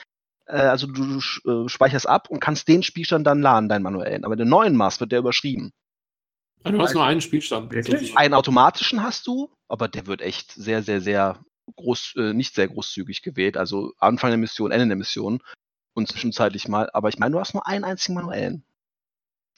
äh, 0.46 0.56
also 0.56 0.86
du, 0.86 1.18
äh, 1.18 1.68
speicherst 1.68 2.08
ab 2.08 2.28
und 2.30 2.40
kannst 2.40 2.68
den 2.68 2.82
Spielstand 2.82 3.26
dann 3.26 3.40
laden, 3.42 3.68
deinen 3.68 3.82
manuellen. 3.82 4.24
Aber 4.24 4.34
einen 4.34 4.48
neuen 4.48 4.76
machst, 4.76 5.00
wird 5.00 5.12
der 5.12 5.20
überschrieben. 5.20 5.72
Ah, 6.62 6.70
Du 6.70 6.80
hast 6.80 6.94
nur 6.94 7.04
einen 7.04 7.20
Spielstand. 7.20 7.70
Wirklich? 7.72 8.16
Einen 8.16 8.34
automatischen 8.34 9.02
hast 9.02 9.26
du, 9.26 9.52
aber 9.68 9.88
der 9.88 10.06
wird 10.06 10.22
echt 10.22 10.52
sehr, 10.52 10.82
sehr, 10.82 11.00
sehr 11.00 11.38
groß, 11.76 12.14
äh, 12.16 12.32
nicht 12.32 12.54
sehr 12.54 12.68
großzügig 12.68 13.22
gewählt. 13.22 13.56
Also 13.56 13.92
Anfang 13.98 14.30
der 14.30 14.38
Mission, 14.38 14.70
Ende 14.70 14.86
der 14.86 14.96
Mission 14.96 15.42
und 15.94 16.08
zwischenzeitlich 16.08 16.68
mal. 16.68 16.88
Aber 16.92 17.08
ich 17.08 17.18
meine, 17.18 17.32
du 17.32 17.40
hast 17.40 17.54
nur 17.54 17.66
einen 17.66 17.84
einzigen 17.84 18.14
manuellen. 18.14 18.64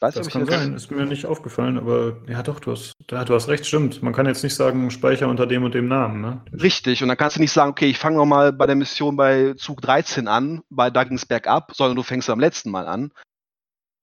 Weiß 0.00 0.14
Das 0.14 0.28
kann 0.28 0.44
sein, 0.44 0.74
ist 0.74 0.90
mir 0.90 1.06
nicht 1.06 1.24
aufgefallen, 1.24 1.78
aber 1.78 2.18
ja 2.28 2.42
doch, 2.42 2.60
du 2.60 2.72
hast, 2.72 2.92
ja, 3.10 3.24
du 3.24 3.34
hast 3.34 3.48
recht, 3.48 3.64
stimmt. 3.64 4.02
Man 4.02 4.12
kann 4.12 4.26
jetzt 4.26 4.42
nicht 4.42 4.54
sagen, 4.54 4.90
Speicher 4.90 5.26
unter 5.28 5.46
dem 5.46 5.64
und 5.64 5.74
dem 5.74 5.88
Namen, 5.88 6.20
ne? 6.20 6.42
Richtig, 6.52 7.02
und 7.02 7.08
dann 7.08 7.16
kannst 7.16 7.36
du 7.36 7.40
nicht 7.40 7.52
sagen, 7.52 7.70
okay, 7.70 7.86
ich 7.86 7.98
fange 7.98 8.16
nochmal 8.18 8.52
bei 8.52 8.66
der 8.66 8.76
Mission 8.76 9.16
bei 9.16 9.54
Zug 9.54 9.80
13 9.80 10.28
an, 10.28 10.60
bei 10.68 10.90
da 10.90 11.04
ging 11.04 11.16
es 11.16 11.24
bergab, 11.24 11.72
sondern 11.74 11.96
du 11.96 12.02
fängst 12.02 12.28
am 12.28 12.40
letzten 12.40 12.70
Mal 12.70 12.86
an. 12.86 13.10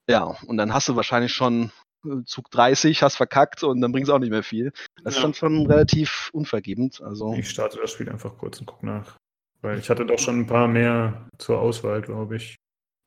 Ja, 0.09 0.35
und 0.47 0.57
dann 0.57 0.73
hast 0.73 0.89
du 0.89 0.95
wahrscheinlich 0.95 1.31
schon 1.31 1.71
äh, 2.05 2.23
Zug 2.25 2.49
30, 2.49 3.03
hast 3.03 3.15
verkackt 3.15 3.63
und 3.63 3.79
dann 3.79 3.91
bringt 3.91 4.07
es 4.07 4.13
auch 4.13 4.19
nicht 4.19 4.31
mehr 4.31 4.43
viel. 4.43 4.73
Das 5.03 5.13
ist 5.13 5.19
Ja. 5.19 5.27
dann 5.27 5.35
schon 5.35 5.67
relativ 5.67 6.31
unvergebend. 6.33 7.01
Also. 7.03 7.35
Ich 7.35 7.51
starte 7.51 7.77
das 7.79 7.91
Spiel 7.91 8.09
einfach 8.09 8.35
kurz 8.37 8.59
und 8.59 8.65
guck 8.65 8.81
nach. 8.81 9.15
Weil 9.61 9.77
ich 9.77 9.89
hatte 9.91 10.05
doch 10.07 10.19
schon 10.19 10.39
ein 10.39 10.47
paar 10.47 10.67
mehr 10.67 11.27
zur 11.37 11.59
Auswahl, 11.59 12.01
glaube 12.01 12.35
ich. 12.37 12.55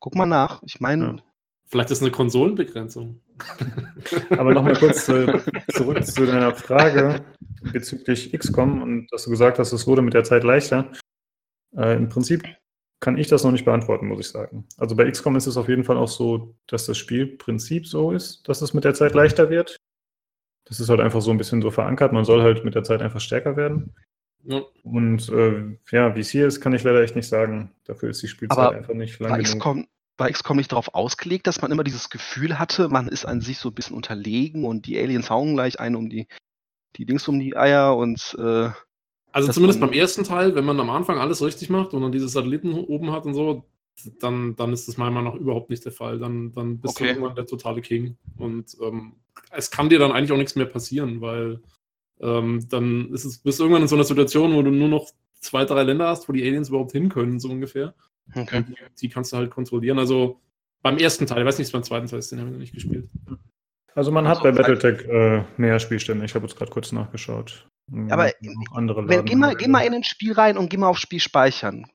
Guck 0.01 0.15
mal 0.15 0.25
nach. 0.25 0.63
Ich 0.65 0.79
meine, 0.81 1.05
Ja. 1.05 1.17
Vielleicht 1.69 1.91
ist 1.91 2.03
eine 2.03 2.13
Konsolenbegrenzung. 2.13 3.21
Aber 4.31 4.55
nochmal 4.55 4.77
kurz 4.77 5.09
äh, 5.09 5.41
zurück 5.73 6.05
zu 6.05 6.27
deiner 6.27 6.55
Frage 6.55 7.25
bezüglich 7.73 8.33
XCOM 8.33 8.83
und 8.83 9.09
dass 9.13 9.25
du 9.25 9.31
gesagt 9.31 9.59
hast, 9.59 9.73
es 9.73 9.87
wurde 9.87 10.03
mit 10.03 10.15
der 10.15 10.25
Zeit 10.25 10.45
leichter. 10.45 10.93
Äh, 11.77 11.97
Im 11.97 12.09
Prinzip 12.09 12.45
kann 13.01 13.19
ich 13.19 13.29
das 13.29 13.45
noch 13.45 13.51
nicht 13.51 13.65
beantworten, 13.65 14.07
muss 14.07 14.21
ich 14.21 14.29
sagen. 14.29 14.67
Also 14.79 14.97
bei 14.97 15.11
XCOM 15.11 15.37
ist 15.37 15.47
es 15.47 15.57
auf 15.57 15.69
jeden 15.69 15.85
Fall 15.85 15.97
auch 15.97 16.09
so, 16.09 16.55
dass 16.67 16.87
das 16.87 16.99
Spielprinzip 16.99 17.87
so 17.87 18.13
ist, 18.13 18.49
dass 18.49 18.63
es 18.63 18.73
mit 18.73 18.85
der 18.85 18.95
Zeit 18.95 19.15
leichter 19.15 19.51
wird. 19.51 19.77
Das 20.65 20.81
ist 20.81 20.89
halt 20.89 21.01
einfach 21.01 21.21
so 21.21 21.31
ein 21.31 21.39
bisschen 21.39 21.63
so 21.63 21.71
verankert. 21.71 22.13
Man 22.13 22.25
soll 22.25 22.43
halt 22.43 22.65
mit 22.65 22.75
der 22.75 22.85
Zeit 22.85 23.03
einfach 23.03 23.21
stärker 23.21 23.57
werden. 23.57 23.95
Ja. 24.45 24.63
Und 24.85 25.29
äh, 25.29 25.77
ja, 25.91 26.15
wie 26.15 26.21
es 26.21 26.31
hier 26.31 26.47
ist, 26.47 26.61
kann 26.61 26.73
ich 26.73 26.85
leider 26.85 27.03
echt 27.03 27.17
nicht 27.17 27.29
sagen. 27.29 27.73
Dafür 27.85 28.11
ist 28.11 28.23
die 28.23 28.29
Spielzeit 28.29 28.59
Aber 28.59 28.77
einfach 28.77 28.95
nicht 28.95 29.19
lang 29.19 29.33
war 29.33 29.39
genug. 29.39 29.59
XCOM, 29.59 29.87
war 30.19 30.31
XCOM 30.31 30.57
nicht 30.57 30.73
darauf 30.73 30.95
ausgelegt, 30.95 31.47
dass 31.47 31.61
man 31.61 31.71
immer 31.71 31.85
dieses 31.85 32.11
Gefühl 32.11 32.59
hatte, 32.59 32.89
man 32.89 33.09
ist 33.09 33.27
an 33.27 33.41
sich 33.41 33.59
so 33.59 33.69
ein 33.69 33.75
bisschen 33.75 33.97
unterlegen 33.97 34.65
und 34.65 34.87
die 34.87 34.99
Aliens 34.99 35.31
hauen 35.31 35.55
gleich 35.55 35.79
ein 35.79 35.97
um 35.97 36.09
die, 36.09 36.27
die 36.97 37.05
Dings 37.05 37.29
um 37.29 37.39
die 37.39 37.57
Eier 37.57 37.97
und 37.97 38.37
äh, 38.39 38.71
Also 39.33 39.53
zumindest 39.53 39.81
beim 39.81 39.93
ersten 39.93 40.25
Teil, 40.25 40.55
wenn 40.55 40.65
man 40.65 40.81
am 40.81 40.91
Anfang 40.91 41.19
alles 41.19 41.43
richtig 41.43 41.69
macht 41.69 41.93
und 41.93 42.03
dann 42.03 42.13
diese 42.13 42.29
Satelliten 42.29 42.73
oben 42.73 43.13
hat 43.13 43.27
und 43.27 43.35
so, 43.35 43.65
dann, 44.21 44.57
dann 44.57 44.73
ist 44.73 44.89
das 44.89 44.97
meiner 44.97 45.11
Meinung 45.11 45.35
nach 45.35 45.41
überhaupt 45.41 45.71
nicht 45.71 45.85
der 45.85 45.93
Fall. 45.93 46.19
Dann, 46.19 46.53
dann 46.53 46.79
bist 46.81 46.97
Okay. 46.97 47.05
du 47.05 47.11
irgendwann 47.11 47.35
der 47.37 47.47
totale 47.47 47.81
King. 47.81 48.17
Und 48.37 48.77
ähm, 48.83 49.17
es 49.51 49.71
kann 49.71 49.89
dir 49.89 49.99
dann 49.99 50.13
eigentlich 50.13 50.33
auch 50.33 50.37
nichts 50.37 50.57
mehr 50.57 50.67
passieren, 50.67 51.21
weil 51.21 51.61
ähm, 52.21 52.67
dann 52.69 53.13
ist 53.13 53.25
es, 53.25 53.39
bist 53.39 53.59
du 53.59 53.65
irgendwann 53.65 53.83
in 53.83 53.89
so 53.89 53.97
einer 53.97 54.05
Situation, 54.05 54.55
wo 54.55 54.63
du 54.63 54.71
nur 54.71 54.89
noch 54.89 55.11
zwei, 55.41 55.65
drei 55.65 55.83
Länder 55.83 56.09
hast, 56.09 56.29
wo 56.29 56.33
die 56.33 56.43
Aliens 56.43 56.69
überhaupt 56.69 56.93
hin 56.93 57.09
können, 57.09 57.41
so 57.41 57.49
ungefähr. 57.49 57.95
Okay. 58.35 58.65
Die, 58.69 58.75
die 59.01 59.09
kannst 59.09 59.33
du 59.33 59.37
halt 59.37 59.51
kontrollieren. 59.51 59.99
Also 59.99 60.41
beim 60.83 60.99
ersten 60.99 61.27
Teil, 61.27 61.41
ich 61.41 61.47
weiß 61.47 61.59
nicht, 61.59 61.69
was 61.69 61.73
beim 61.73 61.83
zweiten 61.85 62.07
Teil 62.07 62.19
ist, 62.19 62.31
den 62.33 62.39
haben 62.41 62.47
wir 62.49 62.53
noch 62.53 62.59
nicht 62.61 62.75
gespielt. 62.75 63.09
Also 63.95 64.11
man 64.11 64.29
hat 64.29 64.39
Also, 64.39 64.43
bei 64.45 64.53
Battletech 64.53 65.07
äh, 65.09 65.43
mehr 65.57 65.79
Spielstände. 65.81 66.25
Ich 66.25 66.35
habe 66.35 66.47
jetzt 66.47 66.57
gerade 66.57 66.71
kurz 66.71 66.93
nachgeschaut. 66.93 67.67
Aber 68.11 68.31
Noch 68.41 68.77
andere 68.77 69.03
Wenn, 69.09 69.19
Laden- 69.19 69.25
geh, 69.27 69.37
mal, 69.37 69.55
geh 69.55 69.69
mal 69.69 69.81
in 69.87 69.95
ein 69.95 70.05
Spiel 70.05 70.33
rein 70.33 70.59
und 70.59 70.69
geh 70.69 70.77
mal 70.77 70.89
auf 70.89 70.99
Spiel 70.99 71.21
speichern. 71.21 71.87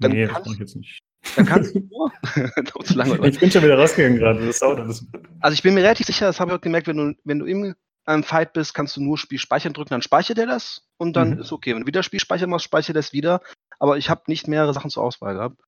Dann 0.00 0.10
nee, 0.12 0.26
das 0.26 0.32
mache 0.32 0.50
ich 0.54 0.58
jetzt 0.58 0.76
nicht. 0.76 0.98
Dann 1.36 1.46
kannst 1.46 1.74
du 1.74 1.80
nur. 1.80 2.10
Zu 2.84 2.94
lange, 2.94 3.18
oder? 3.18 3.28
Ich 3.28 3.38
bin 3.38 3.50
schon 3.50 3.62
wieder 3.62 3.78
rausgegangen 3.78 4.18
gerade. 4.18 4.44
Das 4.44 4.58
dauert 4.58 4.80
alles. 4.80 5.06
Also 5.40 5.54
ich 5.54 5.62
bin 5.62 5.74
mir 5.74 5.82
relativ 5.82 6.06
sicher, 6.06 6.26
das 6.26 6.40
habe 6.40 6.50
ich 6.50 6.56
auch 6.56 6.60
gemerkt, 6.60 6.86
wenn 6.88 6.96
du, 6.96 7.14
wenn 7.24 7.38
du 7.38 7.46
im 7.46 7.74
einem 8.06 8.22
Fight 8.22 8.52
bist, 8.52 8.74
kannst 8.74 8.96
du 8.98 9.02
nur 9.02 9.16
Spiel 9.16 9.38
speichern 9.38 9.72
drücken, 9.72 9.88
dann 9.90 10.02
speichert 10.02 10.36
er 10.38 10.46
das 10.46 10.86
und 10.98 11.14
dann 11.16 11.30
Mhm. 11.34 11.38
ist 11.40 11.52
okay. 11.52 11.72
Wenn 11.74 11.82
du 11.82 11.86
wieder 11.86 12.02
Spiel 12.02 12.20
speichern 12.20 12.50
machst, 12.50 12.64
speichert 12.66 12.96
er 12.96 13.00
es 13.00 13.14
wieder. 13.14 13.40
Aber 13.78 13.96
ich 13.96 14.10
habe 14.10 14.22
nicht 14.26 14.46
mehrere 14.48 14.74
Sachen 14.74 14.90
zur 14.90 15.02
Auswahl 15.04 15.34
gehabt. 15.34 15.58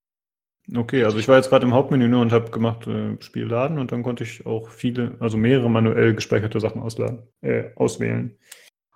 Okay, 0.75 1.05
also 1.05 1.19
ich 1.19 1.29
war 1.29 1.37
jetzt 1.37 1.49
gerade 1.49 1.65
im 1.65 1.75
Hauptmenü 1.75 2.09
nur 2.09 2.21
und 2.23 2.33
habe 2.33 2.51
gemacht 2.51 2.87
äh, 2.89 3.17
Spiel 3.21 3.45
laden 3.47 3.79
und 3.79 3.93
dann 3.93 4.03
konnte 4.03 4.25
ich 4.25 4.47
auch 4.47 4.71
viele, 4.71 5.17
also 5.21 5.37
mehrere 5.37 5.71
manuell 5.71 6.15
gespeicherte 6.15 6.59
Sachen 6.59 6.83
ausladen, 6.83 7.23
äh, 7.43 7.71
auswählen. 7.77 8.37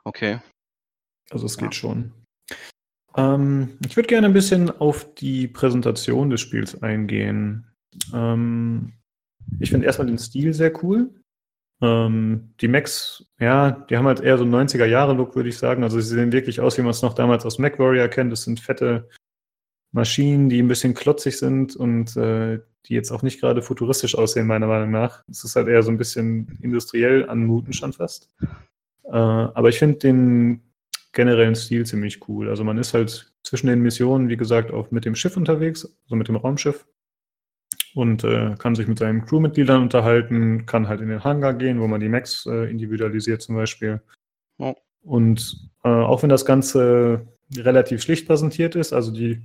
Okay. 0.05 0.41
Also 1.31 1.47
es 1.47 1.57
Ja. 1.57 1.63
geht 1.63 1.77
schon. 1.77 2.13
Ähm, 3.17 3.79
ich 3.87 3.97
würde 3.97 4.09
gerne 4.09 4.27
ein 4.27 4.33
bisschen 4.33 4.71
auf 4.71 5.15
die 5.15 5.47
Präsentation 5.47 6.31
des 6.31 6.41
Spiels 6.41 6.83
eingehen. 6.83 7.67
Ähm, 8.13 8.95
ich 9.61 9.71
finde 9.71 9.87
erstmal 9.87 10.07
den 10.09 10.19
Stil 10.19 10.53
sehr 10.55 10.73
cool. 10.83 11.11
Ähm, 11.83 12.53
die 12.61 12.69
Macs, 12.69 13.25
ja, 13.39 13.71
die 13.71 13.97
haben 13.97 14.07
halt 14.07 14.21
eher 14.21 14.39
so 14.39 14.45
einen 14.45 14.55
90er-Jahre-Look, 14.55 15.35
würde 15.35 15.49
ich 15.49 15.59
sagen. 15.59 15.83
Also 15.83 16.01
sie 16.01 16.15
sehen 16.15 16.33
wirklich 16.33 16.61
aus, 16.61 16.77
wie 16.79 16.83
man 16.83 16.91
es 16.91 17.03
noch 17.03 17.15
damals 17.15 17.47
aus 17.47 17.59
MacWarrior 17.59 18.09
kennt. 18.09 18.33
Das 18.33 18.43
sind 18.43 18.61
fette 18.61 19.09
Maschinen, 19.93 20.49
die 20.49 20.63
ein 20.63 20.69
bisschen 20.69 20.95
klotzig 20.95 21.39
sind 21.39 21.77
und 21.77 22.17
äh, 22.17 22.61
die 22.87 22.95
jetzt 22.95 23.11
auch 23.11 23.23
nicht 23.23 23.41
gerade 23.41 23.63
futuristisch 23.63 24.15
aussehen, 24.15 24.47
meiner 24.47 24.67
Meinung 24.67 24.91
nach. 24.91 25.23
Es 25.29 25.45
ist 25.45 25.57
halt 25.57 25.69
eher 25.69 25.83
so 25.83 25.91
ein 25.91 25.99
bisschen 25.99 26.59
industriell 26.61 27.29
anmuten 27.29 27.73
schon 27.73 27.93
fast. 27.93 28.29
Äh, 29.05 29.11
aber 29.13 29.69
ich 29.69 29.79
finde 29.79 29.99
den 29.99 30.63
generellen 31.13 31.57
Stil 31.57 31.85
ziemlich 31.87 32.29
cool. 32.29 32.49
Also 32.49 32.65
man 32.65 32.79
ist 32.79 32.95
halt 32.95 33.33
zwischen 33.43 33.67
den 33.67 33.81
Missionen, 33.81 34.29
wie 34.29 34.37
gesagt, 34.37 34.71
auch 34.71 34.91
mit 34.91 35.05
dem 35.05 35.15
Schiff 35.15 35.37
unterwegs, 35.37 35.85
also 36.05 36.17
mit 36.17 36.29
dem 36.29 36.37
Raumschiff 36.37 36.87
und 37.95 38.23
äh, 38.25 38.55
kann 38.59 38.75
sich 38.75 38.87
mit 38.87 38.99
seinen 38.99 39.25
Crewmitgliedern 39.25 39.83
unterhalten, 39.83 40.67
kann 40.67 40.89
halt 40.89 41.01
in 41.01 41.09
den 41.09 41.25
Hangar 41.25 41.55
gehen, 41.55 41.81
wo 41.81 41.89
man 41.89 42.01
die 42.01 42.09
Macs 42.09 42.47
äh, 42.47 42.71
individualisiert 42.71 43.43
zum 43.43 43.57
Beispiel. 43.57 44.01
Ja. 44.59 44.75
Und 45.03 45.71
äh, 45.83 45.89
auch 45.89 46.23
wenn 46.23 46.29
das 46.29 46.45
Ganze 46.45 47.27
relativ 47.57 48.03
schlicht 48.03 48.29
präsentiert 48.29 48.77
ist, 48.77 48.93
also 48.93 49.11
die 49.11 49.43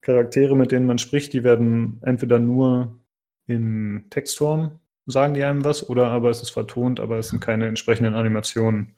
Charaktere, 0.00 0.56
mit 0.56 0.72
denen 0.72 0.86
man 0.86 0.98
spricht, 0.98 1.32
die 1.32 1.44
werden 1.44 2.00
entweder 2.02 2.38
nur 2.38 2.98
in 3.46 4.06
Textform 4.10 4.78
sagen 5.06 5.34
die 5.34 5.44
einem 5.44 5.64
was, 5.64 5.88
oder 5.88 6.08
aber 6.08 6.30
es 6.30 6.42
ist 6.42 6.50
vertont, 6.50 7.00
aber 7.00 7.18
es 7.18 7.28
sind 7.28 7.40
keine 7.40 7.66
entsprechenden 7.66 8.14
Animationen. 8.14 8.96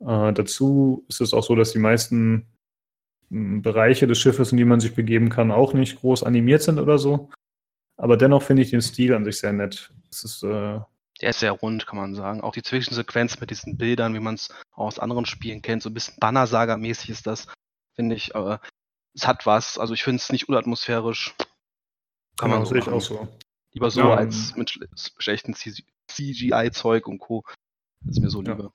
Äh, 0.00 0.32
dazu 0.32 1.04
ist 1.08 1.20
es 1.20 1.34
auch 1.34 1.42
so, 1.42 1.56
dass 1.56 1.72
die 1.72 1.80
meisten 1.80 2.46
mh, 3.30 3.62
Bereiche 3.62 4.06
des 4.06 4.18
Schiffes, 4.18 4.52
in 4.52 4.58
die 4.58 4.64
man 4.64 4.80
sich 4.80 4.94
begeben 4.94 5.28
kann, 5.28 5.50
auch 5.50 5.74
nicht 5.74 6.00
groß 6.00 6.22
animiert 6.22 6.62
sind 6.62 6.78
oder 6.78 6.98
so. 6.98 7.30
Aber 7.96 8.16
dennoch 8.16 8.42
finde 8.44 8.62
ich 8.62 8.70
den 8.70 8.80
Stil 8.80 9.12
an 9.12 9.24
sich 9.24 9.38
sehr 9.38 9.52
nett. 9.52 9.92
Es 10.08 10.22
ist, 10.22 10.44
äh, 10.44 10.78
Der 11.20 11.30
ist 11.30 11.40
sehr 11.40 11.50
rund, 11.50 11.84
kann 11.88 11.98
man 11.98 12.14
sagen. 12.14 12.40
Auch 12.40 12.52
die 12.52 12.62
Zwischensequenz 12.62 13.40
mit 13.40 13.50
diesen 13.50 13.76
Bildern, 13.76 14.14
wie 14.14 14.20
man 14.20 14.36
es 14.36 14.54
aus 14.70 15.00
anderen 15.00 15.26
Spielen 15.26 15.62
kennt, 15.62 15.82
so 15.82 15.90
ein 15.90 15.94
bisschen 15.94 16.14
Banner-Saga-mäßig 16.20 17.10
ist 17.10 17.26
das, 17.26 17.48
finde 17.96 18.14
ich. 18.14 18.36
Aber 18.36 18.60
es 19.14 19.26
hat 19.26 19.46
was. 19.46 19.78
Also 19.78 19.94
ich 19.94 20.02
finde 20.04 20.16
es 20.16 20.30
nicht 20.30 20.48
unatmosphärisch. 20.48 21.34
Kann 22.36 22.50
genau, 22.50 22.56
man 22.58 22.66
so 22.66 22.70
sehe 22.72 22.80
ich 22.80 22.88
auch 22.88 23.00
so. 23.00 23.28
Lieber 23.72 23.90
so 23.90 24.00
Ja, 24.00 24.14
als 24.14 24.54
mit 24.56 24.70
schle 24.70 24.88
schlechten 25.18 25.54
CGI-Zeug 26.08 27.06
und 27.06 27.18
Co. 27.18 27.44
Das 28.04 28.16
ist 28.16 28.22
mir 28.22 28.30
so 28.30 28.42
Ja. 28.42 28.52
lieber. 28.52 28.72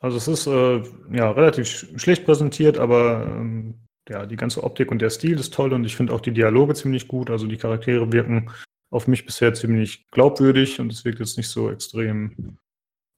Also 0.00 0.16
es 0.16 0.28
ist 0.28 0.46
äh, 0.46 0.82
ja 1.14 1.30
relativ 1.30 1.66
sch- 1.66 1.98
schlicht 1.98 2.24
präsentiert, 2.24 2.78
aber 2.78 3.26
ähm, 3.26 3.74
ja, 4.08 4.24
die 4.26 4.36
ganze 4.36 4.62
Optik 4.64 4.90
und 4.90 4.98
der 5.00 5.10
Stil 5.10 5.38
ist 5.38 5.52
toll 5.52 5.72
und 5.72 5.84
ich 5.84 5.94
finde 5.96 6.12
auch 6.14 6.20
die 6.20 6.32
Dialoge 6.32 6.74
ziemlich 6.74 7.06
gut. 7.06 7.30
Also 7.30 7.46
die 7.46 7.56
Charaktere 7.58 8.10
wirken 8.12 8.50
auf 8.90 9.06
mich 9.06 9.24
bisher 9.26 9.52
ziemlich 9.54 10.08
glaubwürdig 10.10 10.80
und 10.80 10.92
es 10.92 11.04
wirkt 11.04 11.20
jetzt 11.20 11.36
nicht 11.36 11.48
so 11.48 11.70
extrem. 11.70 12.56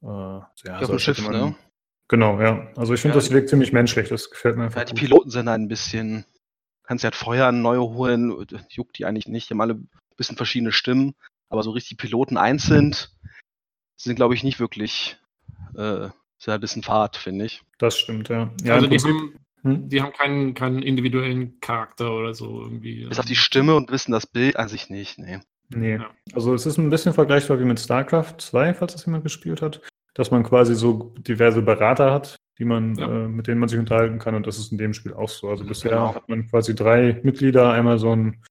Äh, 0.03 0.07
ja, 0.07 0.47
auf 0.75 0.81
so 0.87 0.93
dem 0.93 0.99
Schiff, 0.99 1.21
man- 1.23 1.33
ne? 1.33 1.55
Genau, 2.09 2.41
ja. 2.41 2.69
Also 2.77 2.93
ich 2.95 3.01
finde, 3.01 3.17
Ja, 3.17 3.23
das 3.23 3.31
wirkt 3.31 3.49
ziemlich 3.49 3.73
menschlich. 3.73 4.09
Das 4.09 4.29
gefällt 4.29 4.57
mir 4.57 4.65
einfach. 4.65 4.81
Ja, 4.81 4.85
die 4.85 4.93
gut. 4.93 5.01
Piloten 5.01 5.31
sind 5.31 5.49
ein 5.49 5.69
bisschen, 5.69 6.27
kannst 6.85 7.05
ja 7.05 7.09
halt 7.09 7.17
feuern, 7.17 7.63
neue 7.63 7.81
holen, 7.81 8.47
juckt 8.69 8.99
die 8.99 9.05
eigentlich 9.05 9.29
nicht. 9.29 9.49
Die 9.49 9.55
haben 9.55 9.61
alle 9.61 9.75
ein 9.75 9.89
bisschen 10.17 10.37
verschiedene 10.37 10.73
Stimmen, 10.73 11.15
aber 11.49 11.63
so 11.63 11.71
richtig 11.71 11.99
Piloten 11.99 12.37
einzeln 12.37 12.97
sind, 13.97 14.17
glaube 14.17 14.35
ich, 14.35 14.43
nicht 14.43 14.61
wirklich, 14.61 15.19
äh, 15.77 16.07
ist 16.07 16.47
ja 16.47 16.55
ein 16.55 16.61
bisschen 16.61 16.83
Fahrt, 16.83 17.17
finde 17.17 17.45
ich. 17.45 17.63
Das 17.79 17.99
stimmt, 17.99 18.29
ja. 18.29 18.51
ja 18.65 18.75
also 18.75 18.87
die 18.87 18.99
haben, 18.99 19.39
hm? 19.63 19.89
die 19.89 20.03
haben 20.03 20.13
keinen, 20.13 20.55
keinen 20.55 20.83
individuellen 20.83 21.61
Charakter 21.61 22.13
oder 22.13 22.35
so 22.35 22.63
irgendwie. 22.63 23.07
Bis 23.07 23.21
auf 23.21 23.27
die 23.27 23.37
Stimme 23.37 23.75
und 23.75 23.91
wissen 23.91 24.13
das 24.13 24.27
Bild 24.27 24.57
an 24.57 24.69
sich 24.69 24.91
nicht, 24.91 25.19
nee. 25.19 25.41
Nee. 25.69 25.97
Ja. 25.97 26.11
Also 26.35 26.55
es 26.55 26.67
ist 26.67 26.79
ein 26.79 26.91
bisschen 26.91 27.15
vergleichbar 27.15 27.59
wie 27.59 27.65
mit 27.65 27.81
StarCraft 27.81 28.35
2, 28.39 28.75
falls 28.75 28.93
das 28.93 29.07
jemand 29.07 29.25
gespielt 29.25 29.63
hat, 29.63 29.81
dass 30.15 30.31
man 30.31 30.43
quasi 30.43 30.75
so 30.75 31.15
diverse 31.19 31.63
Berater 31.63 32.13
hat, 32.13 32.37
die 32.59 32.65
man, 32.65 32.95
Ja. 32.97 33.07
äh, 33.09 33.29
mit 33.29 33.47
denen 33.47 33.61
man 33.61 33.69
sich 33.69 33.79
unterhalten 33.79 34.19
kann 34.19 34.35
und 34.35 34.47
das 34.47 34.59
ist 34.59 34.73
in 34.73 34.79
dem 34.79 34.93
Spiel 34.95 35.15
auch 35.15 35.29
so. 35.29 35.49
Also 35.49 35.65
bisher 35.65 35.91
Genau. 35.93 36.15
hat 36.15 36.29
man 36.29 36.47
quasi 36.49 36.75
drei 36.75 37.21
Mitglieder, 37.23 37.73
einmal 37.73 37.99
so 37.99 38.15
ein, 38.15 38.43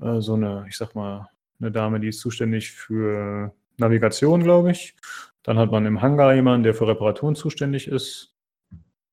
äh, 0.00 0.20
so 0.20 0.34
eine, 0.34 0.66
ich 0.68 0.76
sag 0.76 0.94
mal, 0.94 1.28
eine 1.60 1.70
Dame, 1.72 2.00
die 2.00 2.08
ist 2.08 2.20
zuständig 2.20 2.72
für 2.72 3.54
Navigation, 3.78 4.42
glaube 4.42 4.70
ich. 4.72 4.94
Dann 5.42 5.58
hat 5.58 5.70
man 5.70 5.86
im 5.86 6.02
Hangar 6.02 6.34
jemanden, 6.34 6.64
der 6.64 6.74
für 6.74 6.86
Reparaturen 6.88 7.34
zuständig 7.34 7.88
ist. 7.88 8.34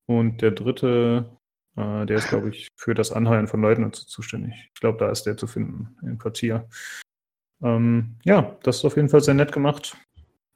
Und 0.06 0.42
der 0.42 0.52
dritte, 0.52 1.30
äh, 1.78 2.06
der 2.06 2.18
ist, 2.18 2.28
glaube 2.30 2.50
ich, 2.50 2.68
für 2.76 2.94
das 2.94 3.12
Anheuern 3.14 3.48
von 3.48 3.62
Leuten 3.62 3.92
zuständig. 3.94 4.70
Ich 4.74 4.80
glaube, 4.82 4.98
da 4.98 5.10
ist 5.10 5.24
der 5.24 5.38
zu 5.38 5.48
finden 5.48 5.96
im 6.02 6.18
Quartier. 6.18 6.68
Ähm, 7.62 8.16
ja, 8.26 8.58
das 8.64 8.78
ist 8.78 8.86
auf 8.86 8.98
jeden 8.98 9.08
Fall 9.10 9.22
sehr 9.22 9.34
nett 9.36 9.54
gemacht. 9.54 9.96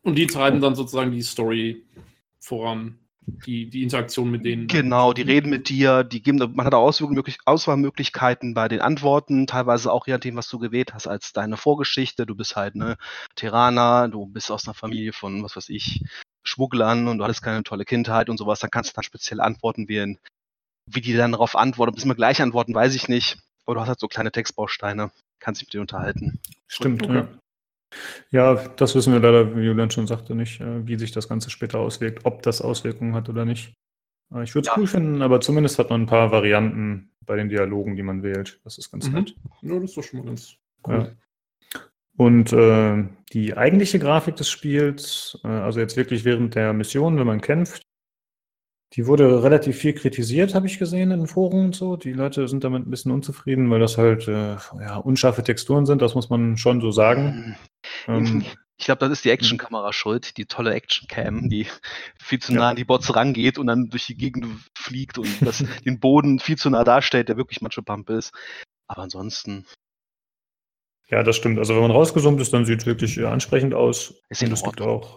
Und 0.02 0.16
die 0.16 0.28
treiben 0.28 0.60
dann 0.60 0.76
sozusagen 0.76 1.12
die 1.12 1.22
Story 1.22 1.86
voran. 2.40 3.00
Die, 3.46 3.70
die 3.70 3.84
Interaktion 3.84 4.32
mit 4.32 4.46
denen. 4.46 4.68
Genau, 4.68 5.12
die 5.14 5.22
reden 5.22 5.50
mit 5.50 5.70
dir, 5.70 6.04
die 6.04 6.22
geben, 6.22 6.38
man 6.56 6.66
hat 6.66 6.74
auch 6.74 6.88
Auswahlmöglich- 6.88 7.40
Auswahlmöglichkeiten 7.46 8.54
bei 8.54 8.68
den 8.68 8.80
Antworten, 8.80 9.48
teilweise 9.48 9.92
auch 9.92 10.08
je 10.08 10.14
nachdem, 10.14 10.38
was 10.38 10.48
du 10.48 10.60
gewählt 10.60 10.94
hast 10.94 11.08
als 11.08 11.34
deine 11.34 11.58
Vorgeschichte. 11.58 12.26
Du 12.26 12.36
bist 12.36 12.56
halt 12.56 12.76
ne 12.76 12.98
Terraner, 13.36 14.08
du 14.08 14.26
bist 14.26 14.50
aus 14.50 14.66
einer 14.68 14.74
Familie 14.74 15.12
von, 15.12 15.44
was 15.44 15.56
weiß 15.56 15.70
ich, 15.70 16.04
Schmugglern 16.44 17.08
und 17.08 17.18
du 17.18 17.26
hattest 17.26 17.42
keine 17.42 17.64
tolle 17.64 17.84
Kindheit 17.84 18.30
und 18.30 18.38
sowas, 18.38 18.60
dann 18.60 18.72
kannst 18.72 18.92
du 18.92 18.96
dann 18.96 19.04
spezielle 19.04 19.44
Antworten 19.44 19.90
wählen. 19.90 20.18
Wie 20.90 21.02
die 21.02 21.14
dann 21.14 21.34
darauf 21.34 21.58
antworten, 21.58 21.90
ob 21.90 21.96
das 21.96 22.06
immer 22.06 22.16
gleich 22.16 22.42
antworten, 22.42 22.74
weiß 22.74 22.96
ich 22.96 23.10
nicht. 23.10 23.38
Aber 23.66 23.76
du 23.76 23.82
hast 23.82 23.90
halt 23.90 24.00
so 24.00 24.08
kleine 24.08 24.32
Textbausteine, 24.32 25.12
kannst 25.40 25.60
dich 25.60 25.68
mit 25.68 25.74
denen 25.74 25.82
unterhalten. 25.82 26.40
Stimmt, 26.68 27.04
Okay. 27.04 27.26
Ja. 28.32 28.56
Das 28.76 28.96
wissen 28.96 29.14
wir 29.14 29.20
leider, 29.20 29.56
wie 29.56 29.62
Julian 29.62 29.92
schon 29.92 30.08
sagte, 30.08 30.36
nicht, 30.36 30.60
äh, 30.62 30.86
wie 30.88 30.98
sich 30.98 31.12
das 31.12 31.28
Ganze 31.30 31.50
später 31.50 31.80
auswirkt, 31.80 32.26
ob 32.26 32.42
das 32.44 32.62
Auswirkungen 32.62 33.14
hat 33.16 33.30
oder 33.30 33.46
nicht. 33.46 33.74
Äh, 34.34 34.44
Ich 34.44 34.54
würde 34.56 34.68
es 34.68 34.76
Ja. 34.76 34.78
cool 34.82 34.88
finden, 34.88 35.22
aber 35.22 35.40
zumindest 35.42 35.80
hat 35.80 35.90
man 35.90 36.02
ein 36.02 36.08
paar 36.08 36.32
Varianten 36.32 37.12
bei 37.26 37.36
den 37.36 37.50
Dialogen, 37.50 37.96
die 37.96 38.04
man 38.04 38.24
wählt. 38.24 38.60
Das 38.64 38.78
ist 38.78 38.92
ganz 38.92 39.08
Mhm. 39.10 39.14
nett. 39.16 39.36
Ja, 39.62 39.76
das 39.76 39.84
ist 39.92 39.98
doch 39.98 40.04
schon 40.04 40.20
mal 40.20 40.26
ganz 40.28 40.56
Ja. 40.88 41.08
Und 42.18 42.52
äh, 42.54 43.04
die 43.34 43.56
eigentliche 43.56 44.00
Grafik 44.00 44.36
des 44.38 44.50
Spiels, 44.50 45.40
äh, 45.44 45.48
also 45.48 45.80
jetzt 45.80 45.98
wirklich 45.98 46.26
während 46.26 46.56
der 46.56 46.74
Mission, 46.74 47.18
wenn 47.20 47.28
man 47.28 47.42
kämpft, 47.42 47.84
die 48.94 49.06
wurde 49.06 49.44
relativ 49.44 49.78
viel 49.78 49.94
kritisiert, 49.94 50.56
habe 50.56 50.68
ich 50.68 50.80
gesehen 50.80 51.12
in 51.12 51.20
den 51.20 51.28
Foren 51.28 51.66
und 51.66 51.76
so. 51.76 51.98
Die 51.98 52.14
Leute 52.14 52.48
sind 52.48 52.64
damit 52.64 52.88
ein 52.88 52.90
bisschen 52.90 53.12
unzufrieden, 53.12 53.70
weil 53.70 53.80
das 53.80 53.98
halt 53.98 54.28
äh, 54.28 54.56
ja, 54.80 54.98
unscharfe 54.98 55.44
Texturen 55.44 55.86
sind, 55.86 56.02
das 56.02 56.16
muss 56.16 56.30
man 56.30 56.58
schon 56.58 56.80
so 56.82 56.92
sagen. 56.92 57.58
Ähm, 58.08 58.46
Ich 58.80 58.86
glaube, 58.86 59.00
das 59.00 59.12
ist 59.12 59.26
die 59.26 59.32
Actionkamera 59.32 59.92
schuld, 59.92 60.38
die 60.38 60.46
tolle 60.46 60.74
Actioncam, 60.74 61.50
die 61.50 61.66
viel 62.22 62.40
zu 62.40 62.54
nah 62.54 62.70
an 62.70 62.76
die 62.76 62.86
Bots 62.86 63.16
rangeht 63.16 63.58
und 63.58 63.66
dann 63.66 63.90
durch 63.90 64.06
die 64.06 64.16
Gegend 64.16 64.46
fliegt 64.78 65.18
und 65.18 65.28
das, 65.42 65.64
den 65.86 66.00
Boden 66.00 66.40
viel 66.40 66.58
zu 66.58 66.70
nah 66.70 66.84
darstellt, 66.84 67.28
der 67.28 67.38
wirklich 67.38 67.62
Matschepampe 67.62 68.14
ist. 68.14 68.34
Aber 68.88 69.02
ansonsten 69.02 69.66
Ja, 71.10 71.24
das 71.24 71.36
stimmt. 71.36 71.58
Also 71.58 71.74
wenn 71.74 71.82
man 71.82 71.92
rausgezoomt 71.92 72.40
ist, 72.40 72.54
dann 72.54 72.66
sieht 72.66 72.82
es 72.82 72.86
wirklich 72.86 73.18
äh, 73.18 73.26
ansprechend 73.26 73.74
aus. 73.74 74.22
Es 74.30 74.40
gibt 74.40 74.82
auch. 74.82 75.16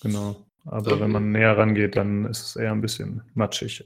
Genau. 0.00 0.45
Aber 0.66 0.92
Ähm, 0.92 1.00
wenn 1.00 1.10
man 1.12 1.32
näher 1.32 1.56
rangeht, 1.56 1.96
dann 1.96 2.24
ist 2.26 2.42
es 2.42 2.56
eher 2.56 2.72
ein 2.72 2.80
bisschen 2.80 3.22
matschig. 3.34 3.84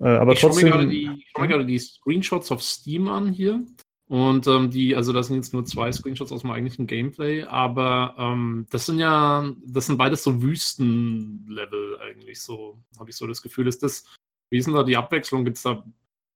Äh, 0.00 0.08
aber 0.08 0.32
ich 0.32 0.40
schaue 0.40 0.54
mir, 0.54 0.62
gerade 0.64 0.84
trotzdem. 0.84 0.90
die- 0.90 1.18
ich 1.20 1.30
schau 1.34 1.40
mir 1.42 1.48
gerade 1.48 1.66
die 1.66 1.78
Screenshots 1.78 2.52
auf 2.52 2.62
Steam 2.62 3.08
an 3.08 3.28
hier. 3.32 3.64
Und 4.08 4.46
ähm, 4.46 4.70
die, 4.70 4.94
also 4.94 5.12
das 5.12 5.26
sind 5.26 5.36
jetzt 5.36 5.52
nur 5.52 5.64
zwei 5.64 5.90
Screenshots 5.90 6.30
aus 6.30 6.42
dem 6.42 6.52
eigentlichen 6.52 6.86
Gameplay, 6.86 7.42
aber 7.42 8.14
ähm, 8.18 8.66
das 8.70 8.86
sind 8.86 9.00
ja, 9.00 9.50
das 9.66 9.86
sind 9.86 9.96
beides 9.98 10.22
so 10.22 10.40
Wüstenlevel 10.42 11.98
eigentlich, 12.00 12.40
so 12.40 12.78
habe 13.00 13.10
ich 13.10 13.16
so 13.16 13.26
das 13.26 13.42
Gefühl. 13.42 13.66
Ist 13.66 13.82
das, 13.82 14.04
wie 14.50 14.58
ist 14.58 14.66
denn 14.66 14.74
da 14.74 14.84
die 14.84 14.96
Abwechslung? 14.96 15.44
Gibt's 15.44 15.62
da 15.62 15.84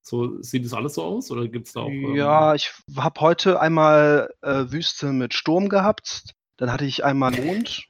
so, 0.03 0.43
sieht 0.43 0.65
das 0.65 0.73
alles 0.75 0.95
so 0.95 1.05
aus 1.05 1.31
oder 1.31 1.47
gibt 1.47 1.69
es 1.69 1.75
da 1.75 1.81
auch? 1.83 1.89
ähm, 1.91 2.17
Ja, 2.17 2.55
ich 2.57 2.73
habe 2.97 3.21
heute 3.21 3.61
einmal 3.61 4.31
äh, 4.43 4.65
Wüste 4.73 5.13
mit 5.13 5.33
Sturm 5.35 5.69
gehabt, 5.69 6.25
dann 6.57 6.73
hatte 6.73 6.87
ich 6.87 7.05
einmal 7.05 7.31
Mond, 7.31 7.85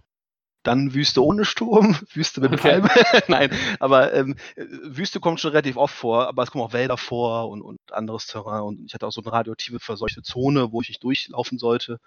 dann 0.63 0.95
Wüste 0.95 1.25
ohne 1.25 1.45
Sturm, 1.45 1.97
Wüste 2.15 2.41
mit 2.41 2.53
Okay. 2.53 2.81
Palme. 2.81 2.91
Nein, 3.29 3.51
aber 3.79 4.13
ähm, 4.13 4.37
äh, 4.57 4.65
Wüste 4.67 5.21
kommt 5.21 5.41
schon 5.41 5.53
relativ 5.53 5.77
oft 5.77 5.95
vor, 5.95 6.29
aber 6.29 6.43
es 6.43 6.51
kommen 6.51 6.65
auch 6.65 6.73
Wälder 6.73 6.97
vor 6.97 7.49
und, 7.49 7.63
und 7.63 7.79
anderes 7.91 8.27
Terrain 8.27 8.63
und 8.63 8.85
ich 8.85 8.95
hatte 8.95 9.07
auch 9.07 9.13
so 9.13 9.23
eine 9.23 9.33
radioaktive 9.33 9.81
verseuchte 9.81 10.23
Zone, 10.23 10.73
wo 10.73 10.83
ich 10.83 10.89
nicht 10.89 11.03
durchlaufen 11.03 11.59
sollte. 11.59 11.99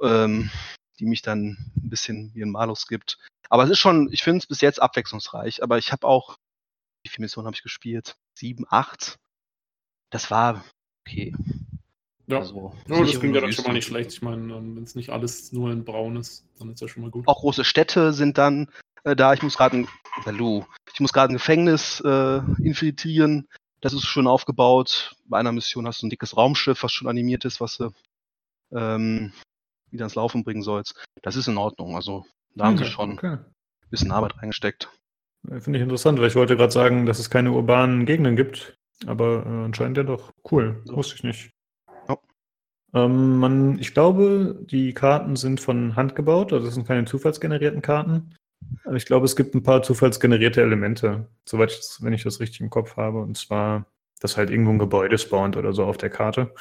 Ähm, 0.00 0.50
die 0.98 1.06
mich 1.06 1.22
dann 1.22 1.56
ein 1.76 1.90
bisschen 1.90 2.32
wie 2.34 2.42
ein 2.42 2.50
Malus 2.50 2.86
gibt. 2.86 3.18
Aber 3.48 3.64
es 3.64 3.70
ist 3.70 3.80
schon, 3.80 4.08
ich 4.12 4.22
finde 4.22 4.38
es 4.38 4.46
bis 4.46 4.60
jetzt 4.60 4.80
abwechslungsreich. 4.80 5.62
Aber 5.62 5.76
ich 5.78 5.90
habe 5.90 6.06
auch, 6.06 6.36
wie 7.02 7.10
viele 7.10 7.24
Missionen 7.24 7.46
habe 7.46 7.56
ich 7.56 7.62
gespielt? 7.62 8.16
Sieben, 8.38 8.64
acht. 8.68 9.16
Das 10.10 10.30
war 10.30 10.64
okay. 11.04 11.34
Ja, 12.26 12.38
Also, 12.38 12.72
ja 12.88 13.00
das 13.00 13.18
klingt 13.18 13.34
ja 13.34 13.40
dann 13.40 13.52
schon 13.52 13.64
mal 13.64 13.72
nicht 13.72 13.86
schlecht. 13.86 14.12
Ich 14.12 14.22
meine, 14.22 14.54
wenn 14.54 14.82
es 14.82 14.94
nicht 14.94 15.10
alles 15.10 15.52
nur 15.52 15.70
in 15.70 15.84
Braun 15.84 16.16
ist, 16.16 16.44
dann 16.58 16.70
ist 16.70 16.80
ja 16.80 16.88
schon 16.88 17.02
mal 17.02 17.10
gut. 17.10 17.26
Auch 17.26 17.40
große 17.40 17.64
Städte 17.64 18.12
sind 18.12 18.38
dann 18.38 18.70
äh, 19.04 19.16
da. 19.16 19.34
Ich 19.34 19.42
muss 19.42 19.56
gerade 19.56 19.78
ein, 19.78 19.88
Hallo. 20.24 20.66
Ich 20.92 21.00
muss 21.00 21.12
gerade 21.12 21.32
ein 21.32 21.36
Gefängnis 21.36 22.00
äh, 22.04 22.40
infiltrieren. 22.62 23.48
Das 23.80 23.92
ist 23.92 24.04
schön 24.04 24.26
aufgebaut. 24.28 25.16
Bei 25.26 25.38
einer 25.38 25.52
Mission 25.52 25.86
hast 25.86 26.02
du 26.02 26.06
ein 26.06 26.10
dickes 26.10 26.36
Raumschiff, 26.36 26.82
was 26.82 26.92
schon 26.92 27.08
animiert 27.08 27.44
ist, 27.44 27.60
was 27.60 27.78
du 27.78 27.90
ähm, 28.72 29.32
wieder 29.90 30.04
ans 30.04 30.14
Laufen 30.14 30.44
bringen 30.44 30.62
sollst. 30.62 31.04
Das 31.22 31.36
ist 31.36 31.48
in 31.48 31.58
Ordnung. 31.58 31.96
Also 31.96 32.24
da 32.54 32.66
haben 32.66 32.76
sie 32.76 32.84
Okay, 32.84 32.92
schon 32.92 33.10
ein 33.10 33.18
Okay. 33.18 33.38
bisschen 33.90 34.12
Arbeit 34.12 34.36
reingesteckt. 34.38 34.88
Finde 35.58 35.78
ich 35.78 35.82
interessant, 35.82 36.20
weil 36.20 36.28
ich 36.28 36.36
wollte 36.36 36.56
gerade 36.56 36.72
sagen, 36.72 37.04
dass 37.06 37.18
es 37.18 37.28
keine 37.28 37.50
urbanen 37.50 38.06
Gegenden 38.06 38.36
gibt. 38.36 38.76
Aber 39.06 39.44
äh, 39.44 39.64
anscheinend 39.64 39.96
ja 39.96 40.04
doch. 40.04 40.32
Cool. 40.48 40.80
So. 40.84 40.96
Wusste 40.96 41.16
ich 41.16 41.24
nicht. 41.24 41.51
Ähm, 42.94 43.38
man, 43.38 43.78
ich 43.78 43.94
glaube, 43.94 44.58
die 44.70 44.92
Karten 44.92 45.36
sind 45.36 45.60
von 45.60 45.96
Hand 45.96 46.14
gebaut, 46.14 46.52
also 46.52 46.68
es 46.68 46.74
sind 46.74 46.86
keine 46.86 47.04
zufallsgenerierten 47.04 47.82
Karten. 47.82 48.34
Aber 48.84 48.96
ich 48.96 49.06
glaube, 49.06 49.26
es 49.26 49.36
gibt 49.36 49.54
ein 49.54 49.62
paar 49.62 49.82
zufallsgenerierte 49.82 50.62
Elemente, 50.62 51.26
soweit 51.44 51.72
ich 51.72 51.78
das, 51.78 52.02
wenn 52.02 52.12
ich 52.12 52.22
das 52.22 52.40
richtig 52.40 52.60
im 52.60 52.70
Kopf 52.70 52.96
habe. 52.96 53.20
Und 53.20 53.36
zwar, 53.36 53.86
dass 54.20 54.36
halt 54.36 54.50
irgendwo 54.50 54.72
ein 54.72 54.78
Gebäude 54.78 55.18
spawnt 55.18 55.56
oder 55.56 55.72
so 55.72 55.84
auf 55.84 55.96
der 55.96 56.10
Karte. 56.10 56.54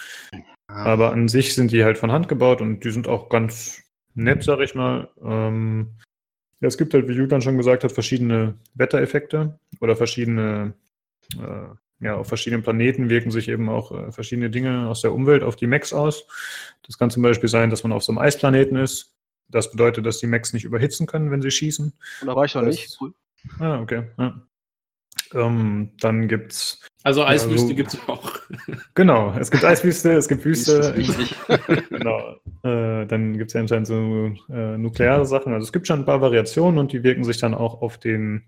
Aber 0.67 1.11
an 1.11 1.27
sich 1.27 1.53
sind 1.53 1.71
die 1.71 1.83
halt 1.83 1.97
von 1.97 2.11
Hand 2.11 2.27
gebaut 2.27 2.61
und 2.61 2.83
die 2.83 2.91
sind 2.91 3.07
auch 3.07 3.29
ganz 3.29 3.83
nett, 4.13 4.43
sag 4.43 4.59
ich 4.61 4.73
mal. 4.73 5.09
Ähm, 5.23 5.91
ja, 6.61 6.67
es 6.67 6.77
gibt 6.77 6.93
halt, 6.93 7.07
wie 7.07 7.13
Julian 7.13 7.41
schon 7.41 7.57
gesagt 7.57 7.83
hat, 7.83 7.91
verschiedene 7.91 8.55
Wettereffekte 8.75 9.59
oder 9.79 9.95
verschiedene, 9.95 10.73
äh, 11.37 11.75
ja, 12.01 12.15
auf 12.15 12.27
verschiedenen 12.27 12.63
Planeten 12.63 13.09
wirken 13.09 13.31
sich 13.31 13.47
eben 13.47 13.69
auch 13.69 13.91
äh, 13.91 14.11
verschiedene 14.11 14.49
Dinge 14.49 14.87
aus 14.87 15.01
der 15.01 15.13
Umwelt 15.13 15.43
auf 15.43 15.55
die 15.55 15.67
Mechs 15.67 15.93
aus. 15.93 16.25
Das 16.83 16.97
kann 16.97 17.09
zum 17.11 17.23
Beispiel 17.23 17.49
sein, 17.49 17.69
dass 17.69 17.83
man 17.83 17.91
auf 17.91 18.03
so 18.03 18.11
einem 18.11 18.19
Eisplaneten 18.19 18.75
ist. 18.77 19.15
Das 19.49 19.69
bedeutet, 19.71 20.05
dass 20.05 20.19
die 20.19 20.27
Mechs 20.27 20.53
nicht 20.53 20.63
überhitzen 20.65 21.05
können, 21.07 21.29
wenn 21.31 21.41
sie 21.41 21.51
schießen. 21.51 21.93
Und 22.21 22.27
da 22.27 22.35
war 22.35 22.45
ich 22.45 22.55
noch 22.55 22.61
Das- 22.63 22.75
nicht. 22.75 22.97
Cool. 22.99 23.13
Ah, 23.59 23.79
okay. 23.81 24.03
Ja. 24.17 24.41
Ähm, 25.33 25.91
dann 25.99 26.27
gibt's 26.27 26.79
Also 27.03 27.23
Eiswüste 27.23 27.67
so- 27.69 27.75
gibt 27.75 27.93
es 27.93 27.99
auch. 28.07 28.31
Genau, 28.95 29.33
es 29.39 29.49
gibt 29.51 29.63
Eiswüste, 29.63 30.11
es 30.13 30.27
gibt 30.27 30.43
Wüste. 30.45 30.93
genau. 31.89 32.35
Äh, 32.63 33.05
dann 33.07 33.37
gibt 33.37 33.49
es 33.49 33.53
ja 33.53 33.61
anscheinend 33.61 33.87
so 33.87 34.31
äh, 34.49 34.77
nukleare 34.77 35.25
Sachen. 35.25 35.53
Also 35.53 35.65
es 35.65 35.71
gibt 35.73 35.87
schon 35.87 35.99
ein 35.99 36.05
paar 36.05 36.21
Variationen 36.21 36.79
und 36.79 36.91
die 36.93 37.03
wirken 37.03 37.23
sich 37.23 37.37
dann 37.39 37.53
auch 37.53 37.81
auf 37.81 37.97
den 37.97 38.43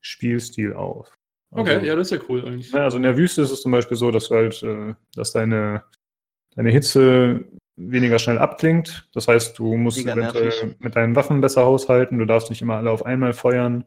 Spielstil 0.00 0.72
auf. 0.74 1.10
Also, 1.52 1.72
Okay, 1.72 1.86
ja, 1.86 1.96
das 1.96 2.10
ist 2.12 2.18
ja 2.18 2.24
cool 2.28 2.44
eigentlich. 2.46 2.72
also 2.74 2.96
in 2.96 3.02
der 3.02 3.16
Wüste 3.16 3.42
ist 3.42 3.50
es 3.50 3.62
zum 3.62 3.72
Beispiel 3.72 3.96
so, 3.96 4.10
dass 4.10 4.28
du 4.28 4.34
halt, 4.36 4.62
äh, 4.62 4.94
dass 5.14 5.32
deine, 5.32 5.82
deine 6.54 6.70
Hitze 6.70 7.44
weniger 7.76 8.18
schnell 8.18 8.38
abklingt. 8.38 9.08
Das 9.14 9.26
heißt, 9.26 9.58
du 9.58 9.76
musst 9.76 9.98
eventuell 9.98 10.44
nervig. 10.44 10.76
mit 10.78 10.94
deinen 10.96 11.16
Waffen 11.16 11.40
besser 11.40 11.64
haushalten. 11.64 12.18
Du 12.18 12.24
darfst 12.26 12.50
nicht 12.50 12.62
immer 12.62 12.76
alle 12.76 12.90
auf 12.90 13.04
einmal 13.04 13.32
feuern. 13.32 13.84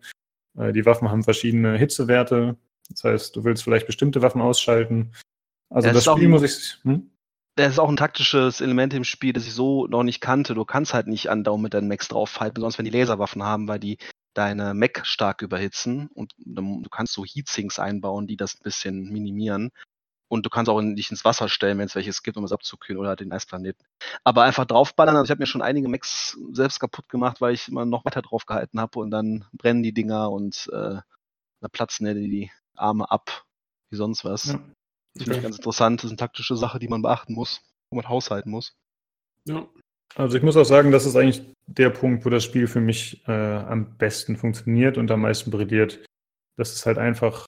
Äh, 0.57 0.73
die 0.73 0.85
Waffen 0.85 1.09
haben 1.09 1.23
verschiedene 1.23 1.77
Hitzewerte. 1.77 2.57
Das 2.89 3.03
heißt, 3.05 3.35
du 3.35 3.43
willst 3.43 3.63
vielleicht 3.63 3.87
bestimmte 3.87 4.21
Waffen 4.21 4.41
ausschalten. 4.41 5.13
Also 5.69 5.87
das 5.87 5.97
ist 5.99 6.07
auch 6.07 6.17
Spiel 6.17 6.27
ein- 6.27 6.31
muss 6.31 6.43
ich. 6.43 6.77
Hm? 6.83 7.09
Das 7.55 7.71
ist 7.73 7.79
auch 7.79 7.87
ein 7.89 7.97
taktisches 7.97 8.61
Element 8.61 8.95
im 8.95 9.03
Spiel, 9.03 9.31
das 9.31 9.45
ich 9.45 9.53
so 9.53 9.85
noch 9.85 10.01
nicht 10.03 10.21
kannte. 10.21 10.55
Du 10.55 10.65
kannst 10.65 10.93
halt 10.95 11.05
nicht 11.07 11.29
andauernd 11.29 11.61
mit 11.63 11.73
deinen 11.75 11.87
Mechs 11.87 12.07
draufhalten, 12.07 12.55
besonders 12.55 12.79
wenn 12.79 12.85
die 12.85 12.91
Laserwaffen 12.91 13.43
haben, 13.43 13.67
weil 13.67 13.79
die 13.79 13.99
deine 14.33 14.73
Mech 14.73 14.99
stark 15.03 15.41
überhitzen 15.41 16.07
und 16.13 16.33
du 16.37 16.89
kannst 16.89 17.13
so 17.13 17.23
Heatsinks 17.23 17.79
einbauen, 17.79 18.27
die 18.27 18.37
das 18.37 18.55
ein 18.55 18.63
bisschen 18.63 19.11
minimieren. 19.11 19.71
Und 20.29 20.47
du 20.47 20.49
kannst 20.49 20.69
auch 20.69 20.79
in, 20.79 20.95
dich 20.95 21.11
ins 21.11 21.25
Wasser 21.25 21.47
stellen, 21.47 21.77
wenn 21.77 21.85
es 21.85 21.93
welches 21.93 22.23
gibt, 22.23 22.37
um 22.37 22.43
es 22.43 22.51
abzukühlen 22.51 22.99
oder 22.99 23.15
den 23.15 23.31
Eisplaneten. 23.31 23.85
Aber 24.23 24.43
einfach 24.43 24.65
draufballern, 24.65 25.15
also 25.15 25.25
ich 25.25 25.29
habe 25.29 25.41
mir 25.41 25.47
schon 25.47 25.61
einige 25.61 25.87
Mechs 25.87 26.39
selbst 26.53 26.79
kaputt 26.79 27.07
gemacht, 27.07 27.39
weil 27.39 27.53
ich 27.53 27.67
immer 27.67 27.85
noch 27.85 28.03
weiter 28.03 28.23
drauf 28.23 28.47
gehalten 28.47 28.79
habe 28.79 28.97
und 28.97 29.11
dann 29.11 29.45
brennen 29.53 29.83
die 29.83 29.93
Dinger 29.93 30.31
und 30.31 30.69
äh, 30.73 31.01
da 31.61 31.67
platzen 31.71 32.07
ja 32.07 32.15
die, 32.15 32.49
Arme 32.75 33.09
ab, 33.11 33.45
wie 33.89 33.97
sonst 33.97 34.25
was. 34.25 34.45
Ja. 34.45 34.59
Das 35.13 35.23
finde 35.23 35.37
ich 35.37 35.43
ganz 35.43 35.57
interessant. 35.57 35.99
Das 35.99 36.05
ist 36.05 36.11
eine 36.11 36.17
taktische 36.17 36.55
Sache, 36.55 36.79
die 36.79 36.87
man 36.87 37.01
beachten 37.01 37.33
muss, 37.33 37.61
wo 37.89 37.95
man 37.95 38.09
haushalten 38.09 38.49
muss. 38.49 38.75
Ja. 39.45 39.67
Also 40.15 40.37
ich 40.37 40.43
muss 40.43 40.57
auch 40.57 40.65
sagen, 40.65 40.91
das 40.91 41.05
ist 41.05 41.15
eigentlich 41.15 41.43
der 41.65 41.89
Punkt, 41.89 42.25
wo 42.25 42.29
das 42.29 42.43
Spiel 42.43 42.67
für 42.67 42.81
mich 42.81 43.23
äh, 43.27 43.31
am 43.31 43.97
besten 43.97 44.37
funktioniert 44.37 44.97
und 44.97 45.09
am 45.11 45.21
meisten 45.21 45.49
brilliert. 45.51 46.05
Dass 46.55 46.73
es 46.73 46.85
halt 46.85 46.97
einfach 46.97 47.47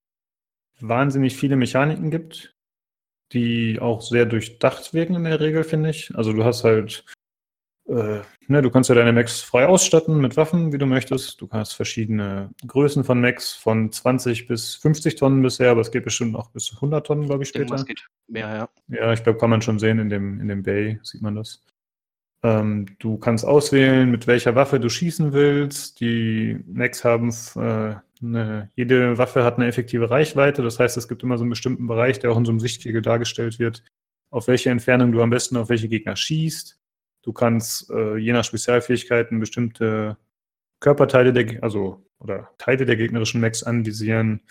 wahnsinnig 0.79 1.37
viele 1.37 1.55
Mechaniken 1.55 2.09
gibt, 2.09 2.55
die 3.33 3.79
auch 3.79 4.01
sehr 4.01 4.25
durchdacht 4.25 4.93
wirken 4.93 5.15
in 5.15 5.23
der 5.25 5.39
Regel, 5.39 5.63
finde 5.63 5.91
ich. 5.91 6.13
Also 6.15 6.33
du 6.33 6.43
hast 6.43 6.63
halt, 6.63 7.05
äh, 7.87 8.21
ne, 8.47 8.61
du 8.63 8.71
kannst 8.71 8.89
ja 8.89 8.95
deine 8.95 9.13
Mechs 9.13 9.41
frei 9.41 9.67
ausstatten 9.67 10.19
mit 10.19 10.35
Waffen, 10.35 10.73
wie 10.73 10.79
du 10.79 10.87
möchtest. 10.87 11.41
Du 11.41 11.49
hast 11.51 11.73
verschiedene 11.73 12.49
Größen 12.65 13.03
von 13.03 13.21
Mechs, 13.21 13.53
von 13.53 13.91
20 13.91 14.47
bis 14.47 14.75
50 14.75 15.15
Tonnen 15.15 15.43
bisher, 15.43 15.69
aber 15.69 15.81
es 15.81 15.91
geht 15.91 16.03
bestimmt 16.03 16.35
auch 16.35 16.49
bis 16.49 16.73
100 16.73 17.05
Tonnen, 17.05 17.27
glaube 17.27 17.43
ich, 17.43 17.49
später. 17.49 17.65
Irgendwas 17.65 17.85
geht 17.85 18.07
mehr, 18.27 18.69
ja. 18.89 18.97
Ja, 18.97 19.13
ich 19.13 19.23
glaube, 19.23 19.37
kann 19.37 19.51
man 19.51 19.61
schon 19.61 19.77
sehen 19.77 19.99
in 19.99 20.09
dem, 20.09 20.39
in 20.39 20.47
dem 20.47 20.63
Bay, 20.63 20.99
sieht 21.03 21.21
man 21.21 21.35
das. 21.35 21.63
Ähm, 22.45 22.85
du 22.99 23.17
kannst 23.17 23.43
auswählen, 23.43 24.11
mit 24.11 24.27
welcher 24.27 24.53
Waffe 24.53 24.79
du 24.79 24.87
schießen 24.87 25.33
willst. 25.33 25.99
Die 25.99 26.59
Mechs 26.67 27.03
haben, 27.03 27.29
äh, 27.55 27.95
eine, 28.21 28.69
jede 28.75 29.17
Waffe 29.17 29.43
hat 29.43 29.55
eine 29.57 29.65
effektive 29.65 30.11
Reichweite. 30.11 30.61
Das 30.61 30.77
heißt, 30.79 30.95
es 30.95 31.07
gibt 31.07 31.23
immer 31.23 31.39
so 31.39 31.43
einen 31.43 31.49
bestimmten 31.49 31.87
Bereich, 31.87 32.19
der 32.19 32.31
auch 32.31 32.37
in 32.37 32.45
so 32.45 32.51
einem 32.51 32.59
Sichtkegel 32.59 33.01
dargestellt 33.01 33.57
wird, 33.57 33.83
auf 34.29 34.47
welche 34.47 34.69
Entfernung 34.69 35.11
du 35.11 35.23
am 35.23 35.31
besten 35.31 35.57
auf 35.57 35.69
welche 35.69 35.89
Gegner 35.89 36.15
schießt. 36.15 36.79
Du 37.23 37.33
kannst 37.33 37.89
äh, 37.89 38.17
je 38.17 38.31
nach 38.31 38.43
Spezialfähigkeiten 38.43 39.39
bestimmte 39.39 40.15
Körperteile 40.81 41.33
der, 41.33 41.63
also 41.63 42.05
oder 42.19 42.51
Teile 42.59 42.85
der 42.85 42.95
gegnerischen 42.95 43.41
Mechs 43.41 43.63
anvisieren. 43.63 44.41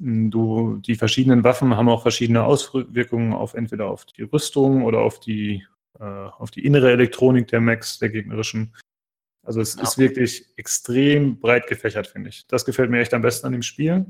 Du, 0.00 0.78
die 0.78 0.96
verschiedenen 0.96 1.44
Waffen 1.44 1.76
haben 1.76 1.88
auch 1.88 2.02
verschiedene 2.02 2.42
Auswirkungen 2.42 3.32
auf 3.32 3.54
entweder 3.54 3.86
auf 3.86 4.06
die 4.06 4.22
Rüstung 4.22 4.82
oder 4.82 5.02
auf 5.02 5.20
die, 5.20 5.64
äh, 5.98 6.04
auf 6.04 6.50
die 6.50 6.64
innere 6.64 6.90
Elektronik 6.90 7.48
der 7.48 7.60
Mechs, 7.60 7.98
der 7.98 8.10
gegnerischen. 8.10 8.74
Also 9.44 9.60
es 9.60 9.74
Ja. 9.76 9.82
ist 9.82 9.98
wirklich 9.98 10.52
extrem 10.56 11.40
breit 11.40 11.66
gefächert, 11.66 12.06
finde 12.06 12.30
ich. 12.30 12.46
Das 12.46 12.64
gefällt 12.64 12.90
mir 12.90 13.00
echt 13.00 13.14
am 13.14 13.22
besten 13.22 13.46
an 13.46 13.52
dem 13.52 13.62
Spiel. 13.62 14.06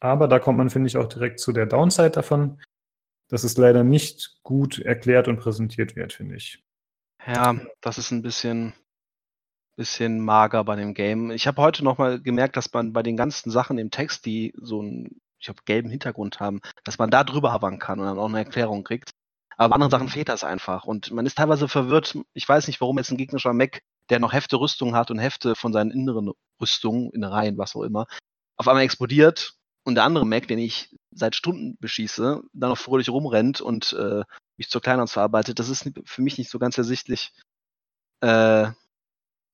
Aber 0.00 0.28
da 0.28 0.38
kommt 0.38 0.58
man, 0.58 0.70
finde 0.70 0.88
ich, 0.88 0.96
auch 0.96 1.08
direkt 1.08 1.40
zu 1.40 1.52
der 1.52 1.66
Downside 1.66 2.10
davon, 2.10 2.60
dass 3.28 3.44
es 3.44 3.56
leider 3.56 3.82
nicht 3.82 4.40
gut 4.42 4.78
erklärt 4.78 5.28
und 5.28 5.38
präsentiert 5.38 5.96
wird, 5.96 6.12
finde 6.12 6.36
ich. 6.36 6.62
Ja, 7.26 7.58
das 7.80 7.98
ist 7.98 8.10
ein 8.10 8.22
bisschen, 8.22 8.74
bisschen 9.76 10.20
mager 10.20 10.62
bei 10.64 10.76
dem 10.76 10.94
Game. 10.94 11.30
Ich 11.30 11.46
habe 11.46 11.62
heute 11.62 11.82
noch 11.82 11.98
mal 11.98 12.20
gemerkt, 12.20 12.56
dass 12.56 12.72
man 12.72 12.92
bei 12.92 13.02
den 13.02 13.16
ganzen 13.16 13.50
Sachen 13.50 13.78
im 13.78 13.90
Text, 13.90 14.26
die 14.26 14.52
so 14.56 14.80
einen, 14.80 15.20
ich 15.38 15.46
glaube, 15.46 15.62
gelben 15.64 15.90
Hintergrund 15.90 16.40
haben, 16.40 16.60
dass 16.84 16.98
man 16.98 17.10
da 17.10 17.24
drüber 17.24 17.52
havern 17.52 17.78
kann 17.78 17.98
und 17.98 18.06
dann 18.06 18.18
auch 18.18 18.28
eine 18.28 18.38
Erklärung 18.38 18.84
kriegt. 18.84 19.10
Aber 19.56 19.70
bei 19.70 19.74
anderen 19.74 19.90
Sachen 19.90 20.08
fehlt 20.08 20.28
das 20.28 20.44
einfach. 20.44 20.84
Und 20.84 21.10
man 21.12 21.24
ist 21.26 21.38
teilweise 21.38 21.68
verwirrt. 21.68 22.16
Ich 22.34 22.48
weiß 22.48 22.66
nicht, 22.66 22.80
warum 22.80 22.98
jetzt 22.98 23.10
ein 23.10 23.16
gegnerischer 23.16 23.54
Mech, 23.54 23.80
der 24.10 24.18
noch 24.18 24.32
Hefte 24.32 24.56
Rüstung 24.56 24.94
hat 24.94 25.10
und 25.10 25.18
Hefte 25.18 25.54
von 25.54 25.72
seinen 25.72 25.90
inneren 25.90 26.32
Rüstungen, 26.60 27.10
Innereien, 27.10 27.56
was 27.58 27.74
auch 27.74 27.82
immer, 27.82 28.06
auf 28.56 28.68
einmal 28.68 28.84
explodiert 28.84 29.54
und 29.84 29.94
der 29.94 30.04
andere 30.04 30.26
Mech, 30.26 30.46
den 30.46 30.58
ich 30.58 30.94
seit 31.10 31.34
Stunden 31.34 31.76
beschieße, 31.80 32.42
dann 32.52 32.70
noch 32.70 32.78
fröhlich 32.78 33.08
rumrennt 33.08 33.60
und 33.60 33.92
äh, 33.94 34.22
mich 34.58 34.68
zur 34.68 34.80
Kleinhands 34.82 35.12
verarbeitet. 35.12 35.58
Das 35.58 35.68
ist 35.68 35.90
für 36.04 36.22
mich 36.22 36.38
nicht 36.38 36.50
so 36.50 36.58
ganz 36.58 36.76
ersichtlich. 36.76 37.32
Äh, 38.20 38.70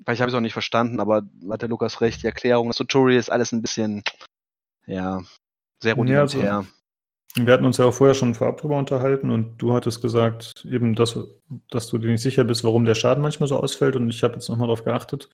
weil 0.05 0.15
ich 0.15 0.20
habe 0.20 0.31
es 0.31 0.35
auch 0.35 0.41
nicht 0.41 0.53
verstanden, 0.53 0.99
aber 1.01 1.23
hat 1.51 1.62
der 1.62 1.69
Lukas 1.69 2.01
recht, 2.01 2.23
die 2.23 2.27
Erklärung, 2.27 2.69
das 2.69 2.77
Tutorial 2.77 3.19
ist 3.20 3.31
alles 3.31 3.53
ein 3.53 3.62
bisschen, 3.62 4.03
ja, 4.87 5.23
sehr 5.81 5.97
Ja, 5.97 6.20
also- 6.20 6.39
rudimentär. 6.39 6.66
Wir 7.35 7.53
hatten 7.53 7.65
uns 7.65 7.79
ja 7.79 7.87
auch 7.87 7.95
vorher 7.95 8.15
schon 8.15 8.35
vorab 8.35 8.61
drüber 8.61 8.77
unterhalten 8.79 9.31
und 9.31 9.57
du 9.57 9.73
hattest 9.73 10.03
gesagt, 10.03 10.67
eben, 10.71 10.95
dass, 10.95 11.19
dass 11.71 11.89
du 11.89 11.97
dir 11.97 12.11
nicht 12.11 12.21
sicher 12.21 12.45
bist, 12.45 12.63
warum 12.63 12.85
der 12.85 12.95
Schaden 12.95 13.23
manchmal 13.23 13.49
so 13.49 13.57
ausfällt 13.57 13.97
und 13.97 14.11
ich 14.11 14.23
habe 14.23 14.35
jetzt 14.35 14.49
nochmal 14.49 14.67
darauf 14.67 14.85
geachtet. 14.85 15.31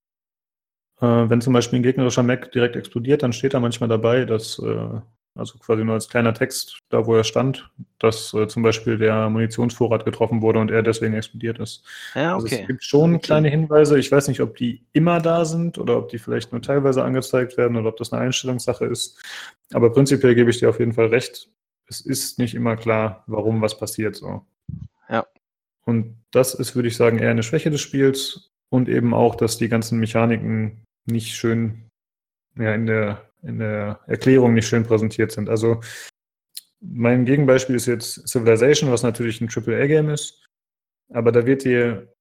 Äh, 1.01 1.07
wenn 1.07 1.41
zum 1.41 1.53
Beispiel 1.53 1.81
ein 1.81 1.83
gegnerischer 1.83 2.23
Mac 2.23 2.53
direkt 2.53 2.77
explodiert, 2.77 3.23
dann 3.23 3.33
steht 3.33 3.55
da 3.55 3.61
manchmal 3.61 3.89
dabei, 3.89 4.25
dass, 4.25 4.61
äh, 4.61 5.01
also 5.35 5.59
quasi 5.59 5.85
nur 5.85 5.95
als 5.95 6.09
kleiner 6.09 6.35
Text, 6.35 6.79
da 6.89 7.05
wo 7.07 7.17
er 7.17 7.25
stand, 7.25 7.69
dass 7.99 8.33
äh, 8.33 8.47
zum 8.47 8.63
Beispiel 8.63 8.97
der 8.99 9.29
Munitionsvorrat 9.29 10.05
getroffen 10.05 10.41
wurde 10.41 10.61
und 10.61 10.71
er 10.71 10.85
deswegen 10.85 11.15
explodiert 11.15 11.59
ist. 11.59 11.85
ja, 12.15 12.35
Also 12.35 12.47
okay. 12.47 12.61
es 12.63 12.67
gibt 12.69 12.85
schon 12.85 13.21
kleine 13.21 13.49
Hinweise. 13.49 13.99
Ich 13.99 14.11
weiß 14.11 14.29
nicht, 14.29 14.41
ob 14.41 14.57
die 14.57 14.85
immer 14.93 15.21
da 15.21 15.45
sind 15.45 15.79
oder 15.79 15.99
ob 15.99 16.11
die 16.11 16.19
vielleicht 16.19 16.53
nur 16.53 16.63
teilweise 16.63 17.03
angezeigt 17.03 17.57
werden 17.57 17.77
oder 17.77 17.89
ob 17.89 17.97
das 17.97 18.13
eine 18.13 18.23
Einstellungssache 18.23 18.85
ist. 18.85 19.21
Aber 19.73 19.93
prinzipiell 19.93 20.37
gebe 20.37 20.51
ich 20.51 20.59
dir 20.59 20.71
auf 20.71 20.79
jeden 20.79 20.93
Fall 20.93 21.07
recht. 21.07 21.49
Es 21.89 22.01
ist 22.01 22.39
nicht 22.39 22.55
immer 22.55 22.77
klar, 22.77 23.25
warum 23.27 23.63
was 23.63 23.79
passiert. 23.79 24.17
So. 24.17 24.45
Ja. 25.09 25.27
Und 25.85 26.17
das 26.31 26.55
ist, 26.55 26.75
würde 26.75 26.89
ich 26.89 26.97
sagen, 26.97 27.19
eher 27.19 27.31
eine 27.31 27.43
Schwäche 27.43 27.71
des 27.71 27.81
Spiels. 27.81 28.51
und 28.71 28.89
eben 28.91 29.15
auch, 29.15 29.35
dass 29.35 29.57
die 29.57 29.71
ganzen 29.71 29.99
Mechaniken 29.99 30.85
nicht 31.07 31.35
schön 31.35 31.89
ja, 32.59 32.75
in, 32.75 32.85
der, 32.87 33.23
in 33.43 33.59
der 33.59 34.01
Erklärung 34.07 34.53
nicht 34.53 34.69
schön 34.69 34.85
präsentiert 34.85 35.33
sind. 35.33 35.49
Also 35.49 35.81
mein 36.81 37.25
Gegenbeispiel 37.25 37.77
ist 37.77 37.87
jetzt 37.87 38.29
Civilization, 38.29 38.91
was 38.91 39.03
natürlich 39.03 39.41
ein 39.41 39.49
AAA-Game 39.49 40.11
ist, 40.11 40.47
aber 41.13 41.33
da 41.33 41.47
wird 41.47 41.65
dir 41.65 42.13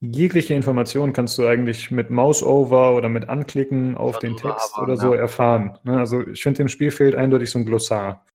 jegliche 0.00 0.54
Information 0.54 1.12
kannst 1.12 1.38
du 1.38 1.46
eigentlich 1.46 1.90
mit 1.90 2.10
Mouse-Over 2.10 2.94
oder 2.94 3.08
mit 3.08 3.28
Anklicken 3.28 3.96
auf 3.96 4.18
den 4.18 4.36
Text 4.36 4.76
oder 4.78 4.96
so 4.96 5.14
erfahren. 5.14 5.78
Ne? 5.84 5.98
Also 5.98 6.26
ich 6.26 6.42
finde, 6.42 6.58
dem 6.58 6.68
Spiel 6.68 6.90
fehlt 6.90 7.14
eindeutig 7.14 7.50
so 7.50 7.58
ein 7.58 7.64
Glossar. 7.64 8.26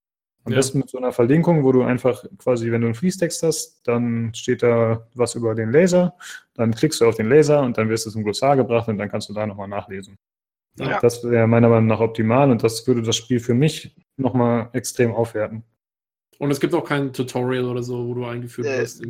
Am 0.45 0.53
Ja. 0.53 0.57
besten 0.59 0.79
mit 0.79 0.89
so 0.89 0.97
einer 0.97 1.11
Verlinkung, 1.11 1.63
wo 1.63 1.71
du 1.71 1.83
einfach 1.83 2.23
quasi, 2.37 2.71
wenn 2.71 2.81
du 2.81 2.87
einen 2.87 2.95
Fließtext 2.95 3.43
hast, 3.43 3.81
dann 3.87 4.33
steht 4.33 4.63
da 4.63 5.05
was 5.13 5.35
über 5.35 5.53
den 5.53 5.71
Laser, 5.71 6.15
dann 6.53 6.73
klickst 6.73 7.01
du 7.01 7.05
auf 7.07 7.15
den 7.15 7.27
Laser 7.29 7.61
und 7.61 7.77
dann 7.77 7.89
wirst 7.89 8.05
du 8.05 8.09
zum 8.09 8.23
Glossar 8.23 8.55
gebracht 8.55 8.87
und 8.87 8.97
dann 8.97 9.09
kannst 9.09 9.29
du 9.29 9.33
da 9.33 9.45
nochmal 9.45 9.67
nachlesen. 9.67 10.15
Ja. 10.77 10.97
Das 10.99 11.23
wäre 11.23 11.45
meiner 11.45 11.67
Meinung 11.67 11.87
nach 11.87 11.99
optimal 11.99 12.49
und 12.51 12.63
das 12.63 12.87
würde 12.87 13.01
das 13.01 13.17
Spiel 13.17 13.39
für 13.41 13.53
mich 13.53 13.95
nochmal 14.15 14.69
extrem 14.73 15.13
aufwerten. 15.13 15.63
Und 16.37 16.51
es 16.51 16.61
gibt 16.61 16.73
auch 16.73 16.85
kein 16.85 17.11
Tutorial 17.11 17.65
oder 17.65 17.83
so, 17.83 18.07
wo 18.07 18.13
du 18.13 18.25
eingeführt 18.25 18.65
Äh, 18.65 18.79
wirst. 18.79 19.03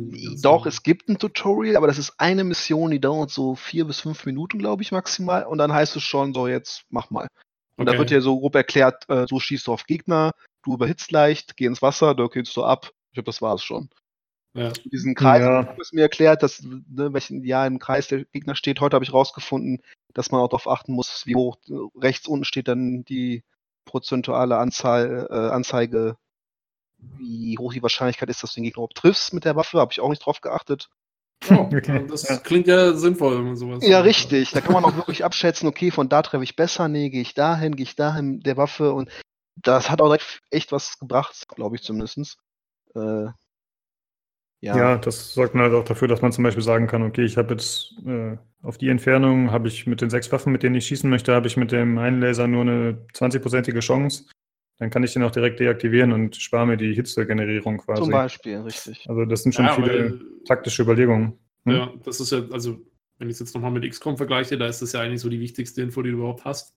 doch, 0.44 0.66
es 0.66 0.82
gibt 0.82 1.08
ein 1.08 1.16
Tutorial, 1.16 1.76
aber 1.76 1.86
das 1.86 1.98
ist 1.98 2.12
eine 2.18 2.42
Mission, 2.42 2.90
die 2.90 3.00
dauert 3.00 3.30
so 3.30 3.54
vier 3.54 3.84
bis 3.84 4.00
fünf 4.00 4.26
Minuten, 4.26 4.58
glaube 4.58 4.82
ich, 4.82 4.90
maximal. 4.90 5.44
Und 5.44 5.58
dann 5.58 5.72
heißt 5.72 5.94
es 5.94 6.02
schon 6.02 6.34
so, 6.34 6.48
jetzt 6.48 6.82
mach 6.90 7.10
mal. 7.10 7.28
Und 7.76 7.86
da 7.86 7.92
Okay. 7.92 8.00
wird 8.00 8.10
dir 8.10 8.20
so 8.20 8.40
grob 8.40 8.56
erklärt, 8.56 9.08
äh, 9.08 9.26
so 9.28 9.38
schießt 9.38 9.68
du 9.68 9.72
auf 9.72 9.84
Gegner, 9.84 10.32
du 10.62 10.74
überhitzt 10.74 11.10
leicht, 11.12 11.56
geh 11.56 11.66
ins 11.66 11.82
Wasser, 11.82 12.14
da 12.14 12.28
killst 12.28 12.56
du 12.56 12.64
ab. 12.64 12.90
Ich 13.10 13.14
glaube, 13.14 13.26
das 13.26 13.42
war 13.42 13.54
es 13.54 13.62
schon. 13.64 13.88
Ja. 14.54 14.72
Diesen 14.84 15.14
Kreis 15.14 15.44
Ja. 15.44 15.74
es 15.80 15.92
mir 15.92 16.02
erklärt, 16.02 16.42
dass, 16.42 16.62
ne, 16.62 17.12
welchen 17.12 17.44
Jahr 17.44 17.66
im 17.66 17.78
Kreis 17.78 18.08
der 18.08 18.24
Gegner 18.26 18.56
steht. 18.56 18.80
Heute 18.80 18.94
habe 18.96 19.04
ich 19.04 19.12
rausgefunden, 19.12 19.82
dass 20.12 20.30
man 20.32 20.40
auch 20.40 20.48
darauf 20.48 20.66
achten 20.68 20.92
muss, 20.92 21.22
wie 21.26 21.36
hoch 21.36 21.56
rechts 21.96 22.26
unten 22.26 22.44
steht 22.44 22.66
dann 22.68 23.04
die 23.04 23.44
prozentuale 23.84 24.58
Anzahl, 24.58 25.28
äh, 25.30 25.34
Anzeige, 25.34 26.16
wie 26.98 27.56
hoch 27.58 27.72
die 27.72 27.82
Wahrscheinlichkeit 27.82 28.28
ist, 28.28 28.42
dass 28.42 28.52
du 28.52 28.60
den 28.60 28.64
Gegner 28.64 28.78
überhaupt 28.78 28.96
triffst 28.96 29.32
mit 29.32 29.44
der 29.44 29.56
Waffe. 29.56 29.78
Habe 29.78 29.92
ich 29.92 30.00
auch 30.00 30.10
nicht 30.10 30.24
drauf 30.24 30.40
geachtet. 30.40 30.88
Oh, 31.48 31.68
Okay, 31.72 32.06
Das 32.08 32.28
ja. 32.28 32.36
klingt 32.36 32.66
ja 32.66 32.92
sinnvoll, 32.94 33.38
wenn 33.38 33.44
man 33.44 33.56
sowas 33.56 33.86
Ja, 33.86 33.98
macht. 33.98 34.06
richtig. 34.06 34.50
Da 34.50 34.60
kann 34.60 34.72
man 34.72 34.84
auch 34.84 34.96
wirklich 34.96 35.24
abschätzen, 35.24 35.68
okay, 35.68 35.90
von 35.90 36.08
da 36.08 36.22
treffe 36.22 36.44
ich 36.44 36.56
besser, 36.56 36.88
nee, 36.88 37.08
gehe 37.08 37.22
ich 37.22 37.34
dahin, 37.34 37.76
gehe 37.76 37.84
ich 37.84 37.96
dahin 37.96 38.36
mit 38.36 38.46
der 38.46 38.56
Waffe 38.56 38.92
und 38.92 39.10
das 39.56 39.90
hat 39.90 40.00
auch 40.00 40.16
echt 40.50 40.72
was 40.72 40.98
gebracht, 40.98 41.46
glaube 41.48 41.76
ich 41.76 41.82
zumindest. 41.82 42.38
Äh, 42.94 43.26
ja. 44.62 44.76
Ja. 44.76 44.98
das 44.98 45.32
sorgt 45.32 45.54
dann 45.54 45.62
halt 45.62 45.72
auch 45.72 45.84
dafür, 45.84 46.08
dass 46.08 46.22
man 46.22 46.32
zum 46.32 46.44
Beispiel 46.44 46.62
sagen 46.62 46.86
kann, 46.86 47.02
okay, 47.02 47.24
ich 47.24 47.36
habe 47.36 47.54
jetzt 47.54 47.94
äh, 48.06 48.36
auf 48.62 48.76
die 48.76 48.88
Entfernung, 48.88 49.50
habe 49.50 49.68
ich 49.68 49.86
mit 49.86 50.00
den 50.00 50.10
sechs 50.10 50.30
Waffen, 50.32 50.52
mit 50.52 50.62
denen 50.62 50.74
ich 50.74 50.86
schießen 50.86 51.08
möchte, 51.08 51.34
habe 51.34 51.46
ich 51.46 51.56
mit 51.56 51.72
dem 51.72 51.96
einen 51.98 52.20
Laser 52.20 52.46
nur 52.46 52.62
eine 52.62 53.06
20-prozentige 53.14 53.80
Chance. 53.80 54.26
Dann 54.78 54.90
kann 54.90 55.02
ich 55.02 55.12
den 55.12 55.22
auch 55.22 55.30
direkt 55.30 55.60
deaktivieren 55.60 56.12
und 56.12 56.36
spare 56.36 56.66
mir 56.66 56.76
die 56.76 56.94
Hitzegenerierung 56.94 57.78
quasi. 57.78 58.02
Zum 58.02 58.12
Beispiel, 58.12 58.58
richtig. 58.58 59.06
Also 59.08 59.24
das 59.24 59.42
sind 59.42 59.54
schon 59.54 59.66
Ja, 59.66 59.74
viele 59.74 60.12
weil, 60.12 60.20
taktische 60.46 60.82
Überlegungen. 60.82 61.38
Hm? 61.64 61.72
ja, 61.74 61.92
das 62.02 62.20
ist 62.20 62.32
ja, 62.32 62.42
also, 62.50 62.78
wenn 63.18 63.28
ich 63.28 63.34
es 63.34 63.40
jetzt 63.40 63.54
nochmal 63.54 63.70
mit 63.70 63.88
XCOM 63.88 64.16
vergleiche, 64.16 64.56
da 64.56 64.66
ist 64.66 64.80
das 64.80 64.92
ja 64.92 65.00
eigentlich 65.00 65.20
so 65.20 65.28
die 65.28 65.40
wichtigste 65.40 65.82
Info, 65.82 66.00
die 66.00 66.10
du 66.10 66.16
überhaupt 66.16 66.46
hast. 66.46 66.74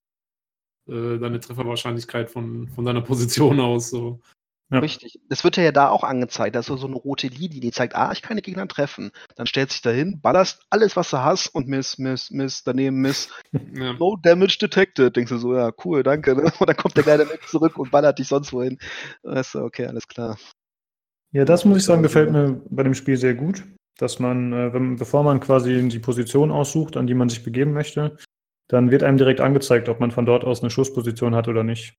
Äh, 0.87 1.17
deine 1.17 1.39
Trefferwahrscheinlichkeit 1.39 2.29
von, 2.29 2.67
von 2.69 2.83
deiner 2.83 3.01
Position 3.01 3.59
aus. 3.59 3.89
So. 3.89 4.19
Ja. 4.69 4.79
Richtig. 4.79 5.19
Das 5.29 5.43
wird 5.43 5.57
ja 5.57 5.71
da 5.71 5.89
auch 5.89 6.03
angezeigt. 6.03 6.55
Da 6.55 6.59
ist 6.61 6.65
so 6.65 6.77
so 6.77 6.87
eine 6.87 6.95
rote 6.95 7.27
Linie, 7.27 7.59
die 7.61 7.71
zeigt, 7.71 7.95
ah, 7.95 8.11
ich 8.11 8.21
kann 8.21 8.37
die 8.37 8.43
Gegner 8.43 8.67
treffen. 8.67 9.11
Dann 9.35 9.45
stellt 9.45 9.71
sich 9.71 9.81
dahin, 9.81 10.19
ballerst 10.19 10.63
alles, 10.71 10.95
was 10.95 11.11
du 11.11 11.23
hast 11.23 11.47
und 11.47 11.67
miss, 11.67 11.99
miss, 11.99 12.31
miss, 12.31 12.63
daneben 12.63 13.01
miss. 13.01 13.29
Ja. 13.75 13.93
No 13.93 14.17
damage 14.21 14.57
detected. 14.59 15.15
Denkst 15.15 15.29
du 15.29 15.37
so, 15.37 15.55
ja, 15.55 15.71
cool, 15.85 16.03
danke. 16.03 16.35
ne? 16.35 16.51
Und 16.59 16.67
dann 16.67 16.75
kommt 16.75 16.97
der 16.97 17.03
kleine 17.03 17.25
Mac 17.25 17.47
zurück 17.47 17.77
und 17.77 17.91
ballert 17.91 18.19
dich 18.19 18.27
sonst 18.27 18.53
wohin. 18.53 18.77
Weißt 19.23 19.55
du, 19.55 19.59
okay, 19.59 19.85
alles 19.85 20.07
klar. 20.07 20.37
Ja, 21.31 21.45
das 21.45 21.65
muss 21.65 21.77
ich 21.77 21.83
sagen, 21.83 22.03
gefällt 22.03 22.31
mir 22.31 22.61
bei 22.69 22.83
dem 22.83 22.93
Spiel 22.93 23.17
sehr 23.17 23.33
gut, 23.33 23.63
dass 23.97 24.19
man, 24.19 24.53
äh, 24.53 24.73
wenn, 24.73 24.97
bevor 24.97 25.23
man 25.23 25.39
quasi 25.39 25.87
die 25.87 25.99
Position 25.99 26.51
aussucht, 26.51 26.97
an 26.97 27.07
die 27.07 27.15
man 27.15 27.29
sich 27.29 27.43
begeben 27.43 27.73
möchte, 27.73 28.17
dann 28.67 28.91
wird 28.91 29.03
einem 29.03 29.17
direkt 29.17 29.41
angezeigt, 29.41 29.89
ob 29.89 29.99
man 29.99 30.11
von 30.11 30.25
dort 30.25 30.43
aus 30.43 30.61
eine 30.61 30.69
Schussposition 30.69 31.35
hat 31.35 31.47
oder 31.47 31.63
nicht. 31.63 31.95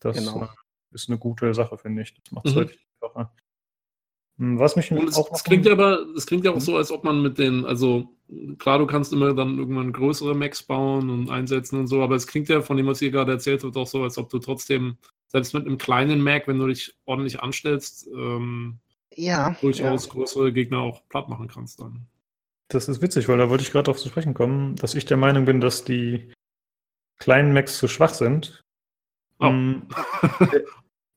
Das 0.00 0.16
Genau. 0.16 0.44
äh, 0.44 0.48
ist 0.92 1.08
eine 1.08 1.18
gute 1.18 1.54
Sache, 1.54 1.78
finde 1.78 2.02
ich. 2.02 2.14
Das 2.14 2.32
macht 2.32 2.46
es 2.46 2.52
Mhm. 2.54 2.58
deutlich 2.58 2.86
einfacher. 3.00 3.32
Hm, 4.38 4.58
Was 4.58 4.76
mich 4.76 4.90
Und 4.90 5.08
es, 5.08 5.16
auch 5.16 5.30
es 5.32 5.44
klingt 5.44 5.66
ja 5.66 5.72
aber, 5.72 6.00
es 6.16 6.26
klingt 6.26 6.44
ja 6.44 6.50
auch 6.50 6.56
Mhm. 6.56 6.60
so, 6.60 6.76
als 6.76 6.90
ob 6.90 7.04
man 7.04 7.22
mit 7.22 7.38
den, 7.38 7.64
also 7.64 8.08
klar, 8.58 8.78
du 8.78 8.86
kannst 8.86 9.12
immer 9.12 9.34
dann 9.34 9.58
irgendwann 9.58 9.92
größere 9.92 10.34
Macs 10.34 10.62
bauen 10.62 11.10
und 11.10 11.30
einsetzen 11.30 11.78
und 11.78 11.86
so, 11.88 12.02
aber 12.02 12.16
es 12.16 12.26
klingt 12.26 12.48
ja 12.48 12.62
von 12.62 12.76
dem, 12.76 12.86
was 12.86 13.02
ihr 13.02 13.10
gerade 13.10 13.32
erzählt 13.32 13.62
habt, 13.64 13.76
auch 13.76 13.86
so, 13.86 14.02
als 14.02 14.18
ob 14.18 14.30
du 14.30 14.38
trotzdem, 14.38 14.96
selbst 15.28 15.54
mit 15.54 15.66
einem 15.66 15.78
kleinen 15.78 16.20
Mac, 16.22 16.48
wenn 16.48 16.58
du 16.58 16.66
dich 16.66 16.94
ordentlich 17.04 17.40
anstellst, 17.40 18.08
ähm, 18.16 18.78
Ja. 19.14 19.54
durchaus 19.60 20.08
größere 20.08 20.52
Gegner 20.52 20.78
auch 20.80 21.06
platt 21.08 21.28
machen 21.28 21.48
kannst 21.48 21.80
dann. 21.80 22.06
Das 22.70 22.88
ist 22.88 23.02
witzig, 23.02 23.28
weil 23.28 23.38
da 23.38 23.50
wollte 23.50 23.62
ich 23.62 23.72
gerade 23.72 23.84
darauf 23.84 24.00
zu 24.00 24.08
sprechen 24.08 24.32
kommen, 24.34 24.76
dass 24.76 24.94
ich 24.94 25.04
der 25.04 25.16
Meinung 25.16 25.44
bin, 25.44 25.60
dass 25.60 25.84
die 25.84 26.32
kleinen 27.18 27.52
Macs 27.52 27.78
zu 27.78 27.88
schwach 27.88 28.14
sind. 28.14 28.62
Oh. 29.38 29.48
Hm, 29.48 29.86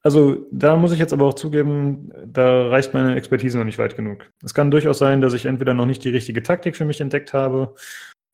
Also 0.05 0.45
da 0.51 0.75
muss 0.75 0.91
ich 0.91 0.99
jetzt 0.99 1.13
aber 1.13 1.25
auch 1.25 1.33
zugeben, 1.33 2.11
da 2.25 2.67
reicht 2.67 2.93
meine 2.93 3.15
Expertise 3.15 3.57
noch 3.57 3.63
nicht 3.63 3.77
weit 3.77 3.95
genug. 3.95 4.29
Es 4.43 4.53
kann 4.53 4.69
durchaus 4.69 4.97
sein, 4.97 5.21
dass 5.21 5.33
ich 5.33 5.45
entweder 5.45 5.73
noch 5.73 5.85
nicht 5.85 6.03
die 6.03 6.09
richtige 6.09 6.43
Taktik 6.43 6.75
für 6.75 6.83
mich 6.83 6.99
entdeckt 6.99 7.31
habe 7.33 7.73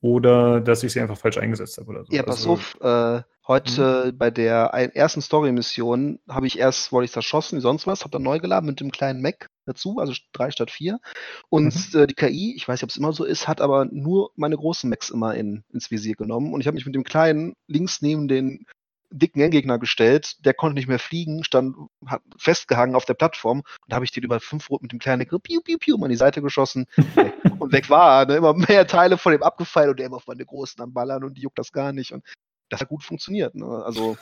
oder 0.02 0.62
dass 0.62 0.82
ich 0.82 0.94
sie 0.94 1.00
einfach 1.00 1.18
falsch 1.18 1.38
eingesetzt 1.38 1.78
habe 1.78 1.90
oder 1.92 2.06
so. 2.06 2.12
Ja, 2.12 2.24
pass 2.24 2.38
Also, 2.38 2.54
auf, 2.54 2.76
äh, 2.82 3.22
heute 3.50 4.14
bei 4.14 4.30
der 4.30 4.68
ersten 4.96 5.22
Story-Mission 5.22 6.20
habe 6.30 6.46
ich 6.46 6.60
erst, 6.60 6.92
wurde 6.92 7.06
ich 7.06 7.12
zerschossen, 7.12 7.58
wie 7.58 7.62
sonst 7.62 7.88
was, 7.88 8.02
habe 8.02 8.12
dann 8.12 8.22
neu 8.22 8.40
geladen 8.40 8.68
mit 8.68 8.80
dem 8.80 8.92
kleinen 8.92 9.22
Mac 9.22 9.48
dazu, 9.66 9.98
also 9.98 10.14
drei 10.34 10.52
statt 10.52 10.70
vier. 10.70 11.00
Und 11.50 11.96
äh, 11.96 12.06
die 12.06 12.14
KI, 12.14 12.54
ich 12.56 12.68
weiß 12.68 12.76
nicht, 12.76 12.84
ob 12.84 12.92
es 12.92 12.98
immer 12.98 13.12
so 13.12 13.26
ist, 13.26 13.48
hat 13.48 13.60
aber 13.60 13.86
nur 13.86 14.32
meine 14.36 14.56
großen 14.56 14.88
Macs 14.88 15.10
immer 15.10 15.34
in, 15.34 15.64
ins 15.74 15.90
Visier 15.90 16.16
genommen. 16.16 16.54
Und 16.54 16.62
ich 16.62 16.68
habe 16.68 16.76
mich 16.76 16.86
mit 16.86 16.94
dem 16.94 17.04
kleinen 17.04 17.54
links 17.68 18.02
neben 18.02 18.28
den 18.28 18.66
dicken 19.12 19.42
Endgegner 19.42 19.80
gestellt, 19.80 20.46
der 20.46 20.54
konnte 20.54 20.76
nicht 20.76 20.88
mehr 20.88 21.00
fliegen, 21.00 21.44
stand 21.44 21.76
festgehangen 22.38 22.96
auf 22.96 23.06
der 23.06 23.16
Plattform 23.16 23.60
und 23.62 23.66
da 23.88 23.96
habe 23.96 24.06
ich 24.06 24.12
den 24.12 24.24
über 24.24 24.40
fünf 24.40 24.70
Rot 24.70 24.84
mit 24.84 24.92
dem 24.92 25.00
kleinen 25.00 25.28
Piu, 25.28 25.40
Piu, 25.40 25.62
Piu, 25.62 25.78
Piu 25.80 26.04
an 26.04 26.12
die 26.12 26.16
Seite 26.16 26.44
geschossen 26.44 26.86
und 27.60 27.72
weg 27.72 27.90
war. 27.90 28.28
Ne? 28.28 28.36
Immer 28.36 28.54
mehr 28.54 28.86
Teile 28.86 29.18
von 29.18 29.32
dem 29.32 29.42
abgefallen 29.42 29.90
und 29.90 29.98
der 29.98 30.06
immer 30.06 30.18
auf 30.18 30.28
meine 30.28 30.46
Großen 30.46 30.80
am 30.84 30.94
Ballern 30.94 31.24
und 31.24 31.36
die 31.36 31.42
juckt 31.42 31.58
das 31.58 31.72
gar 31.72 31.92
nicht. 31.92 32.12
Und 32.12 32.24
das 32.70 32.82
hat 32.82 32.90
gut 32.90 33.04
funktioniert. 33.04 33.56
Ne? 33.56 33.66
Also, 33.66 34.18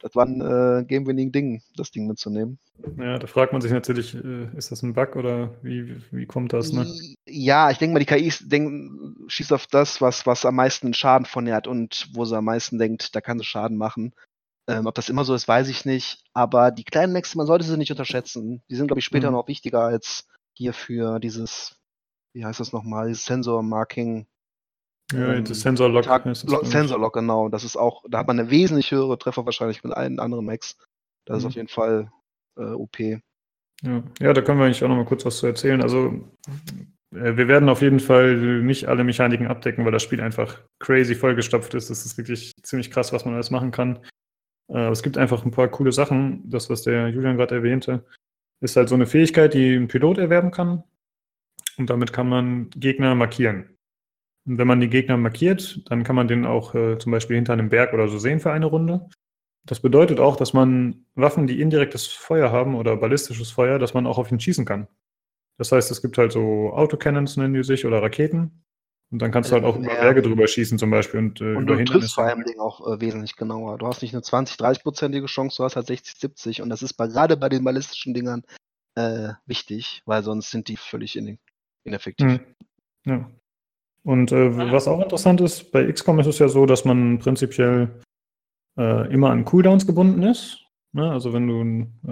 das 0.00 0.14
war 0.14 0.26
ein 0.26 0.40
äh, 0.40 0.84
Game-Winning-Ding, 0.84 1.62
das 1.76 1.90
Ding 1.90 2.06
mitzunehmen. 2.06 2.58
ja, 2.98 3.18
da 3.18 3.26
fragt 3.26 3.52
man 3.52 3.62
sich 3.62 3.72
natürlich, 3.72 4.14
äh, 4.14 4.48
ist 4.56 4.70
das 4.72 4.82
ein 4.82 4.94
Bug 4.94 5.16
oder 5.16 5.54
wie, 5.62 5.96
wie 6.10 6.26
kommt 6.26 6.52
das? 6.52 6.72
Ne? 6.72 6.86
Ja, 7.26 7.70
ich 7.70 7.78
denke 7.78 7.94
mal, 7.94 8.00
die 8.00 8.06
KI 8.06 8.32
denken, 8.48 9.24
schießt 9.28 9.52
auf 9.52 9.66
das, 9.66 10.00
was, 10.00 10.26
was 10.26 10.44
am 10.44 10.56
meisten 10.56 10.94
Schaden 10.94 11.26
von 11.26 11.46
ihr 11.46 11.54
hat 11.54 11.66
und 11.66 12.08
wo 12.12 12.24
sie 12.24 12.36
am 12.36 12.44
meisten 12.44 12.78
denkt, 12.78 13.14
da 13.14 13.20
kann 13.20 13.38
sie 13.38 13.44
Schaden 13.44 13.76
machen. 13.76 14.14
Ähm, 14.66 14.86
ob 14.86 14.94
das 14.94 15.10
immer 15.10 15.24
so 15.24 15.34
ist, 15.34 15.46
weiß 15.46 15.68
ich 15.68 15.84
nicht. 15.84 16.24
Aber 16.32 16.70
die 16.70 16.84
kleinen 16.84 17.12
Max, 17.12 17.34
man 17.34 17.46
sollte 17.46 17.64
sie 17.64 17.76
nicht 17.76 17.90
unterschätzen. 17.90 18.62
Die 18.70 18.76
sind, 18.76 18.86
glaube 18.86 19.00
ich, 19.00 19.04
später 19.04 19.28
Mhm. 19.30 19.36
noch 19.36 19.48
wichtiger 19.48 19.80
als 19.82 20.26
hier 20.54 20.72
für 20.72 21.18
dieses, 21.20 21.76
wie 22.32 22.44
heißt 22.44 22.60
das 22.60 22.72
nochmal, 22.72 23.08
dieses 23.08 23.26
Sensor-Marking. 23.26 24.26
Ja, 25.12 25.34
ähm, 25.34 25.44
das 25.44 25.60
Sensor 25.60 25.88
Lock. 25.90 26.04
Tag- 26.04 26.24
heißt 26.24 26.42
das, 26.44 26.50
Lo- 26.50 26.56
glaub 26.58 26.62
ich. 26.64 26.70
Sensor 26.70 26.98
Lock, 26.98 27.14
genau. 27.14 27.48
Das 27.48 27.64
ist 27.64 27.76
auch, 27.76 28.02
da 28.08 28.18
hat 28.18 28.26
man 28.26 28.38
eine 28.38 28.50
wesentlich 28.50 28.90
höhere 28.90 29.18
Treffer 29.18 29.44
wahrscheinlich 29.44 29.84
mit 29.84 29.92
allen 29.92 30.18
anderen 30.18 30.44
Max. 30.46 30.76
Das 31.26 31.38
ist 31.38 31.42
Mhm. 31.44 31.48
auf 31.48 31.54
jeden 31.54 31.68
Fall 31.68 32.10
äh, 32.56 32.62
OP. 32.72 32.98
Ja. 33.82 34.02
ja, 34.20 34.32
da 34.32 34.40
können 34.40 34.58
wir 34.58 34.64
eigentlich 34.66 34.82
auch 34.84 34.88
noch 34.88 34.96
mal 34.96 35.04
kurz 35.04 35.24
was 35.26 35.38
zu 35.38 35.46
erzählen. 35.46 35.82
Also 35.82 36.24
äh, 37.14 37.36
wir 37.36 37.48
werden 37.48 37.68
auf 37.68 37.82
jeden 37.82 38.00
Fall 38.00 38.36
nicht 38.62 38.86
alle 38.86 39.04
Mechaniken 39.04 39.46
abdecken, 39.48 39.84
weil 39.84 39.92
das 39.92 40.02
Spiel 40.02 40.20
einfach 40.20 40.60
crazy 40.78 41.14
vollgestopft 41.14 41.74
ist. 41.74 41.90
Das 41.90 42.06
ist 42.06 42.16
wirklich 42.16 42.52
ziemlich 42.62 42.90
krass, 42.90 43.12
was 43.12 43.24
man 43.24 43.34
alles 43.34 43.50
machen 43.50 43.72
kann. 43.72 43.98
Äh, 44.68 44.78
aber 44.78 44.90
es 44.92 45.02
gibt 45.02 45.18
einfach 45.18 45.44
ein 45.44 45.50
paar 45.50 45.68
coole 45.68 45.92
Sachen. 45.92 46.48
Das, 46.48 46.70
was 46.70 46.82
der 46.82 47.08
Julian 47.08 47.36
gerade 47.36 47.56
erwähnte, 47.56 48.06
ist 48.60 48.76
halt 48.76 48.88
so 48.88 48.94
eine 48.94 49.06
Fähigkeit, 49.06 49.52
die 49.52 49.74
ein 49.74 49.88
Pilot 49.88 50.18
erwerben 50.18 50.50
kann. 50.50 50.84
Und 51.76 51.90
damit 51.90 52.12
kann 52.12 52.28
man 52.28 52.70
Gegner 52.70 53.14
markieren. 53.16 53.73
Und 54.46 54.58
wenn 54.58 54.66
man 54.66 54.80
die 54.80 54.90
Gegner 54.90 55.16
markiert, 55.16 55.80
dann 55.90 56.04
kann 56.04 56.16
man 56.16 56.28
den 56.28 56.44
auch 56.44 56.74
äh, 56.74 56.98
zum 56.98 57.12
Beispiel 57.12 57.36
hinter 57.36 57.54
einem 57.54 57.70
Berg 57.70 57.94
oder 57.94 58.08
so 58.08 58.18
sehen 58.18 58.40
für 58.40 58.52
eine 58.52 58.66
Runde. 58.66 59.08
Das 59.66 59.80
bedeutet 59.80 60.20
auch, 60.20 60.36
dass 60.36 60.52
man 60.52 61.06
Waffen, 61.14 61.46
die 61.46 61.60
indirektes 61.60 62.06
Feuer 62.06 62.52
haben 62.52 62.74
oder 62.74 62.96
ballistisches 62.96 63.50
Feuer, 63.50 63.78
dass 63.78 63.94
man 63.94 64.06
auch 64.06 64.18
auf 64.18 64.30
ihn 64.30 64.40
schießen 64.40 64.66
kann. 64.66 64.88
Das 65.56 65.72
heißt, 65.72 65.90
es 65.90 66.02
gibt 66.02 66.18
halt 66.18 66.32
so 66.32 66.72
Autocannons, 66.72 67.36
nennen 67.36 67.54
die 67.54 67.62
sich, 67.62 67.86
oder 67.86 68.02
Raketen. 68.02 68.64
Und 69.10 69.22
dann 69.22 69.30
kannst 69.30 69.50
du 69.50 69.54
halt 69.54 69.64
auch 69.64 69.76
über. 69.76 69.94
Berge 69.94 70.22
drüber 70.22 70.46
schießen 70.48 70.78
zum 70.78 70.90
Beispiel 70.90 71.20
und, 71.20 71.40
äh, 71.40 71.54
Und 71.54 71.66
du 71.66 71.84
triffst 71.84 72.14
vor 72.14 72.24
allem. 72.24 72.44
Ding 72.44 72.58
auch 72.58 72.86
äh, 72.86 73.00
wesentlich 73.00 73.36
genauer. 73.36 73.78
Du 73.78 73.86
hast 73.86 74.02
nicht 74.02 74.12
eine 74.12 74.22
20, 74.22 74.56
30-prozentige 74.56 75.26
Chance, 75.26 75.58
du 75.58 75.64
hast 75.64 75.76
halt 75.76 75.86
60, 75.86 76.18
70. 76.18 76.62
Und 76.62 76.68
das 76.68 76.82
ist 76.82 76.94
bei, 76.94 77.06
gerade 77.06 77.36
bei 77.36 77.48
den 77.48 77.62
ballistischen 77.62 78.12
Dingern 78.12 78.42
äh, 78.96 79.34
wichtig, 79.46 80.02
weil 80.04 80.22
sonst 80.24 80.50
sind 80.50 80.68
die 80.68 80.76
völlig 80.76 81.16
in, 81.16 81.38
ineffektiv. 81.84 82.26
Hm. 82.26 82.40
Ja. 83.04 83.30
Und 84.04 84.32
äh, 84.32 84.48
Ah. 84.48 84.72
was 84.72 84.86
auch 84.86 85.00
interessant 85.00 85.40
ist, 85.40 85.72
bei 85.72 85.90
XCOM 85.90 86.20
ist 86.20 86.26
es 86.26 86.38
ja 86.38 86.48
so, 86.48 86.66
dass 86.66 86.84
man 86.84 87.18
prinzipiell 87.18 88.02
äh, 88.78 89.12
immer 89.12 89.30
an 89.30 89.44
Cooldowns 89.44 89.86
gebunden 89.86 90.22
ist. 90.22 90.62
Ne? 90.92 91.10
Also 91.10 91.32
wenn 91.32 91.46
du 91.46 92.10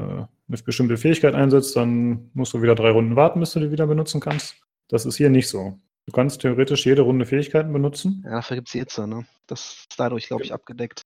äh, 0.00 0.02
eine 0.02 0.28
bestimmte 0.64 0.96
Fähigkeit 0.96 1.34
einsetzt, 1.34 1.76
dann 1.76 2.30
musst 2.34 2.52
du 2.54 2.62
wieder 2.62 2.74
drei 2.74 2.90
Runden 2.90 3.14
warten, 3.16 3.40
bis 3.40 3.52
du 3.52 3.60
die 3.60 3.70
wieder 3.70 3.86
benutzen 3.86 4.20
kannst. 4.20 4.56
Das 4.88 5.06
ist 5.06 5.16
hier 5.16 5.30
nicht 5.30 5.48
so. 5.48 5.78
Du 6.06 6.12
kannst 6.12 6.40
theoretisch 6.40 6.84
jede 6.84 7.02
Runde 7.02 7.24
Fähigkeiten 7.24 7.72
benutzen. 7.72 8.22
Ja, 8.24 8.32
dafür 8.32 8.56
gibt's 8.56 8.72
die 8.72 8.80
Itze, 8.80 9.06
ne? 9.06 9.24
Das 9.46 9.60
ist 9.60 9.94
dadurch, 9.96 10.26
glaube 10.26 10.42
ich, 10.42 10.52
abgedeckt. 10.52 11.02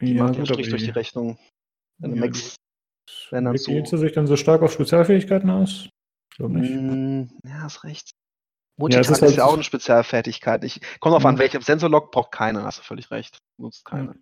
Die 0.00 0.14
Ja, 0.14 0.24
macht 0.24 0.36
gut, 0.36 0.48
Strich 0.48 0.70
durch 0.70 0.84
die 0.84 0.90
Rechnung. 0.90 1.38
Wenn 1.98 2.14
Ja, 2.14 2.20
Max, 2.20 2.56
wenn 3.30 3.44
dann 3.44 3.56
so. 3.58 3.84
Sich 3.84 4.12
dann 4.12 4.26
so 4.26 4.36
stark 4.36 4.62
auf 4.62 4.72
Spezialfähigkeiten 4.72 5.50
aus? 5.50 5.88
Ich 6.30 6.36
glaube 6.38 6.58
nicht. 6.58 6.70
Mm, 6.70 7.24
ja, 7.46 7.60
hast 7.62 7.84
recht. 7.84 8.12
Ja, 8.78 9.00
es 9.00 9.08
Multitask 9.08 9.10
ist 9.10 9.16
ist, 9.16 9.22
halt- 9.22 9.36
ja 9.38 9.44
auch 9.44 9.54
eine 9.54 9.62
Spezialfertigkeit. 9.64 10.62
Ich 10.64 10.80
kommt 11.00 11.14
auf 11.16 11.24
an, 11.26 11.34
Mhm. 11.34 11.38
welchem 11.40 11.62
Sensorlock 11.62 12.12
braucht 12.12 12.30
keiner, 12.32 12.62
hast 12.64 12.78
du 12.78 12.82
völlig 12.84 13.10
recht. 13.10 13.40
Nutzt 13.56 13.84
keiner. 13.84 14.14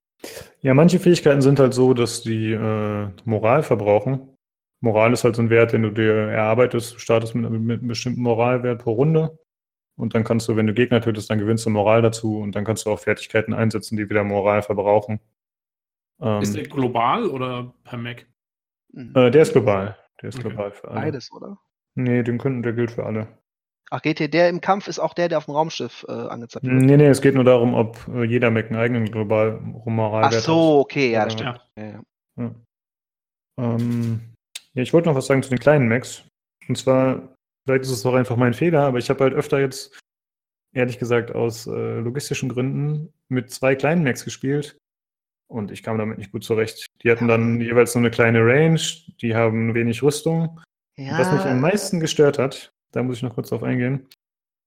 Ja, 0.63 0.73
manche 0.73 0.99
Fähigkeiten 0.99 1.43
sind 1.43 1.61
halt 1.61 1.75
so, 1.75 1.93
dass 1.93 2.23
die 2.23 2.53
äh, 2.53 3.09
Moral 3.25 3.63
verbrauchen. 3.63 4.35
Moral 4.81 5.13
ist 5.13 5.25
halt 5.25 5.37
so 5.37 5.43
ein 5.43 5.51
Wert, 5.51 5.73
den 5.73 5.83
du 5.83 5.91
dir 5.91 6.13
erarbeitest. 6.31 6.95
Du 6.95 6.99
startest 6.99 7.35
mit, 7.35 7.51
mit 7.51 7.81
einem 7.81 7.89
bestimmten 7.89 8.23
Moralwert 8.23 8.83
pro 8.83 8.93
Runde. 8.93 9.39
Und 9.99 10.15
dann 10.15 10.25
kannst 10.25 10.49
du, 10.49 10.57
wenn 10.57 10.67
du 10.67 10.75
Gegner 10.75 11.01
tötest, 11.01 11.29
dann 11.31 11.39
gewinnst 11.39 11.65
du 11.67 11.71
Moral 11.71 12.03
dazu. 12.03 12.39
Und 12.39 12.53
dann 12.55 12.65
kannst 12.65 12.87
du 12.87 12.91
auch 12.91 12.99
Fertigkeiten 12.99 13.53
einsetzen, 13.55 13.97
die 13.97 14.09
wieder 14.09 14.25
Moral 14.25 14.63
verbrauchen. 14.63 15.21
Ähm, 16.21 16.41
Ist 16.43 16.55
der 16.57 16.65
global 16.65 17.27
oder 17.27 17.75
per 17.85 17.99
Mac? 17.99 18.27
Mhm. 18.93 19.13
äh, 19.15 19.31
der 19.31 19.43
ist 19.43 19.53
global. 19.53 19.97
Der 20.23 20.31
ist 20.31 20.39
Okay. 20.39 20.49
global 20.49 20.73
für 20.73 20.89
alle. 20.89 21.01
Beides, 21.01 21.31
oder? 21.33 21.59
Nee, 21.95 22.23
den 22.23 22.39
können, 22.39 22.63
der 22.63 22.73
gilt 22.73 22.91
für 22.91 23.05
alle. 23.05 23.29
Ach, 23.91 24.01
hier, 24.03 24.15
der 24.15 24.49
im 24.49 24.61
Kampf 24.61 24.89
ist 24.89 24.99
auch 24.99 25.15
der, 25.15 25.29
der 25.29 25.39
auf 25.39 25.45
dem 25.45 25.55
Raumschiff 25.55 26.05
äh, 26.09 26.13
angezeigt 26.13 26.67
wird. 26.67 26.75
Nee, 26.75 26.97
nee, 26.97 27.07
es 27.07 27.21
geht 27.21 27.35
nur 27.35 27.45
darum, 27.45 27.75
ob 27.75 27.99
äh, 28.09 28.25
jeder 28.25 28.51
Mac 28.51 28.67
einen 28.67 28.81
eigenen 28.81 29.11
global 29.11 29.61
Ach 29.63 29.87
Moralwert 29.87 30.43
so, 30.43 30.81
okay, 30.81 31.13
ja, 31.13 31.25
Ja. 31.25 31.31
stimmt. 31.31 31.61
Ja. 31.77 32.01
Ja. 32.39 32.55
Ähm, 33.59 34.21
ja, 34.75 34.83
ich 34.83 34.93
wollte 34.93 35.09
noch 35.09 35.15
was 35.17 35.27
sagen 35.27 35.43
zu 35.43 35.51
den 35.51 35.59
kleinen 35.59 35.89
Macs. 35.89 36.25
Und 36.69 36.77
zwar, 36.77 37.35
vielleicht 37.65 37.85
ist 37.85 37.91
es 37.93 38.05
auch 38.05 38.15
einfach 38.15 38.37
mein 38.37 38.55
Fehler, 38.55 38.83
aber 38.83 38.99
ich 38.99 39.09
habe 39.09 39.23
halt 39.23 39.35
öfter 39.35 39.61
jetzt, 39.61 39.99
ehrlich 40.75 40.99
gesagt, 40.99 41.33
aus 41.35 41.67
äh, 41.67 42.01
logistischen 42.01 42.49
Gründen 42.49 43.13
mit 43.29 43.51
zwei 43.51 43.77
kleinen 43.77 44.03
Macs 44.03 44.25
gespielt. 44.25 44.77
Und 45.49 45.71
ich 45.71 45.85
kam 45.85 45.97
damit 45.97 46.19
nicht 46.19 46.33
gut 46.33 46.43
zurecht. 46.43 46.87
Die 47.03 47.11
hatten 47.11 47.29
dann 47.29 47.61
jeweils 47.61 47.93
so 47.93 48.01
eine 48.01 48.11
kleine 48.11 48.41
Range, 48.41 48.81
die 49.23 49.37
haben 49.37 49.75
wenig 49.75 50.03
Rüstung. 50.03 50.61
Ja, 50.99 51.19
Was 51.19 51.31
mich 51.31 51.43
am 51.43 51.61
meisten 51.61 52.01
gestört 52.01 52.39
hat, 52.39 52.73
da 52.97 53.03
muss 53.03 53.19
ich 53.19 53.23
noch 53.23 53.35
kurz 53.35 53.51
drauf 53.51 53.63
eingehen. 53.63 54.07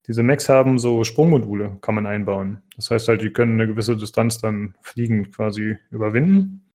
Diese 0.08 0.24
Macs 0.24 0.50
haben 0.50 0.80
so 0.80 1.04
Sprungmodule, 1.04 1.78
kann 1.82 1.96
man 1.96 2.08
einbauen. 2.08 2.64
Das 2.76 2.90
heißt 2.90 3.08
halt, 3.08 3.22
die 3.22 3.32
können 3.32 3.60
eine 3.60 3.68
gewisse 3.68 3.98
Distanz 3.98 4.40
dann 4.40 4.76
fliegen 4.82 5.32
quasi 5.32 5.78
überwinden. 5.92 6.72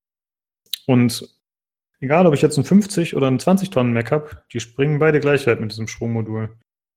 Und 0.87 1.29
egal, 2.01 2.27
ob 2.27 2.35
ich 2.35 2.43
jetzt 2.43 2.59
einen 2.59 2.65
50 2.65 3.17
oder 3.17 3.27
einen 3.27 3.41
20 3.41 3.71
Tonnen 3.71 3.93
Mac 3.93 4.11
habe, 4.13 4.43
die 4.53 4.61
springen 4.61 4.99
beide 4.99 5.21
gleich 5.21 5.47
weit 5.47 5.61
mit 5.61 5.73
diesem 5.73 5.89
Sprungmodul. 5.89 6.51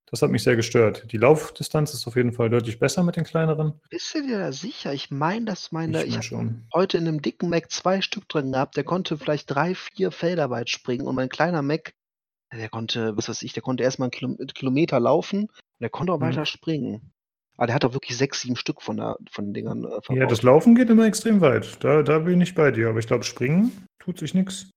Das 0.09 0.21
hat 0.21 0.31
mich 0.31 0.43
sehr 0.43 0.55
gestört. 0.55 1.11
Die 1.11 1.17
Laufdistanz 1.17 1.93
ist 1.93 2.07
auf 2.07 2.15
jeden 2.15 2.31
Fall 2.31 2.49
deutlich 2.49 2.79
besser 2.79 3.03
mit 3.03 3.17
den 3.17 3.25
kleineren. 3.25 3.73
Bist 3.89 4.15
du 4.15 4.21
dir 4.21 4.38
da 4.38 4.53
sicher? 4.53 4.93
Ich 4.93 5.11
meine, 5.11 5.45
dass 5.45 5.71
meine, 5.73 6.03
ich, 6.03 6.11
mein 6.11 6.13
habe 6.13 6.23
schon. 6.23 6.67
heute 6.73 6.97
in 6.97 7.07
einem 7.07 7.21
dicken 7.21 7.49
Mac 7.49 7.69
zwei 7.71 8.01
Stück 8.01 8.29
drin 8.29 8.53
gehabt, 8.53 8.77
der 8.77 8.85
konnte 8.85 9.17
vielleicht 9.17 9.53
drei, 9.53 9.75
vier 9.75 10.11
Felder 10.11 10.49
weit 10.49 10.69
springen 10.69 11.07
und 11.07 11.15
mein 11.15 11.27
kleiner 11.27 11.61
Mac, 11.61 11.93
der 12.57 12.69
konnte, 12.69 13.15
was 13.17 13.29
weiß 13.29 13.41
ich, 13.43 13.53
der 13.53 13.63
konnte 13.63 13.84
erstmal 13.84 14.07
einen 14.07 14.11
Kilo 14.11 14.35
Kilometer 14.53 14.99
laufen 14.99 15.41
und 15.43 15.51
der 15.81 15.89
konnte 15.89 16.13
auch 16.13 16.17
Mhm. 16.19 16.23
weiter 16.23 16.45
springen. 16.45 17.11
Aber 17.57 17.67
der 17.67 17.75
hat 17.75 17.85
auch 17.85 17.93
wirklich 17.93 18.15
sechs, 18.17 18.41
sieben 18.41 18.55
Stück 18.55 18.81
von, 18.81 18.97
der, 18.97 19.17
von 19.31 19.45
den 19.45 19.53
Dingern 19.53 19.84
äh, 19.84 19.89
verbaut. 20.01 20.17
Ja, 20.17 20.25
das 20.27 20.43
Laufen 20.43 20.75
geht 20.75 20.89
immer 20.89 21.05
extrem 21.07 21.41
weit. 21.41 21.84
Da, 21.84 22.03
da 22.03 22.19
bin 22.19 22.39
ich 22.41 22.53
bei 22.53 22.69
dir. 22.71 22.89
Aber 22.89 22.99
ich 22.99 23.07
glaube, 23.07 23.23
Springen 23.23 23.85
tut 23.99 24.19
sich 24.19 24.34
nichts. 24.35 24.69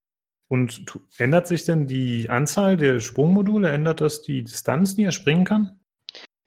Und 0.49 0.83
ändert 1.17 1.47
sich 1.47 1.63
denn 1.63 1.87
die 1.87 2.29
Anzahl 2.29 2.75
der 2.77 2.99
Sprungmodule? 2.99 3.69
Ändert 3.69 4.01
das 4.01 4.21
die 4.23 4.43
Distanz, 4.43 4.95
die 4.95 5.03
er 5.03 5.11
springen 5.11 5.45
kann? 5.45 5.79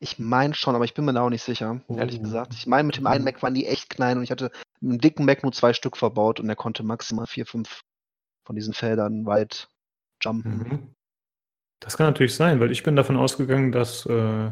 Ich 0.01 0.19
meine 0.19 0.55
schon, 0.55 0.75
aber 0.75 0.85
ich 0.85 0.93
bin 0.93 1.05
mir 1.07 1.15
da 1.15 1.23
auch 1.23 1.31
nicht 1.31 1.45
sicher, 1.45 1.81
ehrlich 1.89 2.19
Oh. 2.19 2.23
gesagt. 2.23 2.53
Ich 2.55 2.67
meine, 2.67 2.85
mit 2.87 2.97
dem 2.99 3.07
einen 3.07 3.25
Mac 3.25 3.43
waren 3.43 3.55
die 3.55 3.67
echt 3.67 3.89
klein 3.89 4.19
und 4.19 4.25
ich 4.25 4.31
hatte 4.31 4.51
mit 4.81 4.93
dem 4.93 5.01
dicken 5.01 5.25
Mac 5.25 5.43
nur 5.43 5.53
zwei 5.53 5.73
Stück 5.73 5.97
verbaut 5.97 6.41
und 6.41 6.49
der 6.49 6.57
konnte 6.57 6.83
maximal 6.83 7.27
vier, 7.27 7.47
fünf 7.47 7.81
von 8.45 8.57
diesen 8.57 8.75
Feldern 8.75 9.25
weit 9.25 9.69
jumpen. 10.23 10.59
Mhm. 10.59 10.95
Das 11.81 11.97
kann 11.97 12.07
natürlich 12.07 12.35
sein, 12.35 12.61
weil 12.61 12.71
ich 12.71 12.83
bin 12.83 12.97
davon 12.97 13.17
ausgegangen, 13.17 13.73
dass, 13.73 14.07
äh, 14.07 14.51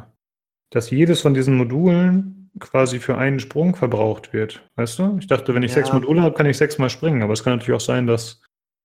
dass 0.70 0.90
jedes 0.90 1.20
von 1.20 1.34
diesen 1.34 1.56
Modulen 1.56 2.50
quasi 2.60 3.00
für 3.00 3.16
einen 3.16 3.40
Sprung 3.40 3.74
verbraucht 3.76 4.32
wird. 4.32 4.62
Weißt 4.76 4.98
du? 4.98 5.16
Ich 5.18 5.26
dachte, 5.26 5.54
wenn 5.54 5.62
ich 5.62 5.70
Ja. 5.70 5.76
sechs 5.76 5.92
Module 5.92 6.20
habe, 6.22 6.34
kann 6.36 6.46
ich 6.46 6.58
sechsmal 6.58 6.90
springen. 6.90 7.22
Aber 7.22 7.32
es 7.32 7.42
kann 7.42 7.54
natürlich 7.56 7.76
auch 7.76 7.84
sein, 7.84 8.06
dass, 8.06 8.42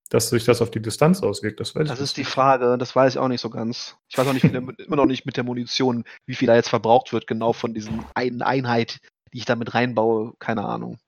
dass 0.08 0.30
sich 0.30 0.44
das 0.44 0.62
auf 0.62 0.70
die 0.70 0.80
Distanz 0.80 1.22
auswirkt. 1.22 1.60
Das 1.60 1.74
weiß 1.74 1.86
Das 1.86 2.00
ist 2.00 2.16
die. 2.16 2.24
Frage, 2.24 2.78
das 2.78 2.96
weiß 2.96 3.14
ich 3.14 3.18
auch 3.18 3.28
nicht 3.28 3.42
so 3.42 3.50
ganz. 3.50 3.96
Ich 4.08 4.16
weiß 4.16 4.26
auch 4.26 4.32
nicht, 4.32 4.44
immer 4.78 4.96
noch 4.96 5.04
nicht 5.06 5.26
mit 5.26 5.36
der 5.36 5.44
Munition, 5.44 6.04
wie 6.24 6.34
viel 6.34 6.46
da 6.46 6.54
jetzt 6.54 6.70
verbraucht 6.70 7.12
wird, 7.12 7.26
genau 7.26 7.52
von 7.52 7.74
diesen 7.74 8.04
einen 8.14 8.40
Einheit, 8.40 9.00
die 9.34 9.38
ich 9.38 9.44
da 9.44 9.54
mit 9.56 9.74
reinbaue. 9.74 10.32
Keine 10.38 10.64
Ahnung. 10.64 10.98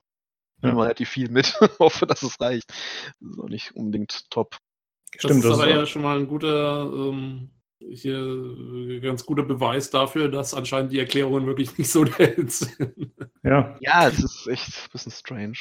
Ja. 0.62 0.70
Immer 0.70 0.82
relativ 0.82 1.08
viel 1.08 1.30
mit. 1.30 1.58
Hoffe, 1.78 2.06
dass 2.06 2.22
es 2.22 2.38
reicht. 2.38 2.68
Das 3.20 3.30
ist 3.32 3.38
auch 3.40 3.48
nicht 3.48 3.74
unbedingt 3.74 4.30
top. 4.30 4.58
Stimmt, 5.18 5.44
das 5.44 5.44
ist 5.44 5.50
das 5.50 5.60
aber 5.60 5.70
ja 5.70 5.86
schon 5.86 6.02
mal 6.02 6.18
ein 6.18 6.28
guter, 6.28 6.90
ähm, 6.94 7.50
hier, 7.90 8.18
äh, 8.18 9.00
ganz 9.00 9.24
guter 9.24 9.42
Beweis 9.42 9.90
dafür, 9.90 10.28
dass 10.28 10.54
anscheinend 10.54 10.92
die 10.92 10.98
Erklärungen 10.98 11.46
wirklich 11.46 11.76
nicht 11.78 11.90
so 11.90 12.04
der 12.18 12.34
Hit 12.34 12.52
sind. 12.52 13.12
Ja. 13.42 13.76
Ja, 13.80 14.08
es 14.08 14.18
ist 14.18 14.46
echt 14.48 14.68
ein 14.68 14.90
bisschen 14.92 15.12
strange. 15.12 15.58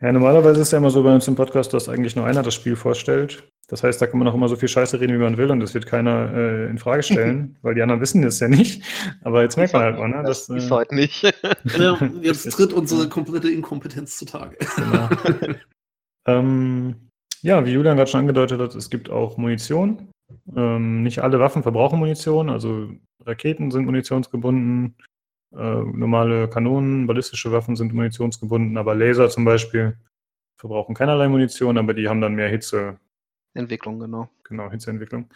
Ja, 0.00 0.12
normalerweise 0.12 0.60
ist 0.60 0.70
ja 0.70 0.78
immer 0.78 0.90
so 0.90 1.02
bei 1.02 1.12
uns 1.12 1.26
im 1.26 1.34
Podcast, 1.34 1.74
dass 1.74 1.88
eigentlich 1.88 2.14
nur 2.14 2.24
einer 2.24 2.42
das 2.42 2.54
Spiel 2.54 2.76
vorstellt. 2.76 3.42
Das 3.66 3.82
heißt, 3.82 4.00
da 4.00 4.06
kann 4.06 4.18
man 4.18 4.28
auch 4.28 4.34
immer 4.34 4.48
so 4.48 4.56
viel 4.56 4.68
Scheiße 4.68 5.00
reden, 5.00 5.14
wie 5.14 5.22
man 5.22 5.36
will, 5.36 5.50
und 5.50 5.60
das 5.60 5.74
wird 5.74 5.86
keiner 5.86 6.32
äh, 6.32 6.70
in 6.70 6.78
Frage 6.78 7.02
stellen, 7.02 7.58
weil 7.62 7.74
die 7.74 7.82
anderen 7.82 8.00
wissen 8.00 8.22
das 8.22 8.38
ja 8.38 8.48
nicht. 8.48 8.82
Aber 9.24 9.42
jetzt 9.42 9.56
merkt 9.56 9.72
man 9.72 9.82
halt 9.82 9.98
mal, 9.98 10.08
ne? 10.08 10.22
Das 10.24 10.46
Dass, 10.46 10.56
ist 10.56 10.70
äh, 10.70 10.70
heute 10.70 10.94
nicht. 10.94 11.22
Ja, 11.78 11.98
jetzt 12.22 12.48
tritt 12.50 12.72
unsere 12.72 13.08
komplette 13.08 13.50
Inkompetenz 13.50 14.16
zutage. 14.16 14.56
Genau. 14.76 15.08
ähm, 16.26 17.07
ja, 17.42 17.64
wie 17.64 17.72
Julian 17.72 17.96
gerade 17.96 18.10
schon 18.10 18.20
angedeutet 18.20 18.60
hat, 18.60 18.74
es 18.74 18.90
gibt 18.90 19.10
auch 19.10 19.36
Munition. 19.36 20.10
Ähm, 20.54 21.02
nicht 21.02 21.20
alle 21.20 21.40
Waffen 21.40 21.62
verbrauchen 21.62 21.98
Munition, 21.98 22.50
also 22.50 22.90
Raketen 23.24 23.70
sind 23.70 23.86
munitionsgebunden, 23.86 24.96
äh, 25.52 25.56
normale 25.56 26.48
Kanonen, 26.48 27.06
ballistische 27.06 27.50
Waffen 27.52 27.76
sind 27.76 27.94
munitionsgebunden, 27.94 28.76
aber 28.76 28.94
Laser 28.94 29.30
zum 29.30 29.44
Beispiel 29.44 29.96
verbrauchen 30.56 30.94
keinerlei 30.94 31.28
Munition, 31.28 31.78
aber 31.78 31.94
die 31.94 32.08
haben 32.08 32.20
dann 32.20 32.34
mehr 32.34 32.48
Hitze, 32.48 32.98
Entwicklung, 33.54 33.98
genau. 34.00 34.28
genau, 34.44 34.70
Hitzeentwicklung. 34.70 35.30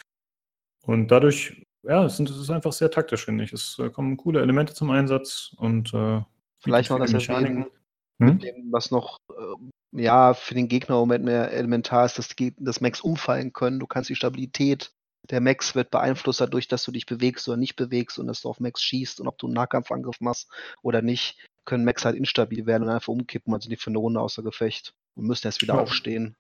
Und 0.85 1.09
dadurch, 1.09 1.65
ja, 1.85 2.05
es, 2.05 2.17
sind, 2.17 2.29
es 2.29 2.37
ist 2.37 2.51
einfach 2.51 2.73
sehr 2.73 2.91
taktisch, 2.91 3.25
finde 3.25 3.45
ich. 3.45 3.53
Es 3.53 3.79
äh, 3.79 3.89
kommen 3.91 4.17
coole 4.17 4.41
Elemente 4.41 4.75
zum 4.75 4.91
Einsatz 4.91 5.55
und 5.57 5.95
äh, 5.95 6.21
Vielleicht 6.59 6.91
noch 6.91 6.99
das 6.99 7.11
viele 7.11 7.23
erwähnen, 7.23 7.59
Mechaniken. 7.59 7.79
Hm? 8.21 8.39
dem, 8.39 8.73
was 8.73 8.91
noch 8.91 9.17
ähm, 9.31 9.71
ja 9.93 10.35
für 10.35 10.55
den 10.55 10.69
Gegner 10.69 10.95
im 10.97 11.01
Moment 11.01 11.25
mehr 11.25 11.53
elementar 11.53 12.07
ist, 12.07 12.19
dass, 12.19 12.29
die, 12.29 12.55
dass 12.59 12.81
Max 12.81 13.01
umfallen 13.01 13.53
können. 13.53 13.79
Du 13.79 13.87
kannst 13.87 14.11
die 14.11 14.17
Stabilität 14.17 14.93
der 15.31 15.41
Max 15.41 15.75
wird 15.75 15.91
beeinflusst 15.91 16.41
dadurch, 16.41 16.69
dass 16.69 16.85
du 16.85 16.91
dich 16.91 17.07
bewegst 17.07 17.49
oder 17.49 17.57
nicht 17.57 17.77
bewegst 17.77 18.19
und 18.19 18.27
dass 18.27 18.43
du 18.43 18.49
auf 18.49 18.61
Max 18.61 18.83
schießt 18.83 19.21
und 19.21 19.29
ob 19.29 19.39
du 19.39 19.47
einen 19.47 19.55
Nahkampfangriff 19.55 20.21
machst 20.21 20.51
oder 20.83 21.03
nicht, 21.03 21.49
können 21.65 21.85
Max 21.85 22.05
halt 22.05 22.17
instabil 22.17 22.67
werden 22.67 22.85
und 22.85 22.89
einfach 22.91 23.09
umkippen, 23.09 23.55
also 23.55 23.69
die 23.69 23.77
für 23.77 23.91
eine 23.91 23.99
Runde 23.99 24.21
außer 24.21 24.43
Gefecht 24.43 24.95
und 25.15 25.27
müssen 25.27 25.47
erst 25.47 25.63
wieder 25.63 25.75
Ja. 25.75 25.81
aufstehen. 25.81 26.35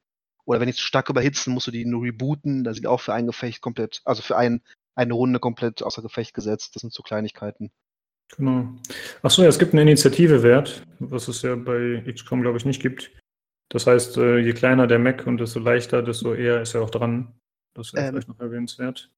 Oder 0.44 0.58
wenn 0.58 0.66
die 0.66 0.74
zu 0.74 0.84
stark 0.84 1.08
überhitzen, 1.08 1.54
musst 1.54 1.68
du 1.68 1.70
die 1.70 1.84
nur 1.84 2.02
rebooten, 2.02 2.64
da 2.64 2.74
sind 2.74 2.82
die 2.82 2.88
auch 2.88 3.00
für 3.00 3.14
ein 3.14 3.26
Gefecht 3.26 3.60
komplett, 3.60 4.02
also 4.04 4.22
für 4.22 4.36
ein, 4.36 4.62
eine 4.96 5.14
Runde 5.14 5.38
komplett 5.38 5.82
außer 5.82 6.02
Gefecht 6.02 6.34
gesetzt. 6.34 6.74
Das 6.74 6.80
sind 6.80 6.92
so 6.92 7.04
Kleinigkeiten. 7.04 7.70
Genau. 8.36 8.68
Achso, 9.22 9.42
ja, 9.42 9.48
es 9.48 9.58
gibt 9.60 9.72
einen 9.72 9.86
Initiative-Wert, 9.86 10.82
was 10.98 11.28
es 11.28 11.42
ja 11.42 11.54
bei 11.54 12.02
XCOM, 12.10 12.42
glaube 12.42 12.58
ich, 12.58 12.64
nicht 12.64 12.82
gibt. 12.82 13.12
Das 13.72 13.86
heißt, 13.86 14.18
äh, 14.18 14.38
je 14.38 14.52
kleiner 14.52 14.86
der 14.86 14.98
Mac 14.98 15.26
und 15.26 15.38
desto 15.38 15.58
leichter, 15.58 16.02
desto 16.02 16.34
eher 16.34 16.60
ist 16.60 16.74
er 16.74 16.82
auch 16.82 16.90
dran. 16.90 17.32
Das 17.74 17.92
wäre 17.94 18.04
Ähm, 18.04 18.12
vielleicht 18.12 18.28
noch 18.28 18.40
erwähnenswert. 18.40 19.10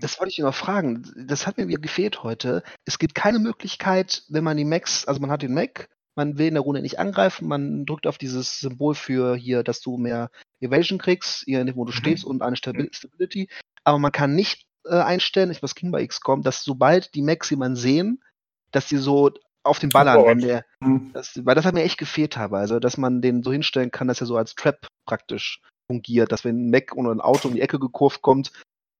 Das 0.00 0.20
wollte 0.20 0.30
ich 0.30 0.38
noch 0.38 0.54
fragen. 0.54 1.02
Das 1.26 1.46
hat 1.46 1.56
mir 1.56 1.66
gefehlt 1.66 2.22
heute. 2.22 2.62
Es 2.84 2.98
gibt 2.98 3.14
keine 3.16 3.38
Möglichkeit, 3.40 4.22
wenn 4.28 4.44
man 4.44 4.56
die 4.56 4.64
Macs, 4.64 5.06
also 5.08 5.20
man 5.20 5.30
hat 5.30 5.42
den 5.42 5.54
Mac, 5.54 5.88
man 6.14 6.38
will 6.38 6.46
in 6.48 6.54
der 6.54 6.62
Runde 6.62 6.82
nicht 6.82 6.98
angreifen, 6.98 7.48
man 7.48 7.84
drückt 7.86 8.06
auf 8.06 8.18
dieses 8.18 8.60
Symbol 8.60 8.94
für 8.94 9.34
hier, 9.34 9.64
dass 9.64 9.80
du 9.80 9.96
mehr 9.96 10.30
Evasion 10.60 10.98
kriegst, 10.98 11.46
je 11.46 11.56
nachdem, 11.58 11.76
wo 11.76 11.84
du 11.84 11.92
Mhm. 11.92 11.96
stehst 11.96 12.24
und 12.24 12.42
eine 12.42 12.54
Stabil 12.56 12.90
Stability. 12.92 13.48
Aber 13.82 13.98
man 13.98 14.12
kann 14.12 14.34
nicht 14.34 14.66
äh, 14.84 14.94
einstellen, 15.00 15.50
ich 15.50 15.62
was 15.62 15.74
ging 15.74 15.90
bei 15.90 16.06
XCOM, 16.06 16.42
dass 16.42 16.62
sobald 16.64 17.14
die 17.14 17.22
Macs 17.22 17.50
jemanden 17.50 17.76
sehen, 17.76 18.22
dass 18.72 18.86
die 18.88 18.98
so 18.98 19.30
auf 19.64 19.78
den 19.78 19.90
ballern, 19.90 20.16
Sofort. 20.16 20.30
wenn 20.30 20.40
der, 20.40 20.64
Hm. 20.82 21.10
das, 21.12 21.44
weil 21.44 21.54
das 21.54 21.64
hat 21.64 21.74
mir 21.74 21.82
echt 21.82 21.98
gefehlt 21.98 22.32
teilweise, 22.34 22.80
dass 22.80 22.96
man 22.96 23.20
den 23.22 23.42
so 23.42 23.52
hinstellen 23.52 23.90
kann, 23.90 24.08
dass 24.08 24.20
er 24.20 24.26
so 24.26 24.36
als 24.36 24.54
Trap 24.54 24.86
praktisch 25.06 25.60
fungiert, 25.86 26.32
dass 26.32 26.44
wenn 26.44 26.66
ein 26.66 26.70
Mac 26.70 26.94
oder 26.96 27.10
ein 27.10 27.20
Auto 27.20 27.48
um 27.48 27.54
die 27.54 27.60
Ecke 27.60 27.78
gekurvt 27.78 28.22
kommt, 28.22 28.52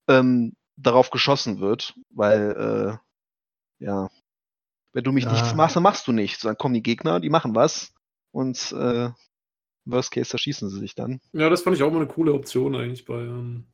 ähm, 0.09 0.55
darauf 0.77 1.11
geschossen 1.11 1.61
wird, 1.61 1.95
weil, 2.11 2.99
äh, 3.81 3.85
ja, 3.85 4.09
Wenn 4.95 5.05
du 5.05 5.13
mich 5.13 5.25
Ja. 5.25 5.33
nichts 5.33 5.55
machst, 5.55 5.75
dann 5.77 5.83
machst 5.83 6.07
du 6.07 6.13
nichts. 6.13 6.43
Dann 6.43 6.59
kommen 6.59 6.75
die 6.75 6.83
Gegner, 6.83 7.19
die 7.19 7.31
machen 7.31 7.55
was 7.55 7.95
und 8.31 8.73
äh, 8.73 9.09
Worst 9.87 10.11
Case, 10.11 10.31
da 10.31 10.37
schießen 10.39 10.69
sie 10.69 10.79
sich 10.81 10.95
dann. 10.95 11.21
Ja, 11.33 11.49
das 11.49 11.63
fand 11.63 11.77
ich 11.77 11.83
auch 11.83 11.91
mal 11.91 11.97
eine 12.03 12.09
coole 12.09 12.35
Option 12.35 12.77
eigentlich 12.77 13.07
bei. 13.07 13.21
Ähm, 13.21 13.65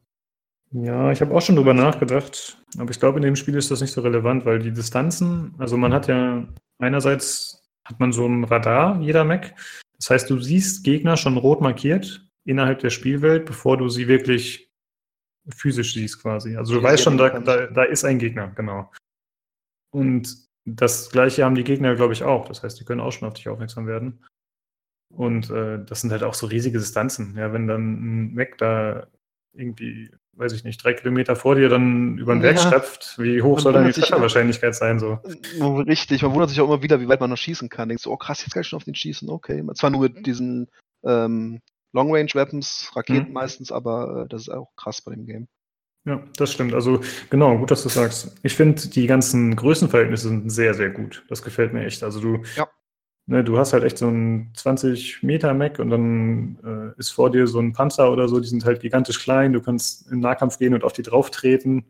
Ja, 0.72 1.10
ich 1.12 1.20
habe 1.20 1.34
auch 1.34 1.40
schon 1.40 1.56
drüber 1.56 1.72
nachgedacht, 1.74 2.62
aber 2.78 2.90
ich 2.90 3.00
glaube, 3.00 3.18
in 3.18 3.22
dem 3.22 3.36
Spiel 3.36 3.56
ist 3.56 3.70
das 3.70 3.80
nicht 3.80 3.92
so 3.92 4.02
relevant, 4.02 4.44
weil 4.44 4.58
die 4.58 4.72
Distanzen, 4.72 5.54
also 5.58 5.76
man 5.76 5.94
hat 5.94 6.08
ja 6.08 6.46
einerseits 6.78 7.58
hat 7.84 7.98
man 8.00 8.12
so 8.12 8.26
ein 8.26 8.44
Radar, 8.44 9.00
jeder 9.00 9.24
Mac. 9.24 9.54
Das 9.96 10.10
heißt, 10.10 10.30
du 10.30 10.38
siehst 10.38 10.84
Gegner 10.84 11.16
schon 11.16 11.38
rot 11.38 11.62
markiert 11.62 12.28
innerhalb 12.44 12.80
der 12.80 12.90
Spielwelt, 12.90 13.46
bevor 13.46 13.78
du 13.78 13.88
sie 13.88 14.08
wirklich 14.08 14.70
physisch 15.48 15.94
siehst 15.94 16.20
quasi. 16.22 16.56
Also 16.56 16.74
du 16.74 16.80
Ja, 16.80 16.84
weißt 16.84 17.04
ja, 17.04 17.10
schon, 17.10 17.18
da, 17.18 17.38
da, 17.40 17.66
da 17.66 17.82
ist 17.84 18.04
ein 18.04 18.18
Gegner, 18.18 18.48
genau. 18.48 18.92
Und 19.90 20.48
das 20.66 21.10
gleiche 21.10 21.44
haben 21.44 21.54
die 21.54 21.64
Gegner, 21.64 21.94
glaube 21.94 22.12
ich, 22.12 22.22
auch. 22.22 22.46
Das 22.46 22.62
heißt, 22.62 22.78
die 22.78 22.84
können 22.84 23.00
auch 23.00 23.12
schon 23.12 23.26
auf 23.26 23.34
dich 23.34 23.48
aufmerksam 23.48 23.86
werden. 23.86 24.24
Und 25.10 25.48
äh, 25.48 25.82
das 25.82 26.02
sind 26.02 26.10
halt 26.10 26.22
auch 26.22 26.34
so 26.34 26.46
riesige 26.46 26.78
Distanzen. 26.78 27.34
Ja, 27.36 27.52
wenn 27.54 27.66
dann 27.66 28.28
ein 28.28 28.34
Mac 28.34 28.58
da 28.58 29.06
irgendwie, 29.54 30.10
weiß 30.39 30.52
ich 30.52 30.65
nicht, 30.65 30.82
drei 30.82 30.93
Kilometer 30.94 31.35
vor 31.36 31.55
dir 31.56 31.69
dann 31.69 32.16
über 32.19 32.35
den 32.35 32.43
Berg 32.43 32.56
Ja. 32.56 32.62
stapft, 32.69 33.19
wie 33.19 33.43
hoch 33.43 33.55
Man 33.56 33.62
soll 33.62 33.73
dann 33.73 33.86
die. 33.86 33.93
Trefferwahrscheinlichkeit 33.93 34.74
sein? 34.74 34.98
So? 34.98 35.19
Richtig, 35.60 36.23
man 36.23 36.32
wundert 36.32 36.51
sich 36.51 36.60
auch 36.60 36.66
immer 36.66 36.82
wieder, 36.82 37.01
wie 37.01 37.09
weit 37.09 37.20
man 37.20 37.31
noch 37.31 37.36
schießen 37.36 37.69
kann. 37.69 37.89
Denkst 37.89 38.05
du, 38.05 38.12
oh 38.12 38.16
krass, 38.16 38.43
jetzt 38.43 38.52
kann 38.55 38.62
ich 38.62 38.69
schon 38.69 38.77
auf 38.77 38.85
den 38.85 38.94
schießen. 38.94 39.28
Okay. 39.28 39.65
Zwar 39.74 39.90
nur 39.90 40.02
mit 40.02 40.27
diesen 40.27 40.69
ähm, 41.05 41.60
Long 41.93 42.12
Range 42.15 42.31
Weapons, 42.35 42.90
Raketen 42.94 43.28
Mhm. 43.28 43.32
meistens, 43.35 43.73
aber 43.73 44.24
äh, 44.24 44.28
das 44.28 44.43
ist 44.43 44.48
auch 44.51 44.69
krass 44.77 45.01
bei 45.02 45.12
dem 45.15 45.27
Game. 45.27 45.48
Ja, 46.05 46.23
das 46.36 46.52
stimmt. 46.52 46.73
Also 46.74 47.01
genau, 47.28 47.59
gut, 47.59 47.70
dass 47.70 47.82
du 47.82 47.89
sagst. 47.89 48.35
Ich 48.43 48.55
finde, 48.55 48.89
die 48.89 49.06
ganzen 49.06 49.56
Größenverhältnisse 49.56 50.28
sind 50.28 50.48
sehr, 50.51 50.73
sehr 50.74 50.90
gut. 50.90 51.24
Das 51.28 51.43
gefällt 51.43 51.73
mir 51.73 51.85
echt. 51.85 52.02
Also 52.02 52.20
du, 52.20 52.43
Ja. 52.56 52.69
Ne, 53.28 53.44
du 53.44 53.59
hast 53.59 53.72
halt 53.72 53.84
echt 53.84 53.98
so 53.98 54.09
einen 54.09 54.50
20 54.55 55.22
Meter 55.22 55.55
Mac 55.55 55.78
und 55.78 55.90
dann 55.90 56.59
äh, 56.64 56.98
ist 56.98 57.10
vor 57.10 57.30
dir 57.30 57.46
so 57.46 57.60
ein 57.60 57.72
Panzer 57.72 58.10
oder 58.10 58.26
so, 58.28 58.40
die 58.40 58.48
sind 58.48 58.64
halt 58.64 58.80
gigantisch 58.80 59.20
klein. 59.22 59.52
Du 59.52 59.60
kannst 59.60 60.10
in 60.10 60.20
Nahkampf 60.20 60.59
gehen 60.59 60.74
und 60.74 60.82
auf 60.82 60.92
die 60.94 61.02
drauf 61.02 61.30
treten. 61.30 61.84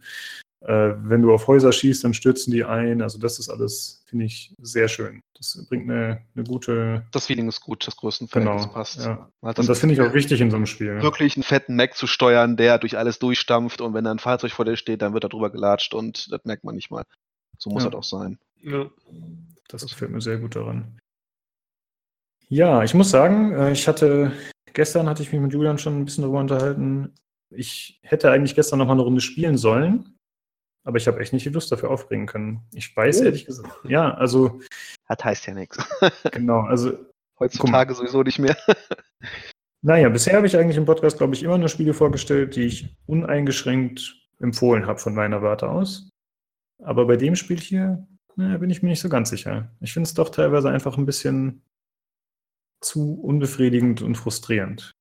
Äh, 0.60 0.94
wenn 1.02 1.22
du 1.22 1.32
auf 1.32 1.46
Häuser 1.46 1.70
schießt, 1.72 2.02
dann 2.02 2.14
stürzen 2.14 2.52
die 2.52 2.64
ein. 2.64 3.00
Also 3.00 3.18
das 3.18 3.38
ist 3.38 3.48
alles, 3.48 4.02
finde 4.06 4.24
ich, 4.24 4.52
sehr 4.60 4.88
schön. 4.88 5.20
Das 5.36 5.64
bringt 5.68 5.88
eine, 5.88 6.20
eine 6.34 6.44
gute, 6.44 7.06
Das 7.12 7.26
Feeling 7.26 7.46
ist 7.46 7.60
gut, 7.60 7.86
das 7.86 7.96
Größenverhältnis 7.96 8.62
genau. 8.64 8.74
passt. 8.74 8.98
Ja. 8.98 9.30
Hat 9.40 9.60
Und 9.60 9.68
das 9.68 9.78
finde 9.78 9.94
ich 9.94 10.00
auch 10.00 10.12
wichtig 10.12 10.40
in 10.40 10.50
so 10.50 10.56
einem 10.56 10.66
Spiel. 10.66 11.00
Wirklich 11.00 11.36
einen 11.36 11.44
fetten 11.44 11.76
Mac 11.76 11.94
zu 11.94 12.08
steuern, 12.08 12.56
der 12.56 12.78
durch 12.78 12.98
alles 12.98 13.20
durchstampft 13.20 13.80
und 13.80 13.94
wenn 13.94 14.02
da 14.02 14.10
ein 14.10 14.18
Fahrzeug 14.18 14.50
vor 14.50 14.64
dir 14.64 14.76
steht, 14.76 15.00
dann 15.00 15.12
wird 15.14 15.22
da 15.22 15.28
drüber 15.28 15.50
gelatscht 15.50 15.94
und 15.94 16.32
das 16.32 16.40
merkt 16.44 16.64
man 16.64 16.74
nicht 16.74 16.90
mal. 16.90 17.04
So 17.56 17.70
muss 17.70 17.84
Ja. 17.84 17.90
das 17.90 17.98
auch 17.98 18.04
sein. 18.04 18.38
ja. 18.62 18.90
Das 19.68 19.82
gefällt 19.86 20.10
mir 20.10 20.20
sehr 20.22 20.38
gut 20.38 20.56
daran. 20.56 20.98
Ja, 22.48 22.82
ich 22.82 22.94
muss 22.94 23.10
sagen, 23.10 23.52
äh, 23.52 23.72
ich 23.72 23.86
hatte, 23.88 24.32
gestern 24.72 25.08
hatte 25.08 25.22
ich 25.22 25.32
mich 25.32 25.40
mit 25.40 25.52
Julian 25.52 25.78
schon 25.78 25.98
ein 26.00 26.04
bisschen 26.04 26.22
darüber 26.22 26.40
unterhalten. 26.40 27.14
Ich 27.50 28.00
hätte 28.02 28.30
eigentlich 28.30 28.54
gestern 28.54 28.78
noch 28.78 28.86
mal 28.86 28.92
eine 28.92 29.02
Runde 29.02 29.20
spielen 29.20 29.56
sollen, 29.56 30.16
aber 30.84 30.96
ich 30.96 31.06
habe 31.06 31.20
echt 31.20 31.32
nicht 31.32 31.44
die 31.46 31.50
Lust 31.50 31.70
dafür 31.72 31.90
aufbringen 31.90 32.26
können. 32.26 32.62
Ich 32.74 32.94
weiß 32.96 33.20
Oh. 33.20 33.24
ehrlich 33.24 33.44
gesagt, 33.46 33.70
ja, 33.84 34.14
also 34.14 34.60
Das 35.08 35.24
heißt 35.24 35.46
ja 35.46 35.54
nichts. 35.54 35.78
genau, 36.32 36.60
also 36.60 36.92
Heutzutage 37.38 37.94
sowieso 37.94 38.22
nicht 38.22 38.38
mehr. 38.38 38.56
naja, 39.82 40.08
bisher 40.08 40.36
habe 40.36 40.46
ich 40.46 40.56
eigentlich 40.56 40.76
im 40.76 40.86
Podcast, 40.86 41.18
glaube 41.18 41.34
ich, 41.34 41.42
immer 41.42 41.56
nur 41.58 41.68
Spiele 41.68 41.94
vorgestellt, 41.94 42.56
die 42.56 42.62
ich 42.62 42.96
uneingeschränkt 43.06 44.16
empfohlen 44.40 44.86
habe 44.86 44.98
von 44.98 45.14
meiner 45.14 45.42
Warte 45.42 45.68
aus. 45.68 46.08
Aber 46.82 47.06
bei 47.06 47.16
dem 47.16 47.36
Spiel 47.36 47.60
hier 47.60 48.06
na, 48.36 48.56
bin 48.56 48.70
ich 48.70 48.82
mir 48.82 48.90
nicht 48.90 49.00
so 49.00 49.08
ganz 49.08 49.30
sicher. 49.30 49.70
Ich 49.80 49.92
finde 49.92 50.06
es 50.06 50.14
doch 50.14 50.28
teilweise 50.30 50.70
einfach 50.70 50.96
ein 50.96 51.06
bisschen 51.06 51.62
zu 52.80 53.20
unbefriedigend 53.20 54.02
und 54.02 54.16
frustrierend. 54.16 54.92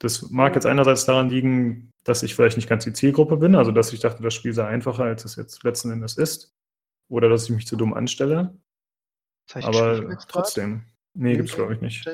Das 0.00 0.30
mag 0.30 0.54
jetzt 0.54 0.66
einerseits 0.66 1.06
daran 1.06 1.30
liegen, 1.30 1.90
dass 2.04 2.22
ich 2.22 2.34
vielleicht 2.34 2.56
nicht 2.56 2.68
ganz 2.68 2.84
die 2.84 2.92
Zielgruppe 2.92 3.36
bin, 3.36 3.54
also 3.54 3.72
dass 3.72 3.92
ich 3.92 4.00
dachte, 4.00 4.22
das 4.22 4.34
Spiel 4.34 4.52
sei 4.52 4.66
einfacher, 4.66 5.04
als 5.04 5.24
es 5.24 5.36
jetzt 5.36 5.64
letzten 5.64 5.90
Endes 5.90 6.16
ist. 6.16 6.52
Oder 7.08 7.28
dass 7.28 7.44
ich 7.44 7.50
mich 7.50 7.66
zu 7.66 7.76
dumm 7.76 7.94
anstelle. 7.94 8.56
Das 9.48 9.56
heißt, 9.56 9.68
Aber 9.68 10.18
trotzdem. 10.28 10.84
Nee, 11.14 11.30
Nee, 11.30 11.36
gibt's 11.36 11.54
glaube 11.54 11.74
ich 11.74 11.80
nicht. 11.80 12.06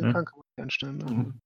Einstellen. 0.57 0.99
Ne? 0.99 1.11
Mhm. 1.11 1.41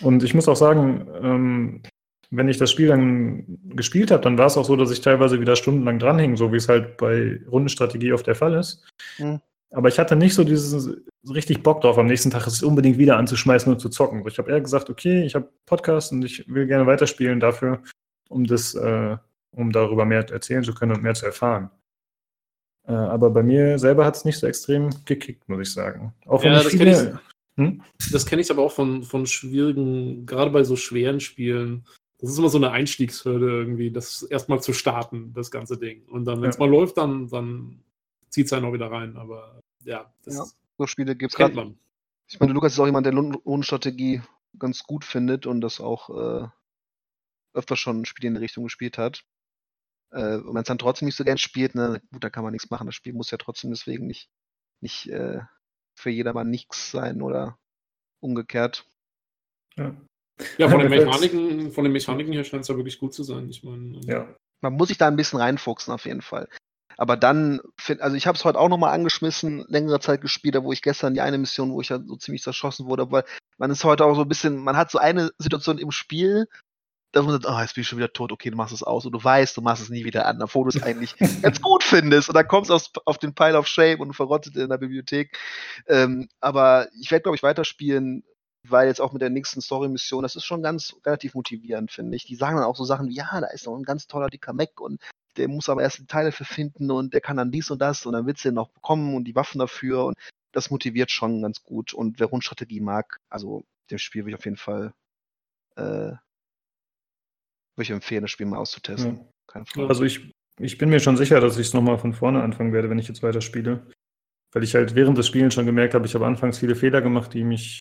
Und 0.00 0.22
ich 0.22 0.34
muss 0.34 0.48
auch 0.48 0.56
sagen, 0.56 1.08
ähm, 1.22 1.82
wenn 2.30 2.48
ich 2.48 2.58
das 2.58 2.72
Spiel 2.72 2.88
dann 2.88 3.58
gespielt 3.76 4.10
habe, 4.10 4.22
dann 4.22 4.36
war 4.36 4.46
es 4.46 4.56
auch 4.56 4.64
so, 4.64 4.76
dass 4.76 4.90
ich 4.90 5.00
teilweise 5.00 5.40
wieder 5.40 5.56
stundenlang 5.56 5.98
dranhing, 5.98 6.36
so 6.36 6.52
wie 6.52 6.56
es 6.56 6.68
halt 6.68 6.96
bei 6.96 7.40
Rundenstrategie 7.46 8.12
oft 8.12 8.26
der 8.26 8.34
Fall 8.34 8.54
ist. 8.54 8.84
Mhm. 9.18 9.40
Aber 9.70 9.88
ich 9.88 9.98
hatte 9.98 10.16
nicht 10.16 10.34
so 10.34 10.44
dieses 10.44 10.88
richtig 11.28 11.62
Bock 11.62 11.80
drauf, 11.80 11.98
am 11.98 12.06
nächsten 12.06 12.30
Tag 12.30 12.46
es 12.46 12.62
unbedingt 12.62 12.98
wieder 12.98 13.16
anzuschmeißen 13.16 13.72
und 13.72 13.80
zu 13.80 13.88
zocken. 13.88 14.26
Ich 14.28 14.38
habe 14.38 14.50
eher 14.50 14.60
gesagt, 14.60 14.88
okay, 14.90 15.24
ich 15.24 15.34
habe 15.34 15.50
Podcast 15.66 16.12
und 16.12 16.24
ich 16.24 16.48
will 16.48 16.66
gerne 16.66 16.86
weiterspielen 16.86 17.40
dafür, 17.40 17.82
um 18.28 18.44
das, 18.44 18.74
äh, 18.74 19.16
um 19.50 19.72
darüber 19.72 20.04
mehr 20.04 20.28
erzählen 20.30 20.62
zu 20.62 20.72
können 20.72 20.92
und 20.92 21.02
mehr 21.02 21.14
zu 21.14 21.26
erfahren. 21.26 21.70
Äh, 22.86 22.92
aber 22.92 23.30
bei 23.30 23.42
mir 23.42 23.78
selber 23.78 24.04
hat 24.04 24.16
es 24.16 24.24
nicht 24.24 24.38
so 24.38 24.46
extrem 24.46 24.90
gekickt, 25.04 25.48
muss 25.48 25.60
ich 25.60 25.72
sagen. 25.72 26.14
Auch 26.26 26.42
wenn 26.44 26.52
Ja, 26.52 26.58
ich 26.58 26.64
das 26.64 26.72
viele, 26.72 26.94
kenn 26.94 27.18
hm? 27.58 27.82
Das 28.12 28.26
kenne 28.26 28.42
ich 28.42 28.50
aber 28.50 28.62
auch 28.62 28.72
von, 28.72 29.02
von 29.02 29.26
schwierigen, 29.26 30.26
gerade 30.26 30.50
bei 30.50 30.62
so 30.62 30.76
schweren 30.76 31.20
Spielen. 31.20 31.86
Das 32.18 32.30
ist 32.30 32.38
immer 32.38 32.48
so 32.50 32.58
eine 32.58 32.70
Einstiegshürde 32.70 33.46
irgendwie, 33.46 33.90
das 33.90 34.22
erstmal 34.22 34.60
zu 34.62 34.72
starten, 34.72 35.32
das 35.32 35.50
ganze 35.50 35.78
Ding. 35.78 36.04
Und 36.06 36.26
dann, 36.26 36.40
wenn 36.42 36.50
es 36.50 36.56
Ja. 36.56 36.60
mal 36.66 36.70
läuft, 36.70 36.98
dann, 36.98 37.28
dann 37.28 37.82
zieht 38.36 38.46
es 38.46 38.52
einen 38.52 38.66
auch 38.66 38.72
wieder 38.74 38.90
rein. 38.90 39.16
Aber 39.16 39.60
ja, 39.82 40.12
das 40.24 40.34
Ja. 40.36 40.44
So 40.78 40.86
Spiele 40.86 41.16
gibt 41.16 41.32
es 41.32 41.38
gerade. 41.38 41.54
man. 41.54 41.78
Ich 42.28 42.38
meine, 42.38 42.52
Lukas 42.52 42.74
ist 42.74 42.78
auch 42.80 42.84
jemand, 42.86 43.06
der 43.06 43.14
Lund- 43.14 43.38
Rundenstrategie 43.46 44.20
ganz 44.58 44.82
gut 44.82 45.04
findet 45.06 45.46
und 45.46 45.62
das 45.62 45.80
auch 45.80 46.10
äh, 46.10 46.48
öfter 47.54 47.76
schon 47.76 48.04
Spiele 48.04 48.28
in 48.28 48.34
die 48.34 48.40
Richtung 48.40 48.64
gespielt 48.64 48.98
hat. 48.98 49.24
Äh, 50.10 50.36
und 50.36 50.52
man 50.52 50.62
es 50.62 50.68
dann 50.68 50.76
trotzdem 50.76 51.06
nicht 51.06 51.16
so 51.16 51.24
gern 51.24 51.38
spielt, 51.38 51.74
ne, 51.74 52.02
gut, 52.12 52.22
da 52.22 52.28
kann 52.28 52.44
man 52.44 52.52
nichts 52.52 52.68
machen. 52.70 52.86
Das 52.86 52.94
Spiel 52.94 53.14
muss 53.14 53.30
ja 53.30 53.38
trotzdem 53.38 53.70
deswegen 53.70 54.06
nicht, 54.06 54.28
nicht 54.82 55.06
äh, 55.08 55.40
für 55.94 56.10
jedermann 56.10 56.50
nichts 56.50 56.90
sein 56.90 57.22
oder 57.22 57.58
umgekehrt. 58.20 58.86
Ja. 59.76 59.96
Ja, 60.58 60.68
von 60.68 60.80
den 60.80 60.90
Mechaniken, 60.90 61.70
von 61.72 61.84
den 61.84 61.92
Mechaniken 61.94 62.34
her 62.34 62.44
scheint 62.44 62.62
es 62.62 62.68
ja 62.68 62.76
wirklich 62.76 62.98
gut 62.98 63.14
zu 63.14 63.22
sein. 63.22 63.48
Ich 63.48 63.64
meine, 63.64 63.98
Ja. 64.04 64.36
Man 64.60 64.74
muss 64.74 64.88
sich 64.88 64.98
da 64.98 65.06
ein 65.08 65.16
bisschen 65.16 65.38
reinfuchsen 65.38 65.94
auf 65.94 66.04
jeden 66.04 66.20
Fall. 66.22 66.48
Aber 66.96 67.16
dann, 67.16 67.60
find, 67.76 68.00
also 68.00 68.16
ich 68.16 68.26
habe 68.26 68.36
es 68.36 68.44
heute 68.44 68.58
auch 68.58 68.68
nochmal 68.68 68.94
angeschmissen, 68.94 69.64
längere 69.68 70.00
Zeit 70.00 70.20
gespielt, 70.20 70.54
da 70.54 70.64
wo 70.64 70.72
ich 70.72 70.82
gestern 70.82 71.14
die 71.14 71.20
eine 71.20 71.38
Mission, 71.38 71.72
wo 71.72 71.80
ich 71.80 71.90
ja 71.90 71.98
so 72.06 72.16
ziemlich 72.16 72.42
zerschossen 72.42 72.86
wurde, 72.86 73.10
weil 73.10 73.24
man 73.58 73.70
ist 73.70 73.84
heute 73.84 74.04
auch 74.04 74.14
so 74.14 74.22
ein 74.22 74.28
bisschen, 74.28 74.56
man 74.58 74.76
hat 74.76 74.90
so 74.90 74.98
eine 74.98 75.30
Situation 75.38 75.78
im 75.78 75.90
Spiel, 75.90 76.46
da 77.12 77.22
wo 77.22 77.26
man 77.26 77.34
sagt, 77.40 77.46
ah, 77.46 77.62
jetzt 77.62 77.74
bin 77.74 77.82
ich 77.82 77.88
schon 77.88 77.98
wieder 77.98 78.12
tot, 78.12 78.32
okay, 78.32 78.50
du 78.50 78.56
machst 78.56 78.74
es 78.74 78.82
aus 78.82 79.06
und 79.06 79.12
du 79.12 79.22
weißt, 79.22 79.56
du 79.56 79.62
machst 79.62 79.82
es 79.82 79.88
nie 79.90 80.04
wieder 80.04 80.26
an, 80.26 80.42
obwohl 80.42 80.70
du 80.70 80.76
es 80.76 80.82
eigentlich 80.82 81.14
ganz 81.42 81.60
gut 81.62 81.82
findest 81.82 82.28
und 82.28 82.34
dann 82.34 82.48
kommst 82.48 82.70
du 82.70 82.74
aufs- 82.74 82.90
auf 83.04 83.18
den 83.18 83.34
Pile 83.34 83.58
of 83.58 83.66
Shame 83.66 84.00
und 84.00 84.12
verrottet 84.14 84.56
in 84.56 84.68
der 84.68 84.78
Bibliothek. 84.78 85.36
Ähm, 85.86 86.28
aber 86.40 86.88
ich 87.00 87.10
werde, 87.10 87.22
glaube 87.22 87.36
ich, 87.36 87.42
weiterspielen, 87.42 88.24
weil 88.68 88.88
jetzt 88.88 89.00
auch 89.00 89.12
mit 89.12 89.22
der 89.22 89.30
nächsten 89.30 89.60
Story-Mission, 89.60 90.22
das 90.24 90.34
ist 90.36 90.44
schon 90.44 90.62
ganz 90.62 90.94
relativ 91.06 91.34
motivierend, 91.34 91.92
finde 91.92 92.16
ich. 92.16 92.24
Die 92.26 92.34
sagen 92.36 92.56
dann 92.56 92.64
auch 92.66 92.76
so 92.76 92.84
Sachen 92.84 93.08
wie, 93.08 93.14
ja, 93.14 93.40
da 93.40 93.46
ist 93.46 93.64
noch 93.66 93.76
ein 93.76 93.84
ganz 93.84 94.08
toller 94.08 94.28
dicker 94.28 94.52
Mac 94.52 94.80
und 94.80 95.00
der 95.36 95.48
muss 95.48 95.68
aber 95.68 95.82
erst 95.82 95.98
die 95.98 96.06
Teile 96.06 96.32
für 96.32 96.44
finden 96.44 96.90
und 96.90 97.14
der 97.14 97.20
kann 97.20 97.36
dann 97.36 97.50
dies 97.50 97.70
und 97.70 97.80
das 97.80 98.06
und 98.06 98.12
dann 98.12 98.26
wird 98.26 98.38
sie 98.38 98.52
noch 98.52 98.68
bekommen 98.70 99.14
und 99.14 99.24
die 99.24 99.34
Waffen 99.34 99.58
dafür 99.58 100.06
und 100.06 100.16
das 100.52 100.70
motiviert 100.70 101.10
schon 101.10 101.42
ganz 101.42 101.62
gut. 101.62 101.92
Und 101.92 102.18
wer 102.18 102.26
Rundstrategie 102.26 102.80
mag, 102.80 103.18
also 103.28 103.64
dem 103.90 103.98
Spiel 103.98 104.24
will 104.24 104.30
ich 104.30 104.38
auf 104.38 104.44
jeden 104.44 104.56
Fall 104.56 104.92
äh, 105.76 106.12
würde 107.76 107.84
ich 107.84 107.90
empfehlen, 107.90 108.22
das 108.22 108.30
Spiel 108.30 108.46
mal 108.46 108.58
auszutesten. 108.58 109.20
Ja. 109.54 109.86
Also 109.86 110.04
ich, 110.04 110.32
ich 110.58 110.78
bin 110.78 110.88
mir 110.88 111.00
schon 111.00 111.16
sicher, 111.16 111.40
dass 111.40 111.58
ich 111.58 111.68
es 111.68 111.74
nochmal 111.74 111.98
von 111.98 112.14
vorne 112.14 112.42
anfangen 112.42 112.72
werde, 112.72 112.90
wenn 112.90 112.98
ich 112.98 113.08
jetzt 113.08 113.22
weiter 113.22 113.40
spiele. 113.40 113.90
Weil 114.52 114.64
ich 114.64 114.74
halt 114.74 114.94
während 114.94 115.18
des 115.18 115.26
Spielens 115.26 115.54
schon 115.54 115.66
gemerkt 115.66 115.94
habe, 115.94 116.06
ich 116.06 116.14
habe 116.14 116.26
anfangs 116.26 116.58
viele 116.58 116.74
Fehler 116.74 117.02
gemacht, 117.02 117.34
die 117.34 117.44
mich 117.44 117.80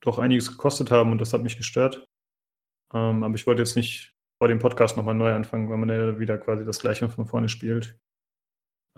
doch 0.00 0.18
einiges 0.18 0.50
gekostet 0.50 0.90
haben 0.90 1.10
und 1.10 1.18
das 1.18 1.32
hat 1.32 1.42
mich 1.42 1.56
gestört. 1.56 2.04
Ähm, 2.94 3.24
aber 3.24 3.34
ich 3.34 3.46
wollte 3.46 3.62
jetzt 3.62 3.76
nicht 3.76 4.11
vor 4.42 4.48
dem 4.48 4.58
Podcast 4.58 4.96
nochmal 4.96 5.14
neu 5.14 5.32
anfangen, 5.32 5.70
weil 5.70 5.76
man 5.76 5.88
ja 5.88 6.18
wieder 6.18 6.36
quasi 6.36 6.64
das 6.64 6.80
gleiche 6.80 7.08
von 7.08 7.26
vorne 7.26 7.48
spielt. 7.48 7.96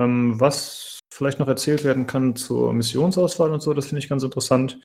Ähm, 0.01 0.41
was 0.41 1.01
vielleicht 1.13 1.39
noch 1.39 1.49
erzählt 1.49 1.85
werden 1.85 2.07
kann 2.07 2.35
zur 2.35 2.73
Missionsauswahl 2.73 3.53
und 3.53 3.61
so, 3.61 3.75
das 3.75 3.89
finde 3.89 3.99
ich 3.99 4.09
ganz 4.09 4.23
interessant. 4.23 4.81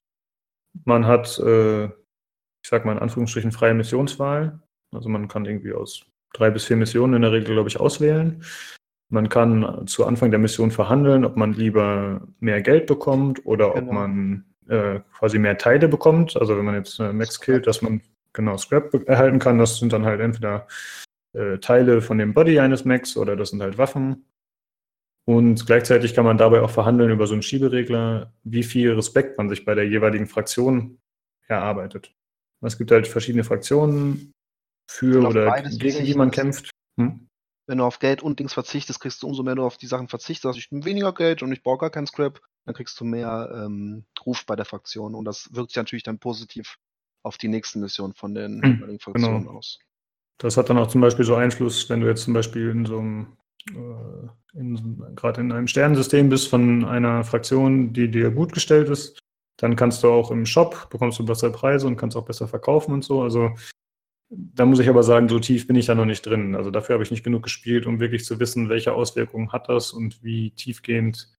Man 0.83 1.07
hat, 1.07 1.39
äh, 1.39 1.85
ich 1.85 2.69
sag 2.69 2.83
mal 2.83 2.91
in 2.91 2.99
Anführungsstrichen, 2.99 3.53
freie 3.53 3.73
Missionswahl. 3.73 4.59
Also 4.93 5.07
man 5.07 5.29
kann 5.29 5.45
irgendwie 5.45 5.71
aus 5.71 6.05
drei 6.33 6.49
bis 6.49 6.65
vier 6.65 6.75
Missionen 6.75 7.13
in 7.13 7.21
der 7.21 7.31
Regel, 7.31 7.53
glaube 7.53 7.69
ich, 7.69 7.79
auswählen. 7.79 8.43
Man 9.09 9.29
kann 9.29 9.87
zu 9.87 10.05
Anfang 10.05 10.29
der 10.29 10.41
Mission 10.41 10.71
verhandeln, 10.71 11.23
ob 11.23 11.37
man 11.37 11.53
lieber 11.53 12.27
mehr 12.41 12.61
Geld 12.61 12.85
bekommt 12.85 13.45
oder 13.45 13.69
ob 13.69 13.75
Genau. 13.75 13.93
man 13.93 14.43
äh, 14.67 14.99
quasi 15.17 15.39
mehr 15.39 15.57
Teile 15.57 15.87
bekommt. 15.87 16.35
Also 16.35 16.57
wenn 16.57 16.65
man 16.65 16.75
jetzt 16.75 16.99
äh, 16.99 17.13
Max 17.13 17.39
killt, 17.39 17.65
dass 17.65 17.81
man 17.81 18.01
genau 18.33 18.57
Scrap 18.57 19.07
erhalten 19.07 19.39
kann. 19.39 19.57
Das 19.57 19.77
sind 19.77 19.93
dann 19.93 20.05
halt 20.05 20.21
entweder 20.21 20.67
äh, 21.33 21.57
Teile 21.59 22.01
von 22.01 22.17
dem 22.17 22.33
Body 22.33 22.59
eines 22.59 22.85
Max 22.85 23.17
oder 23.17 23.35
das 23.35 23.49
sind 23.49 23.61
halt 23.61 23.77
Waffen. 23.77 24.25
Und 25.25 25.67
gleichzeitig 25.67 26.15
kann 26.15 26.25
man 26.25 26.39
dabei 26.39 26.61
auch 26.61 26.71
verhandeln 26.71 27.11
über 27.11 27.27
so 27.27 27.33
einen 27.33 27.43
Schieberegler, 27.43 28.33
wie 28.43 28.63
viel 28.63 28.93
Respekt 28.93 29.37
man 29.37 29.47
sich 29.47 29.63
bei 29.63 29.75
der 29.75 29.87
jeweiligen 29.87 30.25
Fraktion 30.25 30.99
erarbeitet. 31.47 32.15
Es 32.61 32.77
gibt 32.77 32.91
halt 32.91 33.07
verschiedene 33.07 33.43
Fraktionen 33.43 34.31
für 34.89 35.27
oder 35.27 35.61
gegen 35.61 36.03
die 36.03 36.15
man 36.15 36.31
kämpft. 36.31 36.71
Hm? 36.99 37.27
Wenn 37.67 37.77
du 37.77 37.83
auf 37.83 37.99
Geld 37.99 38.23
und 38.23 38.39
Dings 38.39 38.53
verzichtest, 38.53 38.99
kriegst 38.99 39.21
du 39.21 39.27
umso 39.27 39.43
mehr 39.43 39.53
du 39.53 39.63
auf 39.63 39.77
die 39.77 39.85
Sachen 39.85 40.07
verzichtest. 40.07 40.47
Also 40.47 40.57
ich 40.57 40.71
nehme 40.71 40.85
weniger 40.85 41.13
Geld 41.13 41.43
und 41.43 41.51
ich 41.51 41.61
brauche 41.61 41.77
gar 41.77 41.91
keinen 41.91 42.07
Scrap, 42.07 42.41
dann 42.65 42.73
kriegst 42.73 42.99
du 42.99 43.05
mehr 43.05 43.51
ähm, 43.53 44.05
Ruf 44.25 44.47
bei 44.47 44.55
der 44.55 44.65
Fraktion. 44.65 45.13
Und 45.13 45.25
das 45.25 45.53
wirkt 45.53 45.69
sich 45.69 45.77
natürlich 45.77 46.03
dann 46.03 46.17
positiv 46.17 46.79
auf 47.23 47.37
die 47.37 47.47
nächsten 47.47 47.79
Missionen 47.79 48.13
von 48.13 48.33
den 48.33 48.61
Hm, 48.61 48.75
jeweiligen 48.75 48.99
Fraktionen 48.99 49.43
genau. 49.45 49.57
aus. 49.57 49.79
Das 50.37 50.55
hat 50.55 50.69
dann 50.69 50.77
auch 50.77 50.87
zum 50.87 51.01
Beispiel 51.01 51.25
so 51.25 51.35
Einfluss, 51.35 51.89
wenn 51.89 52.01
du 52.01 52.07
jetzt 52.07 52.23
zum 52.23 52.33
Beispiel 52.33 52.69
in 52.69 52.85
so 52.85 52.99
einem, 52.99 53.37
äh, 53.71 55.13
gerade 55.15 55.41
in 55.41 55.51
einem 55.51 55.67
Sternensystem 55.67 56.29
bist 56.29 56.47
von 56.47 56.85
einer 56.85 57.23
Fraktion, 57.23 57.91
die 57.91 58.09
dir 58.09 58.31
gut 58.31 58.53
gestellt 58.53 58.89
ist, 58.89 59.19
dann 59.57 59.75
kannst 59.75 60.03
du 60.03 60.07
auch 60.07 60.31
im 60.31 60.45
Shop, 60.45 60.89
bekommst 60.89 61.19
du 61.19 61.25
bessere 61.25 61.51
Preise 61.51 61.87
und 61.87 61.97
kannst 61.97 62.15
auch 62.15 62.25
besser 62.25 62.47
verkaufen 62.47 62.93
und 62.93 63.03
so. 63.03 63.21
Also 63.21 63.51
da 64.29 64.65
muss 64.65 64.79
ich 64.79 64.87
aber 64.87 65.03
sagen, 65.03 65.27
so 65.27 65.39
tief 65.39 65.67
bin 65.67 65.75
ich 65.75 65.87
da 65.87 65.95
noch 65.95 66.05
nicht 66.05 66.25
drin. 66.25 66.55
Also 66.55 66.71
dafür 66.71 66.93
habe 66.93 67.03
ich 67.03 67.11
nicht 67.11 67.23
genug 67.23 67.43
gespielt, 67.43 67.85
um 67.85 67.99
wirklich 67.99 68.23
zu 68.25 68.39
wissen, 68.39 68.69
welche 68.69 68.93
Auswirkungen 68.93 69.51
hat 69.51 69.67
das 69.67 69.91
und 69.91 70.23
wie 70.23 70.51
tiefgehend 70.51 71.33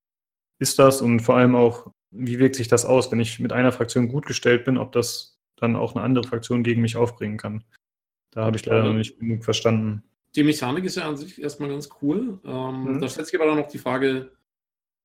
ist 0.59 0.79
das 0.79 1.01
und 1.01 1.21
vor 1.21 1.37
allem 1.37 1.55
auch, 1.55 1.91
wie 2.11 2.39
wirkt 2.39 2.57
sich 2.57 2.69
das 2.69 2.85
aus, 2.85 3.11
wenn 3.11 3.21
ich 3.21 3.39
mit 3.41 3.53
einer 3.53 3.73
Fraktion 3.73 4.09
gut 4.09 4.27
gestellt 4.27 4.65
bin, 4.65 4.77
ob 4.77 4.93
das 4.93 5.40
dann 5.61 5.77
auch 5.77 5.95
eine 5.95 6.05
andere 6.05 6.25
Fraktion 6.27 6.63
gegen 6.63 6.83
mich 6.83 6.97
aufbringen 6.97 7.37
kann. 7.37 7.65
Da 8.31 8.45
habe 8.45 8.57
ich 8.57 8.67
leider 8.67 8.85
noch 8.85 8.95
nicht 8.95 9.19
genug 9.19 9.45
verstanden. 9.45 10.03
Die 10.37 10.45
Mechanik 10.45 10.85
ist 10.85 10.97
ja 10.97 11.09
an 11.09 11.17
sich 11.17 11.41
erstmal 11.41 11.69
ganz 11.71 11.89
cool. 12.03 12.39
Ähm, 12.45 12.85
Mhm. 12.85 13.01
Da 13.01 13.09
stellt 13.09 13.27
sich 13.27 13.35
aber 13.39 13.47
dann 13.47 13.59
noch 13.59 13.69
die 13.69 13.79
Frage, 13.79 14.31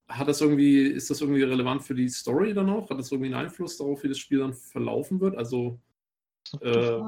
hat 0.08 0.28
das 0.28 0.42
irgendwie, 0.42 0.82
ist 0.84 1.10
das 1.10 1.22
irgendwie 1.22 1.44
relevant 1.44 1.84
für 1.84 1.96
die 1.96 2.10
Story 2.10 2.54
dann 2.54 2.70
auch? 2.70 2.90
Hat 2.90 3.00
das 3.00 3.12
irgendwie 3.12 3.34
einen 3.34 3.46
Einfluss 3.46 3.78
darauf, 3.78 4.04
wie 4.04 4.10
das 4.10 4.20
Spiel 4.20 4.40
dann 4.40 4.54
verlaufen 4.54 5.20
wird? 5.20 5.36
Also, 5.36 5.80
Äh, 6.62 7.00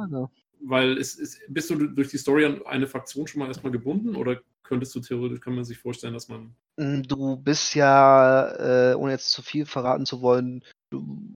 weil 0.61 0.97
es, 0.97 1.19
es, 1.19 1.39
bist 1.47 1.69
du 1.69 1.75
durch 1.75 2.09
die 2.09 2.17
Story 2.17 2.45
an 2.45 2.65
eine 2.65 2.87
Fraktion 2.87 3.27
schon 3.27 3.39
mal 3.39 3.47
erstmal 3.47 3.71
gebunden 3.71 4.15
oder 4.15 4.41
könntest 4.63 4.95
du 4.95 4.99
theoretisch, 4.99 5.39
kann 5.39 5.53
man 5.53 5.63
sich 5.63 5.77
vorstellen, 5.77 6.13
dass 6.15 6.27
man. 6.27 6.55
Mm, 6.77 7.03
Du 7.03 7.37
bist 7.37 7.75
ja, 7.75 8.91
äh, 8.91 8.95
ohne 8.95 9.11
jetzt 9.11 9.31
zu 9.31 9.43
viel 9.43 9.67
verraten 9.67 10.07
zu 10.07 10.21
wollen, 10.21 10.63
du 10.89 11.35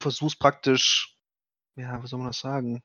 versuchst 0.00 0.40
praktisch, 0.40 1.15
ja, 1.76 2.02
wie 2.02 2.06
soll 2.06 2.18
man 2.18 2.28
das 2.28 2.40
sagen? 2.40 2.82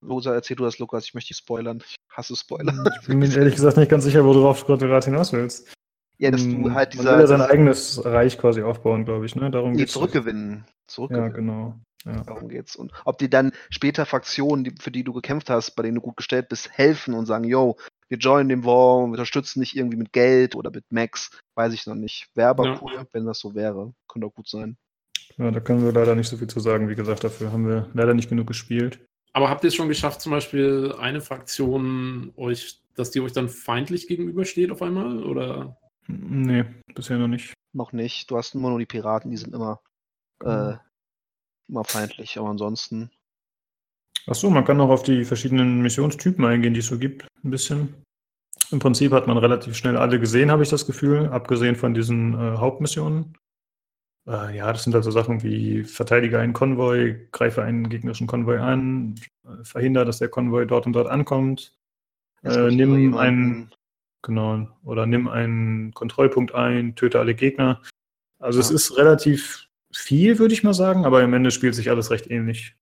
Losa, 0.00 0.32
erzähl 0.34 0.56
du 0.56 0.64
das, 0.64 0.78
Lukas, 0.78 1.04
ich 1.04 1.14
möchte 1.14 1.28
dich 1.28 1.38
spoilern. 1.38 1.82
Ich 1.84 1.96
hasse 2.10 2.36
Spoiler. 2.36 2.72
Ich 3.00 3.08
bin 3.08 3.18
mir 3.18 3.34
ehrlich 3.36 3.54
gesagt 3.56 3.76
nicht 3.76 3.90
ganz 3.90 4.04
sicher, 4.04 4.24
worauf 4.24 4.64
du 4.64 4.78
gerade 4.78 5.04
hinaus 5.04 5.32
willst. 5.32 5.72
Ja, 6.18 6.30
dass 6.30 6.42
Hm, 6.42 6.62
du 6.64 6.72
halt 6.72 6.94
Man 6.94 7.04
will 7.06 7.12
ja 7.12 7.26
sein 7.26 7.38
dieser, 7.40 7.50
eigenes 7.50 8.04
Reich 8.04 8.38
quasi 8.38 8.62
aufbauen, 8.62 9.04
glaube 9.04 9.26
ich, 9.26 9.36
ne? 9.36 9.50
Darum 9.50 9.72
nee, 9.72 9.78
geht's. 9.78 9.92
zurückgewinnen. 9.92 10.64
Ja, 10.66 10.72
Zurückgewinnen. 10.88 11.32
genau. 11.32 11.74
Ja. 12.04 12.22
Darum 12.22 12.48
geht's. 12.48 12.76
Und 12.76 12.92
ob 13.04 13.18
dir 13.18 13.28
dann 13.28 13.52
später 13.70 14.06
Fraktionen, 14.06 14.64
die, 14.64 14.74
für 14.80 14.90
die 14.90 15.04
du 15.04 15.12
gekämpft 15.12 15.50
hast, 15.50 15.72
bei 15.72 15.82
denen 15.82 15.96
du 15.96 16.00
gut 16.00 16.16
gestellt 16.16 16.48
bist, 16.48 16.70
helfen 16.70 17.14
und 17.14 17.26
sagen, 17.26 17.44
yo, 17.44 17.76
wir 18.08 18.18
joinen 18.18 18.48
den 18.48 18.64
War, 18.64 18.98
wir 19.00 19.10
unterstützen 19.12 19.60
dich 19.60 19.76
irgendwie 19.76 19.96
mit 19.96 20.12
Geld 20.12 20.54
oder 20.54 20.70
mit 20.70 20.84
Max, 20.90 21.30
weiß 21.56 21.72
ich 21.72 21.86
noch 21.86 21.96
nicht. 21.96 22.28
Wäre 22.34 22.48
aber 22.50 22.64
Ja. 22.66 22.78
cool, 22.80 23.06
wenn 23.12 23.26
das 23.26 23.40
so 23.40 23.54
wäre. 23.54 23.92
Könnte 24.08 24.26
auch 24.28 24.34
gut 24.34 24.48
sein. 24.48 24.76
Ja, 25.38 25.50
da 25.50 25.60
können 25.60 25.84
wir 25.84 25.92
leider 25.92 26.14
nicht 26.14 26.28
so 26.28 26.36
viel 26.36 26.48
zu 26.48 26.60
sagen. 26.60 26.88
Wie 26.88 26.96
gesagt, 26.96 27.24
dafür 27.24 27.52
haben 27.52 27.66
wir 27.66 27.88
leider 27.94 28.14
nicht 28.14 28.28
genug 28.28 28.48
gespielt. 28.48 29.00
Aber 29.32 29.50
habt 29.50 29.62
ihr 29.62 29.68
es 29.68 29.74
schon 29.74 29.88
geschafft, 29.88 30.20
zum 30.20 30.32
Beispiel 30.32 30.94
eine 30.98 31.20
Fraktion 31.20 32.32
euch, 32.36 32.80
dass 32.96 33.12
die 33.12 33.20
euch 33.20 33.32
dann 33.32 33.48
feindlich 33.48 34.08
gegenübersteht 34.08 34.72
auf 34.72 34.82
einmal? 34.82 35.22
Oder? 35.22 35.78
Nee, 36.08 36.64
bisher 36.94 37.18
noch 37.18 37.28
nicht. 37.28 37.54
Noch 37.72 37.92
nicht. 37.92 38.30
Du 38.30 38.36
hast 38.36 38.54
immer 38.54 38.70
nur 38.70 38.80
die 38.80 38.86
Piraten, 38.86 39.30
die 39.30 39.36
sind 39.36 39.54
immer, 39.54 39.80
äh, 40.42 40.74
immer 41.68 41.84
feindlich, 41.84 42.36
aber 42.38 42.48
ansonsten. 42.48 43.10
Ach 44.26 44.34
so, 44.34 44.50
man 44.50 44.64
kann 44.64 44.80
auch 44.80 44.90
auf 44.90 45.04
die 45.04 45.24
verschiedenen 45.24 45.82
Missionstypen 45.82 46.44
eingehen, 46.44 46.74
die 46.74 46.80
es 46.80 46.86
so 46.86 46.98
gibt, 46.98 47.28
ein 47.44 47.50
bisschen. 47.50 47.94
Im 48.70 48.80
Prinzip 48.80 49.12
hat 49.12 49.26
man 49.26 49.38
relativ 49.38 49.76
schnell 49.76 49.96
alle 49.96 50.18
gesehen, 50.18 50.50
habe 50.50 50.62
ich 50.62 50.68
das 50.68 50.86
Gefühl, 50.86 51.28
abgesehen 51.28 51.76
von 51.76 51.94
diesen 51.94 52.34
äh, 52.34 52.56
Hauptmissionen. 52.56 53.36
Äh, 54.26 54.56
ja, 54.56 54.72
das 54.72 54.84
sind 54.84 54.94
also 54.94 55.10
Sachen 55.10 55.42
wie 55.42 55.84
verteidige 55.84 56.38
einen 56.38 56.52
Konvoi, 56.52 57.28
greife 57.32 57.62
einen 57.62 57.88
gegnerischen 57.88 58.26
Konvoi 58.26 58.58
an, 58.58 59.14
äh, 59.44 59.64
verhindere, 59.64 60.04
dass 60.04 60.18
der 60.18 60.28
Konvoi 60.28 60.66
dort 60.66 60.86
und 60.86 60.92
dort 60.92 61.08
ankommt. 61.08 61.74
Äh, 62.42 62.70
nimm 62.70 63.16
einen, 63.16 63.70
genau, 64.22 64.68
oder 64.84 65.06
nimm 65.06 65.28
einen 65.28 65.92
Kontrollpunkt 65.92 66.54
ein, 66.54 66.94
töte 66.94 67.18
alle 67.18 67.34
Gegner. 67.34 67.82
Also 68.38 68.60
es 68.60 68.68
Ja. 68.70 68.76
ist 68.76 68.96
relativ 68.96 69.66
viel, 69.92 70.38
würde 70.38 70.54
ich 70.54 70.62
mal 70.62 70.74
sagen, 70.74 71.04
aber 71.04 71.22
am 71.22 71.34
Ende 71.34 71.50
spielt 71.50 71.74
sich 71.74 71.90
alles 71.90 72.10
recht 72.10 72.30
ähnlich. 72.30 72.76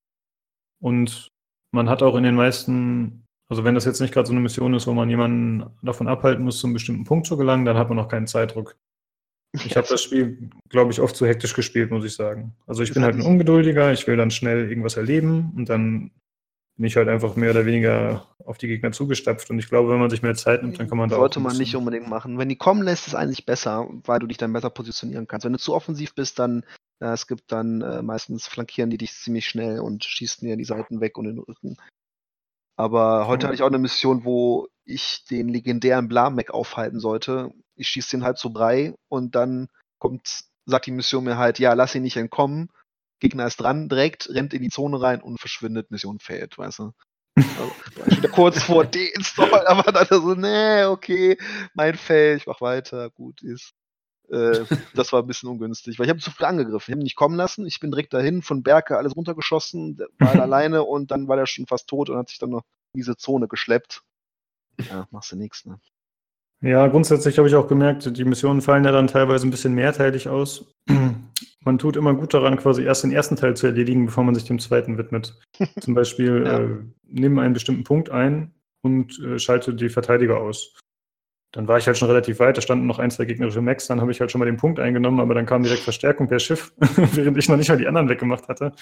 Und 0.80 1.28
man 1.72 1.88
hat 1.88 2.02
auch 2.02 2.16
in 2.16 2.24
den 2.24 2.34
meisten, 2.34 3.24
also 3.48 3.64
wenn 3.64 3.74
das 3.74 3.84
jetzt 3.84 4.00
nicht 4.00 4.12
gerade 4.12 4.26
so 4.26 4.32
eine 4.32 4.40
Mission 4.40 4.74
ist, 4.74 4.86
wo 4.86 4.92
man 4.92 5.08
jemanden 5.08 5.70
davon 5.82 6.08
abhalten 6.08 6.44
muss, 6.44 6.58
zu 6.58 6.66
einem 6.66 6.74
bestimmten 6.74 7.04
Punkt 7.04 7.26
zu 7.26 7.36
gelangen, 7.36 7.64
dann 7.64 7.78
hat 7.78 7.88
man 7.88 7.98
auch 7.98 8.08
keinen 8.08 8.26
Zeitdruck. 8.26 8.76
Ich 9.52 9.76
habe 9.76 9.86
das 9.88 10.02
Spiel, 10.02 10.50
glaube 10.68 10.92
ich, 10.92 11.00
oft 11.00 11.16
zu 11.16 11.26
hektisch 11.26 11.54
gespielt, 11.54 11.90
muss 11.90 12.04
ich 12.04 12.14
sagen. 12.14 12.54
Also 12.66 12.82
ich 12.82 12.92
bin 12.92 13.02
halt 13.02 13.14
ein 13.14 13.22
Ungeduldiger, 13.22 13.92
ich 13.92 14.06
will 14.06 14.16
dann 14.16 14.30
schnell 14.30 14.68
irgendwas 14.68 14.96
erleben 14.96 15.52
und 15.56 15.68
dann 15.68 16.10
bin 16.76 16.86
ich 16.86 16.96
halt 16.96 17.08
einfach 17.08 17.36
mehr 17.36 17.50
oder 17.50 17.64
weniger 17.64 18.26
auf 18.44 18.58
die 18.58 18.68
Gegner 18.68 18.92
zugestapft. 18.92 19.48
Und 19.48 19.58
ich 19.58 19.68
glaube, 19.68 19.90
wenn 19.90 19.98
man 19.98 20.10
sich 20.10 20.22
mehr 20.22 20.34
Zeit 20.34 20.62
nimmt, 20.62 20.78
dann 20.78 20.88
kann 20.88 20.98
man 20.98 21.08
da 21.08 21.16
Sollte 21.16 21.40
man 21.40 21.56
nicht 21.56 21.74
unbedingt 21.74 22.08
machen. 22.08 22.38
Wenn 22.38 22.50
die 22.50 22.56
kommen 22.56 22.82
lässt, 22.82 23.06
ist 23.06 23.14
eigentlich 23.14 23.46
besser, 23.46 23.88
weil 24.04 24.18
du 24.18 24.26
dich 24.26 24.36
dann 24.36 24.52
besser 24.52 24.68
positionieren 24.70 25.26
kannst. 25.26 25.46
Wenn 25.46 25.54
du 25.54 25.58
zu 25.58 25.74
offensiv 25.74 26.14
bist, 26.14 26.38
dann 26.38 26.64
äh, 27.00 27.06
es 27.06 27.26
gibt 27.26 27.50
dann 27.50 27.80
äh, 27.80 28.02
meistens 28.02 28.46
flankieren 28.46 28.90
die 28.90 28.98
dich 28.98 29.14
ziemlich 29.14 29.48
schnell 29.48 29.80
und 29.80 30.04
schießen 30.04 30.46
dir 30.46 30.56
die 30.56 30.64
Seiten 30.64 31.00
weg 31.00 31.16
und 31.16 31.24
den 31.24 31.38
Rücken. 31.38 31.76
Aber 32.78 33.26
heute 33.26 33.44
Ja. 33.44 33.48
hatte 33.48 33.54
ich 33.54 33.62
auch 33.62 33.68
eine 33.68 33.78
Mission, 33.78 34.24
wo 34.24 34.68
ich 34.86 35.24
den 35.28 35.48
legendären 35.48 36.08
Blamek 36.08 36.50
aufhalten 36.52 37.00
sollte. 37.00 37.50
Ich 37.74 37.88
schieße 37.88 38.12
den 38.12 38.24
halt 38.24 38.38
zu 38.38 38.52
Brei 38.52 38.94
und 39.08 39.34
dann 39.34 39.68
kommt, 39.98 40.44
sagt 40.64 40.86
die 40.86 40.92
Mission 40.92 41.24
mir 41.24 41.36
halt, 41.36 41.58
ja, 41.58 41.74
lass 41.74 41.94
ihn 41.94 42.02
nicht 42.02 42.16
entkommen. 42.16 42.70
Gegner 43.20 43.46
ist 43.46 43.56
dran, 43.56 43.88
direkt, 43.88 44.28
rennt 44.30 44.54
in 44.54 44.62
die 44.62 44.68
Zone 44.68 45.00
rein 45.00 45.20
und 45.20 45.40
verschwindet, 45.40 45.90
Mission 45.90 46.18
fällt, 46.18 46.58
weißt 46.58 46.80
du. 46.80 46.92
Also, 47.36 47.72
ich 48.06 48.16
wieder 48.18 48.28
kurz 48.28 48.62
vor 48.62 48.84
Deinstall, 48.84 49.66
aber 49.66 49.92
dann 49.92 50.06
so, 50.08 50.34
nee, 50.34 50.84
okay, 50.84 51.38
mein 51.74 51.96
Fail, 51.96 52.36
ich 52.36 52.46
mach 52.46 52.60
weiter, 52.60 53.10
gut 53.10 53.42
ist. 53.42 53.72
Äh, 54.30 54.64
das 54.94 55.12
war 55.12 55.22
ein 55.22 55.26
bisschen 55.26 55.48
ungünstig, 55.48 55.98
weil 55.98 56.06
ich 56.06 56.10
habe 56.10 56.20
zu 56.20 56.30
viel 56.30 56.46
angegriffen. 56.46 56.90
Ich 56.90 56.92
habe 56.92 57.00
ihn 57.00 57.04
nicht 57.04 57.16
kommen 57.16 57.36
lassen. 57.36 57.66
Ich 57.66 57.80
bin 57.80 57.90
direkt 57.90 58.12
dahin, 58.12 58.42
von 58.42 58.62
Berke 58.62 58.96
alles 58.96 59.16
runtergeschossen, 59.16 59.98
war 60.18 60.40
alleine 60.40 60.82
und 60.82 61.10
dann 61.10 61.28
war 61.28 61.36
der 61.36 61.46
schon 61.46 61.66
fast 61.66 61.88
tot 61.88 62.10
und 62.10 62.16
hat 62.16 62.28
sich 62.28 62.38
dann 62.38 62.50
noch 62.50 62.62
in 62.92 63.00
diese 63.00 63.16
Zone 63.16 63.48
geschleppt. 63.48 64.02
Ja, 64.88 65.06
machst 65.10 65.32
du 65.32 65.36
nichts, 65.36 65.64
ne? 65.64 65.78
Ja, 66.62 66.86
grundsätzlich 66.86 67.36
habe 67.38 67.48
ich 67.48 67.54
auch 67.54 67.68
gemerkt, 67.68 68.16
die 68.16 68.24
Missionen 68.24 68.62
fallen 68.62 68.84
ja 68.84 68.92
dann 68.92 69.08
teilweise 69.08 69.46
ein 69.46 69.50
bisschen 69.50 69.74
mehrteilig 69.74 70.28
aus. 70.28 70.74
Man 71.64 71.78
tut 71.78 71.96
immer 71.96 72.14
gut 72.14 72.32
daran, 72.32 72.56
quasi 72.56 72.82
erst 72.84 73.04
den 73.04 73.12
ersten 73.12 73.36
Teil 73.36 73.56
zu 73.56 73.66
erledigen, 73.66 74.06
bevor 74.06 74.22
man 74.24 74.34
sich 74.36 74.44
dem 74.44 74.58
zweiten 74.60 74.98
widmet. 74.98 75.38
Zum 75.80 75.94
Beispiel 75.94 76.44
Ja. 76.46 76.60
äh, 76.60 76.78
nimm 77.02 77.38
einen 77.40 77.54
bestimmten 77.54 77.82
Punkt 77.84 78.08
ein 78.08 78.54
und 78.82 79.18
äh, 79.20 79.38
schalte 79.38 79.74
die 79.74 79.88
Verteidiger 79.88 80.38
aus. 80.38 80.74
Dann 81.52 81.66
war 81.68 81.78
ich 81.78 81.86
halt 81.86 81.98
schon 81.98 82.08
relativ 82.08 82.38
weit, 82.38 82.56
da 82.56 82.60
standen 82.60 82.86
noch 82.86 82.98
ein, 83.00 83.10
zwei 83.10 83.24
gegnerische 83.24 83.62
Mechs, 83.62 83.86
dann 83.88 84.00
habe 84.00 84.12
ich 84.12 84.20
halt 84.20 84.30
schon 84.30 84.38
mal 84.38 84.44
den 84.44 84.58
Punkt 84.58 84.78
eingenommen, 84.78 85.20
aber 85.20 85.34
dann 85.34 85.46
kam 85.46 85.62
direkt 85.62 85.82
Verstärkung 85.82 86.28
per 86.28 86.38
Schiff, 86.38 86.72
während 87.14 87.36
ich 87.36 87.48
noch 87.48 87.56
nicht 87.56 87.68
mal 87.68 87.76
die 87.78 87.86
anderen 87.88 88.08
weggemacht 88.08 88.46
hatte. 88.48 88.72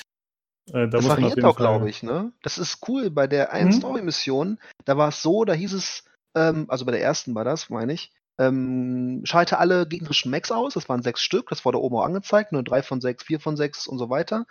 Äh, 0.73 0.89
da 0.89 0.99
Das 0.99 1.09
variiert 1.09 1.45
auch, 1.45 1.57
glaube 1.57 1.89
ich, 1.89 2.03
ne? 2.03 2.33
Das 2.43 2.59
ist 2.59 2.79
cool. 2.89 3.11
Bei 3.11 3.27
der 3.27 3.53
einen 3.53 3.71
Mhm. 3.71 3.73
Story-Mission, 3.73 4.59
da 4.85 4.97
war 4.97 5.09
es 5.09 5.23
so, 5.23 5.45
da 5.45 5.53
hieß 5.53 5.73
es, 5.73 6.05
ähm, 6.35 6.67
also 6.69 6.85
bei 6.85 6.93
der 6.93 7.03
ersten 7.03 7.35
war 7.35 7.45
das, 7.45 7.71
meine 7.71 7.93
ich, 7.93 8.13
ähm, 8.39 9.21
schalte 9.25 9.59
alle 9.59 9.87
gegnerischen 9.87 10.31
Mechs 10.31 10.51
aus, 10.51 10.75
das 10.75 10.89
waren 10.89 11.03
sechs 11.03 11.23
Stück, 11.23 11.49
das 11.51 11.65
wurde 11.65 11.81
oben 11.81 11.97
auch 11.97 12.05
angezeigt, 12.05 12.53
nur 12.53 12.65
drei 12.65 12.83
von 12.83 13.01
sechs, 13.01 13.25
vier 13.25 13.39
von 13.41 13.57
sechs 13.57 13.87
und 13.87 13.99
so 13.99 14.11
weiter. 14.11 14.47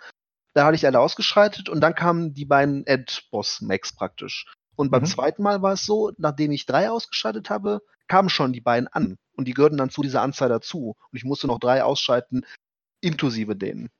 Da 0.54 0.64
hatte 0.64 0.76
ich 0.76 0.86
alle 0.86 1.00
ausgeschaltet 1.00 1.68
und 1.68 1.80
dann 1.80 1.94
kamen 1.94 2.32
die 2.32 2.44
beiden 2.44 2.86
Endboss-Mechs 2.86 3.94
praktisch. 3.94 4.46
Und 4.76 4.90
beim 4.90 5.02
Mhm. 5.02 5.06
zweiten 5.06 5.42
Mal 5.42 5.62
war 5.62 5.72
es 5.74 5.84
so, 5.84 6.12
nachdem 6.16 6.52
ich 6.52 6.66
drei 6.66 6.90
ausgeschaltet 6.90 7.50
habe, 7.50 7.82
kamen 8.06 8.28
schon 8.28 8.52
die 8.52 8.60
beiden 8.60 8.88
an 8.88 9.16
und 9.36 9.46
die 9.48 9.54
gehörten 9.54 9.76
dann 9.78 9.90
zu 9.90 10.02
dieser 10.02 10.22
Anzahl 10.22 10.48
dazu. 10.48 10.94
Und 11.10 11.16
ich 11.16 11.24
musste 11.24 11.46
noch 11.46 11.58
drei 11.58 11.82
ausschalten, 11.82 12.46
inklusive 13.00 13.56
denen. 13.56 13.90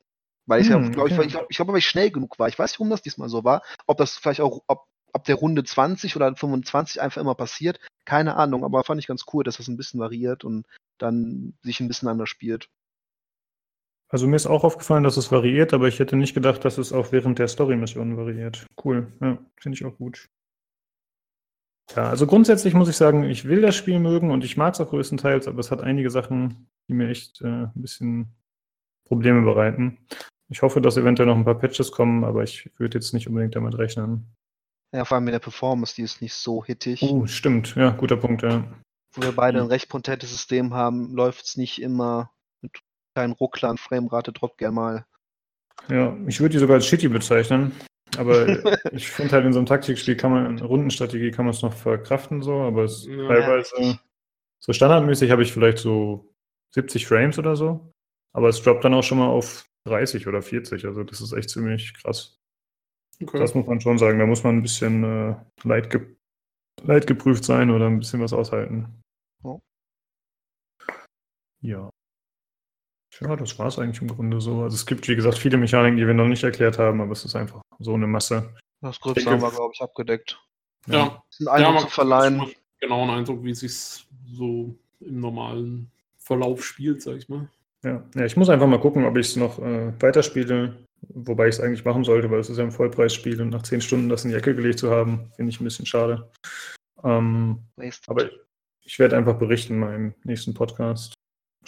Weil 0.47 0.61
ich, 0.61 0.69
Hm, 0.69 0.91
glaube 0.91 1.09
ich, 1.09 1.13
okay. 1.13 1.17
weil 1.17 1.27
ich, 1.27 1.33
glaub, 1.33 1.45
ich 1.49 1.55
glaube, 1.57 1.71
weil 1.71 1.79
ich 1.79 1.87
schnell 1.87 2.11
genug 2.11 2.37
war. 2.37 2.47
Ich 2.47 2.57
weiß 2.57 2.71
nicht, 2.71 2.79
warum 2.79 2.91
das 2.91 3.01
diesmal 3.01 3.29
so 3.29 3.43
war. 3.43 3.63
Ob 3.87 3.97
das 3.97 4.17
vielleicht 4.17 4.41
auch 4.41 4.61
ob, 4.67 4.85
ab 5.13 5.23
der 5.23 5.35
Runde 5.35 5.63
20 5.63 6.15
oder 6.15 6.35
25 6.35 7.01
einfach 7.01 7.21
immer 7.21 7.35
passiert. 7.35 7.79
Keine 8.05 8.35
Ahnung, 8.35 8.63
aber 8.63 8.83
fand 8.83 8.99
ich 8.99 9.07
ganz 9.07 9.25
cool, 9.33 9.43
dass 9.43 9.57
das 9.57 9.67
ein 9.67 9.77
bisschen 9.77 9.99
variiert 9.99 10.43
und 10.43 10.67
dann 10.97 11.53
sich 11.63 11.79
ein 11.79 11.87
bisschen 11.87 12.09
anders 12.09 12.29
spielt. 12.29 12.69
Also 14.09 14.27
mir 14.27 14.35
ist 14.35 14.45
auch 14.45 14.63
aufgefallen, 14.63 15.03
dass 15.03 15.17
es 15.17 15.31
variiert, 15.31 15.73
aber 15.73 15.87
ich 15.87 15.99
hätte 15.99 16.15
nicht 16.15 16.35
gedacht, 16.35 16.63
dass 16.63 16.77
es 16.77 16.93
auch 16.93 17.11
während 17.11 17.39
der 17.39 17.47
Story-Missionen 17.47 18.17
variiert. 18.17 18.65
Cool, 18.83 19.11
ja, 19.19 19.39
finde 19.59 19.77
ich 19.77 19.85
auch 19.85 19.97
gut. 19.97 20.29
Ja, 21.95 22.09
also 22.09 22.27
grundsätzlich 22.27 22.73
muss 22.73 22.89
ich 22.89 22.97
sagen, 22.97 23.23
ich 23.23 23.45
will 23.45 23.61
das 23.61 23.75
Spiel 23.75 23.99
mögen 23.99 24.31
und 24.31 24.43
ich 24.43 24.57
mag 24.57 24.73
es 24.73 24.81
auch 24.81 24.89
größtenteils, 24.89 25.47
aber 25.47 25.59
es 25.59 25.71
hat 25.71 25.81
einige 25.81 26.09
Sachen, 26.09 26.67
die 26.87 26.93
mir 26.93 27.09
echt 27.09 27.41
äh, 27.41 27.45
ein 27.45 27.71
bisschen 27.75 28.35
Probleme 29.05 29.41
bereiten. 29.43 29.97
Ich 30.49 30.61
hoffe, 30.61 30.81
dass 30.81 30.97
eventuell 30.97 31.27
noch 31.27 31.35
ein 31.35 31.45
paar 31.45 31.57
Patches 31.57 31.91
kommen, 31.91 32.23
aber 32.23 32.43
ich 32.43 32.69
würde 32.77 32.97
jetzt 32.97 33.13
nicht 33.13 33.27
unbedingt 33.27 33.55
damit 33.55 33.77
rechnen. 33.77 34.35
Ja, 34.93 35.03
vor 35.05 35.15
allem 35.15 35.25
mit 35.25 35.33
der 35.33 35.39
Performance, 35.39 35.95
die 35.95 36.03
ist 36.03 36.21
nicht 36.21 36.33
so 36.33 36.63
hittig. 36.63 37.01
Oh, 37.01 37.25
stimmt. 37.25 37.75
Ja, 37.75 37.89
guter 37.91 38.17
Punkt, 38.17 38.43
ja. 38.43 38.63
Wo 39.13 39.21
wir 39.21 39.31
beide 39.31 39.59
ein 39.59 39.67
recht 39.67 39.89
potentes 39.89 40.31
System 40.31 40.73
haben, 40.73 41.13
läuft 41.13 41.45
es 41.45 41.57
nicht 41.57 41.81
immer 41.81 42.31
mit 42.61 42.79
kleinen 43.15 43.33
Rucklern, 43.33 43.77
Framerate 43.77 44.31
droppt 44.31 44.57
gern 44.57 44.73
mal. 44.73 45.05
Ja, 45.89 46.15
ich 46.27 46.39
würde 46.39 46.53
die 46.53 46.59
sogar 46.59 46.75
als 46.75 46.85
shitty 46.85 47.07
bezeichnen. 47.07 47.71
Aber 48.17 48.47
ich 48.91 49.09
finde 49.09 49.33
halt 49.33 49.45
in 49.45 49.53
so 49.53 49.59
einem 49.59 49.65
Taktikspiel 49.65 50.15
kann 50.15 50.31
man, 50.31 50.45
in 50.45 50.63
Rundenstrategie 50.63 51.31
kann 51.31 51.45
man 51.45 51.53
es 51.53 51.61
noch 51.61 51.73
verkraften 51.73 52.41
so, 52.41 52.61
aber 52.61 52.83
es 52.83 53.05
Ja. 53.05 53.27
teilweise, 53.27 53.99
so 54.59 54.73
standardmäßig 54.73 55.31
habe 55.31 55.43
ich 55.43 55.51
vielleicht 55.51 55.79
so 55.79 56.33
70 56.73 57.07
Frames 57.07 57.37
oder 57.39 57.55
so. 57.55 57.91
Aber 58.33 58.49
es 58.49 58.61
droppt 58.61 58.83
dann 58.83 58.93
auch 58.93 59.03
schon 59.03 59.17
mal 59.17 59.27
auf 59.27 59.65
30 59.85 60.27
oder 60.27 60.41
40. 60.41 60.85
Also 60.85 61.03
das 61.03 61.21
ist 61.21 61.33
echt 61.33 61.49
ziemlich 61.49 61.93
krass. 61.93 62.37
Okay. 63.21 63.39
Das 63.39 63.53
muss 63.55 63.65
man 63.65 63.79
schon 63.81 63.97
sagen. 63.97 64.19
Da 64.19 64.25
muss 64.25 64.43
man 64.43 64.57
ein 64.57 64.61
bisschen 64.61 65.03
äh, 65.03 65.35
leid, 65.63 65.89
ge 65.89 66.15
leid 66.83 67.07
geprüft 67.07 67.45
sein 67.45 67.69
oder 67.71 67.87
ein 67.87 67.99
bisschen 67.99 68.19
was 68.21 68.33
aushalten. 68.33 69.01
Ja. 69.43 69.59
Ja. 71.61 71.89
Ja, 73.21 73.35
das 73.37 73.57
war 73.57 73.67
es 73.67 73.79
eigentlich 73.79 74.01
im 74.01 74.09
Grunde 74.09 74.41
so. 74.41 74.63
Also 74.63 74.75
es 74.75 74.85
gibt, 74.85 75.07
wie 75.07 75.15
gesagt, 75.15 75.37
viele 75.37 75.57
Mechaniken, 75.57 75.95
die 75.97 76.05
wir 76.05 76.13
noch 76.13 76.27
nicht 76.27 76.43
erklärt 76.43 76.77
haben, 76.77 76.99
aber 76.99 77.13
es 77.13 77.23
ist 77.23 77.35
einfach 77.35 77.61
so 77.79 77.93
eine 77.93 78.07
Masse. 78.07 78.53
Das 78.81 78.99
Größte 78.99 79.21
denke- 79.21 79.31
haben 79.31 79.41
wir, 79.41 79.51
glaube 79.55 79.71
ich, 79.73 79.81
abgedeckt. 79.81 80.37
ja. 80.87 81.23
Einen 81.39 81.47
Eindruck 81.47 81.73
man 81.75 81.83
zu 81.83 81.89
verleihen. 81.89 82.51
Genau 82.81 83.01
einen 83.03 83.11
Eindruck, 83.11 83.41
wie 83.43 83.51
es 83.51 83.61
sich 83.61 84.05
so 84.33 84.75
im 84.99 85.19
normalen 85.21 85.89
Verlauf 86.17 86.63
spielt, 86.65 87.01
sag 87.01 87.15
ich 87.15 87.29
mal. 87.29 87.49
Ja, 87.85 88.03
ja 88.15 88.25
ich 88.25 88.35
muss 88.35 88.49
einfach 88.49 88.67
mal 88.67 88.79
gucken, 88.79 89.05
ob 89.05 89.15
ich 89.15 89.27
es 89.27 89.35
noch 89.35 89.59
äh, 89.59 89.93
weiterspiele, 90.01 90.75
wobei 91.09 91.47
ich 91.47 91.55
es 91.55 91.61
eigentlich 91.61 91.85
machen 91.85 92.03
sollte, 92.03 92.29
weil 92.31 92.39
es 92.39 92.49
ist 92.49 92.57
ja 92.57 92.63
ein 92.63 92.71
Vollpreisspiel 92.71 93.39
und 93.41 93.51
nach 93.51 93.61
10 93.61 93.81
Stunden 93.81 94.09
das 94.09 94.25
in 94.25 94.31
die 94.31 94.37
Ecke 94.37 94.55
gelegt 94.55 94.79
zu 94.79 94.89
haben, 94.89 95.31
finde 95.35 95.51
ich 95.51 95.61
ein 95.61 95.65
bisschen 95.65 95.85
schade. 95.85 96.29
Ähm, 97.03 97.59
aber 98.07 98.29
ich 98.83 98.99
werde 98.99 99.15
einfach 99.15 99.37
berichten 99.37 99.73
in 99.73 99.79
meinem 99.79 100.13
nächsten 100.23 100.53
Podcast. 100.53 101.13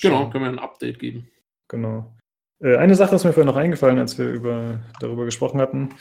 Genau, 0.02 0.22
Schauen. 0.22 0.31
können 0.31 0.44
wir 0.44 0.52
ein 0.52 0.60
Update 0.60 0.99
geben. 0.99 1.30
Genau. 1.68 2.15
Äh, 2.60 2.77
eine 2.77 2.95
Sache 2.95 3.15
ist 3.15 3.23
mir 3.23 3.34
vorhin 3.34 3.48
noch 3.48 3.56
eingefallen, 3.56 3.99
als 3.99 4.18
wir 4.18 4.27
über, 4.27 4.80
darüber 4.99 5.26
gesprochen 5.26 5.61
hatten. 5.61 5.94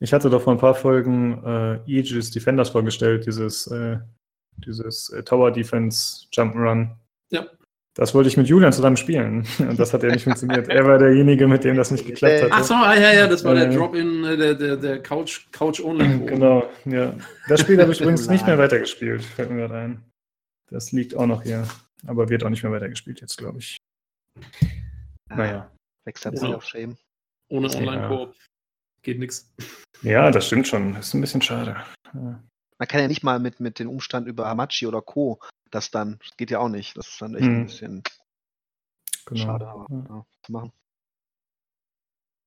Ich 0.00 0.12
hatte 0.12 0.30
doch 0.30 0.42
vor 0.42 0.52
ein 0.52 0.58
paar 0.58 0.74
Folgen 0.74 1.42
äh, 1.44 1.80
Aegis 1.86 2.30
Defenders 2.30 2.70
vorgestellt, 2.70 3.26
dieses, 3.26 3.66
äh, 3.68 3.98
dieses 4.58 5.08
äh, 5.10 5.22
Tower 5.24 5.50
Defense 5.50 6.26
Jump'n'Run. 6.32 6.90
Ja. 7.30 7.46
Das 7.96 8.12
wollte 8.12 8.28
ich 8.28 8.36
mit 8.36 8.48
Julian 8.48 8.72
zusammen 8.72 8.96
spielen. 8.96 9.46
Und 9.60 9.78
das 9.78 9.92
hat 9.92 10.02
ja 10.02 10.10
nicht 10.10 10.24
funktioniert. 10.24 10.68
Er 10.68 10.84
war 10.84 10.98
derjenige, 10.98 11.46
mit 11.46 11.62
dem 11.62 11.76
das 11.76 11.90
nicht 11.92 12.04
geklappt 12.06 12.42
hat. 12.42 12.50
Ach 12.52 12.64
so, 12.64 12.74
ah, 12.74 12.94
ja, 12.94 13.12
ja, 13.12 13.26
das 13.28 13.44
war 13.44 13.54
der 13.54 13.70
Äh, 13.70 13.74
Drop-In, 13.74 14.24
äh, 14.24 14.36
der, 14.36 14.54
der, 14.54 14.76
der 14.76 15.02
Couch, 15.02 15.46
Couch 15.52 15.80
Only. 15.80 16.26
Genau, 16.26 16.68
ja. 16.86 17.14
Das 17.48 17.60
Spiel 17.60 17.80
habe 17.80 17.92
ich 17.92 18.00
übrigens 18.00 18.28
nicht 18.28 18.46
mehr 18.46 18.58
weitergespielt, 18.58 19.22
fällt 19.22 19.50
mir 19.50 19.58
gerade 19.58 19.76
ein. 19.76 20.02
Das 20.70 20.90
liegt 20.90 21.14
auch 21.14 21.26
noch 21.26 21.42
hier, 21.44 21.68
aber 22.06 22.28
wird 22.28 22.42
auch 22.42 22.48
nicht 22.50 22.64
mehr 22.64 22.72
weitergespielt 22.72 23.20
jetzt, 23.20 23.38
glaube 23.38 23.58
ich. 23.58 23.76
Naja. 25.28 25.70
Wächst 26.04 26.24
Ja. 26.24 26.32
sich 26.34 26.54
auf 26.54 26.64
Shame. 26.64 26.96
Ohne 27.48 27.68
Ja. 27.68 27.78
Online-Koop 27.78 28.34
geht 29.02 29.18
nichts. 29.20 29.52
Ja, 30.02 30.30
das 30.30 30.46
stimmt 30.46 30.66
schon. 30.66 30.94
Das 30.94 31.08
ist 31.08 31.14
ein 31.14 31.20
bisschen 31.20 31.42
schade. 31.42 31.76
Ja. 32.12 32.42
Man 32.78 32.88
kann 32.88 33.00
ja 33.00 33.08
nicht 33.08 33.22
mal 33.22 33.38
mit, 33.38 33.60
mit 33.60 33.78
dem 33.78 33.88
Umstand 33.88 34.26
über 34.26 34.48
Hamachi 34.48 34.86
oder 34.86 35.00
Co. 35.00 35.38
das 35.74 35.90
dann, 35.90 36.18
geht 36.36 36.50
ja 36.50 36.58
auch 36.60 36.68
nicht. 36.68 36.96
Das 36.96 37.08
ist 37.08 37.20
dann 37.22 37.34
echt 37.34 37.44
Mhm. 37.44 37.56
ein 37.56 37.66
bisschen 37.66 38.02
Genau. 39.26 39.40
schade, 39.42 39.66
aber 39.68 39.86
Ja. 39.90 40.24
zu 40.42 40.52
machen. 40.52 40.72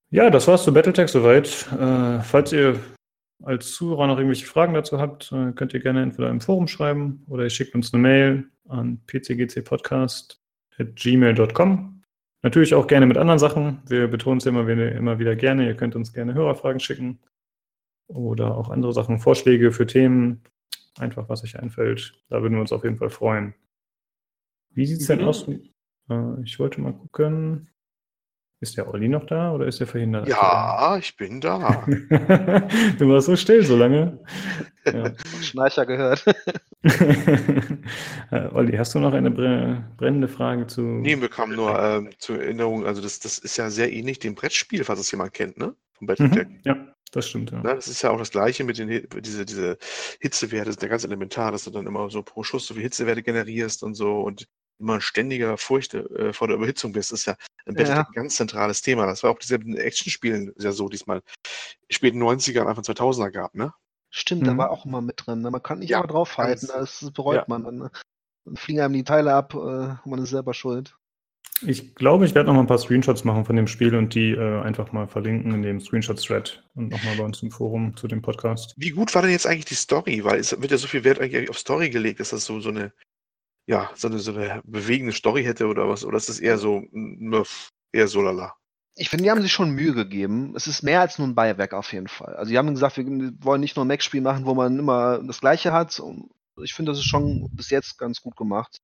Ja, 0.09 0.29
das 0.29 0.47
war's 0.47 0.63
zu 0.63 0.73
Battletech 0.73 1.09
soweit. 1.09 1.67
Äh, 1.73 2.21
falls 2.21 2.53
ihr 2.53 2.79
als 3.43 3.73
Zuhörer 3.73 4.07
noch 4.07 4.17
irgendwelche 4.17 4.45
Fragen 4.45 4.73
dazu 4.73 4.99
habt, 4.99 5.31
äh, 5.31 5.51
könnt 5.51 5.73
ihr 5.73 5.79
gerne 5.81 6.01
entweder 6.01 6.29
im 6.29 6.41
Forum 6.41 6.67
schreiben 6.67 7.23
oder 7.27 7.43
ihr 7.43 7.49
schickt 7.49 7.75
uns 7.75 7.93
eine 7.93 8.01
Mail 8.01 8.49
an 8.69 9.01
pcgcpodcast.gmail.com. 9.05 11.93
Natürlich 12.43 12.75
auch 12.75 12.87
gerne 12.87 13.05
mit 13.05 13.17
anderen 13.17 13.39
Sachen. 13.39 13.81
Wir 13.87 14.07
betonen 14.07 14.37
es 14.37 14.45
immer 14.45 14.67
wieder, 14.67 14.91
immer 14.93 15.19
wieder 15.19 15.35
gerne. 15.35 15.65
Ihr 15.67 15.75
könnt 15.75 15.95
uns 15.95 16.13
gerne 16.13 16.33
Hörerfragen 16.33 16.79
schicken 16.79 17.19
oder 18.07 18.55
auch 18.55 18.69
andere 18.69 18.93
Sachen, 18.93 19.19
Vorschläge 19.19 19.71
für 19.71 19.85
Themen, 19.87 20.43
einfach 20.99 21.29
was 21.29 21.43
euch 21.43 21.59
einfällt. 21.59 22.13
Da 22.29 22.41
würden 22.41 22.55
wir 22.55 22.61
uns 22.61 22.71
auf 22.73 22.83
jeden 22.83 22.97
Fall 22.97 23.09
freuen. 23.09 23.53
Wie 24.71 24.85
sieht's 24.85 25.07
denn 25.07 25.19
Genau. 25.19 25.29
aus? 25.29 25.47
Äh, 25.47 26.41
ich 26.43 26.59
wollte 26.59 26.81
mal 26.81 26.93
gucken. 26.93 27.69
Ist 28.59 28.75
der 28.75 28.91
Olli 28.91 29.07
noch 29.07 29.27
da 29.27 29.51
oder 29.51 29.67
ist 29.67 29.79
er 29.81 29.85
verhindert? 29.85 30.27
Ja, 30.27 30.97
ich 30.99 31.15
bin 31.15 31.39
da. 31.41 31.85
du 31.87 33.07
warst 33.09 33.27
so 33.27 33.35
still 33.35 33.63
so 33.63 33.75
lange. 33.77 34.19
Ja. 34.87 35.11
Schnarcher 35.41 35.85
gehört. 35.85 36.23
Äh, 38.31 38.47
Olli, 38.53 38.77
hast 38.77 38.93
du 38.95 38.99
noch 38.99 39.13
eine 39.13 39.29
bre- 39.29 39.81
brennende 39.97 40.27
Frage 40.27 40.67
zu? 40.67 40.81
Nee, 40.81 41.15
mir 41.15 41.29
kam 41.29 41.53
nur 41.55 41.77
ähm, 41.79 42.09
zur 42.19 42.41
Erinnerung, 42.41 42.85
also 42.85 43.01
das, 43.01 43.19
das 43.19 43.37
ist 43.39 43.57
ja 43.57 43.69
sehr 43.69 43.91
ähnlich 43.91 44.19
dem 44.19 44.35
Brettspiel, 44.35 44.83
falls 44.83 44.99
es 44.99 45.11
jemand 45.11 45.33
kennt, 45.33 45.57
ne? 45.57 45.75
Vom 45.97 46.07
Battletech. 46.07 46.47
Mhm. 46.47 46.61
Ja, 46.63 46.87
das 47.11 47.27
stimmt. 47.29 47.51
Ja. 47.51 47.57
Ne, 47.61 47.75
das 47.75 47.87
ist 47.87 48.01
ja 48.01 48.11
auch 48.11 48.17
das 48.19 48.31
Gleiche 48.31 48.63
mit 48.63 48.77
den 48.77 49.07
diese, 49.21 49.45
diese 49.45 49.77
Hitzewerte, 50.19 50.71
sind 50.71 50.81
ja 50.83 50.87
ganz 50.89 51.03
elementar, 51.03 51.51
dass 51.51 51.63
du 51.63 51.71
dann 51.71 51.87
immer 51.87 52.09
so 52.09 52.23
pro 52.23 52.43
Schuss 52.43 52.67
so 52.67 52.73
viel 52.73 52.83
Hitzewerte 52.83 53.23
generierst 53.23 53.83
und 53.83 53.95
so 53.95 54.21
und 54.21 54.45
immer 54.79 55.01
ständiger 55.01 55.57
Furcht 55.57 55.95
äh, 55.95 56.33
vor 56.33 56.47
der 56.47 56.57
Überhitzung 56.57 56.91
bist. 56.91 57.11
Das 57.11 57.21
ist 57.21 57.25
ja 57.25 57.35
im 57.65 57.75
Ja. 57.77 58.01
Ein 58.01 58.13
ganz 58.13 58.35
zentrales 58.35 58.81
Thema. 58.83 59.07
Das 59.07 59.23
war 59.23 59.31
auch 59.31 59.39
dieselben 59.39 59.75
Actionspielen 59.75 60.53
ja 60.59 60.71
so 60.71 60.87
diesmal 60.87 61.21
späten 61.89 62.21
90er, 62.21 62.61
Anfang 62.65 62.83
2000er 62.83 63.31
gab, 63.31 63.55
ne? 63.55 63.73
Stimmt, 64.09 64.45
da 64.47 64.53
Mhm. 64.53 64.57
war 64.59 64.69
auch 64.71 64.85
immer 64.85 65.01
mit 65.01 65.23
drin. 65.25 65.41
Ne? 65.41 65.51
Man 65.51 65.63
kann 65.63 65.79
nicht 65.79 65.89
Ja, 65.89 65.99
immer 65.99 66.07
draufhalten, 66.07 66.67
das 66.67 67.11
bereut 67.13 67.35
ja. 67.35 67.45
man 67.47 67.63
dann. 67.63 67.77
Ne? 67.77 67.91
Dann 68.45 68.55
fliegen 68.55 68.79
einem 68.81 68.93
die 68.93 69.03
Teile 69.03 69.33
ab, 69.33 69.53
äh, 69.55 69.95
man 70.07 70.19
ist 70.23 70.29
selber 70.29 70.53
schuld. 70.53 70.96
Ich 71.65 71.95
glaube, 71.95 72.25
ich 72.25 72.35
werde 72.35 72.47
noch 72.47 72.55
mal 72.55 72.61
ein 72.61 72.67
paar 72.67 72.77
Screenshots 72.77 73.23
machen 73.23 73.45
von 73.45 73.55
dem 73.55 73.67
Spiel 73.67 73.95
und 73.95 74.13
die 74.13 74.31
äh, 74.31 74.61
einfach 74.61 74.91
mal 74.91 75.07
verlinken 75.07 75.53
in 75.53 75.61
dem 75.61 75.79
Screenshot-Thread 75.79 76.63
und 76.75 76.89
nochmal 76.89 77.17
bei 77.17 77.23
uns 77.23 77.41
im 77.41 77.51
Forum 77.51 77.95
zu 77.95 78.07
dem 78.07 78.21
Podcast. 78.21 78.75
Wie 78.77 78.91
gut 78.91 79.13
war 79.15 79.21
denn 79.21 79.31
jetzt 79.31 79.47
eigentlich 79.47 79.65
die 79.65 79.75
Story? 79.75 80.23
Weil 80.23 80.39
es 80.39 80.59
wird 80.59 80.71
ja 80.71 80.77
so 80.77 80.87
viel 80.87 81.03
Wert 81.03 81.19
eigentlich 81.19 81.49
auf 81.49 81.57
Story 81.57 81.89
gelegt, 81.89 82.19
dass 82.19 82.29
das 82.29 82.45
so, 82.45 82.59
so 82.59 82.69
eine, 82.69 82.93
ja, 83.65 83.89
so 83.95 84.07
eine, 84.07 84.19
so 84.19 84.33
eine 84.33 84.61
bewegende 84.65 85.13
Story 85.13 85.43
hätte 85.43 85.67
oder 85.67 85.89
was, 85.89 86.05
oder 86.05 86.17
ist 86.17 86.29
das 86.29 86.39
eher 86.39 86.57
so, 86.57 86.83
mm, 86.91 87.43
eher 87.91 88.07
so 88.07 88.21
lala? 88.21 88.53
Ich 88.95 89.09
finde, 89.09 89.23
die 89.23 89.31
haben 89.31 89.41
sich 89.41 89.51
schon 89.51 89.71
Mühe 89.71 89.93
gegeben. 89.93 90.53
Es 90.55 90.67
ist 90.67 90.83
mehr 90.83 91.01
als 91.01 91.17
nur 91.17 91.27
ein 91.27 91.35
Beiwerk 91.35 91.73
auf 91.73 91.93
jeden 91.93 92.07
Fall. 92.07 92.35
Also 92.35 92.51
die 92.51 92.57
haben 92.57 92.73
gesagt, 92.73 92.97
wir 92.97 93.05
wollen 93.39 93.61
nicht 93.61 93.75
nur 93.75 93.85
ein 93.85 93.87
Mac-Spiel 93.87 94.21
machen, 94.21 94.45
wo 94.45 94.55
man 94.55 94.79
immer 94.79 95.19
das 95.23 95.39
Gleiche 95.39 95.71
hat. 95.71 95.99
Und 95.99 96.31
ich 96.63 96.73
finde, 96.73 96.91
das 96.91 96.99
ist 96.99 97.05
schon 97.05 97.49
bis 97.53 97.69
jetzt 97.69 97.97
ganz 97.97 98.21
gut 98.21 98.35
gemacht. 98.35 98.81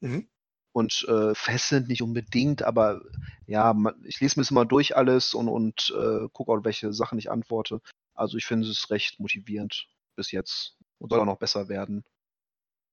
Mhm. 0.00 0.28
Und 0.72 1.06
äh, 1.06 1.34
fesselnd 1.34 1.88
nicht 1.88 2.02
unbedingt, 2.02 2.62
aber 2.62 3.02
ja, 3.46 3.74
man, 3.74 3.94
ich 4.04 4.20
lese 4.20 4.38
mir 4.38 4.42
das 4.42 4.50
immer 4.50 4.64
durch 4.64 4.96
alles 4.96 5.34
und, 5.34 5.48
und 5.48 5.94
äh, 5.94 6.28
gucke 6.32 6.50
auch, 6.50 6.64
welche 6.64 6.92
Sachen 6.94 7.18
ich 7.18 7.30
antworte. 7.30 7.80
Also 8.14 8.38
ich 8.38 8.46
finde 8.46 8.68
es 8.68 8.90
recht 8.90 9.20
motivierend 9.20 9.86
bis 10.16 10.32
jetzt 10.32 10.76
und 10.98 11.10
soll 11.10 11.20
auch 11.20 11.26
noch 11.26 11.38
besser 11.38 11.68
werden. 11.68 12.04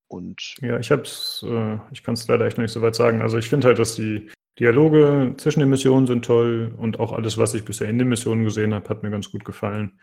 Und 0.09 0.55
Ja, 0.61 0.79
ich 0.79 0.91
hab's, 0.91 1.45
äh, 1.47 1.77
ich 1.91 2.03
kann 2.03 2.15
es 2.15 2.27
leider 2.27 2.45
echt 2.45 2.57
noch 2.57 2.63
nicht 2.63 2.73
so 2.73 2.81
weit 2.81 2.95
sagen. 2.95 3.21
Also 3.21 3.37
ich 3.37 3.47
finde 3.47 3.67
halt, 3.67 3.79
dass 3.79 3.95
die 3.95 4.29
Dialoge 4.59 5.35
zwischen 5.37 5.61
den 5.61 5.69
Missionen 5.69 6.07
sind 6.07 6.25
toll 6.25 6.73
und 6.77 6.99
auch 6.99 7.13
alles, 7.13 7.37
was 7.37 7.53
ich 7.53 7.63
bisher 7.63 7.87
in 7.87 7.97
den 7.97 8.09
Missionen 8.09 8.43
gesehen 8.43 8.73
habe, 8.73 8.89
hat 8.89 9.03
mir 9.03 9.11
ganz 9.11 9.31
gut 9.31 9.45
gefallen. 9.45 10.01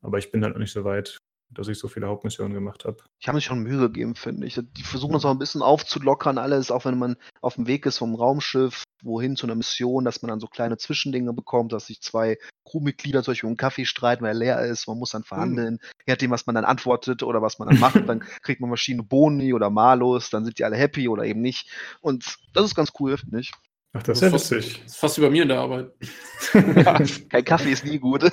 Aber 0.00 0.18
ich 0.18 0.32
bin 0.32 0.42
halt 0.42 0.54
noch 0.54 0.60
nicht 0.60 0.72
so 0.72 0.84
weit, 0.84 1.18
dass 1.54 1.68
ich 1.68 1.78
so 1.78 1.88
viele 1.88 2.06
Hauptmissionen 2.06 2.54
gemacht 2.54 2.84
habe. 2.84 2.98
Die 3.22 3.28
haben 3.28 3.36
sich 3.36 3.44
schon 3.44 3.62
Mühe 3.62 3.78
gegeben, 3.78 4.14
finde 4.14 4.46
ich. 4.46 4.60
Die 4.76 4.82
versuchen 4.82 5.12
das 5.12 5.24
auch 5.24 5.30
ein 5.30 5.38
bisschen 5.38 5.62
aufzulockern, 5.62 6.38
alles, 6.38 6.70
auch 6.70 6.84
wenn 6.84 6.98
man 6.98 7.16
auf 7.40 7.54
dem 7.54 7.66
Weg 7.66 7.86
ist 7.86 7.98
vom 7.98 8.14
Raumschiff, 8.14 8.84
wohin 9.02 9.36
zu 9.36 9.46
einer 9.46 9.54
Mission, 9.54 10.04
dass 10.04 10.22
man 10.22 10.30
dann 10.30 10.40
so 10.40 10.46
kleine 10.46 10.76
Zwischendinge 10.76 11.32
bekommt, 11.32 11.72
dass 11.72 11.86
sich 11.86 12.00
zwei 12.00 12.38
Crewmitglieder 12.68 13.22
zum 13.22 13.32
Beispiel 13.32 13.46
um 13.46 13.52
einen 13.52 13.56
Kaffee 13.56 13.84
streiten, 13.84 14.22
weil 14.22 14.30
er 14.30 14.38
leer 14.38 14.60
ist. 14.66 14.86
Man 14.86 14.98
muss 14.98 15.10
dann 15.10 15.24
verhandeln. 15.24 15.78
Je 16.06 16.12
nachdem, 16.12 16.30
was 16.30 16.46
man 16.46 16.54
dann 16.54 16.64
antwortet 16.64 17.22
oder 17.22 17.42
was 17.42 17.58
man 17.58 17.68
dann 17.68 17.78
macht, 17.78 17.96
dann 18.08 18.20
kriegt 18.42 18.60
man 18.60 18.70
verschiedene 18.70 19.04
Boni 19.04 19.52
oder 19.52 19.70
Malus, 19.70 20.30
dann 20.30 20.44
sind 20.44 20.58
die 20.58 20.64
alle 20.64 20.76
happy 20.76 21.08
oder 21.08 21.24
eben 21.24 21.40
nicht. 21.40 21.70
Und 22.00 22.38
das 22.54 22.64
ist 22.64 22.74
ganz 22.74 22.92
cool, 23.00 23.16
finde 23.16 23.40
ich. 23.40 23.52
Ach, 23.94 24.02
das 24.02 24.18
ist 24.18 24.22
ja 24.22 24.30
fast, 24.30 24.50
witzig. 24.50 24.82
Das 24.84 24.92
ist 24.92 24.98
fast 24.98 25.18
wie 25.18 25.22
bei 25.22 25.30
mir 25.30 25.42
in 25.42 25.48
der 25.48 25.60
Arbeit. 25.60 25.92
Kein 27.28 27.44
Kaffee 27.44 27.72
ist 27.72 27.84
nie 27.84 27.98
gut. 27.98 28.24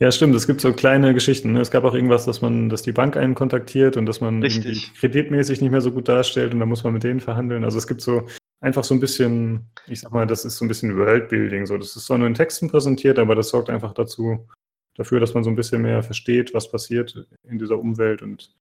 Ja, 0.00 0.12
stimmt. 0.12 0.34
Es 0.36 0.46
gibt 0.46 0.60
so 0.60 0.72
kleine 0.72 1.12
Geschichten. 1.12 1.52
Ne? 1.52 1.60
Es 1.60 1.70
gab 1.70 1.82
auch 1.84 1.94
irgendwas, 1.94 2.24
dass 2.24 2.40
man, 2.40 2.68
dass 2.68 2.82
die 2.82 2.92
Bank 2.92 3.16
einen 3.16 3.34
kontaktiert 3.34 3.96
und 3.96 4.06
dass 4.06 4.20
man 4.20 4.40
kreditmäßig 4.42 5.60
nicht 5.60 5.70
mehr 5.72 5.80
so 5.80 5.90
gut 5.90 6.08
darstellt 6.08 6.54
und 6.54 6.60
dann 6.60 6.68
muss 6.68 6.84
man 6.84 6.92
mit 6.92 7.02
denen 7.02 7.20
verhandeln. 7.20 7.64
Also 7.64 7.78
es 7.78 7.86
gibt 7.88 8.00
so 8.00 8.28
einfach 8.60 8.84
so 8.84 8.94
ein 8.94 9.00
bisschen, 9.00 9.68
ich 9.88 10.00
sag 10.00 10.12
mal, 10.12 10.26
das 10.26 10.44
ist 10.44 10.56
so 10.56 10.64
ein 10.64 10.68
bisschen 10.68 10.96
Worldbuilding. 10.96 11.66
So, 11.66 11.76
das 11.78 11.96
ist 11.96 12.06
zwar 12.06 12.18
nur 12.18 12.28
in 12.28 12.34
Texten 12.34 12.70
präsentiert, 12.70 13.18
aber 13.18 13.34
das 13.34 13.48
sorgt 13.48 13.70
einfach 13.70 13.92
dazu, 13.92 14.46
dafür, 14.94 15.18
dass 15.18 15.34
man 15.34 15.42
so 15.42 15.50
ein 15.50 15.56
bisschen 15.56 15.82
mehr 15.82 16.02
versteht, 16.02 16.54
was 16.54 16.70
passiert 16.70 17.26
in 17.44 17.58
dieser 17.58 17.78
Umwelt 17.78 18.22
und 18.22 18.54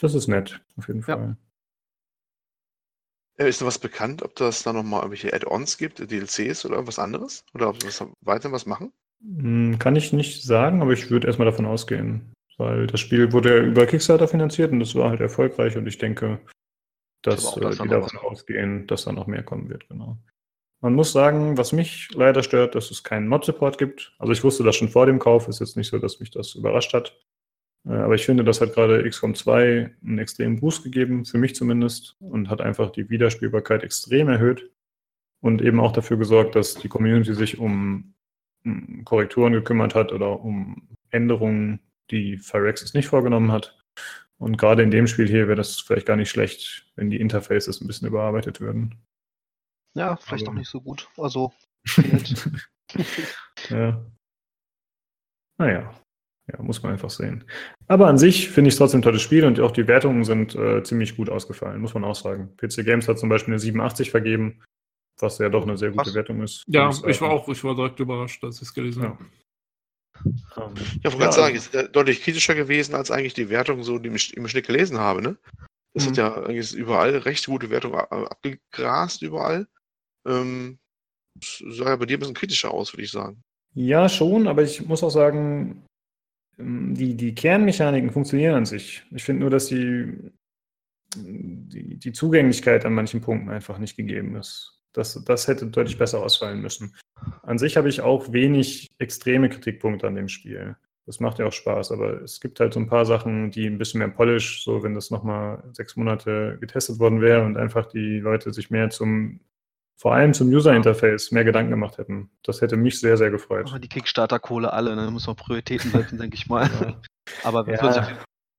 das 0.00 0.14
ist 0.14 0.28
nett, 0.28 0.60
auf 0.76 0.88
jeden 0.88 1.00
Ja. 1.00 1.06
Fall. 1.06 1.36
Äh, 3.36 3.48
Ist 3.48 3.60
da 3.60 3.66
was 3.66 3.78
bekannt, 3.80 4.22
ob 4.22 4.36
das 4.36 4.62
da 4.62 4.72
nochmal 4.72 5.00
irgendwelche 5.00 5.32
Add-ons 5.32 5.76
gibt, 5.76 5.98
DLCs 5.98 6.64
oder 6.64 6.74
irgendwas 6.74 7.00
anderes? 7.00 7.44
Oder 7.52 7.68
ob 7.68 7.80
sie 7.80 7.88
was 7.88 8.04
weiter 8.20 8.52
was 8.52 8.66
machen? 8.66 8.92
Hm, 9.24 9.78
Kann 9.78 9.96
ich 9.96 10.12
nicht 10.12 10.42
sagen, 10.42 10.82
aber 10.82 10.92
ich 10.92 11.10
würde 11.10 11.26
erstmal 11.26 11.46
davon 11.46 11.66
ausgehen, 11.66 12.32
weil 12.58 12.86
das 12.86 13.00
Spiel 13.00 13.32
wurde 13.32 13.56
ja 13.56 13.62
über 13.64 13.86
Kickstarter 13.86 14.28
finanziert 14.28 14.72
und 14.72 14.80
das 14.80 14.94
war 14.94 15.10
halt 15.10 15.20
erfolgreich 15.20 15.76
und 15.76 15.86
ich 15.86 15.98
denke, 15.98 16.40
dass 17.22 17.56
äh, 17.56 17.60
dass 17.60 17.76
da 17.78 17.84
die 17.84 17.90
davon 17.90 18.18
ausgehen, 18.18 18.86
dass 18.86 19.04
da 19.04 19.12
noch 19.12 19.26
mehr 19.26 19.42
kommen 19.42 19.68
wird, 19.68 19.88
genau. 19.88 20.18
Man 20.80 20.94
muss 20.94 21.12
sagen, 21.12 21.56
was 21.56 21.72
mich 21.72 22.10
leider 22.12 22.42
stört, 22.42 22.74
dass 22.74 22.90
es 22.90 23.02
keinen 23.02 23.26
Mod-Support 23.26 23.78
gibt. 23.78 24.14
Also 24.18 24.34
ich 24.34 24.44
wusste 24.44 24.64
das 24.64 24.76
schon 24.76 24.90
vor 24.90 25.06
dem 25.06 25.18
Kauf, 25.18 25.48
ist 25.48 25.60
jetzt 25.60 25.78
nicht 25.78 25.88
so, 25.88 25.98
dass 25.98 26.20
mich 26.20 26.30
das 26.30 26.54
überrascht 26.54 26.92
hat. 26.92 27.18
Äh, 27.86 27.92
Aber 27.92 28.14
ich 28.14 28.26
finde, 28.26 28.44
das 28.44 28.60
hat 28.60 28.74
gerade 28.74 29.08
XCOM 29.08 29.34
2 29.34 29.94
einen 30.04 30.18
extremen 30.18 30.60
Boost 30.60 30.84
gegeben, 30.84 31.24
für 31.24 31.38
mich 31.38 31.54
zumindest, 31.54 32.16
und 32.20 32.50
hat 32.50 32.60
einfach 32.60 32.90
die 32.90 33.08
Wiederspielbarkeit 33.08 33.82
extrem 33.82 34.28
erhöht 34.28 34.70
und 35.40 35.62
eben 35.62 35.80
auch 35.80 35.92
dafür 35.92 36.18
gesorgt, 36.18 36.54
dass 36.54 36.74
die 36.74 36.88
Community 36.88 37.34
sich 37.34 37.58
um 37.58 38.13
Korrekturen 39.04 39.52
gekümmert 39.52 39.94
hat 39.94 40.12
oder 40.12 40.40
um 40.40 40.88
Änderungen, 41.10 41.80
die 42.10 42.38
Phyrexis 42.38 42.94
nicht 42.94 43.08
vorgenommen 43.08 43.52
hat. 43.52 43.78
Und 44.38 44.56
gerade 44.58 44.82
in 44.82 44.90
dem 44.90 45.06
Spiel 45.06 45.26
hier 45.28 45.46
wäre 45.46 45.56
das 45.56 45.80
vielleicht 45.80 46.06
gar 46.06 46.16
nicht 46.16 46.30
schlecht, 46.30 46.90
wenn 46.96 47.08
die 47.10 47.20
Interfaces 47.20 47.80
ein 47.80 47.86
bisschen 47.86 48.08
überarbeitet 48.08 48.60
würden. 48.60 48.96
Ja, 49.94 50.16
vielleicht 50.16 50.44
Aber- 50.44 50.52
auch 50.54 50.58
nicht 50.58 50.70
so 50.70 50.80
gut. 50.80 51.08
Also. 51.16 51.52
Ja. 53.70 54.04
Naja, 55.58 55.94
ja, 56.52 56.62
muss 56.62 56.82
man 56.82 56.92
einfach 56.92 57.10
sehen. 57.10 57.44
Aber 57.86 58.08
an 58.08 58.18
sich 58.18 58.50
finde 58.50 58.68
ich 58.68 58.74
es 58.74 58.78
trotzdem 58.78 59.00
ein 59.00 59.02
tolles 59.02 59.22
Spiel 59.22 59.44
und 59.44 59.58
auch 59.60 59.70
die 59.70 59.86
Wertungen 59.88 60.24
sind 60.24 60.54
äh, 60.54 60.82
ziemlich 60.82 61.16
gut 61.16 61.30
ausgefallen, 61.30 61.80
muss 61.80 61.94
man 61.94 62.04
auch 62.04 62.14
sagen. 62.14 62.54
PC 62.56 62.84
Games 62.84 63.08
hat 63.08 63.18
zum 63.18 63.28
Beispiel 63.28 63.54
eine 63.54 63.58
87 63.60 64.10
vergeben, 64.10 64.62
was 65.20 65.38
ja 65.38 65.48
doch 65.48 65.62
eine 65.62 65.76
sehr 65.76 65.90
gute 65.90 66.04
Krass. 66.04 66.14
Wertung 66.14 66.42
ist. 66.42 66.64
Ja, 66.66 66.90
ich 67.06 67.20
war 67.20 67.30
auch, 67.30 67.48
ich 67.48 67.62
war 67.64 67.74
direkt 67.74 68.00
überrascht, 68.00 68.42
als 68.44 68.56
ich 68.56 68.62
es 68.62 68.74
gelesen 68.74 69.02
Ja. 69.02 69.08
habe. 69.10 69.24
Ähm, 70.56 70.74
Ja, 70.76 70.84
ich 70.98 71.04
wollte 71.04 71.18
gerade 71.18 71.32
sagen, 71.32 71.56
ist 71.56 71.74
ja 71.74 71.82
deutlich 71.84 72.22
kritischer 72.22 72.54
gewesen, 72.54 72.94
als 72.94 73.10
eigentlich 73.10 73.34
die 73.34 73.48
Wertung, 73.50 73.82
so, 73.82 73.98
die 73.98 74.08
ich 74.10 74.36
im 74.36 74.46
Schnitt 74.48 74.66
gelesen 74.66 74.98
habe, 74.98 75.22
ne? 75.22 75.36
Das 75.94 76.04
Mhm. 76.04 76.08
hat 76.10 76.16
ja 76.16 76.34
eigentlich 76.44 76.74
überall 76.74 77.16
recht 77.18 77.46
gute 77.46 77.70
Wertung 77.70 77.94
abgegrast, 77.94 79.22
überall. 79.22 79.66
Ähm, 80.26 80.78
das 81.40 81.62
sah 81.68 81.90
ja 81.90 81.96
bei 81.96 82.06
dir 82.06 82.16
ein 82.16 82.20
bisschen 82.20 82.34
kritischer 82.34 82.72
aus, 82.72 82.92
würde 82.92 83.02
ich 83.04 83.10
sagen. 83.10 83.42
Ja, 83.74 84.08
schon, 84.08 84.46
aber 84.48 84.62
ich 84.62 84.84
muss 84.86 85.02
auch 85.02 85.10
sagen, 85.10 85.84
ähm, 86.58 86.94
die, 86.94 87.16
die 87.16 87.34
Kernmechaniken 87.34 88.10
funktionieren 88.10 88.54
an 88.54 88.66
sich. 88.66 89.04
Ich 89.10 89.24
finde 89.24 89.40
nur, 89.40 89.50
dass 89.50 89.66
die, 89.66 90.32
die, 91.16 91.96
die 91.96 92.12
Zugänglichkeit 92.12 92.84
an 92.84 92.94
manchen 92.94 93.20
Punkten 93.20 93.50
einfach 93.50 93.78
nicht 93.78 93.96
gegeben 93.96 94.36
ist. 94.36 94.73
Das, 94.94 95.22
das 95.24 95.46
hätte 95.48 95.66
deutlich 95.66 95.98
besser 95.98 96.20
ausfallen 96.22 96.62
müssen. 96.62 96.94
An 97.42 97.58
sich 97.58 97.76
habe 97.76 97.88
ich 97.88 98.00
auch 98.00 98.32
wenig 98.32 98.88
extreme 98.98 99.48
Kritikpunkte 99.48 100.06
an 100.06 100.14
dem 100.14 100.28
Spiel. 100.28 100.76
Das 101.06 101.20
macht 101.20 101.38
ja 101.38 101.46
auch 101.46 101.52
Spaß, 101.52 101.92
aber 101.92 102.22
es 102.22 102.40
gibt 102.40 102.60
halt 102.60 102.72
so 102.72 102.80
ein 102.80 102.86
paar 102.88 103.04
Sachen, 103.04 103.50
die 103.50 103.66
ein 103.66 103.76
bisschen 103.76 103.98
mehr 103.98 104.08
Polish, 104.08 104.64
so 104.64 104.82
wenn 104.82 104.94
das 104.94 105.10
nochmal 105.10 105.62
sechs 105.72 105.96
Monate 105.96 106.56
getestet 106.60 106.98
worden 106.98 107.20
wäre 107.20 107.44
und 107.44 107.58
einfach 107.58 107.84
die 107.86 108.20
Leute 108.20 108.52
sich 108.54 108.70
mehr 108.70 108.88
zum, 108.88 109.40
vor 109.96 110.14
allem 110.14 110.32
zum 110.32 110.48
User-Interface 110.48 111.30
mehr 111.32 111.44
Gedanken 111.44 111.72
gemacht 111.72 111.98
hätten. 111.98 112.30
Das 112.42 112.62
hätte 112.62 112.76
mich 112.78 113.00
sehr, 113.00 113.18
sehr 113.18 113.30
gefreut. 113.30 113.68
Aber 113.68 113.78
die 113.78 113.88
Kickstarter-Kohle 113.88 114.72
alle, 114.72 114.96
ne? 114.96 115.04
Da 115.04 115.10
muss 115.10 115.26
man 115.26 115.36
Prioritäten 115.36 115.90
setzen, 115.90 116.18
denke 116.18 116.36
ich 116.36 116.46
mal. 116.46 116.70
Ja. 116.80 117.00
Aber 117.42 117.66
wenn, 117.66 117.74
Ja. 117.74 117.82
wir 117.82 118.18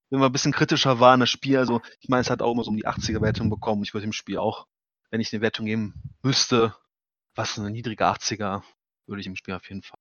wenn 0.10 0.20
wir 0.20 0.26
ein 0.28 0.32
bisschen 0.32 0.52
kritischer 0.52 1.00
waren, 1.00 1.20
das 1.20 1.30
Spiel, 1.30 1.58
also 1.58 1.82
ich 2.00 2.10
meine, 2.10 2.22
es 2.22 2.30
hat 2.30 2.42
auch 2.42 2.52
immer 2.52 2.64
so 2.64 2.72
um 2.72 2.78
die 2.78 2.88
80er-Wertung 2.88 3.50
bekommen. 3.50 3.84
Ich 3.84 3.94
würde 3.94 4.06
dem 4.08 4.12
Spiel 4.12 4.38
auch, 4.38 4.66
wenn 5.12 5.22
ich 5.22 5.34
eine 5.34 5.42
Wertung 5.42 5.66
geben 5.66 5.94
müsste, 6.24 6.76
was 7.36 7.58
eine 7.60 7.70
niedrige 7.72 8.06
80er, 8.06 8.64
würde 9.08 9.22
ich 9.22 9.28
im 9.28 9.36
Spiel 9.36 9.54
auf 9.54 9.68
jeden 9.70 9.82
Fall. 9.84 10.00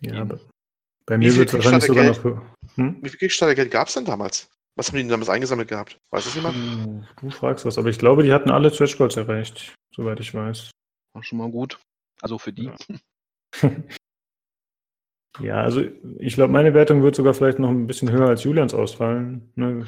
Ja, 0.00 0.12
Eben. 0.14 0.20
aber 0.22 0.40
bei 1.06 1.14
Wie 1.16 1.18
mir 1.18 1.30
viel 1.30 1.38
wird 1.40 1.48
es 1.50 1.54
wahrscheinlich 1.54 1.84
sogar 1.84 2.04
noch. 2.04 2.12
Kickstarter-Geld? 2.14 2.54
für- 2.74 2.82
Hm? 2.82 2.98
Wie 3.02 3.08
viel 3.08 3.18
Kickstarter-Geld 3.18 3.70
gab 3.70 3.88
es 3.88 3.94
denn 3.94 4.04
damals? 4.04 4.48
Was 4.76 4.88
haben 4.88 4.96
die 4.96 5.02
denn 5.02 5.08
damals 5.10 5.28
eingesammelt 5.30 5.68
gehabt? 5.68 5.98
Weiß 6.10 6.24
das 6.24 6.34
jemand? 6.34 7.08
Du 7.20 7.30
fragst 7.30 7.64
was, 7.64 7.78
aber 7.78 7.88
ich 7.88 7.98
glaube, 7.98 8.22
die 8.22 8.32
hatten 8.32 8.50
alle 8.50 8.70
Stretch 8.72 8.98
Goals 8.98 9.16
erreicht, 9.16 9.74
soweit 9.94 10.20
ich 10.20 10.34
weiß. 10.34 10.70
War 11.14 11.22
schon 11.22 11.38
mal 11.38 11.50
gut. 11.50 11.78
Also 12.20 12.38
für 12.38 12.52
die. 12.52 12.64
Ja. 12.64 12.76
Ja, 15.40 15.56
also 15.62 15.82
ich 16.18 16.34
glaube, 16.34 16.50
meine 16.52 16.72
Wertung 16.72 17.02
wird 17.02 17.14
sogar 17.14 17.34
vielleicht 17.34 17.58
noch 17.58 17.68
ein 17.68 17.86
bisschen 17.86 18.10
höher 18.10 18.26
als 18.28 18.44
Julians 18.44 18.72
ausfallen. 18.72 19.52
Ne? 19.54 19.84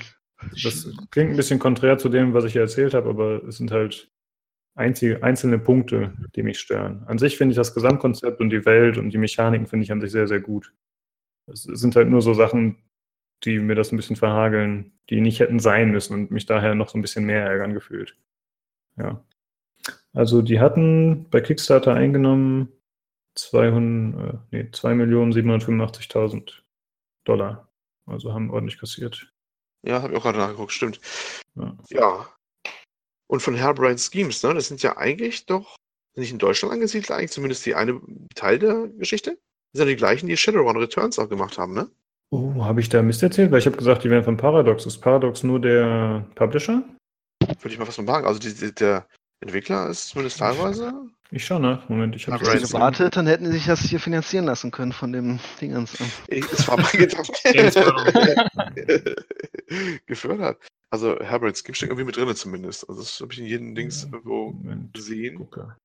Das 0.63 0.87
klingt 1.11 1.31
ein 1.31 1.37
bisschen 1.37 1.59
konträr 1.59 1.97
zu 1.97 2.11
dem, 2.11 2.35
was 2.35 2.45
ich 2.45 2.53
hier 2.53 2.61
erzählt 2.63 2.93
habe, 2.93 3.09
aber 3.09 3.43
es 3.45 3.57
sind 3.57 3.71
halt 3.71 4.11
einzige, 4.79 5.23
einzelne 5.23 5.59
Punkte, 5.59 6.15
die 6.35 6.43
mich 6.43 6.59
stören. 6.59 7.03
An 7.07 7.19
sich 7.19 7.37
finde 7.37 7.53
ich 7.53 7.57
das 7.57 7.75
Gesamtkonzept 7.75 8.41
und 8.41 8.51
die 8.51 8.65
Welt 8.65 8.97
und 8.97 9.11
die 9.11 9.19
Mechaniken 9.19 9.67
finde 9.67 9.85
ich 9.85 9.93
an 9.93 10.01
sich 10.01 10.13
sehr, 10.13 10.29
sehr 10.29 10.41
gut. 10.41 10.73
Es 11.47 11.63
sind 11.63 11.97
halt 11.97 12.09
nur 12.09 12.23
so 12.23 12.35
Sachen, 12.35 12.77
die 13.45 13.59
mir 13.59 13.75
das 13.75 13.93
ein 13.93 13.97
bisschen 13.97 14.17
verhageln, 14.17 14.93
die 15.11 15.21
nicht 15.21 15.41
hätten 15.41 15.59
sein 15.59 15.91
müssen 15.91 16.15
und 16.15 16.31
mich 16.31 16.47
daher 16.47 16.75
noch 16.75 16.89
so 16.89 16.99
ein 16.99 17.03
bisschen 17.03 17.25
mehr 17.25 17.45
ärgern 17.45 17.75
gefühlt. 17.75 18.17
Ja. 18.97 19.25
Also 20.13 20.43
die 20.43 20.61
hatten 20.61 21.29
bei 21.31 21.41
Kickstarter 21.41 21.95
eingenommen 21.95 22.73
200, 23.35 24.35
äh, 24.35 24.39
nee, 24.51 24.63
2.785.000 24.73 26.53
Dollar. 27.25 27.69
Also 28.07 28.33
haben 28.33 28.51
ordentlich 28.51 28.79
kassiert. 28.79 29.33
Ja, 29.83 30.03
habe 30.03 30.13
ich 30.13 30.19
auch 30.19 30.25
gerade 30.25 30.39
nachgeguckt, 30.39 30.73
stimmt. 30.73 31.01
Ja. 31.55 31.77
Ja. 31.91 32.27
Und 33.29 33.41
von 33.41 33.61
Hairbrain 33.61 33.99
Schemes, 33.99 34.43
ne? 34.43 34.55
Das 34.55 34.69
sind 34.69 34.83
ja 34.83 34.97
eigentlich 34.97 35.47
doch, 35.47 35.77
sind 36.15 36.23
nicht 36.23 36.33
in 36.33 36.39
Deutschland 36.39 36.73
angesiedelt, 36.75 37.11
eigentlich 37.11 37.31
zumindest 37.31 37.65
die 37.67 37.75
eine 37.75 38.01
Teil 38.35 38.59
der 38.59 38.89
Geschichte? 38.99 39.33
Das 39.73 39.81
sind 39.81 39.89
ja 39.89 39.93
die 39.95 39.97
gleichen, 39.97 40.27
die 40.29 40.37
Shadowrun 40.37 40.77
Returns 40.79 41.19
auch 41.19 41.29
gemacht 41.29 41.59
haben, 41.59 41.75
ne? 41.75 41.89
Oh, 42.31 42.65
habe 42.65 42.81
ich 42.81 42.89
da 42.89 43.01
Mist 43.03 43.23
erzählt? 43.23 43.51
Weil 43.53 43.59
ich 43.61 43.67
habe 43.67 43.77
gesagt, 43.77 44.05
die 44.05 44.11
wären 44.11 44.25
von 44.25 44.37
Paradox. 44.37 44.85
Ist 44.87 44.99
Paradox 44.99 45.43
nur 45.43 45.61
der 45.61 46.27
Publisher? 46.35 46.83
Würde 47.61 47.73
ich 47.73 47.79
mal 47.79 47.87
fast 47.87 47.99
mal 47.99 48.07
sagen. 48.07 48.27
Also 48.27 48.39
die, 48.39 48.53
die, 48.55 48.75
der 48.75 49.07
Entwickler 49.41 49.89
ist 49.89 50.09
zumindest 50.09 50.39
teilweise. 50.39 50.93
Ich 51.31 51.45
schaue 51.45 51.61
nach. 51.61 51.89
Moment, 51.89 52.17
ich 52.17 52.27
habe 52.27 52.45
so- 52.45 52.67
gewartet, 52.77 53.17
dann 53.17 53.27
hätten 53.27 53.47
sie 53.47 53.53
sich 53.53 53.67
das 53.67 53.81
hier 53.81 54.01
finanzieren 54.01 54.45
lassen 54.47 54.71
können 54.71 54.93
von 54.93 55.13
dem 55.13 55.39
Dingens. 55.61 55.97
Ich- 56.29 56.51
Es 56.53 56.67
war 56.69 56.77
mein 56.79 56.91
Gedanke. 56.93 57.33
Gefördert. 60.07 60.59
Also 60.90 61.19
Hairbrain 61.19 61.55
Schemes 61.55 61.77
steckt 61.77 61.90
irgendwie 61.90 62.05
mit 62.05 62.16
drin 62.16 62.35
zumindest. 62.35 62.89
Also 62.89 63.02
das 63.02 63.20
habe 63.20 63.32
ich 63.32 63.40
in 63.40 63.47
jedem 63.47 63.74
Dings 63.74 64.05
irgendwo 64.05 64.52
Moment, 64.52 64.94
gesehen. 64.94 65.36
gucke. 65.36 65.77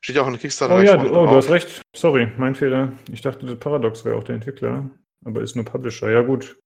Steht 0.00 0.16
ja 0.16 0.22
auch 0.22 0.26
in 0.26 0.34
der 0.34 0.40
Kickstarter. 0.40 0.76
Oh 0.76 0.80
ja, 0.80 0.96
du, 0.96 1.08
oh, 1.08 1.26
du 1.26 1.36
hast 1.36 1.50
recht. 1.50 1.82
Sorry, 1.96 2.30
mein 2.36 2.54
Fehler. 2.54 2.92
Ich 3.10 3.22
dachte, 3.22 3.56
Paradox 3.56 4.04
wäre 4.04 4.16
auch 4.16 4.24
der 4.24 4.34
Entwickler, 4.34 4.90
aber 5.24 5.40
ist 5.40 5.56
nur 5.56 5.64
Publisher. 5.64 6.10
Ja 6.10 6.20
gut, 6.20 6.60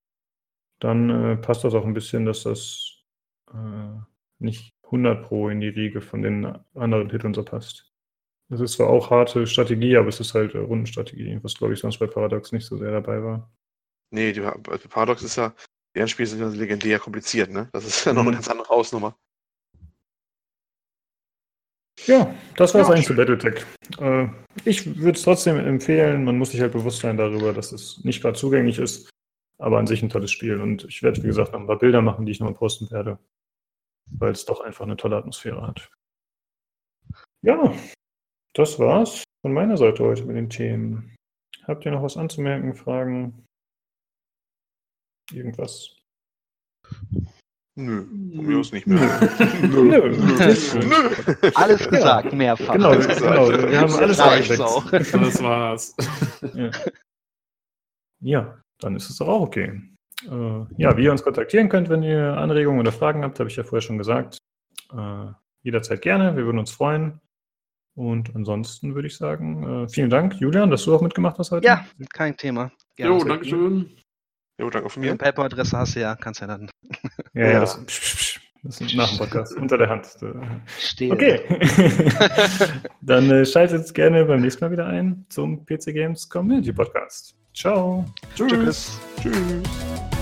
dann 0.81 1.09
äh, 1.09 1.37
passt 1.37 1.65
das 1.65 1.75
auch 1.75 1.85
ein 1.85 1.95
bisschen, 1.95 2.27
dass 2.27 2.43
das 2.43 3.05
äh, 3.53 4.01
nicht 4.41 4.75
100 4.85 5.25
Pro 5.25 5.49
in 5.49 5.61
die 5.61 5.69
Riege 5.69 6.01
von 6.01 6.23
den 6.23 6.59
anderen 6.75 7.09
Titeln 7.09 7.33
so 7.33 7.45
passt. 7.45 7.93
Das 8.51 8.61
ist 8.61 8.73
zwar 8.73 8.89
auch 8.89 9.11
harte 9.11 9.47
Strategie, 9.47 9.97
aber 9.97 10.09
es 10.09 10.21
ist 10.21 10.35
halt 10.35 10.55
äh, 10.55 10.59
Rundenstrategie, 10.59 11.39
was 11.43 11.55
glaube 11.55 11.75
ich 11.75 11.81
sonst 11.81 11.99
bei 11.99 12.07
Paradox 12.07 12.53
nicht 12.53 12.67
so 12.67 12.77
sehr 12.77 12.91
dabei 12.91 13.23
war. 13.23 13.53
Nee, 14.11 14.33
die, 14.33 14.41
Paradox 14.41 15.23
ist 15.23 15.37
ja, 15.37 15.55
deren 15.95 16.09
Spiele 16.09 16.29
sind 16.29 16.41
ja 16.41 16.49
legendär 16.49 16.99
kompliziert, 16.99 17.51
ne? 17.51 17.69
Das 17.73 17.85
ist 17.85 18.05
ja 18.05 18.13
noch 18.13 18.23
eine 18.23 18.31
Mhm. 18.31 18.35
ganz 18.35 18.49
andere 18.49 18.69
Hausnummer. 18.69 19.17
Ja, 22.07 22.35
das 22.57 22.75
war 22.75 22.83
es 22.83 22.89
Ja, 22.89 22.95
eigentlich 22.95 23.07
zu 23.07 23.17
Battletech. 23.17 23.67
Äh, 24.01 24.29
ich 24.65 24.87
würde 24.99 25.19
es 25.19 25.23
trotzdem 25.23 25.59
empfehlen. 25.59 26.25
Man 26.25 26.39
muss 26.39 26.51
sich 26.53 26.61
halt 26.61 26.73
bewusst 26.73 27.01
sein 27.01 27.17
darüber, 27.17 27.53
dass 27.53 27.73
es 27.73 28.03
nicht 28.05 28.23
gerade 28.23 28.39
zugänglich 28.39 28.79
ist, 28.79 29.11
aber 29.59 29.79
an 29.79 29.87
sich 29.87 30.03
ein 30.03 30.09
tolles 30.09 30.31
Spiel. 30.31 30.61
Und 30.61 30.85
ich 30.85 31.03
werde, 31.03 31.23
wie 31.23 31.27
gesagt, 31.27 31.53
noch 31.53 31.61
ein 31.61 31.67
paar 31.67 31.79
Bilder 31.79 32.01
machen, 32.01 32.25
die 32.25 32.33
ich 32.33 32.41
nochmal 32.41 32.55
posten 32.55 32.91
werde, 32.91 33.19
weil 34.13 34.33
es 34.33 34.45
doch 34.45 34.61
einfach 34.61 34.85
eine 34.85 34.97
tolle 34.97 35.17
Atmosphäre 35.17 35.67
hat. 35.67 35.91
Ja, 37.43 37.75
das 38.55 38.79
war's 38.79 39.25
von 39.43 39.53
meiner 39.53 39.77
Seite 39.77 40.03
heute 40.05 40.25
mit 40.25 40.37
den 40.37 40.51
Themen. 40.51 41.15
Habt 41.65 41.85
ihr 41.85 41.91
noch 41.91 42.03
was 42.03 42.17
anzumerken, 42.17 42.75
Fragen? 42.75 43.45
Irgendwas? 45.33 45.95
Nö, 47.77 48.05
von 48.35 48.47
mir 48.47 48.59
aus 48.59 48.73
nicht 48.73 48.87
mehr. 48.89 49.21
Nö. 49.63 49.85
Nö. 50.11 51.51
Alles 51.55 51.89
gesagt, 51.89 52.33
mehrfach. 52.33 52.73
Genau, 52.73 52.89
Alles 52.91 53.07
gesagt. 53.07 53.23
genau. 53.53 53.71
Wir 53.71 53.81
haben 53.81 53.95
alles 53.95 54.19
abgedeckt. 54.19 54.61
auch. 54.61 54.91
Das 54.93 55.43
war's. 55.43 55.95
Ja. 56.55 56.71
ja, 58.21 58.63
dann 58.81 58.97
ist 58.97 59.11
es 59.11 59.17
doch 59.19 59.29
auch 59.29 59.43
okay. 59.43 59.81
Äh, 60.25 60.65
ja, 60.77 60.97
wie 60.97 61.05
ihr 61.05 61.13
uns 61.13 61.23
kontaktieren 61.23 61.69
könnt, 61.69 61.89
wenn 61.89 62.03
ihr 62.03 62.37
Anregungen 62.37 62.81
oder 62.81 62.91
Fragen 62.91 63.23
habt, 63.23 63.39
habe 63.39 63.49
ich 63.49 63.57
ja 63.57 63.63
vorher 63.63 63.83
schon 63.83 63.99
gesagt. 63.99 64.39
Äh, 64.93 65.27
jederzeit 65.63 66.03
gerne, 66.03 66.37
wir 66.37 66.45
würden 66.47 66.59
uns 66.59 66.73
freuen. 66.73 67.21
Und 67.95 68.35
ansonsten 68.35 68.95
würde 68.97 69.07
ich 69.09 69.17
sagen, 69.17 69.85
äh, 69.85 69.89
vielen 69.89 70.11
Dank, 70.11 70.35
Julian, 70.41 70.71
dass 70.71 70.85
du 70.85 70.95
auch 70.95 71.01
mitgemacht 71.01 71.39
hast 71.39 71.53
heute. 71.53 71.67
Ja, 71.67 71.87
kein 72.13 72.37
Thema. 72.37 72.73
Jo, 72.97 73.19
Gerne. 73.19 73.25
Dankeschön. 73.25 73.97
Jo, 74.61 74.71
danke 74.71 74.89
von 74.91 75.03
Wenn 75.03 75.11
mir. 75.11 75.17
du 75.17 75.25
PayPal-Adresse 75.25 75.79
hast, 75.79 75.95
ja, 75.95 76.15
kannst 76.17 76.41
ja 76.41 76.47
dann 76.49 76.69
Ja, 77.35 77.43
ja, 77.47 77.51
Ja. 77.53 77.61
das, 77.61 77.85
psch, 77.87 78.01
psch, 78.01 78.17
psch, 78.17 78.41
das 78.65 78.81
ist 78.81 78.95
nach 78.97 79.09
dem 79.09 79.19
Podcast, 79.19 79.53
unter 79.57 79.79
der 79.79 79.89
Hand. 79.89 80.09
stehen. 80.81 81.13
Okay. 81.13 81.41
Dann 83.01 83.31
äh, 83.31 83.47
schaltet 83.47 83.95
gerne 83.95 84.25
beim 84.25 84.41
nächsten 84.41 84.65
Mal 84.65 84.73
wieder 84.73 84.87
ein 84.87 85.25
zum 85.29 85.65
PC 85.65 85.93
Games 85.95 86.29
Community 86.29 86.73
Podcast. 86.73 87.37
Ciao. 87.55 88.05
Tschüss. 88.35 88.51
Tschüss. 88.51 89.01
Tschüss. 89.23 90.18